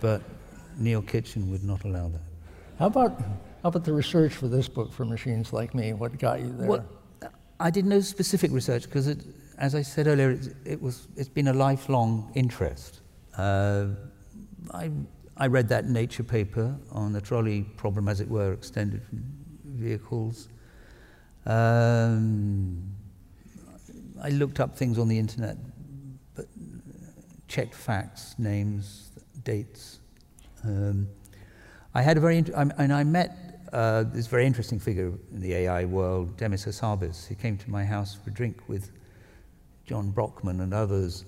but 0.00 0.22
Neil 0.76 1.02
Kitchen 1.02 1.50
would 1.50 1.62
not 1.62 1.84
allow 1.84 2.08
that. 2.08 2.20
How 2.78 2.86
about, 2.86 3.20
how 3.62 3.68
about 3.68 3.84
the 3.84 3.92
research 3.92 4.32
for 4.32 4.48
this 4.48 4.68
book 4.68 4.92
for 4.92 5.04
machines 5.04 5.52
like 5.52 5.74
me? 5.74 5.92
What 5.92 6.18
got 6.18 6.40
you 6.40 6.54
there? 6.56 6.68
Well, 6.68 6.84
I 7.60 7.70
did 7.70 7.84
no 7.84 8.00
specific 8.00 8.50
research 8.52 8.84
because, 8.84 9.14
as 9.58 9.74
I 9.74 9.82
said 9.82 10.06
earlier, 10.06 10.30
it, 10.30 10.56
it, 10.64 10.82
was, 10.82 11.08
it's 11.16 11.28
been 11.28 11.48
a 11.48 11.52
lifelong 11.52 12.32
interest. 12.34 13.00
Uh, 13.36 13.88
I, 14.72 14.90
I 15.36 15.46
read 15.46 15.68
that 15.68 15.86
Nature 15.86 16.22
paper 16.22 16.74
on 16.90 17.12
the 17.12 17.20
trolley 17.20 17.62
problem, 17.76 18.08
as 18.08 18.20
it 18.20 18.28
were, 18.28 18.52
extended 18.52 19.02
vehicles. 19.64 20.48
Um, 21.46 22.82
I 24.22 24.30
looked 24.30 24.60
up 24.60 24.76
things 24.76 24.98
on 24.98 25.08
the 25.08 25.18
internet, 25.18 25.56
checked 27.50 27.74
facts, 27.74 28.36
names, 28.38 29.10
dates. 29.42 29.98
Um, 30.64 31.08
I 31.94 32.00
had 32.00 32.16
a 32.16 32.20
very, 32.20 32.38
and 32.54 32.92
I 32.92 33.02
met 33.02 33.60
uh, 33.72 34.04
this 34.04 34.28
very 34.28 34.46
interesting 34.46 34.78
figure 34.78 35.12
in 35.32 35.40
the 35.40 35.54
AI 35.54 35.84
world, 35.84 36.36
Demis 36.36 36.64
Hassabis. 36.64 37.26
He 37.26 37.34
came 37.34 37.58
to 37.58 37.70
my 37.70 37.84
house 37.84 38.14
for 38.14 38.30
a 38.30 38.32
drink 38.32 38.56
with 38.68 38.92
John 39.84 40.10
Brockman 40.10 40.60
and 40.60 40.72
others. 40.72 41.24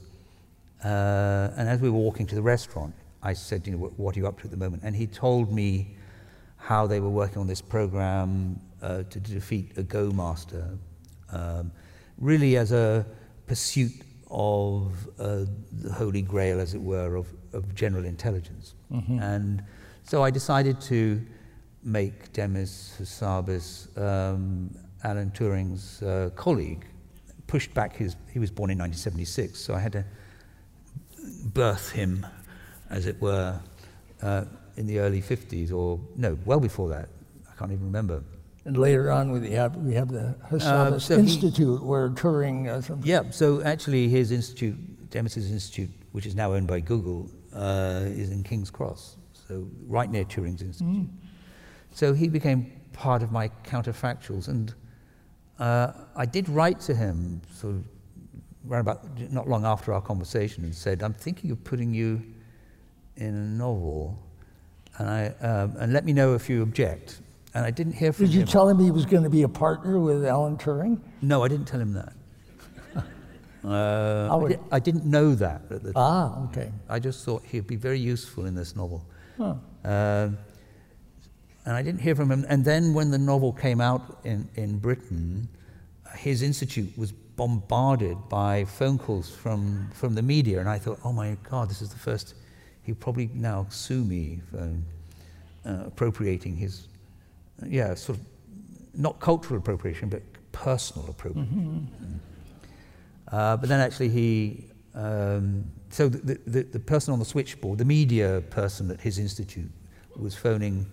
Uh, 0.85 1.51
and 1.57 1.69
as 1.69 1.81
we 1.81 1.91
were 1.91 1.99
walking 1.99 2.27
to 2.29 2.37
the 2.37 2.43
restaurant, 2.43 2.95
I 3.23 3.33
said, 3.33 3.67
you 3.67 3.73
know, 3.73 3.79
what, 3.79 3.99
what, 3.99 4.17
are 4.17 4.21
you 4.21 4.29
up 4.29 4.39
to 4.41 4.45
at 4.45 4.53
the 4.53 4.57
moment? 4.57 4.85
And 4.85 4.95
he 4.95 5.09
told 5.09 5.53
me 5.53 5.97
how 6.57 6.87
they 6.87 7.01
were 7.01 7.11
working 7.11 7.39
on 7.39 7.49
this 7.49 7.61
program 7.61 8.61
uh, 8.81 9.03
to 9.11 9.19
defeat 9.19 9.73
a 9.77 9.83
Go 9.83 10.11
master. 10.13 10.79
Um, 11.33 11.73
really 12.19 12.57
as 12.57 12.71
a 12.71 13.05
pursuit 13.47 13.93
of 14.33 15.09
uh, 15.19 15.45
the 15.73 15.93
holy 15.93 16.23
grail, 16.23 16.59
as 16.59 16.75
it 16.75 16.81
were, 16.81 17.17
of, 17.17 17.29
of 17.53 17.75
general 17.75 18.05
intelligence. 18.05 18.75
Mm-hmm. 18.91 19.19
And 19.21 19.63
so 20.05 20.25
I 20.25 20.31
decided 20.31 20.81
to 20.83 21.25
make 21.85 22.33
Demis 22.33 22.97
Hassabis 22.99 23.97
um, 23.99 24.75
Alan 25.05 25.31
Turing's 25.31 26.03
uh, 26.03 26.31
colleague, 26.35 26.87
pushed 27.47 27.75
back 27.75 27.97
his, 27.97 28.17
he 28.33 28.39
was 28.39 28.51
born 28.51 28.71
in 28.71 28.79
1976, 28.79 29.61
so 29.61 29.75
I 29.75 29.81
had 29.81 29.93
to 29.93 30.05
birth 31.45 31.91
him, 31.91 32.27
as 32.89 33.07
it 33.07 33.21
were, 33.21 33.61
uh, 34.23 34.45
in 34.77 34.87
the 34.87 35.01
early 35.01 35.21
50s, 35.21 35.73
or 35.73 36.01
no, 36.17 36.39
well 36.45 36.61
before 36.61 36.89
that, 36.91 37.09
I 37.51 37.55
can't 37.59 37.73
even 37.73 37.85
remember. 37.85 38.23
And 38.65 38.77
later 38.77 39.11
on, 39.11 39.33
we 39.33 39.51
have 39.51 39.77
we 39.77 39.95
have 39.95 40.09
the 40.09 40.37
Hassabis 40.51 40.93
uh, 40.93 40.99
so 41.01 41.19
Institute, 41.19 41.81
he, 41.81 41.85
where 41.85 42.11
Turing. 42.11 42.69
Uh, 42.69 42.81
some 42.81 43.01
yeah, 43.03 43.23
so 43.31 43.61
actually, 43.63 44.09
his 44.09 44.31
institute, 44.31 44.77
Demis's 45.11 45.51
institute, 45.51 45.91
which 46.13 46.27
is 46.27 46.37
now 46.37 46.53
owned 46.53 46.69
by 46.69 46.79
Google, 46.79 47.29
uh, 47.55 48.03
is 48.05 48.31
in 48.31 48.45
King's 48.45 48.71
Cross, 48.71 49.17
so 49.49 49.67
right 49.89 50.09
near 50.09 50.25
Turing's 50.25 50.63
institute. 50.63 51.07
Mm. 51.07 51.09
So 51.91 52.15
he 52.15 52.29
became 52.29 52.71
part 52.93 53.25
of 53.25 53.33
my 53.33 53.49
counterfactuals, 53.65 54.47
and 54.47 54.73
uh, 55.59 55.93
I 56.15 56.25
did 56.25 56.49
write 56.49 56.79
to 56.83 56.95
him, 56.95 57.43
sort 57.53 57.75
of, 57.75 57.85
around 58.71 58.83
about 58.83 59.19
not 59.33 59.49
long 59.49 59.65
after 59.65 59.93
our 59.93 60.01
conversation, 60.01 60.63
and 60.63 60.73
said, 60.73 61.03
"I'm 61.03 61.15
thinking 61.15 61.51
of 61.51 61.65
putting 61.65 61.93
you 61.93 62.23
in 63.17 63.35
a 63.35 63.49
novel, 63.59 64.23
and 64.99 65.11
I 65.11 65.27
um, 65.41 65.75
and 65.81 65.93
let 65.93 66.05
me 66.05 66.13
know 66.13 66.37
if 66.37 66.49
you 66.49 66.63
object." 66.63 67.22
And 67.55 67.65
I 67.65 67.71
didn't 67.71 67.95
hear 67.95 68.13
from 68.13 68.27
him. 68.27 68.33
Did 68.33 68.39
you 68.39 68.47
tell 68.47 68.69
him 68.69 68.79
he 68.79 68.91
was 68.91 69.05
going 69.05 69.25
to 69.25 69.31
be 69.31 69.43
a 69.43 69.49
partner 69.49 69.99
with 69.99 70.25
Alan 70.25 70.57
Turing? 70.57 71.01
No, 71.21 71.45
I 71.45 71.49
didn't 71.49 71.67
tell 71.67 71.81
him 71.81 71.93
that. 71.93 72.13
uh, 73.65 74.37
I, 74.37 74.49
did, 74.49 74.61
I, 74.71 74.79
didn't 74.79 75.05
know 75.05 75.35
that 75.35 75.63
at 75.71 75.83
the 75.83 75.93
time. 75.93 75.97
Ah, 75.97 76.45
okay. 76.45 76.73
I 76.89 76.99
just 76.99 77.25
thought 77.25 77.43
he'd 77.45 77.67
be 77.67 77.77
very 77.77 77.99
useful 77.99 78.47
in 78.47 78.55
this 78.55 78.75
novel. 78.75 79.05
Huh. 79.37 79.55
Uh, 79.85 80.31
and 81.65 81.77
I 81.77 81.83
didn't 81.83 82.01
hear 82.01 82.15
from 82.15 82.31
him. 82.31 82.45
And 82.49 82.65
then 82.65 82.95
when 82.95 83.11
the 83.11 83.19
novel 83.19 83.53
came 83.53 83.81
out 83.81 84.19
in, 84.25 84.49
in 84.57 84.79
Britain, 84.79 85.49
his 86.17 86.43
institute 86.43 86.97
was 86.97 87.13
bombarded 87.13 88.17
by 88.29 88.65
phone 88.65 88.99
calls 88.99 89.31
from, 89.31 89.91
from 89.95 90.15
the 90.15 90.23
media. 90.23 90.59
And 90.61 90.69
I 90.69 90.79
thought, 90.79 90.99
oh 91.05 91.13
my 91.13 91.37
God, 91.49 91.69
this 91.69 91.83
is 91.83 91.91
the 91.91 91.99
first. 91.99 92.35
He'll 92.83 92.95
probably 92.95 93.31
now 93.35 93.67
sue 93.71 94.05
me 94.05 94.41
for 94.51 94.71
uh, 95.65 95.85
appropriating 95.87 96.57
his 96.57 96.89
yeah, 97.69 97.95
sort 97.95 98.19
of 98.19 98.25
not 98.95 99.21
cultural 99.21 99.59
appropriation, 99.59 100.09
but 100.09 100.23
personal 100.53 101.09
appropriation. 101.09 101.89
Mm-hmm. 101.93 103.37
Uh, 103.37 103.57
but 103.57 103.69
then 103.69 103.81
actually 103.81 104.11
he, 104.11 104.67
um, 104.95 105.65
so 105.89 106.09
the, 106.09 106.39
the, 106.47 106.63
the, 106.63 106.79
person 106.79 107.13
on 107.13 107.19
the 107.19 107.25
switchboard, 107.25 107.79
the 107.79 107.85
media 107.85 108.43
person 108.51 108.91
at 108.91 109.01
his 109.01 109.19
institute, 109.19 109.71
was 110.17 110.35
phoning 110.35 110.87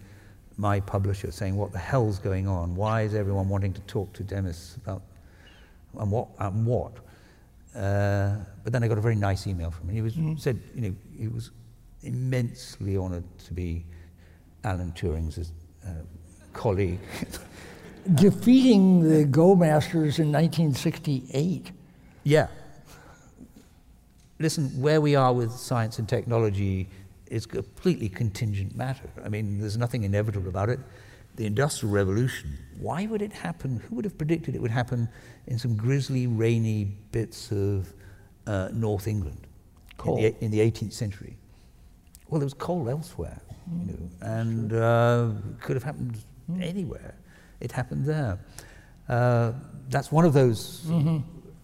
my 0.58 0.80
publisher 0.80 1.32
saying, 1.32 1.56
what 1.56 1.72
the 1.74 1.80
hell's 1.80 2.20
going 2.20 2.48
on? 2.48 2.76
Why 2.76 3.02
is 3.02 3.14
everyone 3.14 3.50
wanting 3.50 3.74
to 3.74 3.82
talk 3.82 4.14
to 4.14 4.24
Demis 4.24 4.78
about, 4.78 5.02
and 5.98 6.12
what, 6.12 6.30
and 6.40 6.66
what? 6.66 6.94
Uh, 7.76 8.38
but 8.64 8.72
then 8.72 8.84
I 8.84 8.88
got 8.88 8.98
a 8.98 9.02
very 9.02 9.16
nice 9.16 9.46
email 9.46 9.72
from 9.72 9.90
him. 9.90 9.96
He 9.96 10.02
was, 10.02 10.14
mm-hmm. 10.16 10.38
said, 10.38 10.60
you 10.74 10.82
know, 10.82 10.96
he 11.18 11.28
was 11.28 11.52
immensely 12.04 12.98
honoured 12.98 13.26
to 13.40 13.54
be 13.54 13.86
Alan 14.64 14.92
Turing's 14.94 15.52
uh, 15.86 15.90
colleague. 16.54 17.00
defeating 18.16 19.08
the 19.08 19.26
Go 19.26 19.56
Masters 19.56 20.20
in 20.20 20.32
1968. 20.32 21.72
Yeah. 22.24 22.48
Listen, 24.40 24.70
where 24.82 25.02
we 25.02 25.16
are 25.16 25.34
with 25.34 25.52
science 25.52 26.00
and 26.00 26.08
technology 26.08 26.88
is 27.28 27.46
completely 27.46 28.10
contingent 28.10 28.76
matter. 28.76 29.10
I 29.24 29.30
mean, 29.30 29.60
there's 29.60 29.78
nothing 29.78 30.04
inevitable 30.04 30.50
about 30.50 30.70
it. 30.70 30.80
The 31.36 31.46
Industrial 31.46 31.94
Revolution, 31.94 32.58
why 32.80 33.06
would 33.06 33.22
it 33.22 33.32
happen? 33.32 33.82
Who 33.88 33.96
would 33.96 34.06
have 34.06 34.18
predicted 34.18 34.56
it 34.56 34.62
would 34.62 34.72
happen 34.72 35.08
in 35.48 35.60
some 35.60 35.76
grisly, 35.76 36.28
rainy 36.28 36.86
bits 37.12 37.52
of 37.52 37.94
uh, 38.48 38.70
North 38.74 39.08
England 39.08 39.48
Coal. 39.98 40.18
In, 40.18 40.24
the, 40.24 40.46
in 40.46 40.52
the 40.52 40.60
18th 40.60 40.94
century? 40.94 41.38
Well, 42.30 42.40
there 42.40 42.46
was 42.46 42.54
coal 42.54 42.90
elsewhere, 42.90 43.40
you 43.86 43.94
know, 43.94 44.10
and 44.22 44.74
uh, 44.74 45.30
could 45.62 45.76
have 45.76 45.84
happened 45.84 46.18
anywhere. 46.62 47.16
It 47.60 47.72
happened 47.72 48.06
there. 48.06 48.40
Uh, 49.08 49.54
that's 49.90 50.12
one 50.12 50.26
of 50.26 50.34
those 50.34 50.90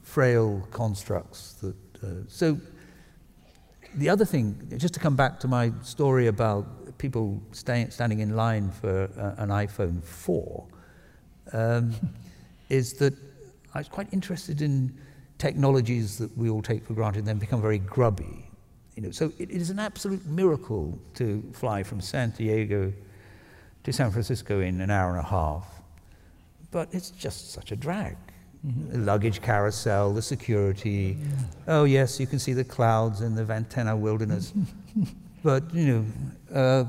frail 0.04 0.68
constructs 0.72 1.54
that. 1.54 1.76
Uh, 2.04 2.08
so, 2.28 2.60
the 3.96 4.10
other 4.10 4.26
thing, 4.26 4.74
just 4.78 4.94
to 4.96 5.00
come 5.00 5.16
back 5.16 5.40
to 5.40 5.48
my 5.48 5.72
story 5.82 6.28
about 6.28 6.98
people 6.98 7.42
stay, 7.52 7.88
standing 7.90 8.20
in 8.20 8.36
line 8.36 8.70
for 8.70 9.10
uh, 9.18 9.42
an 9.42 9.50
iPhone 9.50 10.04
4, 10.04 10.66
um, 11.54 11.96
is 12.70 12.94
that 12.94 13.14
I 13.74 13.80
was 13.80 13.88
quite 13.88 14.12
interested 14.12 14.62
in 14.62 14.98
technologies 15.38 16.18
that 16.18 16.36
we 16.38 16.50
all 16.50 16.62
take 16.62 16.86
for 16.86 16.94
granted 16.94 17.20
and 17.20 17.28
then 17.28 17.38
become 17.38 17.62
very 17.62 17.80
grubby. 17.80 18.50
You 18.96 19.04
know, 19.04 19.12
so 19.12 19.32
it, 19.38 19.50
it 19.50 19.62
is 19.62 19.70
an 19.70 19.80
absolute 19.80 20.26
miracle 20.26 20.98
to 21.16 21.44
fly 21.54 21.84
from 21.84 22.00
San 22.02 22.32
Diego 22.32 22.94
to 23.86 23.94
San 23.94 24.12
Francisco 24.12 24.62
in 24.62 24.82
an 24.82 24.90
hour 24.90 25.12
and 25.12 25.20
a 25.20 25.30
half, 25.30 25.68
but 26.72 26.90
it's 26.92 27.12
just 27.12 27.54
such 27.54 27.72
a 27.72 27.76
drag. 27.76 28.18
Mm-hmm. 28.66 28.92
The 28.94 28.98
luggage 28.98 29.42
carousel, 29.44 30.12
the 30.12 30.24
security. 30.24 31.18
Oh 31.68 31.84
yes, 31.84 32.20
you 32.20 32.26
can 32.26 32.40
see 32.40 32.54
the 32.54 32.64
clouds 32.64 33.22
in 33.22 33.36
the 33.36 33.46
Ventana 33.46 33.96
wilderness, 33.96 34.54
but 35.44 35.72
you 35.74 35.86
know, 35.86 36.06
uh, 36.54 36.86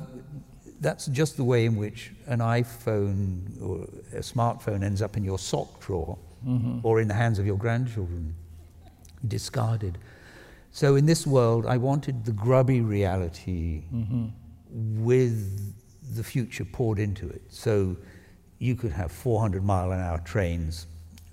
that's 0.81 1.06
just 1.06 1.36
the 1.36 1.44
way 1.44 1.66
in 1.66 1.77
which 1.77 2.12
an 2.27 2.39
iPhone 2.39 3.62
or 3.62 3.85
a 4.16 4.23
smartphone 4.23 4.82
ends 4.82 5.02
up 5.02 5.18
in 5.18 5.24
your 5.24 5.39
sock 5.39 5.81
drawer 5.81 6.16
mm-hmm. 6.47 6.81
or 6.82 7.01
in 7.02 7.09
the 7.09 7.14
hands 7.14 7.39
of 7.39 7.44
your 7.44 7.59
grandchildren, 7.59 8.35
discarded. 9.28 9.98
So 10.73 10.97
in 10.97 11.05
this 11.05 11.27
world, 11.27 11.66
I 11.66 11.77
wanted 11.77 12.24
the 12.24 12.32
grubby 12.32 12.81
reality 12.81 13.82
mm-hmm. 13.93 15.05
with 15.05 15.74
the 16.15 16.23
future 16.24 16.65
poured 16.65 16.99
into 16.99 17.28
it. 17.28 17.43
So 17.49 17.97
you 18.59 18.74
could 18.74 18.93
have 18.93 19.12
400 19.12 19.65
mile 19.65 19.93
an 19.93 20.01
hour 20.01 20.19
trains 20.19 20.87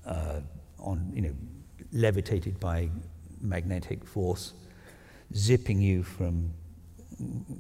uh, 0.06 0.42
on, 0.80 1.12
you 1.14 1.22
know, 1.22 1.34
levitated 1.92 2.60
by 2.60 2.90
magnetic 3.42 4.06
force, 4.06 4.54
zipping 5.36 5.82
you 5.82 6.04
from 6.04 6.52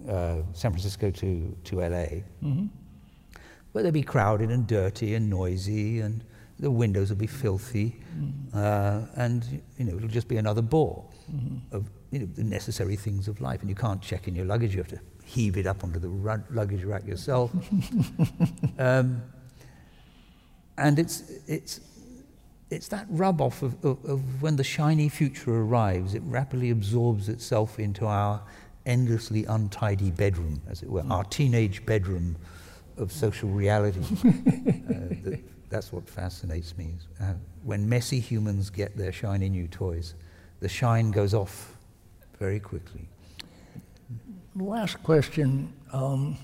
uh, 0.10 0.38
San 0.54 0.72
Francisco 0.72 1.12
to, 1.12 1.56
to 1.64 1.80
LA. 1.82 2.06
But 3.72 3.84
they'd 3.84 3.94
be 3.94 4.04
crowded 4.04 4.50
and 4.52 4.68
dirty 4.68 5.16
and 5.16 5.30
noisy, 5.30 6.00
and 6.02 6.24
the 6.60 6.70
windows 6.70 7.10
would 7.10 7.18
be 7.18 7.28
filthy, 7.28 8.00
uh, 8.54 9.02
and 9.16 9.62
you 9.78 9.86
know 9.86 9.96
it'll 9.96 10.08
just 10.08 10.28
be 10.28 10.38
another 10.38 10.62
bore 10.62 11.04
of 11.72 11.90
you 12.12 12.20
know 12.20 12.28
the 12.36 12.44
necessary 12.44 12.96
things 12.96 13.28
of 13.28 13.42
life. 13.42 13.62
And 13.62 13.70
you 13.70 13.76
can't 13.76 14.00
check 14.02 14.28
in 14.28 14.36
your 14.36 14.46
luggage; 14.46 14.76
you 14.76 14.82
have 14.82 14.90
to 14.90 15.00
heave 15.34 15.58
it 15.58 15.66
up 15.66 15.84
onto 15.84 16.00
the 16.00 16.10
luggage 16.52 16.84
rack 16.84 17.06
yourself. 17.08 17.52
um, 18.80 19.22
and 20.78 21.00
it's 21.00 21.24
it's 21.48 21.82
it's 22.70 22.88
that 22.88 23.06
rub 23.10 23.42
off 23.42 23.62
of, 23.62 23.84
of, 23.84 24.04
of 24.06 24.42
when 24.42 24.56
the 24.56 24.64
shiny 24.64 25.10
future 25.10 25.56
arrives. 25.56 26.14
It 26.14 26.24
rapidly 26.26 26.70
absorbs 26.70 27.30
itself 27.30 27.80
into 27.80 28.06
our 28.06 28.42
endlessly 28.86 29.46
untidy 29.46 30.12
bedroom, 30.12 30.62
as 30.70 30.84
it 30.84 30.90
were, 30.90 31.04
our 31.10 31.24
teenage 31.24 31.86
bedroom 31.86 32.36
of 32.98 33.12
social 33.12 33.50
reality. 33.50 34.00
uh, 34.02 34.94
that, 35.24 35.40
that's 35.70 35.92
what 35.92 36.08
fascinates 36.08 36.78
me. 36.78 36.96
is, 36.98 37.08
Uh, 37.22 37.34
when 37.64 37.88
messy 37.88 38.20
humans 38.20 38.70
get 38.70 38.98
their 38.98 39.12
shiny 39.12 39.50
new 39.50 39.68
toys, 39.68 40.16
the 40.60 40.70
shine 40.70 41.12
goes 41.12 41.34
off 41.34 41.78
very 42.40 42.60
quickly. 42.60 43.08
Last 44.56 45.02
question. 45.02 45.74
Um, 45.92 46.38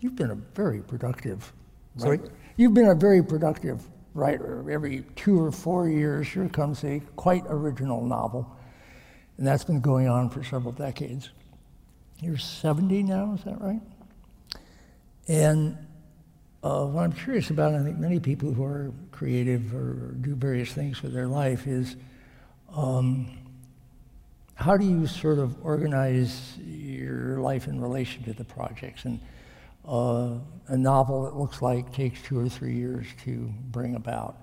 you've 0.00 0.16
been 0.16 0.30
a 0.30 0.34
very 0.34 0.80
productive 0.80 1.52
Sorry? 1.96 2.18
writer. 2.18 2.32
You've 2.56 2.74
been 2.74 2.88
a 2.88 2.94
very 2.94 3.22
productive 3.22 3.86
writer. 4.14 4.68
Every 4.70 5.04
two 5.14 5.40
or 5.40 5.52
four 5.52 5.88
years, 5.88 6.28
here 6.28 6.48
comes 6.48 6.82
a 6.84 7.00
quite 7.16 7.44
original 7.48 8.04
novel. 8.04 8.56
And 9.38 9.46
that's 9.46 9.64
been 9.64 9.80
going 9.80 10.08
on 10.08 10.28
for 10.28 10.42
several 10.42 10.72
decades. 10.72 11.30
You're 12.20 12.36
70 12.36 13.04
now, 13.04 13.34
is 13.34 13.44
that 13.44 13.60
right? 13.60 13.80
And 15.28 15.78
uh, 16.62 16.84
what 16.84 17.04
I'm 17.04 17.12
curious 17.12 17.50
about, 17.50 17.74
I 17.74 17.82
think 17.82 17.98
many 17.98 18.18
people 18.18 18.52
who 18.52 18.64
are 18.64 18.92
creative 19.12 19.72
or 19.74 20.14
do 20.20 20.34
various 20.34 20.72
things 20.72 21.00
with 21.02 21.14
their 21.14 21.28
life, 21.28 21.66
is 21.66 21.96
um, 22.74 23.30
how 24.60 24.76
do 24.76 24.84
you 24.84 25.06
sort 25.06 25.38
of 25.38 25.56
organize 25.64 26.58
your 26.58 27.38
life 27.40 27.66
in 27.66 27.80
relation 27.80 28.22
to 28.24 28.34
the 28.34 28.44
projects? 28.44 29.06
And 29.06 29.18
uh, 29.88 30.34
a 30.68 30.76
novel 30.76 31.24
that 31.24 31.34
looks 31.34 31.62
like 31.62 31.92
takes 31.94 32.20
two 32.22 32.38
or 32.38 32.48
three 32.48 32.74
years 32.74 33.06
to 33.24 33.52
bring 33.70 33.94
about. 33.94 34.36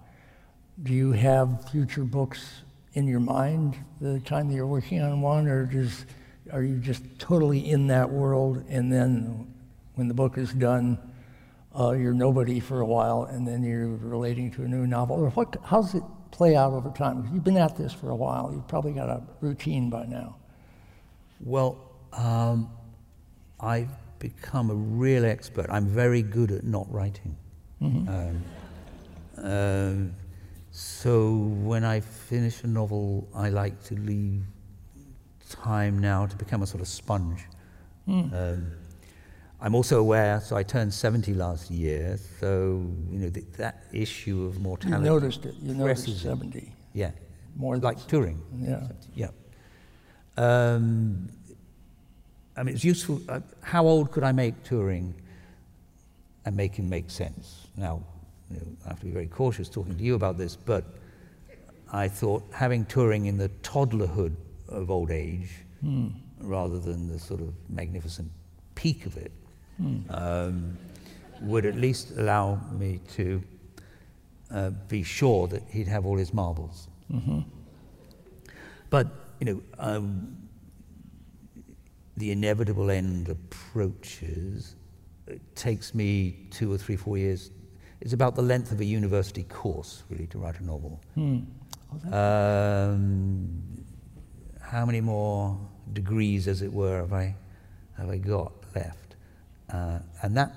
Do 0.81 0.93
you 0.93 1.11
have 1.11 1.69
future 1.69 2.03
books 2.03 2.63
in 2.93 3.07
your 3.07 3.19
mind 3.19 3.77
the 4.01 4.19
time 4.21 4.49
that 4.49 4.55
you're 4.55 4.65
working 4.65 5.01
on 5.01 5.21
one, 5.21 5.47
or 5.47 5.67
just 5.67 6.05
are 6.51 6.63
you 6.63 6.77
just 6.77 7.03
totally 7.19 7.69
in 7.69 7.85
that 7.87 8.09
world, 8.09 8.63
and 8.69 8.91
then 8.91 9.53
when 9.93 10.07
the 10.07 10.15
book 10.15 10.39
is 10.39 10.51
done, 10.51 10.97
uh, 11.77 11.91
you're 11.91 12.13
nobody 12.13 12.59
for 12.59 12.79
a 12.79 12.85
while, 12.85 13.23
and 13.25 13.47
then 13.47 13.61
you're 13.61 13.87
relating 13.87 14.49
to 14.51 14.63
a 14.63 14.67
new 14.67 14.87
novel? 14.87 15.17
Or 15.17 15.29
what? 15.29 15.57
How 15.63 15.81
does 15.81 15.93
it 15.93 16.03
play 16.31 16.55
out 16.55 16.73
over 16.73 16.89
time? 16.89 17.29
You've 17.33 17.43
been 17.43 17.57
at 17.57 17.77
this 17.77 17.93
for 17.93 18.09
a 18.09 18.15
while. 18.15 18.51
You've 18.53 18.67
probably 18.67 18.93
got 18.93 19.09
a 19.09 19.21
routine 19.41 19.89
by 19.89 20.05
now. 20.05 20.35
Well, 21.39 21.77
um, 22.13 22.69
I've 23.59 23.89
become 24.19 24.69
a 24.69 24.75
real 24.75 25.25
expert. 25.25 25.67
I'm 25.69 25.87
very 25.87 26.21
good 26.21 26.51
at 26.51 26.63
not 26.63 26.91
writing. 26.91 27.35
Um, 28.09 28.43
um, 29.37 30.15
so 30.71 31.35
when 31.35 31.83
I 31.83 31.99
finish 31.99 32.63
a 32.63 32.67
novel, 32.67 33.27
I 33.33 33.49
like 33.49 33.83
to 33.85 33.95
leave 33.95 34.43
time 35.49 35.99
now 35.99 36.25
to 36.25 36.35
become 36.35 36.61
a 36.61 36.67
sort 36.67 36.81
of 36.81 36.87
sponge. 36.87 37.45
Um, 38.33 38.71
I'm 39.59 39.73
also 39.73 39.99
aware, 39.99 40.39
so 40.39 40.55
I 40.55 40.63
turned 40.63 40.93
70 40.93 41.33
last 41.33 41.71
year, 41.71 42.19
so 42.39 42.85
you 43.09 43.19
know 43.19 43.29
th- 43.29 43.45
that 43.57 43.83
issue 43.91 44.45
of 44.45 44.59
mortality. 44.61 45.03
You 45.03 45.09
noticed 45.09 45.45
it. 45.45 45.55
You 45.61 45.73
noticed 45.73 46.05
presses 46.05 46.23
it. 46.25 46.27
70. 46.27 46.71
Yeah, 46.93 47.11
More 47.55 47.77
like 47.77 47.97
Turing. 48.07 48.37
Yeah. 48.55 48.87
Yeah. 49.15 49.29
Um, 50.37 51.29
I 52.55 52.63
mean, 52.63 52.75
it's 52.75 52.83
useful. 52.83 53.19
Uh, 53.27 53.39
how 53.61 53.87
old 53.87 54.11
could 54.11 54.23
I 54.23 54.31
make 54.31 54.63
Turing 54.63 55.13
and 56.45 56.55
make 56.55 56.75
him 56.75 56.87
make 56.87 57.09
sense? 57.09 57.67
Now, 57.75 58.03
you 58.51 58.57
know, 58.57 58.67
I 58.85 58.89
have 58.89 58.99
to 58.99 59.05
be 59.05 59.11
very 59.11 59.27
cautious 59.27 59.69
talking 59.69 59.95
to 59.97 60.03
you 60.03 60.13
about 60.13 60.37
this, 60.37 60.55
but 60.55 60.83
I 61.91 62.07
thought 62.07 62.43
having 62.53 62.85
Turing 62.85 63.25
in 63.25 63.37
the 63.37 63.49
toddlerhood 63.63 64.35
of 64.69 64.91
old 64.91 65.09
age 65.11 65.49
rather 66.41 66.79
than 66.79 67.07
the 67.07 67.17
sort 67.19 67.39
of 67.41 67.53
magnificent 67.69 68.29
peak 68.75 69.05
of 69.07 69.17
it 69.17 69.31
um, 70.09 70.77
would 71.41 71.65
at 71.65 71.75
least 71.75 72.11
allow 72.17 72.59
me 72.71 72.99
to 73.15 73.41
uh, 74.51 74.69
be 74.87 75.03
sure 75.03 75.47
that 75.47 75.61
he'd 75.69 75.87
have 75.87 76.05
all 76.05 76.17
his 76.17 76.33
marbles. 76.33 76.87
But, 78.89 79.07
you 79.39 79.45
know, 79.45 79.61
um, 79.79 80.37
the 82.17 82.31
inevitable 82.31 82.89
end 82.89 83.29
approaches. 83.29 84.75
It 85.27 85.41
takes 85.55 85.93
me 85.93 86.47
two 86.49 86.71
or 86.73 86.77
three, 86.77 86.95
four 86.95 87.17
years. 87.17 87.51
It's 88.01 88.13
about 88.13 88.35
the 88.35 88.41
length 88.41 88.71
of 88.71 88.79
a 88.79 88.85
university 88.85 89.43
course, 89.43 90.03
really, 90.09 90.27
to 90.27 90.39
write 90.39 90.59
a 90.59 90.63
novel. 90.65 90.99
Um, 92.11 93.61
how 94.61 94.85
many 94.85 95.01
more 95.01 95.57
degrees, 95.93 96.47
as 96.47 96.61
it 96.61 96.71
were, 96.71 96.97
have 96.97 97.13
I, 97.13 97.35
have 97.97 98.09
I 98.09 98.17
got 98.17 98.51
left? 98.75 99.06
Uh, 99.71 99.99
and 100.21 100.35
that, 100.37 100.51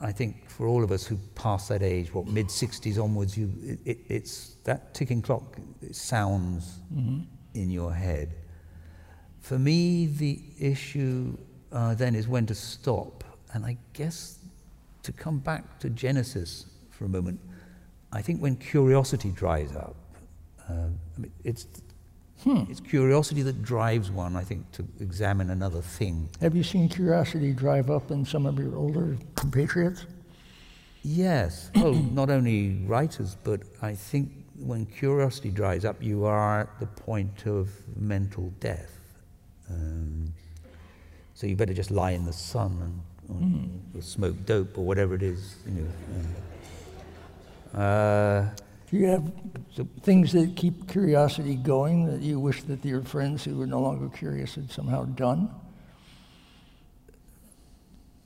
I 0.00 0.12
think, 0.12 0.48
for 0.48 0.66
all 0.66 0.84
of 0.84 0.90
us 0.90 1.06
who 1.06 1.16
pass 1.34 1.68
that 1.68 1.82
age, 1.82 2.14
what 2.14 2.26
mid 2.26 2.46
60s 2.46 3.02
onwards, 3.02 3.36
you, 3.36 3.52
it, 3.62 3.78
it, 3.84 3.98
it's 4.08 4.56
that 4.64 4.94
ticking 4.94 5.22
clock 5.22 5.58
it 5.80 5.96
sounds 5.96 6.78
in 7.54 7.70
your 7.70 7.92
head. 7.92 8.34
For 9.40 9.58
me, 9.58 10.06
the 10.06 10.40
issue 10.58 11.36
uh, 11.72 11.94
then 11.94 12.14
is 12.14 12.28
when 12.28 12.46
to 12.46 12.54
stop, 12.54 13.24
and 13.54 13.66
I 13.66 13.76
guess 13.92 14.38
to 15.02 15.12
come 15.12 15.38
back 15.38 15.80
to 15.80 15.90
Genesis 15.90 16.66
for 16.90 17.02
for 17.02 17.06
a 17.06 17.08
moment. 17.08 17.40
I 18.12 18.22
think 18.22 18.40
when 18.40 18.54
curiosity 18.56 19.30
dries 19.30 19.74
up, 19.74 19.96
uh, 20.68 20.72
I 21.16 21.20
mean, 21.20 21.32
it's, 21.42 21.66
Hmm. 22.44 22.64
it's 22.68 22.80
curiosity 22.80 23.42
that 23.42 23.62
drives 23.62 24.10
one, 24.10 24.34
I 24.34 24.42
think, 24.42 24.70
to 24.72 24.84
examine 25.00 25.50
another 25.50 25.80
thing. 25.80 26.28
Have 26.40 26.56
you 26.56 26.64
seen 26.64 26.88
curiosity 26.88 27.52
drive 27.52 27.90
up 27.90 28.10
in 28.10 28.24
some 28.24 28.46
of 28.46 28.58
your 28.58 28.76
older 28.76 29.16
compatriots? 29.36 30.06
Yes. 31.02 31.70
Well, 31.76 31.94
not 31.94 32.30
only 32.30 32.84
writers, 32.86 33.36
but 33.42 33.62
I 33.80 33.94
think 33.94 34.30
when 34.58 34.86
curiosity 34.86 35.50
dries 35.50 35.84
up, 35.84 36.02
you 36.02 36.24
are 36.24 36.60
at 36.60 36.80
the 36.80 36.86
point 36.86 37.46
of 37.46 37.70
mental 37.96 38.52
death. 38.60 38.90
Um, 39.70 40.32
so 41.34 41.46
you 41.46 41.56
better 41.56 41.74
just 41.74 41.90
lie 41.90 42.12
in 42.12 42.24
the 42.24 42.32
sun 42.32 42.78
and 42.80 43.00
or, 43.94 43.98
or 43.98 44.02
smoke 44.02 44.36
dope 44.46 44.76
or 44.78 44.84
whatever 44.84 45.14
it 45.14 45.22
is. 45.22 45.56
You 45.66 45.88
know. 47.74 47.80
Uh, 47.80 48.48
Do 48.92 48.98
you 48.98 49.06
have 49.06 49.32
things 50.02 50.32
that 50.32 50.54
keep 50.54 50.86
curiosity 50.86 51.54
going 51.54 52.04
that 52.12 52.20
you 52.20 52.38
wish 52.38 52.62
that 52.64 52.84
your 52.84 53.00
friends 53.00 53.42
who 53.42 53.58
are 53.62 53.66
no 53.66 53.80
longer 53.80 54.10
curious 54.10 54.54
had 54.54 54.70
somehow 54.70 55.06
done? 55.06 55.50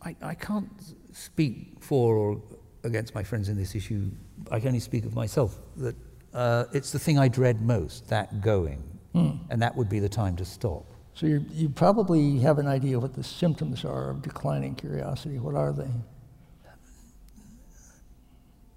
I, 0.02 0.16
I 0.20 0.34
can't 0.34 0.68
speak 1.12 1.76
for 1.78 2.16
or 2.16 2.43
against 2.82 3.14
my 3.14 3.22
friends 3.22 3.48
in 3.48 3.56
this 3.56 3.76
issue. 3.76 4.10
I 4.51 4.59
can 4.59 4.68
only 4.68 4.80
speak 4.80 5.05
of 5.05 5.14
myself. 5.14 5.56
That 5.76 5.94
uh, 6.34 6.64
it's 6.72 6.90
the 6.90 6.98
thing 6.98 7.16
I 7.16 7.28
dread 7.28 7.62
most, 7.62 8.09
that 8.09 8.40
going, 8.40 8.82
and 9.51 9.62
that 9.62 9.76
would 9.76 9.88
be 9.88 10.01
the 10.01 10.09
time 10.09 10.34
to 10.34 10.44
stop. 10.44 10.84
So 11.14 11.26
you 11.26 11.44
you 11.52 11.68
probably 11.68 12.40
have 12.40 12.59
an 12.59 12.66
idea 12.66 12.97
of 12.97 13.02
what 13.02 13.14
the 13.14 13.22
symptoms 13.22 13.84
are 13.84 14.10
of 14.10 14.20
declining 14.20 14.74
curiosity. 14.74 15.38
What 15.38 15.55
are 15.55 15.72
they? 15.72 15.90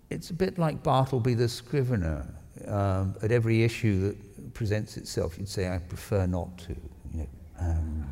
It's 0.09 0.29
a 0.31 0.33
bit 0.33 0.57
like 0.57 0.81
Bartleby 0.83 1.35
the 1.35 1.47
Scrivener. 1.49 2.25
Um, 2.67 3.15
at 3.21 3.31
every 3.31 3.63
issue 3.63 4.01
that 4.09 4.53
presents 4.53 4.97
itself, 4.97 5.37
you'd 5.37 5.47
say, 5.47 5.69
"I 5.73 5.77
prefer 5.77 6.25
not 6.25 6.57
to." 6.59 6.75
You 7.13 7.19
know, 7.19 7.27
um, 7.59 8.05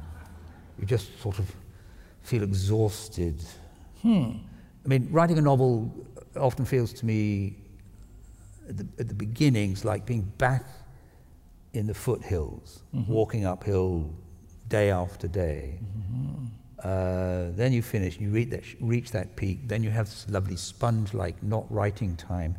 you 0.79 0.85
just 0.85 1.19
sort 1.19 1.39
of 1.39 1.53
feel 2.21 2.43
exhausted. 2.43 3.43
I 4.85 4.87
mean, 4.87 5.09
writing 5.11 5.37
a 5.37 5.41
novel 5.41 5.91
often 6.35 6.65
feels 6.65 6.93
to 6.93 7.05
me 7.05 7.55
at 8.69 8.77
the, 8.77 8.87
at 8.99 9.07
the 9.07 9.13
beginnings 9.13 9.83
like 9.83 10.05
being 10.05 10.21
back 10.37 10.65
in 11.73 11.87
the 11.87 11.93
foothills, 11.93 12.83
walking 13.09 13.45
uphill 13.45 14.09
day 14.69 14.91
after 14.91 15.27
day. 15.27 15.79
Uh, 16.83 17.45
then 17.55 17.73
you 17.73 17.81
finish, 17.81 18.19
you 18.19 18.29
reach 18.29 18.49
that, 18.51 18.63
reach 18.79 19.11
that 19.11 19.35
peak, 19.35 19.67
then 19.67 19.81
you 19.83 19.89
have 19.89 20.05
this 20.05 20.27
lovely 20.29 20.55
sponge 20.55 21.13
like 21.13 21.41
not 21.41 21.65
writing 21.71 22.15
time. 22.15 22.55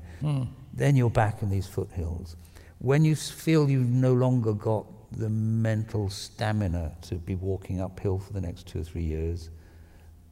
Then 0.74 0.96
you're 0.96 1.10
back 1.10 1.42
in 1.42 1.50
these 1.50 1.66
foothills. 1.66 2.36
When 2.80 3.04
you 3.04 3.14
feel 3.16 3.68
you've 3.70 3.88
no 3.88 4.12
longer 4.12 4.52
got 4.52 4.86
the 5.12 5.28
mental 5.28 6.10
stamina 6.10 6.92
to 7.02 7.14
be 7.16 7.34
walking 7.34 7.80
uphill 7.80 8.18
for 8.18 8.32
the 8.32 8.40
next 8.40 8.66
two 8.66 8.80
or 8.80 8.84
three 8.84 9.02
years, 9.04 9.50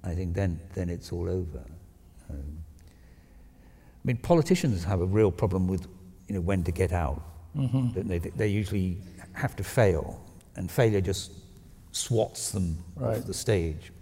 I 0.05 0.15
think 0.15 0.35
then, 0.35 0.61
then 0.75 0.89
it's 0.89 1.13
all 1.13 1.29
over. 1.29 1.63
Um, 2.31 2.59
I 2.59 4.03
mean, 4.05 4.17
politicians 4.19 4.85
have 4.85 5.01
a 5.01 5.07
real 5.07 5.31
problem 5.33 5.67
with, 5.67 5.87
you 6.29 6.35
know, 6.35 6.41
when 6.41 6.63
to 6.65 6.73
get 6.73 6.93
out. 6.93 7.23
That 7.95 8.07
They, 8.09 8.19
they 8.19 8.49
usually 8.49 8.99
have 9.33 9.57
to 9.57 9.65
fail, 9.65 10.21
and 10.57 10.71
failure 10.71 11.01
just 11.01 11.33
swats 11.97 12.51
them 12.51 12.85
Right. 12.95 13.19
off 13.19 13.25
the 13.25 13.35
stage. 13.35 13.93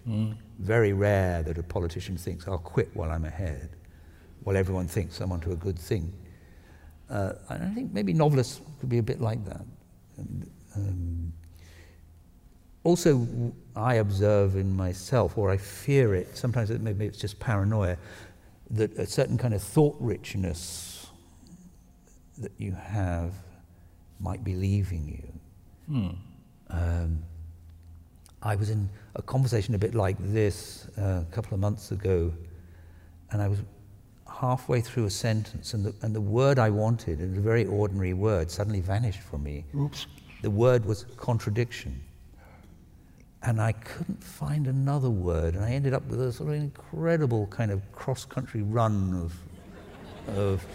Very 0.59 0.93
rare 0.93 1.43
that 1.43 1.59
a 1.59 1.63
politician 1.63 2.17
thinks, 2.17 2.47
"I'll 2.49 2.59
quit 2.59 2.95
while 2.95 3.11
I'm 3.11 3.25
ahead," 3.25 3.71
while 4.43 4.57
everyone 4.57 4.89
thinks 4.89 5.21
I'm 5.21 5.33
onto 5.33 5.53
a 5.53 5.57
good 5.57 5.79
thing. 5.79 6.13
Uh, 7.09 7.33
and 7.51 7.63
I 7.65 7.75
think 7.75 7.93
maybe 7.93 8.13
novelists 8.13 8.61
could 8.81 8.89
be 8.89 8.99
a 8.99 9.03
bit 9.03 9.21
like 9.21 9.45
that. 9.45 9.65
And, 10.17 10.51
um, 10.75 11.33
also, 12.83 13.27
I 13.77 13.95
observe 13.97 14.57
in 14.57 14.75
myself, 14.77 15.39
or 15.39 15.51
I 15.51 15.57
fear 15.57 16.15
it, 16.15 16.37
sometimes 16.37 16.71
it, 16.71 16.81
maybe 16.81 17.07
it's 17.07 17.19
just 17.19 17.39
paranoia, 17.39 17.97
that 18.71 18.93
a 18.99 19.07
certain 19.07 19.39
kind 19.39 19.55
of 19.55 19.63
thought 19.63 19.97
richness 20.01 21.07
that 22.39 22.53
you 22.59 22.73
have 22.73 23.33
might 24.21 24.43
be 24.45 24.55
leaving 24.55 25.07
you. 25.09 26.17
Um, 26.71 27.23
I 28.45 28.57
was 28.57 28.69
in 28.69 28.91
a 29.15 29.23
conversation 29.23 29.75
a 29.75 29.79
bit 29.79 29.95
like 29.95 30.17
this 30.21 30.87
uh, 30.99 31.23
a 31.23 31.27
couple 31.33 31.55
of 31.55 31.61
months 31.61 31.93
ago, 31.93 32.31
and 33.31 33.41
I 33.41 33.49
was 33.49 33.61
halfway 34.31 34.83
through 34.83 35.07
a 35.07 35.11
sentence, 35.11 35.73
and 35.73 35.85
the, 35.87 35.95
and 36.03 36.15
the 36.15 36.21
word 36.21 36.59
I 36.59 36.69
wanted, 36.69 37.21
and 37.21 37.37
a 37.37 37.41
very 37.41 37.65
ordinary 37.65 38.13
word, 38.13 38.51
suddenly 38.51 38.81
vanished 38.81 39.23
from 39.23 39.45
me. 39.45 39.65
Oops. 39.75 40.07
The 40.43 40.51
word 40.51 40.85
was 40.85 41.07
contradiction. 41.17 42.01
And 43.43 43.61
I 43.61 43.73
couldn't 43.73 44.23
find 44.23 44.67
another 44.67 45.11
word, 45.11 45.55
and 45.55 45.65
I 45.65 45.71
ended 45.71 45.95
up 45.95 46.05
with 46.07 46.21
a 46.21 46.33
sort 46.33 46.51
of 46.51 46.57
incredible 46.57 47.47
kind 47.47 47.71
of 47.71 47.81
cross 47.93 48.25
country 48.27 48.63
run 48.63 49.31
of, 50.29 50.37
of 50.39 50.67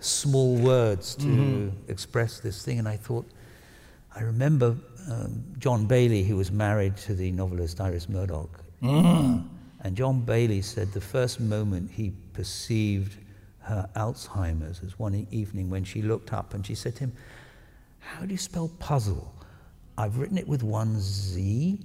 small 0.00 0.56
words 0.56 1.14
to 1.16 1.72
express 1.88 2.40
this 2.40 2.64
thing. 2.64 2.78
And 2.78 2.88
I 2.88 2.96
thought, 2.96 3.26
I 4.14 4.22
remember 4.22 4.76
um, 5.10 5.44
John 5.58 5.86
Bayley, 5.86 6.22
who 6.24 6.36
was 6.36 6.50
married 6.52 6.96
to 6.98 7.14
the 7.14 7.30
novelist 7.32 7.80
Iris 7.80 8.08
Murdoch. 8.08 8.60
And 9.80 9.96
John 9.96 10.20
Bayley 10.20 10.60
said 10.62 10.92
the 10.92 11.00
first 11.00 11.40
moment 11.40 11.90
he 11.90 12.12
perceived 12.32 13.16
her 13.60 13.88
Alzheimer's 13.94 14.80
was 14.82 14.98
one 14.98 15.26
evening 15.30 15.70
when 15.70 15.84
she 15.84 16.02
looked 16.02 16.32
up 16.32 16.54
and 16.54 16.66
she 16.66 16.74
said 16.74 16.94
to 16.96 17.00
him, 17.00 17.12
How 17.98 18.24
do 18.24 18.32
you 18.32 18.38
spell 18.38 18.68
puzzle? 18.78 19.34
I've 19.96 20.18
written 20.18 20.38
it 20.38 20.48
with 20.48 20.62
one 20.62 20.98
Z 21.00 21.80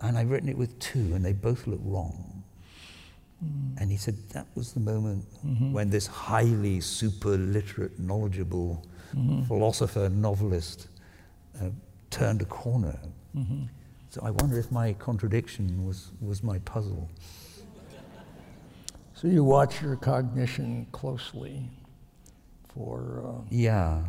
and 0.00 0.18
I've 0.18 0.30
written 0.30 0.48
it 0.48 0.56
with 0.58 0.76
two, 0.80 1.14
and 1.14 1.24
they 1.24 1.32
both 1.32 1.66
look 1.66 1.80
wrong. 1.84 2.42
And 3.78 3.90
he 3.90 3.96
said 3.96 4.16
that 4.30 4.46
was 4.54 4.72
the 4.72 4.80
moment 4.80 5.24
when 5.72 5.90
this 5.90 6.06
highly 6.06 6.80
super 6.80 7.36
literate, 7.36 7.98
knowledgeable 7.98 8.84
philosopher, 9.46 10.08
novelist 10.08 10.88
uh, 11.60 11.66
turned 12.12 12.42
a 12.42 12.44
corner. 12.44 12.96
So 14.10 14.20
I 14.22 14.30
wonder 14.30 14.58
if 14.58 14.70
my 14.70 14.92
contradiction 14.92 15.86
was, 15.86 16.10
was 16.20 16.42
my 16.42 16.58
puzzle. 16.60 17.08
So 19.14 19.26
you 19.28 19.42
watch 19.42 19.80
your 19.80 19.96
cognition 19.96 20.86
closely 20.92 21.68
for. 22.74 23.22
Uh, 23.26 23.42
Yeah. 23.50 24.04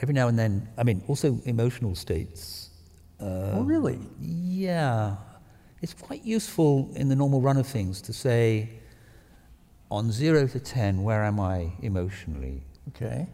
Every 0.00 0.14
now 0.14 0.28
and 0.28 0.38
then, 0.38 0.66
I 0.78 0.82
mean, 0.82 1.02
also 1.08 1.38
emotional 1.44 1.94
states. 1.94 2.70
Uh, 3.20 3.52
oh, 3.58 3.62
really? 3.64 3.98
Yeah. 4.18 5.16
It's 5.82 5.92
quite 5.92 6.24
useful 6.24 6.90
in 6.94 7.08
the 7.10 7.16
normal 7.16 7.42
run 7.42 7.58
of 7.58 7.66
things 7.66 8.00
to 8.02 8.12
say, 8.14 8.70
on 9.90 10.10
zero 10.10 10.46
to 10.46 10.58
10, 10.60 11.02
where 11.02 11.22
am 11.24 11.38
I 11.38 11.72
emotionally? 11.82 12.62
Okay. 12.90 13.26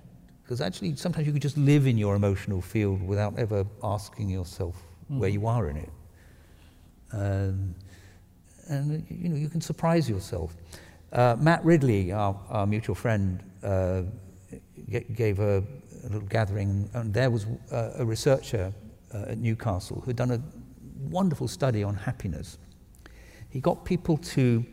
Because 0.47 0.61
actually, 0.61 0.95
sometimes 0.95 1.27
you 1.27 1.33
could 1.33 1.43
just 1.43 1.59
live 1.59 1.89
in 1.89 1.99
your 1.99 2.15
emotional 2.15 2.61
field 2.61 3.03
without 3.03 3.37
ever 3.37 3.67
asking 3.83 4.31
yourself 4.31 4.81
where 5.09 5.29
you 5.29 5.49
are 5.49 5.69
in 5.69 5.77
it. 5.77 5.91
Um, 7.13 7.75
and 8.69 9.05
you 9.11 9.29
know, 9.29 9.35
you 9.35 9.49
can 9.49 9.61
surprise 9.61 10.09
yourself. 10.09 10.57
Uh, 11.13 11.35
Matt 11.41 11.65
Ridley, 11.65 12.13
our, 12.13 12.39
our 12.49 12.65
mutual 12.65 12.95
friend, 12.95 13.43
uh, 13.65 14.03
gave 15.17 15.41
a, 15.41 15.65
a 16.05 16.09
little 16.11 16.29
gathering, 16.29 16.89
and 16.95 17.13
there 17.13 17.29
was 17.29 17.47
uh, 17.73 17.95
a 17.99 18.05
researcher 18.05 18.73
uh, 19.13 19.31
at 19.31 19.39
Newcastle 19.39 20.01
who 20.01 20.11
had 20.11 20.17
done 20.17 20.31
a 20.31 20.41
wonderful 21.11 21.49
study 21.49 21.83
on 21.83 21.97
happiness. 21.97 22.59
He 23.51 23.61
got 23.61 23.85
people 23.85 24.17
to 24.19 24.65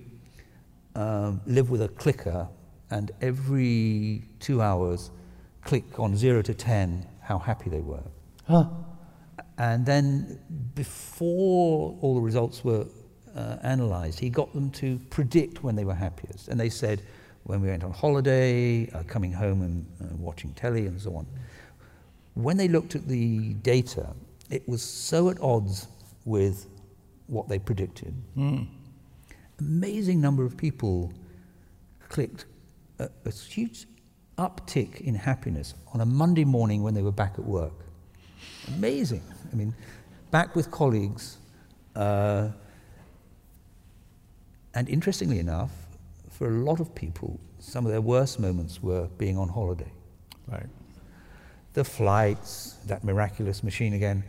um, 0.93 1.41
live 1.47 1.71
with 1.71 1.81
a 1.81 1.87
clicker, 1.87 2.47
and 2.91 3.11
every 3.21 4.23
two 4.39 4.61
hours, 4.61 5.09
click 5.65 5.99
on 5.99 6.15
zero 6.15 6.41
to 6.41 6.53
ten 6.53 7.07
how 7.21 7.39
happy 7.39 7.69
they 7.69 7.81
were. 7.81 8.03
Huh. 8.47 8.67
And 9.57 9.85
then, 9.85 10.39
before 10.75 11.97
all 12.01 12.15
the 12.15 12.21
results 12.21 12.63
were 12.63 12.85
uh, 13.35 13.57
analysed, 13.61 14.19
he 14.19 14.29
got 14.29 14.53
them 14.53 14.71
to 14.71 14.99
predict 15.09 15.63
when 15.63 15.75
they 15.75 15.85
were 15.85 15.93
happiest. 15.93 16.47
And 16.47 16.59
they 16.59 16.69
said, 16.69 17.01
when 17.43 17.61
we 17.61 17.67
went 17.67 17.83
on 17.83 17.91
holiday, 17.91 18.89
uh, 18.91 19.03
coming 19.03 19.31
home 19.31 19.61
and 19.61 19.85
uh, 20.01 20.15
watching 20.17 20.53
telly, 20.53 20.87
and 20.87 20.99
so 20.99 21.15
on. 21.15 21.27
When 22.33 22.57
they 22.57 22.67
looked 22.67 22.95
at 22.95 23.07
the 23.07 23.53
data, 23.55 24.13
it 24.49 24.67
was 24.67 24.81
so 24.81 25.29
at 25.29 25.39
odds 25.39 25.87
with 26.25 26.67
what 27.27 27.47
they 27.47 27.59
predicted. 27.59 28.13
Amazing 29.59 30.19
number 30.19 30.45
of 30.45 30.57
people 30.57 31.13
clicked 32.09 32.45
a, 32.99 33.09
a 33.25 33.31
huge 33.31 33.85
uptick 34.37 35.01
in 35.01 35.15
happiness 35.15 35.73
on 35.93 36.01
a 36.01 36.05
Monday 36.05 36.45
morning 36.45 36.83
when 36.83 36.93
they 36.93 37.01
were 37.01 37.11
back 37.11 37.33
at 37.37 37.45
work. 37.45 37.73
Amazing. 38.67 39.21
I 39.51 39.55
mean, 39.55 39.73
back 40.31 40.55
with 40.55 40.71
colleagues. 40.71 41.37
Uh, 41.95 42.49
and 44.73 44.89
interestingly 44.89 45.39
enough, 45.39 45.71
for 46.29 46.47
a 46.47 46.51
lot 46.51 46.79
of 46.79 46.95
people, 46.95 47.39
some 47.59 47.85
of 47.85 47.91
their 47.91 48.01
worst 48.01 48.39
moments 48.39 48.81
were 48.81 49.07
being 49.17 49.37
on 49.37 49.47
holiday. 49.47 49.91
Right. 50.47 50.67
The 51.73 51.83
flights, 51.83 52.77
that 52.87 53.03
miraculous 53.03 53.63
machine 53.63 53.93
again, 53.93 54.23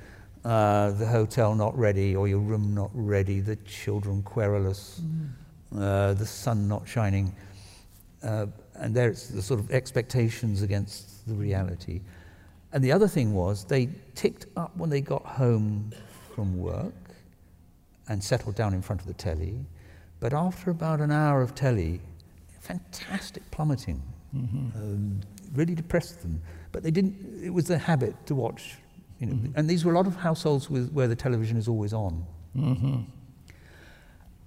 uh, 0.44 0.90
the 0.90 1.06
hotel 1.06 1.54
not 1.54 1.76
ready 1.76 2.14
or 2.14 2.28
your 2.28 2.38
room 2.38 2.74
not 2.74 2.90
ready, 2.92 3.40
the 3.40 3.56
children 3.56 4.22
querulous, 4.22 5.00
mm. 5.00 5.30
uh, 5.80 6.12
the 6.14 6.26
sun 6.26 6.68
not 6.68 6.86
shining. 6.86 7.34
Uh, 8.22 8.46
and 8.76 8.94
there's 8.94 9.28
the 9.28 9.42
sort 9.42 9.60
of 9.60 9.70
expectations 9.70 10.62
against 10.62 11.26
the 11.26 11.34
reality. 11.34 12.00
And 12.72 12.82
the 12.82 12.92
other 12.92 13.06
thing 13.06 13.34
was 13.34 13.64
they 13.64 13.88
ticked 14.14 14.46
up 14.56 14.76
when 14.76 14.90
they 14.90 15.00
got 15.00 15.24
home 15.24 15.92
from 16.34 16.58
work 16.58 16.92
and 18.08 18.22
settled 18.22 18.56
down 18.56 18.74
in 18.74 18.82
front 18.82 19.00
of 19.00 19.06
the 19.06 19.14
telly. 19.14 19.64
But 20.20 20.32
after 20.32 20.70
about 20.70 21.00
an 21.00 21.12
hour 21.12 21.40
of 21.40 21.54
telly, 21.54 22.00
fantastic 22.60 23.48
plummeting. 23.50 24.02
Mm-hmm. 24.34 24.76
Um, 24.76 25.20
really 25.54 25.74
depressed 25.74 26.22
them. 26.22 26.42
But 26.72 26.82
they 26.82 26.90
didn't, 26.90 27.44
it 27.44 27.50
was 27.50 27.66
their 27.66 27.78
habit 27.78 28.14
to 28.26 28.34
watch. 28.34 28.76
You 29.20 29.26
know, 29.26 29.34
mm-hmm. 29.34 29.52
And 29.58 29.70
these 29.70 29.84
were 29.84 29.92
a 29.92 29.94
lot 29.94 30.08
of 30.08 30.16
households 30.16 30.68
with, 30.68 30.90
where 30.92 31.06
the 31.06 31.14
television 31.14 31.56
is 31.56 31.68
always 31.68 31.92
on. 31.92 32.26
Mm-hmm. 32.56 33.02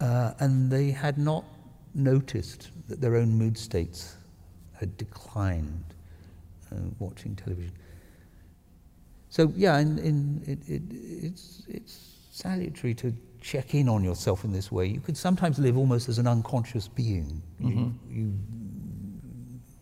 Uh, 0.01 0.33
and 0.39 0.69
they 0.69 0.91
had 0.91 1.17
not 1.17 1.45
noticed 1.95 2.69
that 2.89 2.99
their 2.99 3.15
own 3.15 3.29
mood 3.29 3.57
states 3.57 4.16
had 4.79 4.97
declined 4.97 5.83
uh, 6.71 6.75
watching 6.99 7.35
television. 7.35 7.73
So 9.29 9.51
yeah, 9.55 9.77
in, 9.79 9.99
in, 9.99 10.43
it, 10.45 10.69
it, 10.69 10.81
it's, 10.91 11.63
it's 11.67 12.15
salutary 12.31 12.93
to 12.95 13.13
check 13.41 13.75
in 13.75 13.89
on 13.89 14.03
yourself 14.03 14.43
in 14.43 14.51
this 14.51 14.71
way. 14.71 14.85
You 14.85 14.99
could 14.99 15.17
sometimes 15.17 15.59
live 15.59 15.77
almost 15.77 16.09
as 16.09 16.17
an 16.17 16.27
unconscious 16.27 16.87
being. 16.87 17.41
Mm-hmm. 17.61 17.89
You, 18.09 18.23
you 18.23 18.33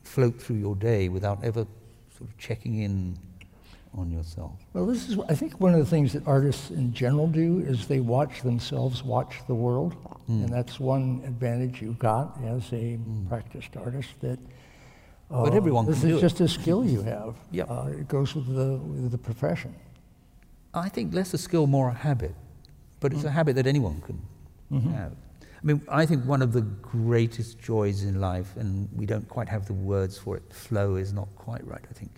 float 0.03 0.41
through 0.41 0.57
your 0.57 0.75
day 0.75 1.09
without 1.09 1.43
ever 1.43 1.65
sort 2.17 2.29
of 2.29 2.37
checking 2.37 2.79
in 2.79 3.17
on 3.97 4.11
yourself. 4.11 4.59
Well, 4.73 4.85
this 4.85 5.09
is, 5.09 5.17
I 5.29 5.35
think, 5.35 5.59
one 5.59 5.73
of 5.73 5.79
the 5.79 5.85
things 5.85 6.13
that 6.13 6.27
artists 6.27 6.69
in 6.69 6.93
general 6.93 7.27
do 7.27 7.59
is 7.59 7.87
they 7.87 8.01
watch 8.01 8.41
themselves 8.41 9.03
watch 9.03 9.37
the 9.47 9.55
world, 9.55 9.95
mm. 10.29 10.43
and 10.43 10.49
that's 10.49 10.79
one 10.79 11.21
advantage 11.25 11.81
you've 11.81 11.99
got 11.99 12.37
as 12.45 12.71
a 12.71 12.97
mm. 12.97 13.29
practiced 13.29 13.77
artist. 13.77 14.09
That, 14.21 14.39
uh, 15.31 15.43
but 15.43 15.53
everyone 15.53 15.85
this 15.85 16.03
is 16.03 16.21
just 16.21 16.39
a 16.41 16.47
skill 16.47 16.85
you 16.85 17.01
have. 17.01 17.35
yeah, 17.51 17.63
uh, 17.63 17.87
it 17.87 18.07
goes 18.07 18.35
with 18.35 18.47
the 18.47 18.77
with 18.77 19.11
the 19.11 19.17
profession. 19.17 19.73
I 20.73 20.89
think 20.89 21.13
less 21.13 21.33
a 21.33 21.37
skill, 21.37 21.67
more 21.67 21.89
a 21.89 21.93
habit, 21.93 22.35
but 22.99 23.13
it's 23.13 23.23
mm. 23.23 23.27
a 23.27 23.31
habit 23.31 23.55
that 23.55 23.65
anyone 23.65 24.01
can 24.01 24.21
mm-hmm. 24.71 24.91
have. 24.91 25.13
I 25.41 25.65
mean, 25.67 25.81
I 25.89 26.05
think 26.05 26.25
one 26.25 26.41
of 26.41 26.53
the 26.53 26.61
greatest 26.61 27.59
joys 27.59 28.03
in 28.03 28.19
life, 28.21 28.55
and 28.55 28.87
we 28.93 29.05
don't 29.05 29.27
quite 29.27 29.49
have 29.49 29.65
the 29.65 29.73
words 29.73 30.17
for 30.17 30.37
it, 30.37 30.43
flow 30.53 30.95
is 30.95 31.11
not 31.11 31.27
quite 31.35 31.65
right, 31.65 31.83
I 31.89 31.93
think, 31.93 32.11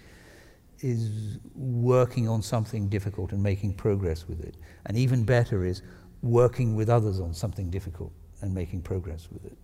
is 0.82 1.38
working 1.56 2.28
on 2.28 2.42
something 2.42 2.90
difficult 2.90 3.32
and 3.32 3.42
making 3.42 3.76
progress 3.76 4.28
with 4.28 4.44
it. 4.44 4.56
And 4.86 4.98
even 4.98 5.24
better 5.24 5.64
is 5.64 5.82
working 6.22 6.76
with 6.76 6.90
others 6.90 7.20
on 7.22 7.34
something 7.34 7.70
difficult 7.70 8.12
and 8.42 8.54
making 8.54 8.82
progress 8.82 9.30
with 9.32 9.46
it. 9.46 9.58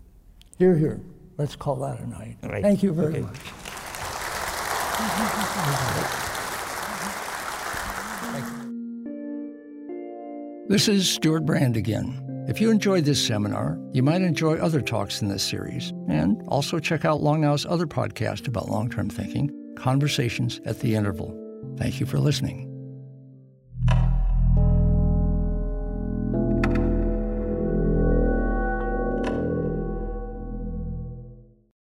Here, 0.57 0.75
here. 0.77 1.01
Let's 1.37 1.55
call 1.55 1.77
that 1.77 1.99
a 1.99 2.07
night. 2.07 2.37
Right. 2.43 2.61
Thank 2.61 2.83
you 2.83 2.93
very 2.93 3.13
okay. 3.13 3.21
much. 3.21 3.39
This 10.69 10.87
is 10.87 11.09
Stewart 11.09 11.45
Brand 11.45 11.75
again. 11.75 12.19
If 12.47 12.59
you 12.59 12.71
enjoyed 12.71 13.05
this 13.05 13.25
seminar, 13.25 13.79
you 13.93 14.03
might 14.03 14.21
enjoy 14.21 14.57
other 14.57 14.81
talks 14.81 15.21
in 15.21 15.27
this 15.27 15.43
series, 15.43 15.91
and 16.09 16.41
also 16.47 16.79
check 16.79 17.05
out 17.05 17.21
Long 17.21 17.41
Now's 17.41 17.65
other 17.65 17.87
podcast 17.87 18.47
about 18.47 18.69
long 18.69 18.89
term 18.89 19.09
thinking, 19.09 19.51
Conversations 19.77 20.61
at 20.65 20.79
the 20.79 20.95
Interval. 20.95 21.37
Thank 21.77 21.99
you 21.99 22.05
for 22.05 22.19
listening. 22.19 22.72